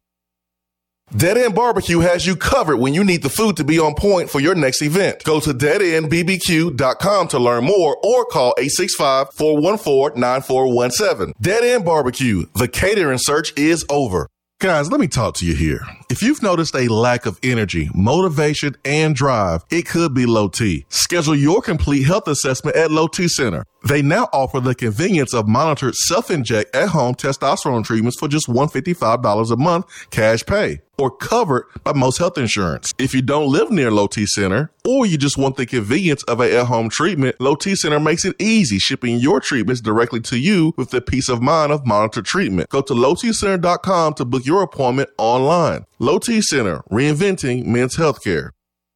Dead 1.16 1.38
End 1.38 1.54
Barbecue 1.54 2.00
has 2.00 2.26
you 2.26 2.36
covered 2.36 2.76
when 2.76 2.92
you 2.92 3.02
need 3.02 3.22
the 3.22 3.30
food 3.30 3.56
to 3.56 3.64
be 3.64 3.78
on 3.78 3.94
point 3.94 4.28
for 4.28 4.40
your 4.40 4.54
next 4.54 4.82
event. 4.82 5.24
Go 5.24 5.40
to 5.40 5.54
deadendbbq.com 5.54 7.28
to 7.28 7.38
learn 7.38 7.64
more 7.64 7.96
or 8.02 8.26
call 8.26 8.54
865-414-9417. 8.58 11.32
Dead 11.40 11.64
End 11.64 11.86
Barbecue, 11.86 12.44
the 12.54 12.68
catering 12.68 13.16
search 13.18 13.54
is 13.56 13.86
over. 13.88 14.28
Guys, 14.60 14.90
let 14.90 15.00
me 15.00 15.06
talk 15.06 15.36
to 15.36 15.46
you 15.46 15.54
here. 15.54 15.82
If 16.10 16.20
you've 16.20 16.42
noticed 16.42 16.74
a 16.74 16.88
lack 16.88 17.26
of 17.26 17.38
energy, 17.44 17.90
motivation, 17.94 18.74
and 18.84 19.14
drive, 19.14 19.64
it 19.70 19.86
could 19.86 20.14
be 20.14 20.26
low 20.26 20.48
T. 20.48 20.84
Schedule 20.88 21.36
your 21.36 21.62
complete 21.62 22.02
health 22.02 22.26
assessment 22.26 22.76
at 22.76 22.90
Low 22.90 23.06
T 23.06 23.28
Center. 23.28 23.64
They 23.86 24.02
now 24.02 24.28
offer 24.32 24.60
the 24.60 24.74
convenience 24.74 25.34
of 25.34 25.46
monitored 25.46 25.94
self-inject 25.94 26.74
at-home 26.74 27.14
testosterone 27.14 27.84
treatments 27.84 28.18
for 28.18 28.28
just 28.28 28.48
$155 28.48 29.50
a 29.50 29.56
month 29.56 30.10
cash 30.10 30.44
pay 30.44 30.80
or 30.98 31.10
covered 31.10 31.64
by 31.84 31.92
most 31.92 32.18
health 32.18 32.36
insurance. 32.36 32.92
If 32.98 33.14
you 33.14 33.22
don't 33.22 33.50
live 33.50 33.70
near 33.70 33.90
Low 33.90 34.08
T 34.08 34.26
Center 34.26 34.70
or 34.86 35.06
you 35.06 35.16
just 35.16 35.38
want 35.38 35.56
the 35.56 35.64
convenience 35.66 36.24
of 36.24 36.40
a 36.40 36.58
at-home 36.58 36.90
treatment, 36.90 37.40
Low 37.40 37.54
T 37.54 37.76
Center 37.76 38.00
makes 38.00 38.24
it 38.24 38.34
easy 38.40 38.78
shipping 38.78 39.18
your 39.18 39.40
treatments 39.40 39.80
directly 39.80 40.20
to 40.22 40.38
you 40.38 40.74
with 40.76 40.90
the 40.90 41.00
peace 41.00 41.28
of 41.28 41.40
mind 41.40 41.70
of 41.72 41.86
monitored 41.86 42.26
treatment. 42.26 42.68
Go 42.70 42.82
to 42.82 42.94
lowtcenter.com 42.94 44.14
to 44.14 44.24
book 44.24 44.44
your 44.44 44.62
appointment 44.62 45.10
online. 45.18 45.86
Low 46.00 46.18
T 46.18 46.42
Center, 46.42 46.82
reinventing 46.90 47.64
men's 47.64 47.96
healthcare. 47.96 48.50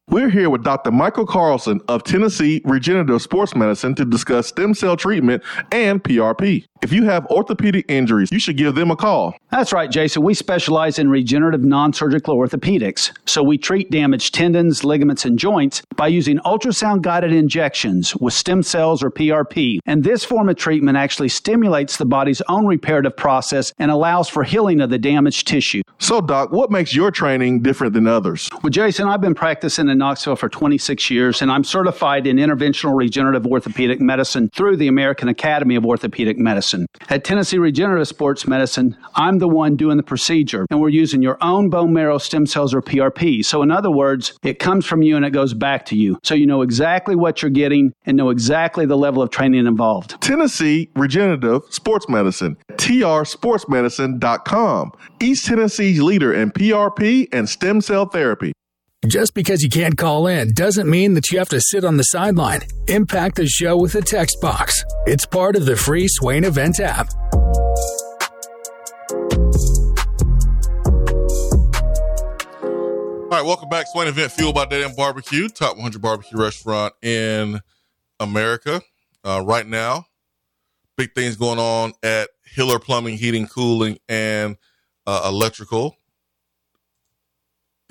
We're 0.09 0.29
here 0.29 0.49
with 0.49 0.63
Dr. 0.63 0.91
Michael 0.91 1.25
Carlson 1.25 1.79
of 1.87 2.03
Tennessee 2.03 2.61
Regenerative 2.65 3.21
Sports 3.21 3.55
Medicine 3.55 3.95
to 3.95 4.03
discuss 4.03 4.47
stem 4.47 4.73
cell 4.73 4.97
treatment 4.97 5.41
and 5.71 6.03
PRP. 6.03 6.65
If 6.83 6.91
you 6.91 7.05
have 7.05 7.25
orthopedic 7.27 7.85
injuries, 7.87 8.27
you 8.29 8.39
should 8.39 8.57
give 8.57 8.75
them 8.75 8.91
a 8.91 8.97
call. 8.97 9.33
That's 9.51 9.71
right, 9.71 9.89
Jason. 9.89 10.21
We 10.21 10.33
specialize 10.33 10.99
in 10.99 11.09
regenerative 11.09 11.63
non 11.63 11.93
surgical 11.93 12.35
orthopedics. 12.35 13.17
So 13.25 13.41
we 13.41 13.57
treat 13.57 13.89
damaged 13.89 14.33
tendons, 14.33 14.83
ligaments, 14.83 15.23
and 15.23 15.39
joints 15.39 15.81
by 15.95 16.07
using 16.07 16.39
ultrasound 16.39 17.01
guided 17.01 17.31
injections 17.31 18.13
with 18.17 18.33
stem 18.33 18.63
cells 18.63 19.01
or 19.01 19.09
PRP. 19.09 19.79
And 19.85 20.03
this 20.03 20.25
form 20.25 20.49
of 20.49 20.57
treatment 20.57 20.97
actually 20.97 21.29
stimulates 21.29 21.95
the 21.95 22.05
body's 22.05 22.41
own 22.49 22.65
reparative 22.65 23.15
process 23.15 23.71
and 23.79 23.89
allows 23.89 24.27
for 24.27 24.43
healing 24.43 24.81
of 24.81 24.89
the 24.89 24.99
damaged 24.99 25.47
tissue. 25.47 25.83
So, 25.99 26.19
Doc, 26.19 26.51
what 26.51 26.69
makes 26.69 26.93
your 26.93 27.11
training 27.11 27.61
different 27.61 27.93
than 27.93 28.07
others? 28.07 28.49
Well, 28.61 28.71
Jason, 28.71 29.07
I've 29.07 29.21
been 29.21 29.35
practicing 29.35 29.87
in 29.87 29.99
Knoxville 29.99 30.35
for 30.35 30.49
26 30.49 31.09
years, 31.09 31.41
and 31.41 31.49
I'm 31.49 31.63
certified 31.63 32.27
in 32.27 32.35
interventional 32.35 32.93
regenerative 32.93 33.47
orthopedic 33.47 34.01
medicine 34.01 34.49
through 34.53 34.75
the 34.75 34.89
American 34.89 35.29
Academy 35.29 35.77
of 35.77 35.85
Orthopedic 35.85 36.37
Medicine. 36.37 36.72
At 37.09 37.23
Tennessee 37.23 37.57
Regenerative 37.57 38.07
Sports 38.07 38.47
Medicine, 38.47 38.97
I'm 39.15 39.39
the 39.39 39.47
one 39.47 39.75
doing 39.75 39.97
the 39.97 40.03
procedure, 40.03 40.65
and 40.69 40.79
we're 40.79 40.89
using 40.89 41.21
your 41.21 41.37
own 41.41 41.69
bone 41.69 41.93
marrow 41.93 42.17
stem 42.17 42.45
cells 42.45 42.73
or 42.73 42.81
PRP. 42.81 43.43
So, 43.45 43.61
in 43.61 43.71
other 43.71 43.91
words, 43.91 44.33
it 44.43 44.59
comes 44.59 44.85
from 44.85 45.01
you 45.01 45.15
and 45.15 45.25
it 45.25 45.31
goes 45.31 45.53
back 45.53 45.85
to 45.87 45.95
you. 45.95 46.19
So, 46.23 46.35
you 46.35 46.47
know 46.47 46.61
exactly 46.61 47.15
what 47.15 47.41
you're 47.41 47.51
getting 47.51 47.93
and 48.05 48.17
know 48.17 48.29
exactly 48.29 48.85
the 48.85 48.97
level 48.97 49.21
of 49.21 49.29
training 49.29 49.67
involved. 49.67 50.21
Tennessee 50.21 50.89
Regenerative 50.95 51.61
Sports 51.69 52.09
Medicine, 52.09 52.57
trsportsmedicine.com, 52.73 54.91
East 55.21 55.45
Tennessee's 55.45 56.01
leader 56.01 56.33
in 56.33 56.51
PRP 56.51 57.27
and 57.31 57.47
stem 57.49 57.81
cell 57.81 58.05
therapy. 58.05 58.53
Just 59.07 59.33
because 59.33 59.61
you 59.61 59.69
can't 59.69 59.97
call 59.97 60.27
in 60.27 60.53
doesn't 60.53 60.89
mean 60.89 61.13
that 61.15 61.29
you 61.29 61.37
have 61.37 61.49
to 61.49 61.59
sit 61.59 61.83
on 61.83 61.97
the 61.97 62.03
sideline. 62.03 62.61
Impact 62.87 63.35
the 63.35 63.47
show 63.47 63.75
with 63.75 63.95
a 63.95 64.01
text 64.01 64.39
box. 64.41 64.85
It's 65.05 65.25
part 65.25 65.57
of 65.57 65.65
the 65.65 65.75
free 65.75 66.07
Swain 66.07 66.45
Event 66.45 66.79
app. 66.79 67.09
All 72.63 73.39
right, 73.39 73.45
welcome 73.45 73.67
back. 73.67 73.87
Swain 73.87 74.07
Event 74.07 74.31
fueled 74.31 74.55
by 74.55 74.65
Dead 74.65 74.83
End 74.83 74.95
Barbecue, 74.95 75.49
top 75.49 75.75
100 75.75 76.01
barbecue 76.01 76.39
restaurant 76.39 76.93
in 77.01 77.59
America. 78.21 78.81
Uh, 79.25 79.43
right 79.45 79.67
now, 79.67 80.05
big 80.95 81.13
things 81.13 81.35
going 81.35 81.59
on 81.59 81.91
at 82.03 82.29
Hiller 82.45 82.79
Plumbing, 82.79 83.17
Heating, 83.17 83.47
Cooling, 83.47 83.97
and 84.07 84.55
uh, 85.05 85.23
Electrical 85.25 85.97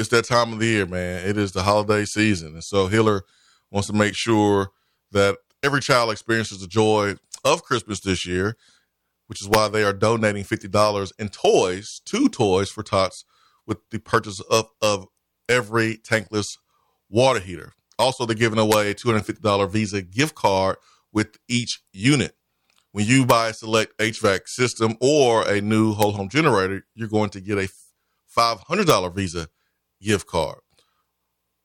it's 0.03 0.11
that 0.11 0.25
time 0.25 0.53
of 0.53 0.59
the 0.59 0.67
year, 0.67 0.87
man. 0.87 1.27
It 1.27 1.39
is 1.39 1.53
the 1.53 1.63
holiday 1.63 2.05
season. 2.05 2.55
And 2.55 2.65
so 2.65 2.89
Hiller 2.89 3.23
wants 3.71 3.87
to 3.87 3.95
make 3.95 4.15
sure 4.15 4.71
that 5.13 5.39
every 5.63 5.81
child 5.81 6.11
experiences 6.11 6.61
the 6.61 6.67
joy 6.67 7.15
of 7.45 7.63
Christmas 7.63 8.01
this 8.01 8.27
year, 8.27 8.57
which 9.29 9.41
is 9.41 9.49
why 9.49 9.69
they 9.69 9.85
are 9.85 9.93
donating 9.93 10.43
$50 10.43 11.13
in 11.19 11.29
toys, 11.29 12.01
two 12.05 12.29
toys 12.29 12.69
for 12.69 12.83
tots 12.83 13.25
with 13.65 13.79
the 13.91 13.99
purchase 14.01 14.41
of, 14.41 14.67
of 14.81 15.07
every 15.49 15.99
tankless 15.99 16.59
water 17.09 17.41
heater. 17.41 17.73
Also, 17.97 18.27
they're 18.27 18.35
giving 18.35 18.59
away 18.59 18.91
a 18.91 18.95
$250 18.95 19.71
Visa 19.71 20.03
gift 20.03 20.35
card 20.35 20.77
with 21.13 21.39
each 21.49 21.81
unit. 21.93 22.35
When 22.91 23.07
you 23.07 23.25
buy 23.25 23.51
a 23.51 23.55
select 23.55 23.97
HVAC 23.99 24.49
system 24.49 24.97
or 25.01 25.49
a 25.49 25.61
new 25.61 25.93
whole 25.93 26.13
home 26.13 26.29
generator, 26.29 26.85
you're 26.95 27.09
going 27.09 27.31
to 27.31 27.41
get 27.41 27.59
a 27.59 27.69
$500 28.37 29.15
Visa 29.15 29.49
gift 30.03 30.27
card. 30.27 30.59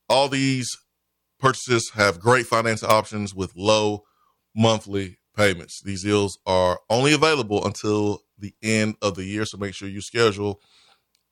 All 0.10 0.30
these 0.30 0.70
purchases 1.40 1.92
have 1.96 2.20
great 2.20 2.46
financing 2.46 2.90
options 2.90 3.36
with 3.36 3.56
low 3.56 4.04
monthly 4.56 5.18
payments. 5.36 5.82
These 5.84 6.04
deals 6.04 6.40
are 6.46 6.80
only 6.90 7.14
available 7.14 7.66
until 7.66 8.24
the 8.38 8.54
end 8.64 8.96
of 9.02 9.16
the 9.16 9.24
year, 9.24 9.46
so 9.46 9.58
make 9.58 9.74
sure 9.74 9.88
you 9.88 10.02
schedule 10.02 10.62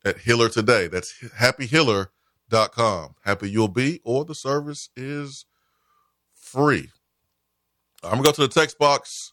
at 0.04 0.18
Hiller 0.18 0.48
today. 0.48 0.86
That's 0.86 1.12
happyhiller.com. 1.38 3.14
Happy 3.24 3.50
you'll 3.50 3.68
be, 3.68 4.00
or 4.04 4.24
the 4.24 4.34
service 4.34 4.88
is 4.96 5.46
free. 6.34 6.90
I'm 8.02 8.12
gonna 8.12 8.22
go 8.22 8.32
to 8.32 8.42
the 8.42 8.48
text 8.48 8.78
box. 8.78 9.32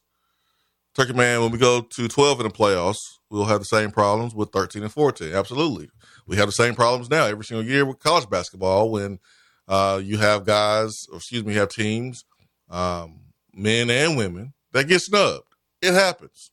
Turkey 0.96 1.14
Man, 1.14 1.42
when 1.42 1.52
we 1.52 1.58
go 1.58 1.82
to 1.82 2.08
12 2.08 2.40
in 2.40 2.48
the 2.48 2.54
playoffs, 2.54 3.02
we'll 3.34 3.46
have 3.46 3.60
the 3.60 3.66
same 3.66 3.92
problems 3.92 4.34
with 4.34 4.52
13 4.52 4.84
and 4.84 4.92
14. 4.92 5.34
Absolutely 5.34 5.90
we 6.28 6.38
have 6.38 6.48
the 6.48 6.54
same 6.54 6.76
problems 6.76 7.10
now 7.10 7.26
every 7.26 7.46
single 7.46 7.66
year 7.66 7.86
with 7.86 8.00
college 8.00 8.30
basketball 8.30 8.92
when 8.92 9.20
uh, 9.68 10.00
you 10.04 10.18
have 10.18 10.46
guys, 10.46 11.08
or 11.12 11.18
excuse 11.18 11.44
me, 11.44 11.54
you 11.54 11.60
have 11.60 11.70
teams, 11.70 12.26
um, 12.70 13.20
men 13.54 13.90
and 13.90 14.18
women 14.18 14.54
that 14.72 14.88
get 14.88 15.02
snubbed. 15.02 15.44
It 15.82 15.94
happens. 15.94 16.52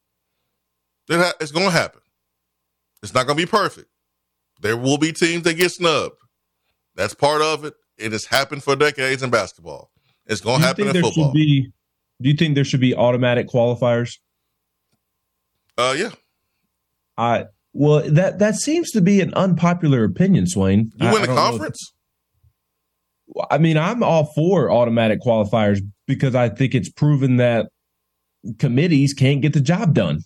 It 1.08 1.18
ha- 1.18 1.34
it's 1.40 1.52
going 1.52 1.66
to 1.66 1.72
happen. 1.72 2.00
It's 3.02 3.14
not 3.14 3.26
going 3.26 3.38
to 3.38 3.44
be 3.44 3.50
perfect. 3.50 3.88
There 4.60 4.76
will 4.76 4.98
be 4.98 5.12
teams 5.12 5.44
that 5.44 5.54
get 5.54 5.70
snubbed. 5.70 6.16
That's 6.94 7.14
part 7.14 7.42
of 7.42 7.64
it. 7.64 7.74
It 7.96 8.12
has 8.12 8.26
happened 8.26 8.62
for 8.62 8.76
decades 8.76 9.22
in 9.22 9.30
basketball. 9.30 9.90
It's 10.26 10.40
going 10.40 10.60
to 10.60 10.66
happen 10.66 10.88
in 10.88 11.02
football. 11.02 11.32
Be, 11.32 11.72
do 12.20 12.28
you 12.28 12.36
think 12.36 12.54
there 12.54 12.64
should 12.64 12.80
be 12.80 12.94
automatic 12.94 13.48
qualifiers? 13.48 14.18
Uh, 15.78 15.94
yeah. 15.96 16.10
I 17.16 17.46
well, 17.72 18.02
that 18.10 18.38
that 18.38 18.56
seems 18.56 18.90
to 18.92 19.00
be 19.00 19.20
an 19.20 19.32
unpopular 19.34 20.04
opinion, 20.04 20.46
Swain. 20.46 20.90
You 20.96 21.12
win 21.12 21.22
the 21.22 21.28
conference. 21.28 21.92
I 23.50 23.58
mean, 23.58 23.76
I'm 23.76 24.02
all 24.02 24.32
for 24.34 24.70
automatic 24.72 25.20
qualifiers 25.20 25.80
because 26.06 26.34
I 26.34 26.48
think 26.48 26.74
it's 26.74 26.90
proven 26.90 27.36
that 27.36 27.68
committees 28.58 29.14
can't 29.14 29.40
get 29.40 29.52
the 29.52 29.60
job 29.60 29.94
done. 29.94 30.20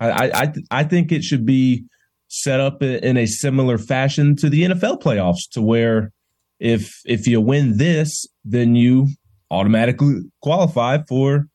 I 0.00 0.30
I 0.30 0.52
I 0.70 0.84
think 0.84 1.12
it 1.12 1.24
should 1.24 1.46
be 1.46 1.84
set 2.28 2.60
up 2.60 2.82
in 2.82 3.16
a 3.16 3.26
similar 3.26 3.78
fashion 3.78 4.36
to 4.36 4.48
the 4.48 4.62
NFL 4.62 5.02
playoffs, 5.02 5.48
to 5.52 5.62
where 5.62 6.12
if 6.60 7.00
if 7.06 7.26
you 7.26 7.40
win 7.40 7.78
this, 7.78 8.26
then 8.44 8.74
you 8.74 9.08
automatically 9.50 10.16
qualify 10.42 10.98
for 11.08 11.46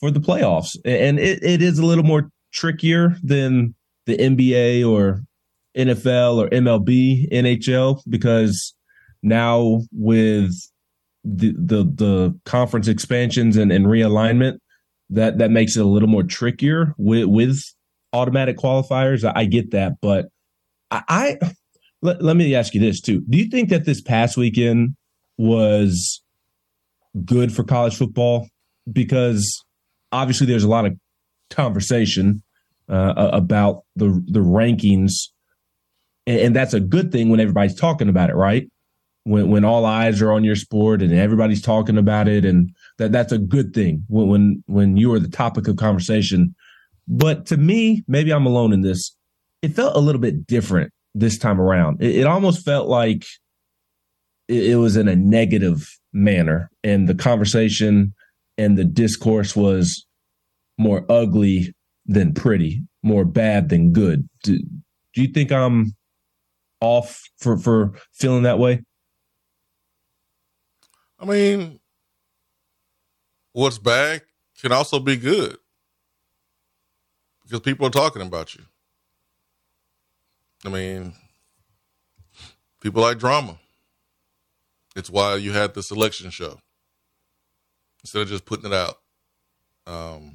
for 0.00 0.10
the 0.10 0.20
playoffs, 0.20 0.70
and 0.84 1.20
it, 1.20 1.42
it 1.42 1.62
is 1.62 1.78
a 1.78 1.84
little 1.84 2.04
more 2.04 2.30
trickier 2.52 3.16
than 3.22 3.74
the 4.06 4.16
NBA 4.16 4.88
or 4.88 5.22
NFL 5.76 6.36
or 6.36 6.48
MLB, 6.48 7.30
NHL, 7.32 8.02
because 8.08 8.74
now 9.22 9.82
with 9.92 10.54
the 11.24 11.52
the, 11.52 11.84
the 11.84 12.40
conference 12.44 12.88
expansions 12.88 13.56
and, 13.56 13.70
and 13.70 13.86
realignment, 13.86 14.58
that 15.10 15.38
that 15.38 15.50
makes 15.50 15.76
it 15.76 15.80
a 15.80 15.88
little 15.88 16.08
more 16.08 16.22
trickier 16.22 16.94
with 16.98 17.26
with 17.26 17.62
automatic 18.12 18.56
qualifiers. 18.56 19.30
I, 19.36 19.44
get 19.44 19.70
that, 19.70 19.94
but 20.00 20.26
I, 20.90 21.02
I 21.08 21.38
let, 22.02 22.22
let 22.22 22.36
me 22.36 22.54
ask 22.54 22.74
you 22.74 22.80
this 22.80 23.00
too. 23.00 23.22
Do 23.28 23.38
you 23.38 23.48
think 23.48 23.68
that 23.68 23.84
this 23.84 24.00
past 24.00 24.36
weekend 24.36 24.96
was 25.36 26.22
good 27.24 27.52
for 27.52 27.64
college 27.64 27.96
football? 27.96 28.48
Because 28.90 29.62
obviously 30.12 30.46
there's 30.46 30.64
a 30.64 30.68
lot 30.68 30.86
of 30.86 30.96
conversation 31.50 32.42
uh, 32.90 33.30
about 33.32 33.84
the 33.96 34.22
the 34.26 34.40
rankings, 34.40 35.28
and, 36.26 36.40
and 36.40 36.56
that's 36.56 36.74
a 36.74 36.80
good 36.80 37.12
thing 37.12 37.28
when 37.28 37.40
everybody's 37.40 37.78
talking 37.78 38.08
about 38.08 38.30
it, 38.30 38.34
right? 38.34 38.68
When 39.24 39.50
when 39.50 39.64
all 39.64 39.84
eyes 39.86 40.20
are 40.20 40.32
on 40.32 40.44
your 40.44 40.56
sport 40.56 41.02
and 41.02 41.12
everybody's 41.12 41.62
talking 41.62 41.98
about 41.98 42.26
it, 42.26 42.44
and 42.44 42.70
that 42.98 43.12
that's 43.12 43.32
a 43.32 43.38
good 43.38 43.72
thing 43.74 44.04
when 44.08 44.28
when 44.28 44.64
when 44.66 44.96
you 44.96 45.12
are 45.12 45.20
the 45.20 45.28
topic 45.28 45.68
of 45.68 45.76
conversation. 45.76 46.54
But 47.06 47.46
to 47.46 47.56
me, 47.56 48.04
maybe 48.08 48.32
I'm 48.32 48.46
alone 48.46 48.72
in 48.72 48.82
this. 48.82 49.14
It 49.62 49.74
felt 49.74 49.96
a 49.96 50.00
little 50.00 50.20
bit 50.20 50.46
different 50.46 50.92
this 51.14 51.38
time 51.38 51.60
around. 51.60 52.02
It, 52.02 52.16
it 52.16 52.26
almost 52.26 52.64
felt 52.64 52.88
like 52.88 53.24
it, 54.48 54.70
it 54.70 54.76
was 54.76 54.96
in 54.96 55.06
a 55.06 55.16
negative 55.16 55.88
manner, 56.12 56.70
and 56.82 57.08
the 57.08 57.14
conversation 57.14 58.14
and 58.58 58.76
the 58.76 58.84
discourse 58.84 59.54
was 59.54 60.06
more 60.76 61.04
ugly 61.08 61.72
than 62.10 62.34
pretty, 62.34 62.82
more 63.02 63.24
bad 63.24 63.68
than 63.68 63.92
good. 63.92 64.28
Do, 64.42 64.58
do 65.14 65.22
you 65.22 65.28
think 65.28 65.52
I'm 65.52 65.94
off 66.80 67.22
for 67.38 67.56
for 67.56 67.92
feeling 68.12 68.42
that 68.42 68.58
way? 68.58 68.82
I 71.18 71.24
mean, 71.24 71.78
what's 73.52 73.78
bad 73.78 74.22
can 74.60 74.72
also 74.72 74.98
be 74.98 75.16
good 75.16 75.56
because 77.44 77.60
people 77.60 77.86
are 77.86 77.90
talking 77.90 78.22
about 78.22 78.54
you. 78.54 78.64
I 80.64 80.68
mean, 80.68 81.14
people 82.80 83.02
like 83.02 83.18
drama. 83.18 83.58
It's 84.96 85.10
why 85.10 85.36
you 85.36 85.52
had 85.52 85.74
the 85.74 85.82
selection 85.82 86.30
show 86.30 86.58
instead 88.02 88.22
of 88.22 88.28
just 88.28 88.44
putting 88.44 88.72
it 88.72 88.74
out. 88.74 88.96
Um, 89.86 90.29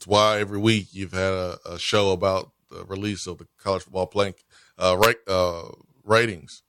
it's 0.00 0.06
why 0.06 0.38
every 0.38 0.56
week 0.56 0.86
you've 0.92 1.12
had 1.12 1.34
a, 1.34 1.58
a, 1.66 1.78
show 1.78 2.12
about 2.12 2.52
the 2.70 2.86
release 2.86 3.26
of 3.26 3.36
the 3.36 3.46
college 3.58 3.82
football 3.82 4.06
plank 4.06 4.36
uh, 4.78 4.96
ra- 4.96 5.12
uh, 5.28 5.68
ratings. 6.04 6.62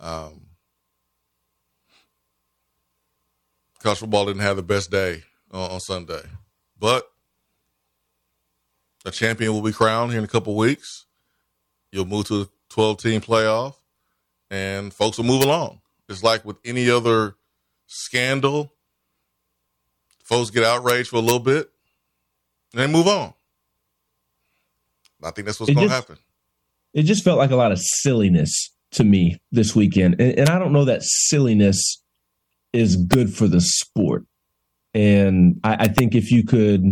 Um, 0.00 0.46
college 3.82 3.98
football 3.98 4.24
didn't 4.24 4.40
have 4.40 4.56
the 4.56 4.62
best 4.62 4.90
day 4.90 5.24
on, 5.52 5.72
on 5.72 5.80
Sunday, 5.80 6.22
but 6.80 7.12
a 9.04 9.10
champion 9.10 9.52
will 9.52 9.60
be 9.60 9.72
crowned 9.72 10.12
here 10.12 10.18
in 10.18 10.24
a 10.24 10.28
couple 10.28 10.56
weeks. 10.56 11.04
You'll 11.92 12.06
move 12.06 12.26
to 12.28 12.40
a 12.40 12.48
12 12.70 12.98
team 13.02 13.20
playoff 13.20 13.74
and 14.50 14.94
folks 14.94 15.18
will 15.18 15.26
move 15.26 15.42
along. 15.42 15.82
It's 16.08 16.22
like 16.22 16.42
with 16.42 16.56
any 16.64 16.88
other 16.88 17.36
scandal, 17.86 18.72
folks 20.24 20.48
get 20.48 20.64
outraged 20.64 21.08
for 21.08 21.16
a 21.16 21.20
little 21.20 21.38
bit 21.38 21.70
and 22.76 22.82
then 22.82 22.92
move 22.92 23.08
on. 23.08 23.32
I 25.24 25.30
think 25.30 25.46
that's 25.46 25.58
what's 25.58 25.72
going 25.72 25.88
to 25.88 25.94
happen. 25.94 26.18
It 26.92 27.04
just 27.04 27.24
felt 27.24 27.38
like 27.38 27.50
a 27.50 27.56
lot 27.56 27.72
of 27.72 27.78
silliness 27.80 28.70
to 28.92 29.02
me 29.02 29.40
this 29.50 29.74
weekend. 29.74 30.20
And, 30.20 30.38
and 30.38 30.48
I 30.50 30.58
don't 30.58 30.74
know 30.74 30.84
that 30.84 31.02
silliness 31.02 32.02
is 32.74 32.96
good 32.96 33.34
for 33.34 33.48
the 33.48 33.62
sport. 33.62 34.26
And 34.92 35.58
I, 35.64 35.84
I 35.84 35.88
think 35.88 36.14
if 36.14 36.30
you 36.30 36.44
could 36.44 36.84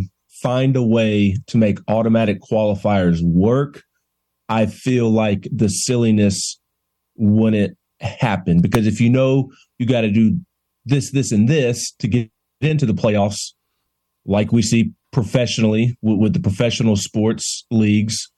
find 0.43 0.74
a 0.74 0.82
way 0.82 1.36
to 1.48 1.59
make 1.59 1.78
automatic 1.86 2.39
qualifiers 2.40 3.23
work, 3.23 3.82
I 4.48 4.65
feel 4.65 5.11
like 5.11 5.47
the 5.52 5.69
silliness 5.69 6.59
wouldn't 7.16 7.77
happen 8.01 8.62
because 8.62 8.86
if 8.86 9.02
you 9.02 9.11
know 9.11 9.51
you 9.78 9.85
got 9.85 10.01
to 10.01 10.11
do 10.11 10.40
this, 10.86 11.11
this, 11.12 11.31
and 11.31 11.47
this 11.47 11.93
to 11.98 12.09
get 12.09 12.31
into 12.62 12.86
the 12.86 12.94
playoffs, 12.94 13.52
like 14.24 14.51
we 14.51 14.62
see 14.62 14.93
professionally 15.15 15.97
with, 16.03 16.19
with 16.19 16.32
the 16.35 16.41
professional 16.41 16.97
sports 16.97 17.65
leagues, 17.70 18.31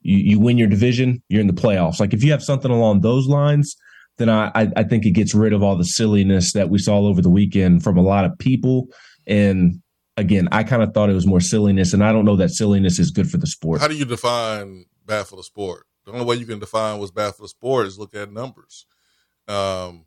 you, 0.00 0.16
you, 0.18 0.40
win 0.40 0.58
your 0.58 0.66
division, 0.66 1.22
you're 1.28 1.40
in 1.40 1.46
the 1.46 1.52
playoffs. 1.52 2.00
Like 2.00 2.12
if 2.12 2.24
you 2.24 2.32
have 2.32 2.42
something 2.42 2.70
along 2.70 3.02
those 3.02 3.28
lines, 3.28 3.76
then 4.18 4.28
I, 4.28 4.50
I 4.76 4.82
think 4.82 5.06
it 5.06 5.12
gets 5.12 5.34
rid 5.34 5.52
of 5.52 5.62
all 5.62 5.76
the 5.76 5.84
silliness 5.84 6.52
that 6.54 6.70
we 6.70 6.78
saw 6.78 6.98
over 6.98 7.22
the 7.22 7.30
weekend 7.30 7.84
from 7.84 7.96
a 7.96 8.02
lot 8.02 8.24
of 8.24 8.36
people. 8.38 8.88
And 9.26 9.80
again, 10.16 10.48
I 10.52 10.64
kind 10.64 10.82
of 10.82 10.92
thought 10.92 11.10
it 11.10 11.14
was 11.14 11.26
more 11.26 11.40
silliness, 11.40 11.92
and 11.92 12.04
I 12.04 12.12
don't 12.12 12.24
know 12.24 12.36
that 12.36 12.50
silliness 12.50 12.98
is 12.98 13.10
good 13.10 13.30
for 13.30 13.38
the 13.38 13.46
sport. 13.46 13.80
How 13.80 13.88
do 13.88 13.96
you 13.96 14.04
define 14.04 14.86
bad 15.06 15.26
for 15.26 15.36
the 15.36 15.42
sport? 15.42 15.86
The 16.04 16.12
only 16.12 16.24
way 16.24 16.36
you 16.36 16.46
can 16.46 16.58
define 16.58 16.98
what's 16.98 17.12
bad 17.12 17.34
for 17.34 17.42
the 17.42 17.48
sport 17.48 17.86
is 17.86 17.98
look 17.98 18.14
at 18.14 18.32
numbers. 18.32 18.86
Um, 19.48 20.06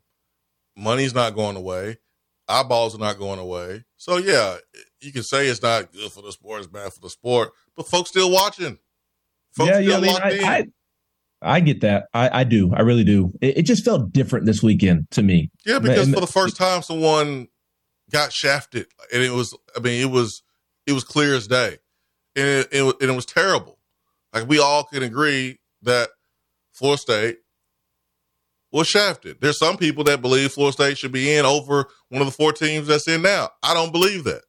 money's 0.76 1.14
not 1.14 1.34
going 1.34 1.56
away. 1.56 1.98
Eyeballs 2.48 2.94
are 2.94 2.98
not 2.98 3.18
going 3.18 3.40
away. 3.40 3.84
So 3.96 4.18
yeah, 4.18 4.56
you 5.06 5.12
can 5.12 5.22
say 5.22 5.46
it's 5.46 5.62
not 5.62 5.92
good 5.92 6.12
for 6.12 6.22
the 6.22 6.32
sport, 6.32 6.60
it's 6.60 6.68
bad 6.68 6.92
for 6.92 7.00
the 7.00 7.10
sport, 7.10 7.52
but 7.76 7.86
folks 7.86 8.10
still 8.10 8.30
watching. 8.30 8.78
Folks 9.52 9.70
yeah, 9.70 9.78
yeah. 9.78 9.96
I, 9.96 10.00
mean, 10.00 10.16
I, 10.16 10.56
I, 10.56 10.64
I, 11.56 11.60
get 11.60 11.80
that. 11.80 12.08
I, 12.12 12.40
I 12.40 12.44
do. 12.44 12.74
I 12.74 12.82
really 12.82 13.04
do. 13.04 13.32
It, 13.40 13.58
it, 13.58 13.62
just 13.62 13.84
felt 13.84 14.12
different 14.12 14.44
this 14.44 14.62
weekend 14.62 15.10
to 15.12 15.22
me. 15.22 15.50
Yeah, 15.64 15.78
because 15.78 16.12
for 16.12 16.20
the 16.20 16.26
first 16.26 16.56
time, 16.56 16.82
someone 16.82 17.48
got 18.10 18.32
shafted, 18.32 18.86
and 19.12 19.22
it 19.22 19.30
was. 19.30 19.56
I 19.74 19.80
mean, 19.80 20.02
it 20.02 20.10
was. 20.10 20.42
It 20.86 20.92
was 20.92 21.04
clear 21.04 21.34
as 21.34 21.48
day, 21.48 21.78
and 22.36 22.46
it, 22.46 22.68
it, 22.70 22.96
and 23.00 23.10
it 23.10 23.16
was 23.16 23.26
terrible. 23.26 23.78
Like 24.32 24.48
we 24.48 24.60
all 24.60 24.84
can 24.84 25.02
agree 25.02 25.58
that 25.82 26.10
Florida 26.72 27.00
State 27.00 27.38
was 28.70 28.86
shafted. 28.86 29.38
There's 29.40 29.58
some 29.58 29.76
people 29.76 30.04
that 30.04 30.20
believe 30.20 30.52
Florida 30.52 30.72
State 30.72 30.98
should 30.98 31.12
be 31.12 31.34
in 31.34 31.46
over 31.46 31.86
one 32.10 32.20
of 32.20 32.26
the 32.26 32.32
four 32.32 32.52
teams 32.52 32.86
that's 32.88 33.08
in 33.08 33.22
now. 33.22 33.48
I 33.62 33.72
don't 33.72 33.92
believe 33.92 34.24
that. 34.24 34.42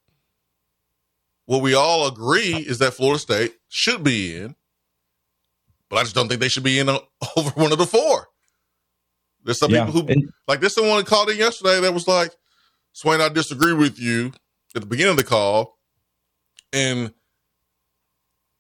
What 1.48 1.62
we 1.62 1.74
all 1.74 2.08
agree 2.08 2.54
is 2.56 2.80
that 2.80 2.94
Florida 2.94 3.20
State 3.20 3.56
should 3.70 4.04
be 4.04 4.36
in, 4.36 4.56
but 5.90 5.96
I 5.96 6.04
just 6.04 6.14
don't 6.14 6.28
think 6.28 6.42
they 6.42 6.50
should 6.50 6.64
be 6.64 6.78
in 6.78 6.90
over 7.38 7.50
one 7.56 7.72
of 7.72 7.78
the 7.78 7.88
four. 7.88 8.28
There's 9.46 9.58
some 9.58 9.72
yeah. 9.72 9.86
people 9.86 10.02
who 10.02 10.08
and, 10.10 10.30
like 10.48 10.60
there's 10.60 10.76
someone 10.76 11.04
called 11.06 11.30
in 11.30 11.38
yesterday 11.38 11.80
that 11.80 11.94
was 11.94 12.06
like, 12.06 12.32
Swain, 12.92 13.22
I 13.22 13.30
disagree 13.30 13.74
with 13.74 13.98
you 13.98 14.34
at 14.76 14.82
the 14.82 14.88
beginning 14.88 15.12
of 15.12 15.18
the 15.18 15.24
call 15.24 15.78
and 16.74 17.14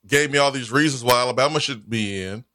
gave 0.07 0.31
me 0.31 0.37
all 0.37 0.51
these 0.51 0.71
reasons 0.71 1.03
why 1.03 1.19
Alabama 1.19 1.59
should 1.59 1.89
be 1.89 2.23
in. 2.23 2.45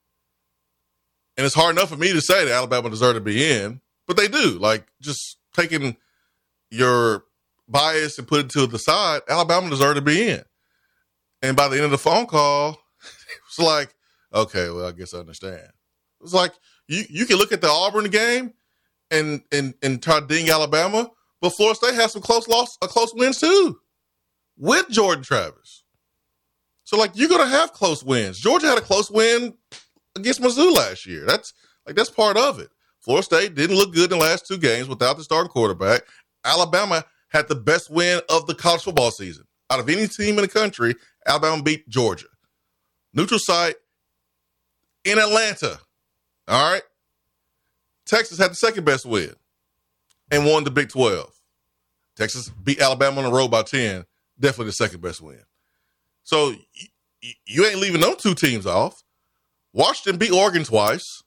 And 1.36 1.46
it's 1.46 1.54
hard 1.54 1.76
enough 1.76 1.90
for 1.90 1.96
me 1.96 2.10
to 2.10 2.22
say 2.22 2.46
that 2.46 2.52
Alabama 2.52 2.88
deserves 2.88 3.18
to 3.18 3.20
be 3.20 3.52
in, 3.52 3.82
but 4.06 4.16
they 4.16 4.28
do. 4.28 4.59
Like 4.59 4.86
just 5.02 5.36
taking 5.54 5.98
your 6.70 7.24
bias 7.72 8.18
and 8.18 8.28
put 8.28 8.44
it 8.44 8.50
to 8.50 8.66
the 8.66 8.78
side, 8.78 9.22
Alabama 9.28 9.70
deserves 9.70 9.96
to 9.98 10.02
be 10.02 10.28
in. 10.28 10.42
And 11.42 11.56
by 11.56 11.68
the 11.68 11.76
end 11.76 11.84
of 11.84 11.90
the 11.90 11.98
phone 11.98 12.26
call, 12.26 12.70
it 13.02 13.58
was 13.58 13.66
like, 13.66 13.94
okay, 14.32 14.70
well, 14.70 14.86
I 14.86 14.92
guess 14.92 15.14
I 15.14 15.18
understand. 15.18 15.56
It 15.56 16.22
was 16.22 16.34
like 16.34 16.52
you 16.86 17.04
you 17.08 17.26
can 17.26 17.36
look 17.36 17.52
at 17.52 17.60
the 17.60 17.68
Auburn 17.68 18.10
game 18.10 18.52
and 19.10 19.42
and 19.50 19.74
and 19.82 20.02
try 20.02 20.20
to 20.20 20.26
ding 20.26 20.50
Alabama, 20.50 21.10
but 21.40 21.50
Florida 21.50 21.76
State 21.76 21.94
has 21.94 22.12
some 22.12 22.22
close 22.22 22.46
loss, 22.46 22.78
a 22.82 22.86
close 22.86 23.12
wins 23.14 23.40
too, 23.40 23.80
with 24.56 24.88
Jordan 24.88 25.24
Travis. 25.24 25.82
So 26.84 26.96
like 26.96 27.12
you're 27.14 27.28
gonna 27.28 27.46
have 27.46 27.72
close 27.72 28.04
wins. 28.04 28.38
Georgia 28.38 28.66
had 28.66 28.78
a 28.78 28.82
close 28.82 29.10
win 29.10 29.54
against 30.16 30.40
Mizzou 30.40 30.74
last 30.74 31.06
year. 31.06 31.24
That's 31.26 31.52
like 31.86 31.96
that's 31.96 32.10
part 32.10 32.36
of 32.36 32.60
it. 32.60 32.68
Florida 33.00 33.24
State 33.24 33.54
didn't 33.54 33.76
look 33.76 33.92
good 33.92 34.12
in 34.12 34.18
the 34.18 34.24
last 34.24 34.46
two 34.46 34.58
games 34.58 34.88
without 34.88 35.16
the 35.16 35.24
starting 35.24 35.50
quarterback. 35.50 36.02
Alabama 36.44 37.04
had 37.32 37.48
the 37.48 37.54
best 37.54 37.90
win 37.90 38.20
of 38.28 38.46
the 38.46 38.54
college 38.54 38.82
football 38.82 39.10
season. 39.10 39.44
Out 39.70 39.80
of 39.80 39.88
any 39.88 40.06
team 40.06 40.36
in 40.36 40.42
the 40.42 40.48
country, 40.48 40.94
Alabama 41.26 41.62
beat 41.62 41.88
Georgia. 41.88 42.26
Neutral 43.14 43.40
site 43.40 43.76
in 45.04 45.18
Atlanta. 45.18 45.80
All 46.48 46.72
right. 46.72 46.82
Texas 48.06 48.38
had 48.38 48.50
the 48.50 48.56
second 48.56 48.84
best 48.84 49.06
win 49.06 49.32
and 50.30 50.44
won 50.44 50.64
the 50.64 50.70
Big 50.70 50.88
12. 50.90 51.30
Texas 52.16 52.50
beat 52.50 52.80
Alabama 52.80 53.18
on 53.18 53.24
the 53.24 53.32
road 53.32 53.48
by 53.50 53.62
10. 53.62 54.04
Definitely 54.38 54.66
the 54.66 54.72
second 54.72 55.00
best 55.00 55.20
win. 55.22 55.40
So 56.24 56.50
y- 56.50 57.34
you 57.46 57.64
ain't 57.64 57.78
leaving 57.78 58.00
those 58.00 58.16
two 58.16 58.34
teams 58.34 58.66
off. 58.66 59.02
Washington 59.72 60.18
beat 60.18 60.32
Oregon 60.32 60.64
twice. 60.64 61.22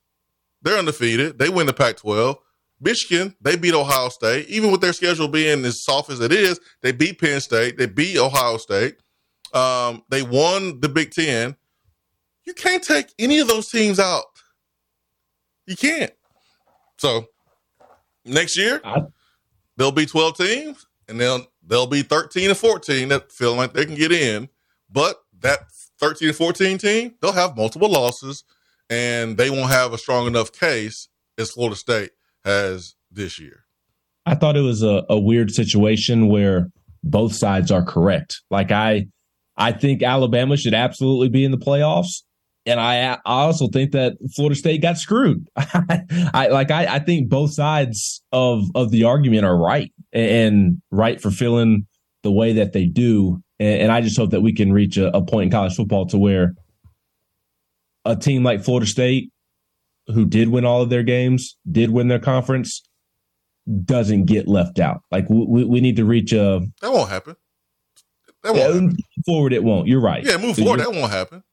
They're 0.62 0.78
undefeated. 0.78 1.40
They 1.40 1.50
win 1.50 1.66
the 1.68 1.74
Pac 1.74 1.98
12. 1.98 2.38
Michigan, 2.80 3.36
they 3.42 3.56
beat 3.56 3.74
Ohio 3.74 4.10
State. 4.10 4.48
Even 4.50 4.72
with 4.72 4.82
their 4.82 4.94
schedule 4.94 5.28
being 5.28 5.64
as 5.66 5.84
soft 5.84 6.10
as 6.10 6.20
it 6.20 6.32
is, 6.32 6.60
they 6.82 6.92
beat 6.92 7.20
Penn 7.20 7.40
State. 7.40 7.78
They 7.78 7.86
beat 7.86 8.18
Ohio 8.18 8.58
State. 8.58 8.98
Um, 9.54 10.04
they 10.10 10.22
won 10.22 10.80
the 10.82 10.90
Big 10.90 11.12
Ten. 11.12 11.56
You 12.46 12.54
can't 12.54 12.84
take 12.84 13.08
any 13.18 13.40
of 13.40 13.48
those 13.48 13.70
teams 13.70 14.00
out. 14.00 14.26
You 15.66 15.76
can't. 15.76 16.12
So 16.98 17.28
next 18.26 18.58
year, 18.58 18.82
there'll 19.78 19.92
be 19.92 20.06
12 20.06 20.38
teams, 20.38 20.86
and 21.08 21.20
then 21.20 21.42
there'll 21.64 21.88
be 21.88 22.04
13 22.04 22.50
and 22.50 22.58
14 22.58 23.10
that 23.10 23.32
feel 23.32 23.56
like 23.56 23.74
they 23.74 23.86
can 23.86 23.96
get 23.96 24.12
in. 24.12 24.50
But 24.92 25.18
that 25.40 25.60
13 26.00 26.30
and 26.30 26.38
14 26.38 26.78
team, 26.78 27.16
they'll 27.22 27.32
have 27.32 27.58
multiple 27.58 27.90
losses 27.90 28.44
and 28.90 29.38
they 29.38 29.50
won't 29.50 29.72
have 29.72 29.94
a 29.94 29.98
strong 29.98 30.28
enough 30.28 30.52
case 30.52 31.08
as 31.38 31.52
Florida 31.52 31.76
State 31.76 32.12
has 32.46 32.96
this 33.12 33.40
year. 33.40 33.66
I 34.26 34.36
thought 34.36 34.58
it 34.58 34.62
was 34.62 34.84
a, 34.84 35.04
a 35.10 35.20
weird 35.20 35.52
situation 35.52 36.30
where 36.30 36.70
both 37.04 37.36
sides 37.36 37.72
are 37.72 37.84
correct. 37.84 38.42
Like 38.50 38.72
I, 38.72 39.08
I 39.58 39.72
think 39.72 40.02
Alabama 40.02 40.58
should 40.58 40.74
absolutely 40.74 41.30
be 41.30 41.46
in 41.46 41.52
the 41.52 41.58
playoffs, 41.58 42.24
and 42.66 42.80
I, 42.80 43.14
I 43.14 43.20
also 43.26 43.68
think 43.68 43.92
that 43.92 44.14
Florida 44.36 44.56
State 44.56 44.82
got 44.82 44.98
screwed. 44.98 45.48
I 45.56 46.48
like 46.52 46.72
I, 46.72 46.96
I 46.96 47.00
think 47.00 47.30
both 47.30 47.54
sides 47.54 48.22
of 48.32 48.64
of 48.74 48.92
the 48.92 49.04
argument 49.04 49.46
are 49.46 49.58
right 49.58 49.92
and 50.12 50.82
right 50.92 51.22
for 51.22 51.30
feeling 51.30 51.86
the 52.24 52.32
way 52.32 52.54
that 52.54 52.74
they 52.74 52.86
do. 52.86 53.42
And, 53.60 53.84
and 53.84 53.92
I 53.92 54.02
just 54.02 54.18
hope 54.18 54.32
that 54.32 54.42
we 54.42 54.54
can 54.54 54.74
reach 54.74 54.98
a, 54.98 55.16
a 55.16 55.24
point 55.24 55.46
in 55.46 55.52
college 55.52 55.76
football 55.76 56.08
to 56.08 56.18
where 56.18 56.56
a 58.04 58.16
team 58.16 58.44
like 58.44 58.64
Florida 58.64 58.88
State, 58.88 59.32
who 60.08 60.26
did 60.26 60.50
win 60.50 60.66
all 60.66 60.82
of 60.82 60.90
their 60.90 61.04
games, 61.04 61.58
did 61.72 61.90
win 61.90 62.08
their 62.08 62.20
conference, 62.20 62.82
doesn't 63.84 64.26
get 64.26 64.48
left 64.48 64.80
out. 64.80 65.02
Like 65.12 65.30
we, 65.30 65.66
we 65.66 65.82
need 65.82 65.96
to 65.98 66.06
reach 66.06 66.34
a. 66.34 66.62
That 66.82 66.92
won't 66.92 67.10
happen. 67.10 67.36
That 68.44 68.54
won't 68.54 68.58
yeah, 68.58 68.82
happen. 68.82 68.98
Forward, 69.26 69.54
it 69.54 69.64
won't. 69.64 69.88
You're 69.88 70.02
right. 70.02 70.24
Yeah, 70.24 70.38
move 70.38 70.56
forward. 70.56 70.80
That 70.80 70.92
won't 70.92 71.12
happen. 71.12 71.44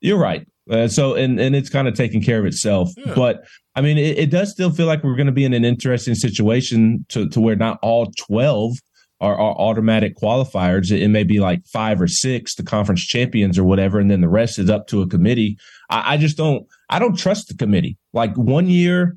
You're 0.00 0.18
right. 0.18 0.46
Uh, 0.70 0.88
so 0.88 1.14
and 1.14 1.38
and 1.38 1.54
it's 1.54 1.68
kind 1.68 1.88
of 1.88 1.94
taking 1.94 2.22
care 2.22 2.38
of 2.38 2.46
itself. 2.46 2.90
Yeah. 2.96 3.14
But 3.14 3.44
I 3.74 3.80
mean, 3.80 3.98
it, 3.98 4.18
it, 4.18 4.30
does 4.30 4.50
still 4.50 4.70
feel 4.70 4.86
like 4.86 5.04
we're 5.04 5.16
going 5.16 5.26
to 5.26 5.32
be 5.32 5.44
in 5.44 5.52
an 5.52 5.64
interesting 5.64 6.14
situation 6.14 7.04
to 7.10 7.28
to 7.30 7.40
where 7.40 7.56
not 7.56 7.78
all 7.82 8.10
twelve 8.18 8.72
are, 9.20 9.34
are 9.34 9.54
automatic 9.56 10.16
qualifiers. 10.16 10.90
It, 10.90 11.02
it, 11.02 11.08
may 11.08 11.22
be 11.22 11.38
like 11.38 11.66
five 11.66 12.00
or 12.00 12.08
six, 12.08 12.54
the 12.54 12.62
conference 12.62 13.02
champions 13.02 13.58
or 13.58 13.64
whatever, 13.64 13.98
and 13.98 14.10
then 14.10 14.20
the 14.20 14.28
rest 14.28 14.58
is 14.58 14.70
up 14.70 14.86
to 14.88 15.02
a 15.02 15.08
committee. 15.08 15.58
I, 15.90 16.14
I 16.14 16.16
just 16.16 16.36
don't. 16.36 16.66
I 16.94 17.00
don't 17.00 17.18
trust 17.18 17.48
the 17.48 17.56
committee. 17.56 17.98
Like 18.12 18.36
one 18.36 18.68
year, 18.68 19.16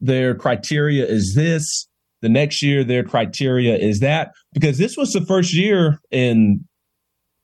their 0.00 0.36
criteria 0.36 1.04
is 1.04 1.34
this. 1.34 1.88
The 2.22 2.28
next 2.28 2.62
year, 2.62 2.84
their 2.84 3.02
criteria 3.02 3.76
is 3.76 3.98
that. 3.98 4.30
Because 4.52 4.78
this 4.78 4.96
was 4.96 5.12
the 5.12 5.26
first 5.26 5.52
year 5.52 6.00
in 6.12 6.64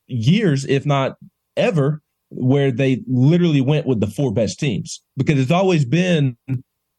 years, 0.07 0.65
if 0.67 0.87
not 0.87 1.17
ever, 1.57 2.01
where 2.31 2.71
they 2.71 3.03
literally 3.09 3.61
went 3.61 3.89
with 3.89 3.99
the 3.99 4.07
four 4.07 4.33
best 4.33 4.61
teams. 4.61 5.03
Because 5.17 5.41
it's 5.41 5.51
always 5.51 5.85
been 5.85 6.37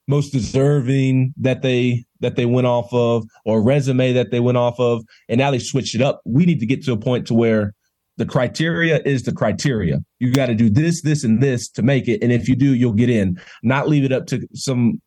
most 0.10 0.32
deserving 0.32 1.34
that 1.38 1.62
they 1.62 2.04
that 2.20 2.36
they 2.36 2.46
went 2.46 2.68
off 2.68 2.94
of 2.94 3.24
or 3.46 3.64
resume 3.64 4.12
that 4.12 4.30
they 4.30 4.42
went 4.42 4.58
off 4.58 4.78
of 4.78 5.02
and 5.30 5.38
now 5.38 5.50
they 5.50 5.60
switched 5.60 5.96
it 5.96 6.02
up 6.02 6.20
we 6.26 6.46
need 6.46 6.60
to 6.60 6.66
get 6.66 6.84
to 6.84 6.92
a 6.92 6.98
point 6.98 7.26
to 7.26 7.34
where 7.34 7.74
the 8.18 8.26
criteria 8.26 9.02
is 9.06 9.24
the 9.24 9.32
criteria 9.32 10.00
you 10.20 10.32
got 10.32 10.46
to 10.46 10.56
do 10.56 10.70
this 10.70 11.02
this 11.02 11.24
and 11.24 11.42
this 11.42 11.70
to 11.70 11.82
make 11.82 12.08
it 12.08 12.22
and 12.22 12.32
if 12.32 12.48
you 12.48 12.56
do 12.56 12.74
you'll 12.76 12.94
get 12.94 13.10
in 13.10 13.40
not 13.64 13.90
leave 13.90 14.04
it 14.04 14.12
up 14.12 14.28
to 14.28 14.48
some 14.54 15.02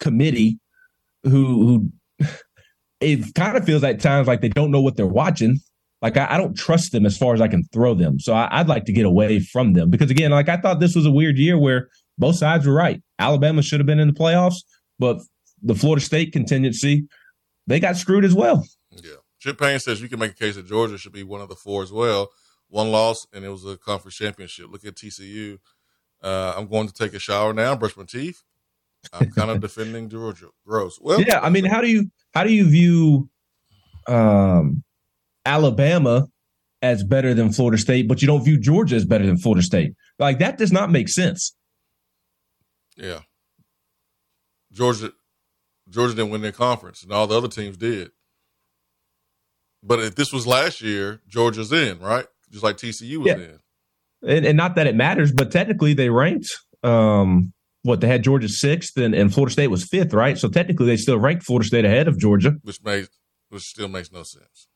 committee 0.00 0.58
who 1.24 1.90
who 2.18 2.26
it 3.02 3.34
kind 3.34 3.56
of 3.56 3.64
feels 3.64 3.84
at 3.84 4.00
times 4.00 4.28
like 4.28 4.40
they 4.40 4.48
don't 4.48 4.70
know 4.70 4.80
what 4.80 4.96
they're 4.96 5.06
watching. 5.06 5.58
Like 6.00 6.16
I, 6.16 6.28
I 6.30 6.38
don't 6.38 6.56
trust 6.56 6.92
them 6.92 7.06
as 7.06 7.16
far 7.16 7.34
as 7.34 7.40
I 7.40 7.48
can 7.48 7.64
throw 7.72 7.94
them. 7.94 8.18
So 8.18 8.32
I, 8.32 8.48
I'd 8.50 8.68
like 8.68 8.84
to 8.86 8.92
get 8.92 9.06
away 9.06 9.40
from 9.40 9.72
them 9.74 9.90
because 9.90 10.10
again, 10.10 10.30
like 10.30 10.48
I 10.48 10.56
thought 10.56 10.80
this 10.80 10.94
was 10.94 11.06
a 11.06 11.10
weird 11.10 11.38
year 11.38 11.58
where 11.58 11.88
both 12.18 12.36
sides 12.36 12.66
were 12.66 12.74
right. 12.74 13.02
Alabama 13.18 13.62
should 13.62 13.80
have 13.80 13.86
been 13.86 14.00
in 14.00 14.08
the 14.08 14.14
playoffs, 14.14 14.56
but 14.98 15.18
the 15.62 15.74
Florida 15.74 16.04
State 16.04 16.32
contingency, 16.32 17.06
they 17.66 17.78
got 17.78 17.96
screwed 17.96 18.24
as 18.24 18.34
well. 18.34 18.66
Chip 19.42 19.58
Payne 19.58 19.80
says 19.80 20.00
you 20.00 20.08
can 20.08 20.20
make 20.20 20.30
a 20.30 20.34
case 20.34 20.54
that 20.54 20.66
Georgia 20.66 20.96
should 20.96 21.12
be 21.12 21.24
one 21.24 21.40
of 21.40 21.48
the 21.48 21.56
four 21.56 21.82
as 21.82 21.90
well. 21.90 22.30
One 22.68 22.92
loss, 22.92 23.26
and 23.32 23.44
it 23.44 23.48
was 23.48 23.66
a 23.66 23.76
conference 23.76 24.14
championship. 24.14 24.66
Look 24.70 24.84
at 24.84 24.94
TCU. 24.94 25.58
Uh, 26.22 26.54
I'm 26.56 26.68
going 26.68 26.86
to 26.86 26.94
take 26.94 27.12
a 27.12 27.18
shower 27.18 27.52
now, 27.52 27.74
brush 27.74 27.96
my 27.96 28.04
teeth, 28.04 28.44
I'm 29.12 29.32
kind 29.32 29.50
of 29.50 29.60
defending 29.60 30.08
Georgia. 30.08 30.46
Gross. 30.64 31.00
Well, 31.00 31.20
yeah. 31.20 31.40
I 31.40 31.50
mean, 31.50 31.64
how 31.64 31.80
do 31.80 31.88
you 31.88 32.12
how 32.32 32.44
do 32.44 32.52
you 32.52 32.70
view 32.70 33.30
um, 34.06 34.84
Alabama 35.44 36.28
as 36.80 37.02
better 37.02 37.34
than 37.34 37.52
Florida 37.52 37.78
State, 37.78 38.06
but 38.06 38.22
you 38.22 38.28
don't 38.28 38.44
view 38.44 38.60
Georgia 38.60 38.94
as 38.94 39.04
better 39.04 39.26
than 39.26 39.38
Florida 39.38 39.62
State? 39.62 39.94
Like 40.20 40.38
that 40.38 40.56
does 40.56 40.70
not 40.70 40.88
make 40.88 41.08
sense. 41.08 41.56
Yeah. 42.96 43.22
Georgia, 44.70 45.10
Georgia 45.90 46.14
didn't 46.14 46.30
win 46.30 46.42
their 46.42 46.52
conference, 46.52 47.02
and 47.02 47.12
all 47.12 47.26
the 47.26 47.36
other 47.36 47.48
teams 47.48 47.76
did. 47.76 48.12
But 49.82 50.00
if 50.00 50.14
this 50.14 50.32
was 50.32 50.46
last 50.46 50.80
year, 50.80 51.20
Georgia's 51.28 51.72
in, 51.72 51.98
right? 51.98 52.26
Just 52.50 52.62
like 52.62 52.76
TCU 52.76 53.18
was 53.18 53.26
yeah. 53.26 53.34
in. 53.34 53.58
And, 54.24 54.46
and 54.46 54.56
not 54.56 54.76
that 54.76 54.86
it 54.86 54.94
matters, 54.94 55.32
but 55.32 55.50
technically 55.50 55.94
they 55.94 56.08
ranked 56.08 56.48
um, 56.84 57.52
what 57.82 58.00
they 58.00 58.06
had 58.06 58.22
Georgia 58.22 58.48
sixth 58.48 58.96
and, 58.96 59.14
and 59.14 59.32
Florida 59.32 59.52
State 59.52 59.68
was 59.68 59.84
fifth, 59.84 60.12
right? 60.12 60.38
So 60.38 60.48
technically 60.48 60.86
they 60.86 60.96
still 60.96 61.18
ranked 61.18 61.44
Florida 61.44 61.66
State 61.66 61.84
ahead 61.84 62.06
of 62.06 62.18
Georgia. 62.18 62.54
Which 62.62 62.82
makes 62.84 63.08
which 63.48 63.64
still 63.64 63.88
makes 63.88 64.12
no 64.12 64.22
sense. 64.22 64.68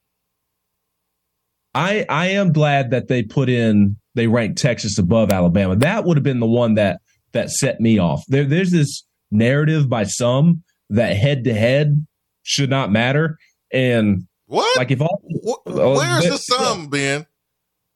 I 1.74 2.04
I 2.08 2.28
am 2.28 2.52
glad 2.52 2.90
that 2.90 3.08
they 3.08 3.22
put 3.22 3.48
in 3.48 3.96
they 4.14 4.26
ranked 4.26 4.58
Texas 4.58 4.98
above 4.98 5.30
Alabama. 5.30 5.76
That 5.76 6.04
would 6.04 6.16
have 6.16 6.24
been 6.24 6.40
the 6.40 6.46
one 6.46 6.74
that 6.74 7.00
that 7.32 7.50
set 7.50 7.80
me 7.80 7.98
off. 7.98 8.24
There 8.28 8.44
there's 8.44 8.72
this 8.72 9.04
narrative 9.30 9.88
by 9.88 10.04
some 10.04 10.62
that 10.90 11.16
head 11.16 11.44
to 11.44 11.54
head 11.54 12.06
should 12.42 12.70
not 12.70 12.90
matter. 12.90 13.38
And 13.72 14.26
what? 14.46 14.78
Like 14.78 14.90
if 14.90 15.00
all 15.00 15.22
where's 15.64 16.24
the 16.24 16.38
sum, 16.38 16.88
Ben? 16.88 17.26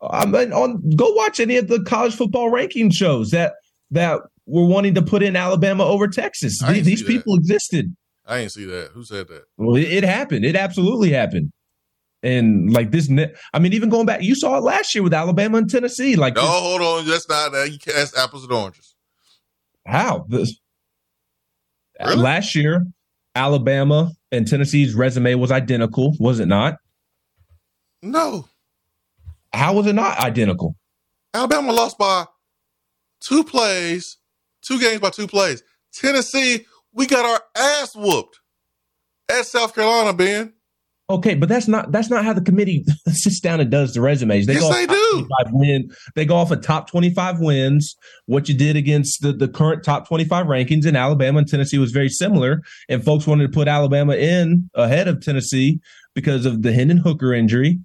I 0.03 0.27
mean, 0.27 0.53
on 0.53 0.91
go 0.97 1.11
watch 1.13 1.41
any 1.41 1.57
of 1.57 1.69
the 1.69 1.83
college 1.83 2.15
football 2.15 2.51
ranking 2.51 2.91
shows 2.91 3.31
that 3.31 3.55
that 3.91 4.21
were 4.47 4.65
wanting 4.65 4.95
to 4.95 5.03
put 5.03 5.23
in 5.23 5.37
Alabama 5.37 5.85
over 5.85 6.09
Texas. 6.09 6.61
These 6.63 7.03
people 7.03 7.35
existed. 7.35 7.95
I 8.27 8.39
didn't 8.39 8.53
see 8.53 8.65
that. 8.67 8.91
Who 8.93 9.05
said 9.05 9.29
that? 9.29 9.45
Well, 9.57 9.77
it, 9.77 9.93
it, 9.93 10.05
happened. 10.05 10.45
It 10.45 10.55
absolutely 10.55 11.11
happened. 11.11 11.53
And 12.23 12.73
like 12.73 12.91
this, 12.93 13.11
I 13.53 13.59
mean, 13.59 13.73
even 13.73 13.89
going 13.89 14.07
back, 14.07 14.23
you 14.23 14.35
saw 14.35 14.57
it 14.59 14.63
last 14.63 14.95
year 14.95 15.03
with 15.03 15.15
Alabama 15.15 15.59
and 15.59 15.69
Tennessee. 15.69 16.17
Like, 16.17 16.37
no, 16.37 16.43
hold 16.43 16.81
on, 16.83 17.07
that's 17.07 17.29
not 17.29 17.53
that. 17.53 17.73
You 17.73 17.79
can't. 17.79 17.97
That's 17.97 18.17
apples 18.17 18.45
and 18.45 18.53
oranges. 18.53 18.95
How 19.87 20.27
this 20.29 20.61
really? 21.99 22.17
last 22.17 22.55
year, 22.55 22.87
Alabama 23.35 24.13
and 24.33 24.47
Tennessee's 24.47 24.95
resume 24.95 25.35
was 25.35 25.51
identical, 25.51 26.17
was 26.19 26.41
it 26.41 26.47
not? 26.47 26.77
No. 28.03 28.49
How 29.53 29.75
was 29.75 29.87
it 29.87 29.95
not 29.95 30.19
identical? 30.19 30.77
Alabama 31.35 31.73
lost 31.73 31.99
by 31.99 32.27
two 33.21 33.45
plays 33.45 34.19
two 34.63 34.79
games 34.79 35.01
by 35.01 35.11
two 35.11 35.27
plays. 35.27 35.63
Tennessee, 35.93 36.67
we 36.93 37.07
got 37.07 37.25
our 37.25 37.43
ass 37.57 37.95
whooped 37.95 38.41
at 39.29 39.47
South 39.47 39.75
Carolina, 39.75 40.13
Ben. 40.13 40.53
Okay, 41.11 41.35
but 41.35 41.49
that's 41.49 41.67
not 41.67 41.91
that's 41.91 42.09
not 42.09 42.25
how 42.25 42.33
the 42.33 42.41
committee 42.41 42.85
sits 43.09 43.41
down 43.41 43.59
and 43.59 43.69
does 43.69 43.95
the 43.95 44.01
resumes. 44.01 44.47
They 44.47 44.55
yes, 44.55 44.63
go 44.63 44.73
they 44.73 44.87
do. 44.87 45.29
Win. 45.51 45.91
They 46.15 46.25
go 46.25 46.37
off 46.37 46.53
of 46.53 46.63
top 46.63 46.89
twenty 46.89 47.11
five 47.11 47.41
wins. 47.41 47.97
What 48.27 48.49
you 48.49 48.57
did 48.57 48.77
against 48.77 49.21
the, 49.21 49.33
the 49.33 49.49
current 49.49 49.83
top 49.83 50.07
twenty 50.07 50.25
five 50.25 50.47
rankings 50.47 50.87
in 50.87 50.95
Alabama 50.95 51.41
and 51.41 51.49
Tennessee 51.49 51.79
was 51.79 51.91
very 51.91 52.09
similar, 52.09 52.63
and 52.89 53.05
folks 53.05 53.27
wanted 53.27 53.51
to 53.51 53.53
put 53.53 53.67
Alabama 53.67 54.15
in 54.15 54.71
ahead 54.75 55.09
of 55.09 55.21
Tennessee 55.21 55.81
because 56.15 56.47
of 56.47 56.63
the 56.63 56.73
Hendon 56.73 56.99
Hooker 56.99 57.35
injury. 57.35 57.81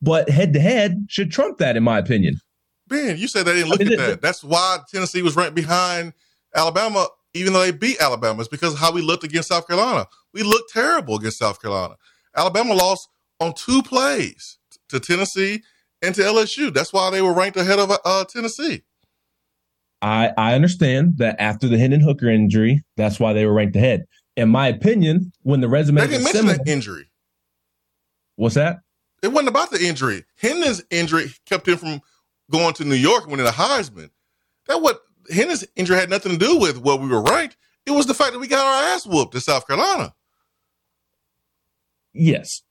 But 0.00 0.30
head 0.30 0.54
to 0.54 0.60
head 0.60 1.06
should 1.10 1.30
trump 1.30 1.58
that, 1.58 1.76
in 1.76 1.82
my 1.82 1.98
opinion. 1.98 2.40
Ben, 2.86 3.18
you 3.18 3.28
said 3.28 3.44
they 3.44 3.52
didn't 3.52 3.68
look 3.68 3.82
I 3.82 3.84
mean, 3.84 3.92
at 4.00 4.06
that. 4.06 4.22
That's 4.22 4.42
why 4.42 4.78
Tennessee 4.90 5.20
was 5.20 5.36
ranked 5.36 5.54
behind 5.54 6.14
Alabama, 6.54 7.08
even 7.34 7.52
though 7.52 7.60
they 7.60 7.72
beat 7.72 8.00
Alabama. 8.00 8.40
It's 8.40 8.48
because 8.48 8.72
of 8.72 8.78
how 8.78 8.90
we 8.90 9.02
looked 9.02 9.24
against 9.24 9.48
South 9.48 9.66
Carolina. 9.66 10.06
We 10.32 10.42
looked 10.42 10.72
terrible 10.72 11.16
against 11.16 11.38
South 11.38 11.60
Carolina. 11.60 11.96
Alabama 12.36 12.74
lost 12.74 13.08
on 13.40 13.54
two 13.54 13.82
plays 13.82 14.58
to 14.88 15.00
Tennessee 15.00 15.62
and 16.02 16.14
to 16.14 16.22
LSU. 16.22 16.72
That's 16.72 16.92
why 16.92 17.10
they 17.10 17.22
were 17.22 17.32
ranked 17.32 17.56
ahead 17.56 17.78
of 17.78 17.92
uh, 18.04 18.24
Tennessee. 18.24 18.82
I, 20.00 20.32
I 20.36 20.54
understand 20.54 21.18
that 21.18 21.36
after 21.40 21.66
the 21.68 21.78
Hendon 21.78 22.00
Hooker 22.00 22.28
injury, 22.28 22.84
that's 22.96 23.18
why 23.18 23.32
they 23.32 23.46
were 23.46 23.52
ranked 23.52 23.76
ahead. 23.76 24.04
In 24.36 24.48
my 24.48 24.68
opinion, 24.68 25.32
when 25.42 25.60
the 25.60 25.68
resume 25.68 26.00
they 26.00 26.06
didn't 26.06 26.24
mention 26.24 26.42
similar, 26.42 26.58
that 26.58 26.68
injury. 26.68 27.10
What's 28.36 28.54
that? 28.54 28.78
It 29.22 29.28
wasn't 29.28 29.48
about 29.48 29.72
the 29.72 29.84
injury. 29.84 30.24
Hendon's 30.36 30.82
injury 30.90 31.32
kept 31.46 31.66
him 31.66 31.78
from 31.78 32.00
going 32.50 32.74
to 32.74 32.84
New 32.84 32.94
York 32.94 33.26
winning 33.26 33.46
a 33.46 33.50
Heisman. 33.50 34.10
That 34.68 34.80
what 34.80 35.00
Hendon's 35.28 35.64
injury 35.74 35.96
had 35.96 36.10
nothing 36.10 36.32
to 36.32 36.38
do 36.38 36.56
with 36.56 36.78
what 36.78 37.00
we 37.00 37.08
were 37.08 37.22
ranked. 37.22 37.56
It 37.84 37.90
was 37.90 38.06
the 38.06 38.14
fact 38.14 38.32
that 38.32 38.38
we 38.38 38.46
got 38.46 38.64
our 38.64 38.94
ass 38.94 39.06
whooped 39.06 39.34
in 39.34 39.40
South 39.40 39.66
Carolina. 39.66 40.14
Yes. 42.18 42.62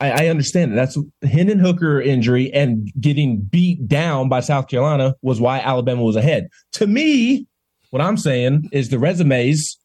I, 0.00 0.24
I 0.24 0.28
understand 0.28 0.72
that. 0.72 0.76
That's 0.76 0.98
Hendon 1.30 1.58
Hooker 1.58 2.00
injury 2.00 2.52
and 2.52 2.90
getting 3.00 3.40
beat 3.40 3.86
down 3.86 4.28
by 4.28 4.40
South 4.40 4.68
Carolina 4.68 5.14
was 5.22 5.40
why 5.40 5.60
Alabama 5.60 6.02
was 6.02 6.16
ahead. 6.16 6.48
To 6.72 6.86
me, 6.86 7.46
what 7.90 8.02
I'm 8.02 8.16
saying 8.16 8.68
is 8.72 8.88
the 8.88 8.98
resumes, 8.98 9.78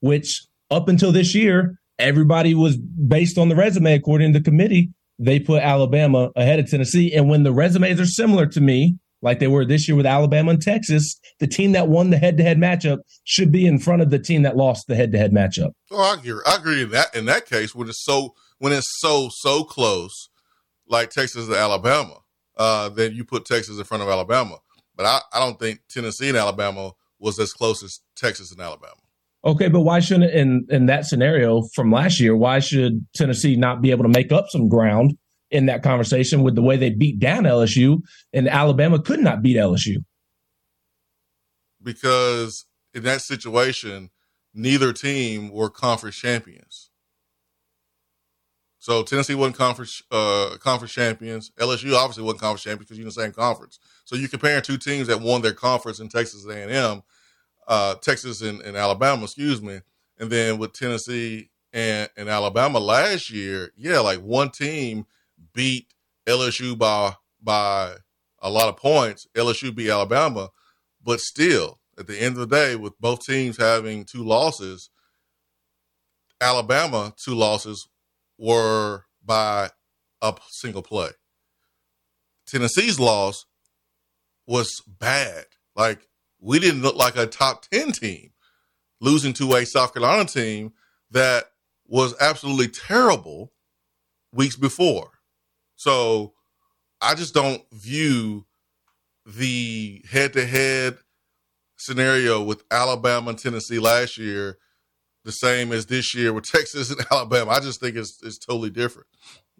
which 0.00 0.46
up 0.70 0.88
until 0.88 1.12
this 1.12 1.34
year, 1.34 1.78
everybody 1.98 2.54
was 2.54 2.76
based 2.76 3.36
on 3.38 3.48
the 3.48 3.56
resume 3.56 3.94
according 3.94 4.32
to 4.32 4.38
the 4.38 4.44
committee 4.44 4.90
they 5.22 5.38
put 5.38 5.62
Alabama 5.62 6.30
ahead 6.34 6.58
of 6.58 6.68
Tennessee. 6.68 7.14
And 7.14 7.28
when 7.28 7.44
the 7.44 7.52
resumes 7.52 8.00
are 8.00 8.06
similar 8.06 8.46
to 8.46 8.60
me, 8.60 8.96
like 9.22 9.38
they 9.38 9.46
were 9.46 9.64
this 9.64 9.88
year 9.88 9.96
with 9.96 10.06
Alabama 10.06 10.50
and 10.50 10.60
Texas, 10.60 11.18
the 11.38 11.46
team 11.46 11.72
that 11.72 11.88
won 11.88 12.10
the 12.10 12.18
head-to-head 12.18 12.58
matchup 12.58 12.98
should 13.24 13.50
be 13.50 13.66
in 13.66 13.78
front 13.78 14.02
of 14.02 14.10
the 14.10 14.18
team 14.18 14.42
that 14.42 14.56
lost 14.56 14.88
the 14.88 14.96
head-to-head 14.96 15.32
matchup. 15.32 15.70
Oh, 15.90 16.02
I 16.02 16.14
agree. 16.14 16.40
I 16.44 16.56
agree 16.56 16.82
in 16.82 16.90
that 16.90 17.14
in 17.14 17.24
that 17.26 17.46
case 17.46 17.74
when 17.74 17.88
it's 17.88 18.04
so 18.04 18.34
when 18.58 18.72
it's 18.72 19.00
so 19.00 19.28
so 19.32 19.64
close, 19.64 20.28
like 20.86 21.10
Texas 21.10 21.46
and 21.46 21.56
Alabama, 21.56 22.18
uh, 22.56 22.88
then 22.88 23.14
you 23.14 23.24
put 23.24 23.46
Texas 23.46 23.78
in 23.78 23.84
front 23.84 24.02
of 24.02 24.08
Alabama. 24.08 24.58
But 24.94 25.06
I, 25.06 25.20
I 25.32 25.38
don't 25.38 25.58
think 25.58 25.80
Tennessee 25.88 26.28
and 26.28 26.36
Alabama 26.36 26.92
was 27.18 27.38
as 27.38 27.52
close 27.52 27.82
as 27.82 28.00
Texas 28.16 28.52
and 28.52 28.60
Alabama. 28.60 28.94
Okay, 29.44 29.68
but 29.68 29.80
why 29.80 30.00
shouldn't 30.00 30.32
in 30.32 30.66
in 30.68 30.86
that 30.86 31.06
scenario 31.06 31.62
from 31.74 31.90
last 31.90 32.20
year? 32.20 32.36
Why 32.36 32.58
should 32.58 33.06
Tennessee 33.14 33.56
not 33.56 33.82
be 33.82 33.90
able 33.90 34.04
to 34.04 34.08
make 34.08 34.30
up 34.30 34.48
some 34.48 34.68
ground 34.68 35.16
in 35.52 35.66
that 35.66 35.82
conversation 35.82 36.42
with 36.42 36.54
the 36.54 36.62
way 36.62 36.76
they 36.76 36.90
beat 36.90 37.18
down 37.18 37.44
LSU 37.44 38.00
and 38.32 38.48
Alabama 38.48 39.00
could 39.00 39.20
not 39.20 39.42
beat 39.42 39.56
LSU? 39.56 39.96
Because 41.82 42.66
in 42.94 43.02
that 43.04 43.20
situation, 43.20 44.10
neither 44.54 44.92
team 44.92 45.50
were 45.50 45.70
conference 45.70 46.16
champions. 46.16 46.90
So 48.78 49.04
Tennessee 49.04 49.36
wasn't 49.36 49.56
conference 49.56 50.02
uh, 50.10 50.56
conference 50.58 50.92
champions. 50.92 51.52
LSU 51.56 51.94
obviously 51.94 52.24
wasn't 52.24 52.40
conference 52.40 52.64
champions 52.64 52.88
because 52.88 52.98
you're 52.98 53.04
in 53.04 53.14
the 53.14 53.22
same 53.22 53.32
conference. 53.32 53.78
So 54.04 54.16
you're 54.16 54.28
comparing 54.28 54.62
two 54.62 54.76
teams 54.76 55.06
that 55.06 55.20
won 55.20 55.42
their 55.42 55.52
conference 55.52 56.00
in 56.00 56.08
Texas 56.08 56.44
A&M, 56.46 57.02
uh, 57.68 57.94
Texas 57.96 58.42
and, 58.42 58.60
and, 58.62 58.76
Alabama, 58.76 59.22
excuse 59.22 59.62
me, 59.62 59.80
and 60.18 60.30
then 60.30 60.58
with 60.58 60.72
Tennessee 60.72 61.50
and, 61.72 62.10
and 62.16 62.28
Alabama 62.28 62.80
last 62.80 63.30
year, 63.30 63.70
yeah, 63.76 64.00
like 64.00 64.18
one 64.18 64.50
team 64.50 65.06
beat 65.54 65.86
LSU 66.26 66.76
by 66.76 67.14
by 67.40 67.94
a 68.40 68.50
lot 68.50 68.68
of 68.68 68.76
points. 68.76 69.26
LSU 69.34 69.74
beat 69.74 69.90
Alabama, 69.90 70.50
but 71.02 71.20
still, 71.20 71.80
at 71.98 72.06
the 72.06 72.20
end 72.20 72.36
of 72.36 72.48
the 72.48 72.56
day, 72.56 72.76
with 72.76 72.98
both 73.00 73.24
teams 73.24 73.56
having 73.56 74.04
two 74.04 74.24
losses, 74.24 74.90
Alabama 76.40 77.12
two 77.22 77.34
losses 77.34 77.88
were 78.38 79.04
by 79.24 79.70
a 80.20 80.34
single 80.50 80.82
play. 80.82 81.10
Tennessee's 82.46 82.98
loss 82.98 83.46
was 84.46 84.82
bad. 84.86 85.46
Like 85.76 86.06
we 86.40 86.58
didn't 86.58 86.82
look 86.82 86.96
like 86.96 87.16
a 87.16 87.26
top 87.26 87.64
10 87.70 87.92
team 87.92 88.32
losing 89.00 89.32
to 89.34 89.54
a 89.54 89.64
South 89.64 89.94
Carolina 89.94 90.24
team 90.24 90.72
that 91.10 91.44
was 91.86 92.14
absolutely 92.20 92.68
terrible 92.68 93.52
weeks 94.32 94.56
before. 94.56 95.11
So 95.82 96.32
I 97.00 97.16
just 97.16 97.34
don't 97.34 97.60
view 97.72 98.46
the 99.26 100.00
head 100.08 100.32
to 100.34 100.46
head 100.46 100.98
scenario 101.76 102.40
with 102.40 102.62
Alabama 102.70 103.30
and 103.30 103.38
Tennessee 103.38 103.80
last 103.80 104.16
year 104.16 104.58
the 105.24 105.32
same 105.32 105.72
as 105.72 105.86
this 105.86 106.14
year 106.14 106.32
with 106.32 106.44
Texas 106.50 106.90
and 106.92 107.04
Alabama. 107.10 107.50
I 107.50 107.58
just 107.58 107.80
think 107.80 107.96
it's 107.96 108.22
it's 108.22 108.38
totally 108.38 108.70
different, 108.70 109.08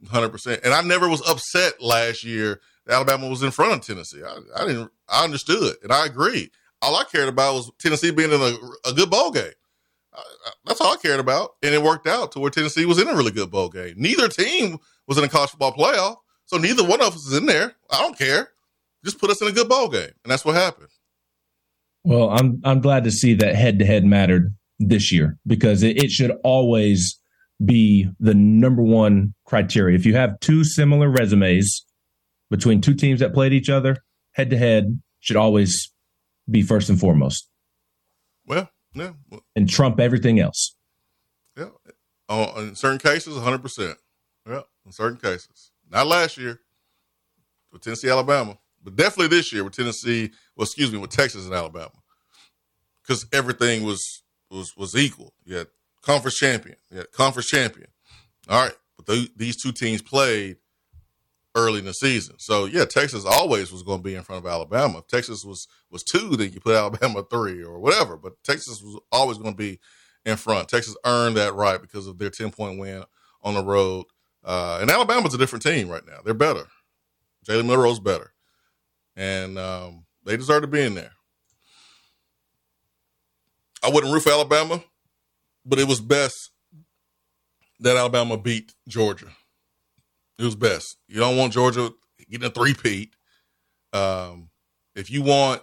hundred 0.09 0.29
percent. 0.29 0.61
And 0.63 0.73
I 0.73 0.83
never 0.83 1.09
was 1.09 1.29
upset 1.29 1.83
last 1.83 2.23
year. 2.23 2.61
Alabama 2.89 3.29
was 3.29 3.43
in 3.43 3.51
front 3.51 3.73
of 3.73 3.81
Tennessee. 3.85 4.23
I, 4.25 4.63
I, 4.63 4.67
didn't. 4.67 4.93
I 5.09 5.25
understood 5.25 5.75
and 5.83 5.91
I 5.91 6.07
agreed. 6.07 6.51
All 6.83 6.95
I 6.95 7.03
cared 7.03 7.29
about 7.29 7.55
was 7.55 7.73
Tennessee 7.81 8.13
being 8.13 8.31
in 8.31 8.41
a, 8.41 8.57
a 8.89 8.93
good 8.93 9.11
bowl 9.11 9.33
game. 9.33 9.53
I, 10.15 10.21
I, 10.21 10.51
that's 10.67 10.81
all 10.81 10.93
I 10.93 10.97
cared 10.99 11.21
about, 11.21 11.55
and 11.65 11.75
it 11.75 11.83
worked 11.83 12.07
out 12.07 12.31
to 12.33 12.39
where 12.39 12.51
Tennessee 12.51 12.85
was 12.85 13.01
in 13.01 13.09
a 13.09 13.15
really 13.15 13.33
good 13.33 13.51
bowl 13.51 13.71
game. 13.71 13.95
Neither 13.97 14.29
team 14.29 14.79
was 15.07 15.19
in 15.19 15.25
a 15.25 15.29
college 15.29 15.51
football 15.51 15.73
playoff, 15.73 16.17
so 16.47 16.57
neither 16.57 16.85
one 16.85 17.01
of 17.01 17.15
us 17.15 17.27
is 17.27 17.37
in 17.37 17.47
there. 17.47 17.75
I 17.91 18.01
don't 18.01 18.19
care. 18.19 18.51
Just 19.05 19.19
put 19.19 19.31
us 19.31 19.41
in 19.41 19.49
a 19.49 19.53
good 19.53 19.69
bowl 19.69 19.89
game, 19.89 20.11
and 20.23 20.31
that's 20.31 20.45
what 20.45 20.55
happened. 20.55 20.89
Well, 22.05 22.31
I'm 22.31 22.61
I'm 22.65 22.81
glad 22.81 23.05
to 23.05 23.11
see 23.11 23.35
that 23.35 23.55
head 23.55 23.79
to 23.79 23.85
head 23.85 24.05
mattered 24.05 24.55
this 24.79 25.13
year 25.13 25.39
because 25.47 25.83
it, 25.83 26.03
it 26.03 26.11
should 26.11 26.33
always 26.45 27.19
be 27.65 28.09
the 28.19 28.35
number 28.35 28.83
one 28.83 29.35
criteria. 29.45 29.97
If 29.97 30.07
you 30.07 30.15
have 30.15 30.41
two 30.41 30.65
similar 30.65 31.09
resumes 31.09 31.85
between 32.51 32.81
two 32.81 32.95
teams 32.95 33.21
that 33.21 33.35
played 33.35 33.53
each 33.53 33.71
other 33.71 33.99
head 34.33 34.51
to 34.51 34.59
head, 34.59 35.01
should 35.21 35.37
always 35.37 35.93
be 36.51 36.63
first 36.63 36.89
and 36.89 36.99
foremost. 36.99 37.49
Well, 38.47 38.71
yeah, 38.95 39.13
well, 39.31 39.43
and 39.55 39.69
trump 39.69 40.01
everything 40.01 40.41
else. 40.41 40.75
Yeah, 41.57 41.69
uh, 42.29 42.53
in 42.59 42.75
certain 42.75 42.99
cases, 42.99 43.35
100. 43.35 43.59
percent 43.63 43.99
Yeah, 44.49 44.63
in 44.85 44.93
certain 44.93 45.19
cases, 45.19 45.71
not 45.91 46.07
last 46.07 46.39
year 46.39 46.61
with 47.73 47.83
Tennessee, 47.83 48.11
Alabama, 48.11 48.59
but 48.83 48.97
definitely 48.97 49.37
this 49.37 49.53
year 49.53 49.65
with 49.65 49.75
Tennessee. 49.75 50.31
Well, 50.57 50.65
excuse 50.65 50.93
me, 50.93 50.99
with 50.99 51.11
Texas 51.11 51.45
and 51.45 51.55
Alabama, 51.55 51.93
because 53.03 53.27
everything 53.33 53.85
was 53.85 54.23
was 54.51 54.77
was 54.77 54.95
equal. 54.97 55.33
You 55.45 55.57
had 55.57 55.69
conference 56.03 56.37
champion. 56.37 56.77
You 56.91 56.99
had 56.99 57.13
conference 57.13 57.49
champion. 57.49 57.89
All 58.49 58.63
right, 58.63 58.75
but 58.97 59.07
the, 59.07 59.31
these 59.37 59.61
two 59.63 59.73
teams 59.73 60.03
played 60.03 60.57
early 61.55 61.81
in 61.81 61.85
the 61.85 61.93
season. 61.93 62.37
So 62.39 62.65
yeah, 62.65 62.85
Texas 62.85 63.25
always 63.25 63.73
was 63.73 63.83
going 63.83 63.99
to 63.99 64.03
be 64.03 64.15
in 64.15 64.23
front 64.23 64.45
of 64.45 64.51
Alabama. 64.51 64.99
If 64.99 65.07
Texas 65.07 65.45
was 65.45 65.69
was 65.91 66.03
two, 66.03 66.37
then 66.37 66.53
you 66.53 66.61
put 66.61 66.77
Alabama 66.77 67.25
three 67.31 67.63
or 67.63 67.79
whatever. 67.79 68.17
But 68.17 68.43
Texas 68.45 68.83
was 68.83 69.01
always 69.11 69.39
going 69.39 69.53
to 69.53 69.57
be 69.57 69.79
in 70.25 70.37
front. 70.37 70.69
Texas 70.69 70.97
earned 71.05 71.37
that 71.37 71.55
right 71.55 71.81
because 71.81 72.07
of 72.07 72.19
their 72.19 72.31
ten 72.31 72.51
point 72.51 72.79
win 72.79 73.05
on 73.43 73.55
the 73.55 73.65
road. 73.65 74.07
Uh, 74.45 74.79
and 74.81 74.91
Alabama's 74.91 75.35
a 75.35 75.39
different 75.39 75.63
team 75.63 75.89
right 75.89 76.07
now. 76.07 76.19
They're 76.25 76.35
better. 76.35 76.65
Jalen 77.47 77.67
Milroe's 77.67 78.01
better, 78.01 78.33
and 79.17 79.59
um, 79.59 80.05
they 80.25 80.37
deserve 80.37 80.63
to 80.63 80.69
be 80.69 80.83
in 80.83 80.95
there. 80.95 81.13
I 83.83 83.91
wouldn't 83.91 84.13
root 84.13 84.23
for 84.23 84.31
Alabama, 84.31 84.83
but 85.65 85.81
it 85.81 85.89
was 85.89 86.01
best 86.01 86.51
that 87.81 87.97
Alabama 87.97 88.37
beat 88.37 88.75
Georgia. 88.87 89.27
It 90.39 90.45
was 90.45 90.55
best. 90.55 90.99
You 91.09 91.19
don't 91.19 91.37
want 91.37 91.53
Georgia 91.53 91.91
getting 92.31 92.47
a 92.47 92.51
three-peat. 92.51 93.15
Um, 93.93 94.51
if 94.95 95.11
you 95.11 95.23
want 95.23 95.63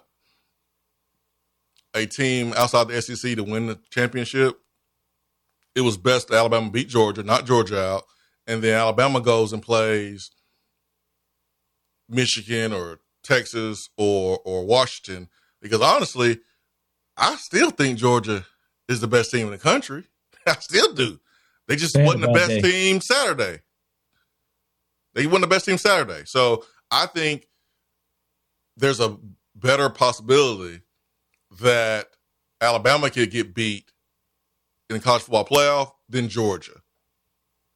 a 1.93 2.05
team 2.05 2.53
outside 2.55 2.87
the 2.87 3.01
SEC 3.01 3.35
to 3.35 3.43
win 3.43 3.67
the 3.67 3.79
championship, 3.89 4.59
it 5.75 5.81
was 5.81 5.97
best 5.97 6.31
Alabama 6.31 6.69
beat 6.69 6.89
Georgia, 6.89 7.23
not 7.23 7.45
Georgia 7.45 7.81
out, 7.81 8.03
and 8.49 8.63
then 8.63 8.73
Alabama 8.73 9.21
goes 9.21 9.53
and 9.53 9.61
plays 9.61 10.31
Michigan 12.09 12.73
or 12.73 12.99
Texas 13.23 13.89
or 13.95 14.39
or 14.43 14.65
Washington. 14.65 15.29
Because 15.61 15.81
honestly, 15.81 16.39
I 17.15 17.35
still 17.35 17.69
think 17.69 17.99
Georgia 17.99 18.45
is 18.87 19.01
the 19.01 19.07
best 19.07 19.29
team 19.29 19.45
in 19.45 19.51
the 19.51 19.59
country. 19.59 20.05
I 20.47 20.55
still 20.55 20.93
do. 20.93 21.19
They 21.67 21.75
just 21.75 21.95
wasn't 21.95 22.23
the 22.23 22.31
best 22.31 22.49
day. 22.49 22.61
team 22.61 23.01
Saturday. 23.01 23.59
They 25.13 25.27
won 25.27 25.41
the 25.41 25.47
best 25.47 25.65
team 25.65 25.77
Saturday. 25.77 26.23
So 26.25 26.65
I 26.89 27.05
think 27.05 27.45
there's 28.77 28.99
a 28.99 29.17
better 29.55 29.89
possibility 29.89 30.81
that 31.59 32.07
Alabama 32.61 33.11
could 33.11 33.29
get 33.29 33.53
beat 33.53 33.91
in 34.89 34.95
the 34.95 35.01
college 35.03 35.21
football 35.21 35.45
playoff 35.45 35.91
than 36.07 36.29
Georgia. 36.29 36.78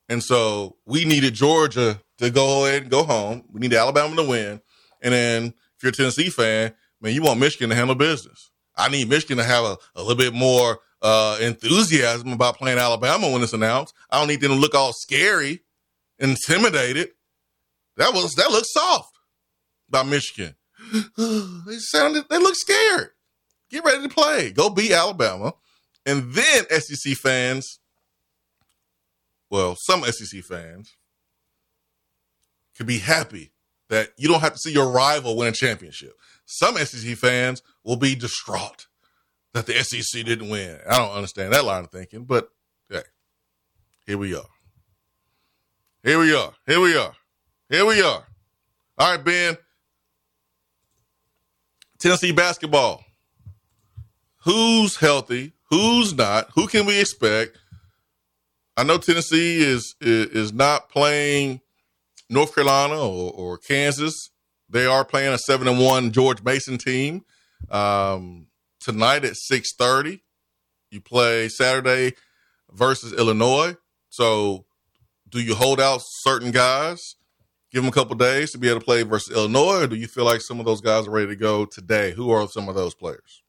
And 0.10 0.24
so 0.24 0.78
we 0.86 1.06
needed 1.06 1.34
Georgia 1.34 2.00
to 2.18 2.30
go 2.30 2.66
ahead 2.66 2.84
and 2.84 2.92
go 2.92 3.04
home. 3.04 3.44
We 3.52 3.62
needed 3.62 3.78
Alabama 3.78 4.16
to 4.16 4.24
win. 4.24 4.62
And 5.02 5.14
then 5.14 5.46
if 5.46 5.84
you're 5.84 5.92
a 5.92 5.94
Tennessee 5.94 6.30
fan, 6.30 6.74
man, 7.02 7.14
you 7.14 7.22
want 7.22 7.40
Michigan 7.40 7.70
to 7.70 7.76
handle 7.76 7.96
business. 7.96 8.52
I 8.76 8.90
need 8.90 9.10
Michigan 9.10 9.38
to 9.38 9.44
have 9.44 9.64
a, 9.64 9.78
a 9.96 10.02
little 10.02 10.18
bit 10.18 10.34
more 10.34 10.80
uh, 11.02 11.38
enthusiasm 11.42 12.32
about 12.32 12.58
playing 12.58 12.80
Alabama 12.80 13.30
when 13.30 13.44
it's 13.44 13.54
announced. 13.54 13.94
I 14.10 14.20
don't 14.20 14.28
need 14.28 14.42
them 14.42 14.52
to 14.52 14.58
look 14.58 14.74
all 14.74 14.94
scary, 14.94 15.62
intimidated. 16.18 17.10
That 17.98 18.14
was 18.14 18.34
that 18.36 18.50
looks 18.50 18.74
soft 18.74 19.16
about 19.90 20.08
Michigan. 20.08 20.56
they 21.18 21.78
sounded 21.78 22.26
they 22.30 22.40
look 22.40 22.56
scared. 22.56 23.10
Get 23.70 23.84
ready 23.84 24.08
to 24.08 24.14
play. 24.14 24.52
Go 24.52 24.70
beat 24.70 24.92
Alabama. 24.92 25.54
And 26.06 26.34
then 26.34 26.66
SEC 26.70 27.16
fans, 27.16 27.80
well, 29.54 29.76
some 29.76 30.04
SEC 30.06 30.42
fans 30.42 30.98
could 32.76 32.88
be 32.88 32.98
happy 32.98 33.52
that 33.88 34.10
you 34.18 34.28
don't 34.28 34.40
have 34.40 34.54
to 34.54 34.58
see 34.58 34.74
your 34.74 34.90
rival 34.90 35.38
win 35.38 35.50
a 35.50 35.52
championship. 35.52 36.14
Some 36.48 36.76
SEC 36.76 37.16
fans 37.16 37.62
will 37.84 37.98
be 37.98 38.16
distraught 38.16 38.88
that 39.54 39.68
the 39.68 39.74
SEC 39.84 40.26
didn't 40.26 40.50
win. 40.50 40.80
I 40.90 40.98
don't 40.98 41.12
understand 41.12 41.54
that 41.54 41.66
line 41.66 41.84
of 41.84 41.92
thinking, 41.92 42.26
but 42.26 42.50
hey, 42.90 43.04
here 44.08 44.18
we 44.18 44.34
are. 44.34 44.50
Here 46.02 46.18
we 46.18 46.36
are. 46.36 46.54
Here 46.66 46.80
we 46.82 46.98
are. 46.98 47.14
Here 47.70 47.86
we 47.86 48.02
are. 48.02 48.24
All 48.98 49.16
right, 49.16 49.24
Ben. 49.24 49.56
Tennessee 52.00 52.32
basketball. 52.32 53.06
Who's 54.46 54.96
healthy? 54.96 55.54
Who's 55.70 56.16
not? 56.16 56.50
Who 56.56 56.66
can 56.66 56.88
we 56.88 57.00
expect? 57.00 57.60
I 58.76 58.84
know 58.84 58.98
Tennessee 58.98 59.60
is 59.60 59.96
is, 60.02 60.52
not 60.52 60.90
playing 60.90 61.62
North 62.30 62.56
Carolina 62.56 62.96
or, 62.96 63.32
or 63.32 63.58
Kansas 63.58 64.32
they 64.74 64.88
are 64.88 65.06
playing 65.06 65.32
a 65.32 65.38
seven 65.38 65.68
and 65.68 65.80
one 65.80 66.12
George 66.12 66.44
Mason 66.44 66.80
team 66.80 67.24
um, 67.70 68.48
tonight 68.80 69.24
at 69.24 69.36
six 69.36 69.76
thirty. 69.76 70.24
You 70.90 71.00
play 71.00 71.48
Saturday 71.48 72.14
versus 72.72 73.14
Illinois. 73.14 73.76
So, 74.10 74.66
do 75.30 75.40
you 75.40 75.54
hold 75.54 75.80
out 75.80 76.02
certain 76.04 76.50
guys, 76.50 77.16
give 77.72 77.84
them 77.84 77.90
a 77.90 77.94
couple 77.94 78.16
days 78.16 78.52
to 78.52 78.58
be 78.58 78.68
able 78.68 78.80
to 78.80 78.86
play 78.86 79.04
versus 79.04 79.36
Illinois, 79.36 79.84
or 79.84 79.88
do 79.88 79.96
you 79.96 80.08
feel 80.08 80.26
like 80.26 80.42
some 80.42 80.60
of 80.60 80.66
those 80.66 80.82
guys 80.82 81.08
are 81.08 81.12
ready 81.12 81.28
to 81.28 81.36
go 81.36 81.66
today? 81.66 82.12
Who 82.12 82.32
are 82.32 82.48
some 82.48 82.68
of 82.68 82.74
those 82.74 82.96
players? 82.96 83.43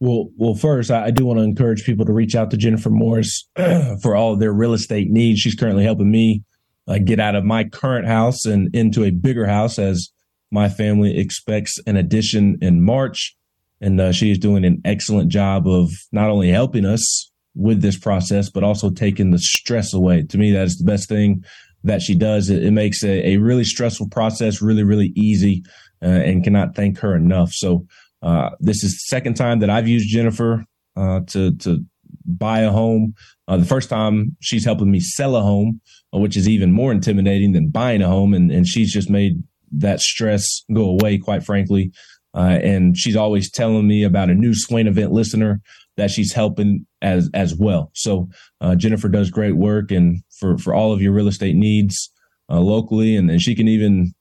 Well, 0.00 0.30
well, 0.36 0.54
first, 0.54 0.90
I, 0.90 1.10
do 1.10 1.24
want 1.24 1.38
to 1.38 1.44
encourage 1.44 1.84
people 1.84 2.04
to 2.04 2.12
reach 2.12 2.34
out 2.34 2.50
to 2.50 2.56
Jennifer 2.56 2.90
Morris 2.90 3.48
for 4.02 4.16
all 4.16 4.32
of 4.32 4.40
their 4.40 4.52
real 4.52 4.74
estate 4.74 5.08
needs. 5.10 5.40
She's 5.40 5.54
currently 5.54 5.84
helping 5.84 6.10
me 6.10 6.42
uh, 6.88 6.98
get 6.98 7.20
out 7.20 7.34
of 7.34 7.44
my 7.44 7.64
current 7.64 8.06
house 8.06 8.44
and 8.44 8.74
into 8.74 9.04
a 9.04 9.10
bigger 9.10 9.46
house 9.46 9.78
as 9.78 10.10
my 10.50 10.68
family 10.68 11.18
expects 11.18 11.78
an 11.86 11.96
addition 11.96 12.58
in 12.60 12.82
March. 12.82 13.36
And 13.80 14.00
uh, 14.00 14.12
she 14.12 14.30
is 14.30 14.38
doing 14.38 14.64
an 14.64 14.80
excellent 14.84 15.30
job 15.30 15.66
of 15.66 15.90
not 16.12 16.30
only 16.30 16.50
helping 16.50 16.84
us 16.84 17.30
with 17.54 17.82
this 17.82 17.98
process, 17.98 18.50
but 18.50 18.64
also 18.64 18.90
taking 18.90 19.30
the 19.30 19.38
stress 19.38 19.94
away. 19.94 20.22
To 20.24 20.38
me, 20.38 20.52
that 20.52 20.64
is 20.64 20.78
the 20.78 20.84
best 20.84 21.08
thing 21.08 21.44
that 21.84 22.02
she 22.02 22.14
does. 22.14 22.50
It, 22.50 22.64
it 22.64 22.70
makes 22.72 23.02
a, 23.04 23.30
a, 23.30 23.36
really 23.36 23.64
stressful 23.64 24.08
process 24.08 24.62
really, 24.62 24.82
really 24.82 25.12
easy 25.14 25.62
uh, 26.02 26.06
and 26.06 26.42
cannot 26.42 26.74
thank 26.74 26.98
her 26.98 27.14
enough. 27.14 27.52
So, 27.52 27.86
uh, 28.24 28.50
this 28.58 28.82
is 28.82 28.92
the 28.92 29.04
second 29.06 29.34
time 29.34 29.58
that 29.60 29.68
I've 29.68 29.86
used 29.86 30.08
Jennifer 30.08 30.64
uh, 30.96 31.20
to 31.28 31.54
to 31.58 31.84
buy 32.24 32.60
a 32.60 32.70
home. 32.70 33.14
Uh, 33.46 33.58
the 33.58 33.66
first 33.66 33.90
time 33.90 34.34
she's 34.40 34.64
helping 34.64 34.90
me 34.90 34.98
sell 34.98 35.36
a 35.36 35.42
home, 35.42 35.80
uh, 36.14 36.18
which 36.18 36.36
is 36.36 36.48
even 36.48 36.72
more 36.72 36.90
intimidating 36.90 37.52
than 37.52 37.68
buying 37.68 38.00
a 38.00 38.08
home, 38.08 38.32
and 38.32 38.50
and 38.50 38.66
she's 38.66 38.92
just 38.92 39.10
made 39.10 39.42
that 39.70 40.00
stress 40.00 40.64
go 40.72 40.84
away, 40.86 41.18
quite 41.18 41.44
frankly. 41.44 41.92
Uh, 42.34 42.58
and 42.62 42.96
she's 42.96 43.14
always 43.14 43.48
telling 43.50 43.86
me 43.86 44.02
about 44.02 44.30
a 44.30 44.34
new 44.34 44.54
Swain 44.54 44.88
event 44.88 45.12
listener 45.12 45.60
that 45.96 46.10
she's 46.10 46.32
helping 46.32 46.86
as 47.02 47.30
as 47.34 47.54
well. 47.54 47.90
So 47.94 48.28
Jennifer 48.76 49.08
does 49.08 49.30
great 49.30 49.56
work, 49.56 49.90
and 49.90 50.22
for 50.40 50.56
for 50.56 50.74
all 50.74 50.92
of 50.92 51.02
your 51.02 51.12
real 51.12 51.28
estate 51.28 51.56
needs 51.56 52.10
locally, 52.48 53.16
and, 53.16 53.30
and 53.30 53.42
she 53.42 53.54
can 53.54 53.68
even 53.68 54.14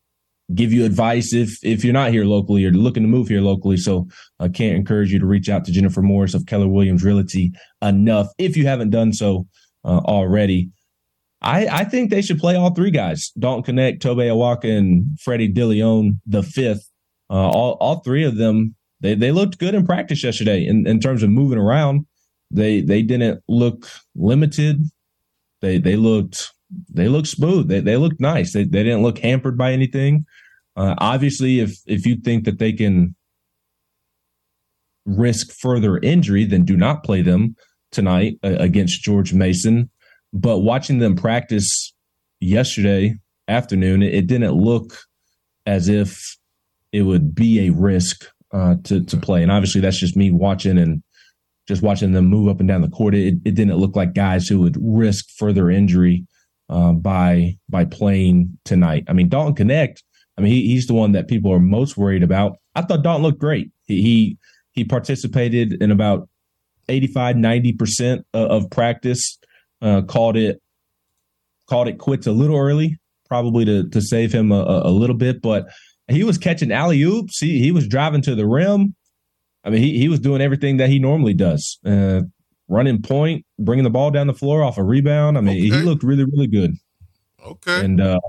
give 0.53 0.73
you 0.73 0.85
advice 0.85 1.33
if 1.33 1.57
if 1.63 1.83
you're 1.83 1.93
not 1.93 2.11
here 2.11 2.25
locally 2.25 2.65
or 2.65 2.71
looking 2.71 3.03
to 3.03 3.09
move 3.09 3.27
here 3.27 3.41
locally. 3.41 3.77
So 3.77 4.07
I 4.39 4.49
can't 4.49 4.75
encourage 4.75 5.11
you 5.11 5.19
to 5.19 5.25
reach 5.25 5.49
out 5.49 5.65
to 5.65 5.71
Jennifer 5.71 6.01
Morris 6.01 6.33
of 6.33 6.45
Keller 6.45 6.67
Williams 6.67 7.03
Realty 7.03 7.51
enough 7.81 8.27
if 8.37 8.57
you 8.57 8.65
haven't 8.65 8.89
done 8.89 9.13
so 9.13 9.47
uh, 9.85 10.01
already. 10.05 10.71
I, 11.41 11.67
I 11.67 11.83
think 11.83 12.09
they 12.09 12.21
should 12.21 12.39
play 12.39 12.55
all 12.55 12.73
three 12.73 12.91
guys: 12.91 13.31
Dalton 13.37 13.75
Knecht, 13.75 13.99
Tobe 13.99 14.19
Awaka, 14.19 14.77
and 14.77 15.19
Freddie 15.19 15.53
Dilione, 15.53 16.19
the 16.25 16.43
fifth. 16.43 16.89
Uh, 17.29 17.49
all 17.49 17.73
all 17.79 17.99
three 18.01 18.23
of 18.23 18.37
them 18.37 18.75
they 19.03 19.15
they 19.15 19.31
looked 19.31 19.59
good 19.59 19.75
in 19.75 19.85
practice 19.85 20.23
yesterday 20.23 20.65
in, 20.65 20.87
in 20.87 20.99
terms 20.99 21.21
of 21.21 21.29
moving 21.29 21.59
around. 21.59 22.05
They 22.49 22.81
they 22.81 23.03
didn't 23.03 23.43
look 23.47 23.87
limited. 24.15 24.81
They 25.61 25.77
they 25.77 25.97
looked 25.97 26.53
they 26.89 27.07
looked 27.07 27.27
smooth. 27.27 27.67
They 27.67 27.79
they 27.79 27.97
nice. 28.19 28.53
They 28.53 28.63
they 28.63 28.83
didn't 28.83 29.03
look 29.03 29.19
hampered 29.19 29.57
by 29.57 29.71
anything. 29.71 30.25
Uh, 30.75 30.95
obviously, 30.97 31.59
if 31.59 31.77
if 31.85 32.05
you 32.05 32.15
think 32.15 32.45
that 32.45 32.59
they 32.59 32.73
can 32.73 33.15
risk 35.05 35.51
further 35.51 35.97
injury, 35.97 36.45
then 36.45 36.65
do 36.65 36.77
not 36.77 37.03
play 37.03 37.21
them 37.21 37.55
tonight 37.91 38.37
uh, 38.43 38.55
against 38.59 39.01
George 39.01 39.33
Mason. 39.33 39.89
But 40.31 40.59
watching 40.59 40.99
them 40.99 41.15
practice 41.15 41.93
yesterday 42.39 43.15
afternoon, 43.47 44.01
it, 44.01 44.13
it 44.13 44.27
didn't 44.27 44.53
look 44.53 44.97
as 45.65 45.89
if 45.89 46.37
it 46.91 47.03
would 47.03 47.35
be 47.35 47.67
a 47.67 47.71
risk 47.71 48.25
uh, 48.51 48.75
to 48.85 49.03
to 49.03 49.17
play. 49.17 49.43
And 49.43 49.51
obviously, 49.51 49.81
that's 49.81 49.99
just 49.99 50.17
me 50.17 50.31
watching 50.31 50.77
and 50.77 51.03
just 51.67 51.81
watching 51.81 52.11
them 52.11 52.25
move 52.25 52.49
up 52.49 52.59
and 52.59 52.67
down 52.67 52.81
the 52.81 52.89
court. 52.89 53.15
It, 53.15 53.35
it 53.45 53.55
didn't 53.55 53.77
look 53.77 53.95
like 53.95 54.13
guys 54.13 54.47
who 54.47 54.59
would 54.61 54.77
risk 54.81 55.29
further 55.37 55.69
injury 55.69 56.25
uh, 56.73 56.91
by 56.91 57.57
by 57.69 57.85
playing 57.85 58.57
tonight. 58.65 59.05
I 59.07 59.13
mean, 59.13 59.29
Dalton 59.29 59.67
Knecht. 59.67 60.01
I 60.37 60.41
mean, 60.41 60.51
he, 60.51 60.67
he's 60.67 60.87
the 60.87 60.95
one 60.95 61.11
that 61.11 61.27
people 61.27 61.53
are 61.53 61.59
most 61.59 61.95
worried 61.95 62.23
about. 62.23 62.57
I 62.73 62.81
thought 62.81 63.03
Dalton 63.03 63.21
looked 63.21 63.39
great. 63.39 63.71
He 63.85 64.01
he, 64.01 64.37
he 64.71 64.83
participated 64.83 65.73
in 65.81 65.91
about 65.91 66.27
85, 66.89 67.35
90% 67.35 68.23
of, 68.33 68.63
of 68.63 68.69
practice, 68.71 69.37
uh, 69.81 70.01
called 70.01 70.35
it 70.35 70.61
called 71.69 71.87
it 71.87 71.99
quits 71.99 72.25
a 72.25 72.31
little 72.31 72.57
early, 72.57 72.97
probably 73.29 73.65
to 73.65 73.87
to 73.89 74.01
save 74.01 74.33
him 74.33 74.51
a, 74.51 74.81
a 74.85 74.91
little 74.91 75.15
bit, 75.15 75.41
but 75.41 75.67
he 76.07 76.23
was 76.23 76.37
catching 76.37 76.71
alley 76.71 77.01
oops. 77.03 77.39
He 77.39 77.59
he 77.59 77.71
was 77.71 77.87
driving 77.87 78.23
to 78.23 78.35
the 78.35 78.47
rim. 78.47 78.95
I 79.63 79.69
mean, 79.69 79.81
he 79.81 79.99
he 79.99 80.09
was 80.09 80.19
doing 80.19 80.41
everything 80.41 80.77
that 80.77 80.89
he 80.89 80.97
normally 80.97 81.35
does. 81.35 81.77
Uh, 81.85 82.21
running 82.67 83.01
point, 83.01 83.45
bringing 83.59 83.83
the 83.83 83.89
ball 83.89 84.11
down 84.11 84.27
the 84.27 84.33
floor 84.33 84.63
off 84.63 84.77
a 84.77 84.83
rebound. 84.83 85.37
I 85.37 85.41
mean, 85.41 85.57
okay. 85.57 85.79
he 85.79 85.83
looked 85.83 86.03
really 86.03 86.25
really 86.25 86.47
good. 86.47 86.75
Okay. 87.45 87.83
And 87.83 87.99
uh, 87.99 88.19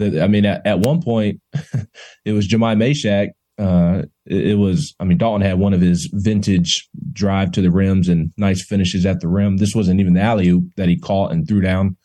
I 0.00 0.28
mean, 0.28 0.44
at, 0.46 0.66
at 0.66 0.80
one 0.80 1.02
point, 1.02 1.40
it 2.24 2.32
was 2.32 2.46
Jahmai 2.46 2.76
Mashack. 2.76 3.30
Uh, 3.58 4.04
it, 4.24 4.50
it, 4.50 4.54
was, 4.54 4.94
I 5.00 5.04
mean, 5.04 5.18
Dalton 5.18 5.40
had 5.40 5.58
one 5.58 5.74
of 5.74 5.80
his 5.80 6.08
vintage 6.12 6.88
drive 7.12 7.50
to 7.52 7.60
the 7.60 7.72
rims 7.72 8.08
and 8.08 8.32
nice 8.36 8.64
finishes 8.64 9.04
at 9.04 9.20
the 9.20 9.26
rim. 9.26 9.56
This 9.56 9.74
wasn't 9.74 9.98
even 9.98 10.14
the 10.14 10.20
alley 10.20 10.48
oop 10.48 10.64
that 10.76 10.88
he 10.88 10.96
caught 10.96 11.32
and 11.32 11.46
threw 11.46 11.60
down. 11.60 11.96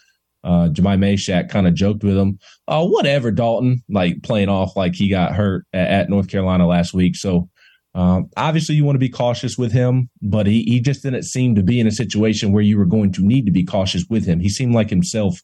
Uh, 0.43 0.67
Jahmai 0.69 0.97
Mashack 0.97 1.49
kind 1.49 1.67
of 1.67 1.73
joked 1.73 2.03
with 2.03 2.17
him, 2.17 2.37
"Oh, 2.67 2.85
whatever, 2.85 3.31
Dalton," 3.31 3.81
like 3.87 4.23
playing 4.23 4.49
off 4.49 4.75
like 4.75 4.93
he 4.93 5.07
got 5.07 5.33
hurt 5.33 5.65
at, 5.71 5.87
at 5.87 6.09
North 6.09 6.27
Carolina 6.27 6.67
last 6.67 6.93
week. 6.93 7.15
So, 7.15 7.47
um, 7.95 8.29
obviously, 8.35 8.75
you 8.75 8.85
want 8.85 8.95
to 8.95 8.99
be 8.99 9.09
cautious 9.09 9.57
with 9.57 9.71
him, 9.71 10.09
but 10.21 10.47
he 10.47 10.63
he 10.63 10.79
just 10.79 11.03
didn't 11.03 11.23
seem 11.23 11.55
to 11.55 11.63
be 11.63 11.79
in 11.79 11.87
a 11.87 11.91
situation 11.91 12.51
where 12.51 12.63
you 12.63 12.77
were 12.77 12.85
going 12.85 13.11
to 13.13 13.25
need 13.25 13.45
to 13.45 13.51
be 13.51 13.63
cautious 13.63 14.05
with 14.09 14.25
him. 14.25 14.39
He 14.39 14.49
seemed 14.49 14.73
like 14.73 14.89
himself 14.89 15.39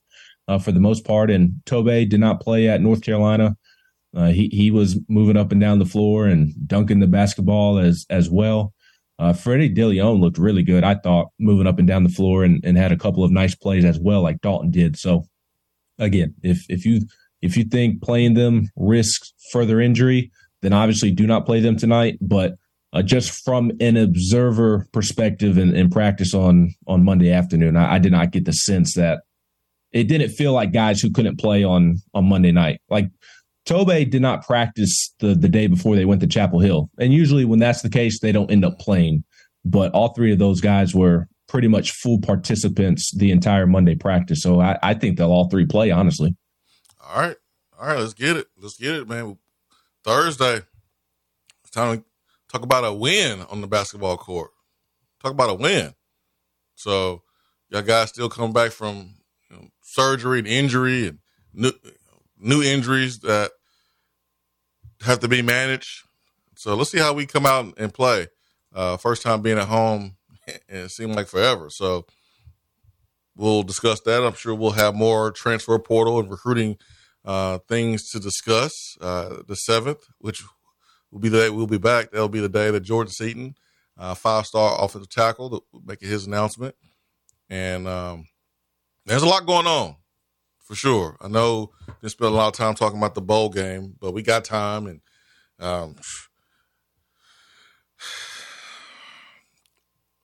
uh, 0.47 0.57
for 0.57 0.71
the 0.71 0.79
most 0.79 1.05
part. 1.05 1.29
And 1.29 1.61
Tobe 1.65 2.09
did 2.09 2.19
not 2.19 2.41
play 2.41 2.67
at 2.67 2.81
North 2.81 3.01
Carolina. 3.01 3.55
Uh, 4.15 4.29
he 4.29 4.49
he 4.51 4.71
was 4.71 4.99
moving 5.07 5.37
up 5.37 5.51
and 5.51 5.61
down 5.61 5.77
the 5.77 5.85
floor 5.85 6.25
and 6.25 6.51
dunking 6.67 6.99
the 6.99 7.07
basketball 7.07 7.77
as 7.77 8.05
as 8.09 8.29
well. 8.29 8.73
Uh, 9.19 9.33
Freddie 9.33 9.73
Dilione 9.73 10.19
looked 10.19 10.37
really 10.37 10.63
good, 10.63 10.83
I 10.83 10.95
thought, 10.95 11.27
moving 11.39 11.67
up 11.67 11.77
and 11.77 11.87
down 11.87 12.03
the 12.03 12.09
floor 12.09 12.45
and, 12.45 12.63
and 12.63 12.77
had 12.77 12.93
a 12.93 12.97
couple 12.97 13.23
of 13.23 13.31
nice 13.31 13.53
plays 13.53 13.83
as 13.83 13.99
well, 13.99 14.21
like 14.21 14.39
Dalton 14.39 14.71
did. 14.71 14.97
So 14.97 15.25
again, 15.99 16.33
if 16.41 16.65
if 16.69 16.85
you 16.85 17.01
if 17.41 17.55
you 17.55 17.65
think 17.65 18.01
playing 18.01 18.33
them 18.33 18.69
risks 18.75 19.33
further 19.51 19.79
injury, 19.79 20.31
then 20.61 20.73
obviously 20.73 21.11
do 21.11 21.27
not 21.27 21.45
play 21.45 21.59
them 21.59 21.77
tonight. 21.77 22.17
But 22.21 22.55
uh, 22.91 23.01
just 23.01 23.43
from 23.43 23.71
an 23.79 23.97
observer 23.97 24.87
perspective 24.91 25.57
and, 25.57 25.75
and, 25.75 25.91
practice 25.91 26.33
on 26.33 26.73
on 26.87 27.03
Monday 27.03 27.31
afternoon, 27.31 27.77
I, 27.77 27.95
I, 27.95 27.99
did 27.99 28.11
not 28.11 28.31
get 28.31 28.45
the 28.45 28.51
sense 28.51 28.95
that 28.95 29.21
it 29.91 30.05
didn't 30.05 30.29
feel 30.29 30.53
like 30.53 30.73
guys 30.73 30.99
who 30.99 31.11
couldn't 31.11 31.39
play 31.39 31.63
on 31.63 31.97
on 32.13 32.27
Monday 32.27 32.51
night. 32.51 32.81
Like 32.89 33.11
Tobe 33.65 34.09
did 34.09 34.21
not 34.21 34.45
practice 34.45 35.13
the 35.19 35.35
the 35.35 35.49
day 35.49 35.67
before 35.67 35.95
they 35.95 36.05
went 36.05 36.21
to 36.21 36.27
Chapel 36.27 36.59
Hill, 36.59 36.89
and 36.97 37.13
usually 37.13 37.45
when 37.45 37.59
that's 37.59 37.83
the 37.83 37.89
case, 37.89 38.19
they 38.19 38.31
don't 38.31 38.51
end 38.51 38.65
up 38.65 38.79
playing. 38.79 39.23
But 39.63 39.91
all 39.91 40.13
three 40.13 40.31
of 40.31 40.39
those 40.39 40.61
guys 40.61 40.95
were 40.95 41.27
pretty 41.47 41.67
much 41.67 41.91
full 41.91 42.19
participants 42.21 43.11
the 43.15 43.31
entire 43.31 43.67
Monday 43.67 43.95
practice. 43.95 44.41
So 44.41 44.61
I, 44.61 44.79
I 44.81 44.93
think 44.95 45.17
they'll 45.17 45.31
all 45.31 45.49
three 45.49 45.65
play. 45.65 45.91
Honestly. 45.91 46.35
All 47.07 47.21
right, 47.21 47.37
all 47.79 47.87
right, 47.87 47.99
let's 47.99 48.13
get 48.13 48.37
it. 48.37 48.47
Let's 48.57 48.77
get 48.77 48.95
it, 48.95 49.07
man. 49.07 49.37
Thursday, 50.03 50.61
it's 51.61 51.71
time 51.71 51.97
to 51.97 52.03
talk 52.51 52.63
about 52.63 52.85
a 52.85 52.93
win 52.93 53.41
on 53.49 53.61
the 53.61 53.67
basketball 53.67 54.17
court. 54.17 54.51
Talk 55.21 55.31
about 55.31 55.49
a 55.49 55.55
win. 55.55 55.93
So, 56.75 57.23
y'all 57.69 57.81
guys 57.81 58.09
still 58.09 58.29
coming 58.29 58.53
back 58.53 58.71
from 58.71 59.15
you 59.49 59.55
know, 59.55 59.67
surgery 59.81 60.39
and 60.39 60.47
injury 60.47 61.07
and 61.07 61.19
new, 61.53 61.71
new 62.37 62.63
injuries 62.63 63.19
that 63.19 63.51
have 65.01 65.19
to 65.19 65.27
be 65.27 65.41
managed. 65.41 66.03
So 66.55 66.75
let's 66.75 66.91
see 66.91 66.99
how 66.99 67.13
we 67.13 67.25
come 67.25 67.45
out 67.45 67.73
and 67.77 67.93
play. 67.93 68.27
Uh, 68.73 68.97
first 68.97 69.21
time 69.21 69.41
being 69.41 69.57
at 69.57 69.67
home, 69.67 70.17
and 70.47 70.85
it 70.85 70.91
seemed 70.91 71.15
like 71.15 71.27
forever. 71.27 71.69
So 71.69 72.05
we'll 73.35 73.63
discuss 73.63 74.01
that. 74.01 74.23
I'm 74.23 74.33
sure 74.33 74.53
we'll 74.53 74.71
have 74.71 74.95
more 74.95 75.31
transfer 75.31 75.77
portal 75.79 76.19
and 76.19 76.29
recruiting 76.29 76.77
uh, 77.25 77.59
things 77.67 78.09
to 78.11 78.19
discuss. 78.19 78.97
Uh, 79.01 79.37
the 79.47 79.55
seventh, 79.55 80.05
which 80.19 80.43
will 81.11 81.19
be 81.19 81.29
the 81.29 81.37
day 81.37 81.49
we'll 81.49 81.67
be 81.67 81.77
back. 81.77 82.11
That'll 82.11 82.29
be 82.29 82.39
the 82.39 82.49
day 82.49 82.71
that 82.71 82.81
Jordan 82.81 83.11
Seaton, 83.11 83.55
uh, 83.97 84.15
five 84.15 84.45
star 84.45 84.77
offensive 84.83 85.09
tackle, 85.09 85.65
making 85.85 86.09
his 86.09 86.27
announcement. 86.27 86.75
And 87.49 87.87
um, 87.87 88.27
there's 89.05 89.23
a 89.23 89.27
lot 89.27 89.45
going 89.45 89.67
on 89.67 89.95
for 90.59 90.75
sure. 90.75 91.17
I 91.19 91.27
know 91.27 91.71
we 92.01 92.09
spent 92.09 92.31
a 92.31 92.35
lot 92.35 92.47
of 92.47 92.53
time 92.53 92.75
talking 92.75 92.99
about 92.99 93.15
the 93.15 93.21
bowl 93.21 93.49
game, 93.49 93.95
but 93.99 94.11
we 94.11 94.21
got 94.21 94.45
time 94.45 94.85
and 94.85 95.01
um, 95.59 95.95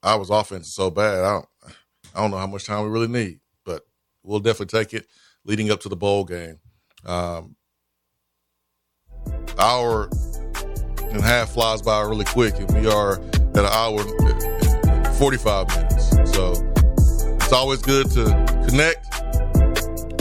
I 0.03 0.15
was 0.15 0.29
offense 0.29 0.73
so 0.73 0.91
bad. 0.91 1.23
I 1.23 1.31
don't, 1.33 1.47
I 2.13 2.21
don't 2.21 2.31
know 2.31 2.37
how 2.37 2.47
much 2.47 2.65
time 2.65 2.83
we 2.83 2.91
really 2.91 3.07
need, 3.07 3.39
but 3.65 3.81
we'll 4.21 4.39
definitely 4.39 4.79
take 4.79 4.93
it 4.93 5.07
leading 5.43 5.71
up 5.71 5.81
to 5.81 5.89
the 5.89 5.95
bowl 5.95 6.23
game. 6.23 6.59
Um, 7.05 7.55
hour 9.59 10.09
and 10.99 11.17
a 11.17 11.21
half 11.21 11.51
flies 11.51 11.81
by 11.81 12.01
really 12.01 12.25
quick, 12.25 12.55
and 12.55 12.69
we 12.73 12.87
are 12.87 13.13
at 13.13 13.57
an 13.57 13.65
hour 13.65 14.01
and 14.01 15.07
45 15.17 15.67
minutes. 15.67 16.09
So 16.33 16.53
it's 17.35 17.53
always 17.53 17.81
good 17.81 18.09
to 18.11 18.23
connect 18.67 19.07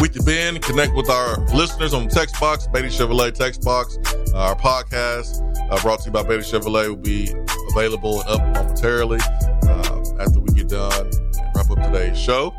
with 0.01 0.15
you, 0.15 0.23
Ben. 0.23 0.59
Connect 0.61 0.95
with 0.95 1.09
our 1.09 1.39
listeners 1.55 1.95
on 1.95 2.09
the 2.09 2.11
text 2.11 2.39
box, 2.39 2.67
Beatty 2.67 2.89
Chevrolet 2.89 3.33
text 3.33 3.63
box. 3.63 3.99
Uh, 4.35 4.39
our 4.39 4.57
podcast 4.57 5.41
uh, 5.71 5.81
brought 5.81 6.01
to 6.01 6.07
you 6.07 6.13
by 6.13 6.23
Beatty 6.23 6.43
Chevrolet 6.43 6.89
will 6.89 6.97
be 6.97 7.33
available 7.71 8.21
and 8.21 8.31
up 8.31 8.41
momentarily 8.55 9.21
uh, 9.63 10.03
after 10.21 10.41
we 10.41 10.53
get 10.55 10.69
done 10.69 11.07
and 11.07 11.37
wrap 11.57 11.71
up 11.71 11.83
today's 11.83 12.19
show. 12.19 12.55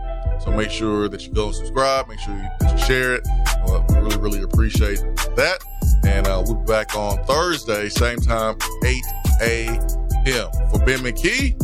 So 0.45 0.51
make 0.51 0.69
sure 0.69 1.09
that 1.09 1.25
you 1.25 1.33
go 1.33 1.47
and 1.47 1.55
subscribe. 1.55 2.07
Make 2.07 2.19
sure 2.19 2.35
you, 2.35 2.69
you 2.69 2.77
share 2.77 3.15
it. 3.15 3.27
Uh, 3.67 3.83
we 3.89 3.95
really, 3.95 4.17
really 4.17 4.41
appreciate 4.43 4.99
that. 5.35 5.57
And 6.05 6.27
uh, 6.27 6.43
we'll 6.45 6.55
be 6.55 6.65
back 6.65 6.95
on 6.95 7.23
Thursday, 7.25 7.89
same 7.89 8.19
time, 8.19 8.55
8 8.83 9.03
a.m. 9.41 10.51
For 10.71 10.79
Ben 10.85 10.99
McKee, 10.99 11.55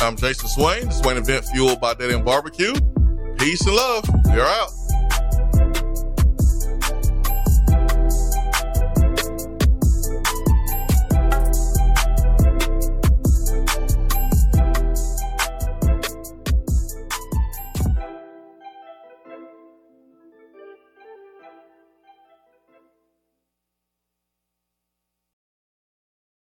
I'm 0.00 0.16
Jason 0.16 0.48
Swain. 0.48 0.86
The 0.86 0.92
Swain 0.92 1.16
event 1.16 1.46
fueled 1.46 1.80
by 1.80 1.94
Dead 1.94 2.12
End 2.12 2.24
Barbecue. 2.24 2.74
Peace 3.38 3.66
and 3.66 3.74
love. 3.74 4.04
You're 4.32 4.46
out. 4.46 4.70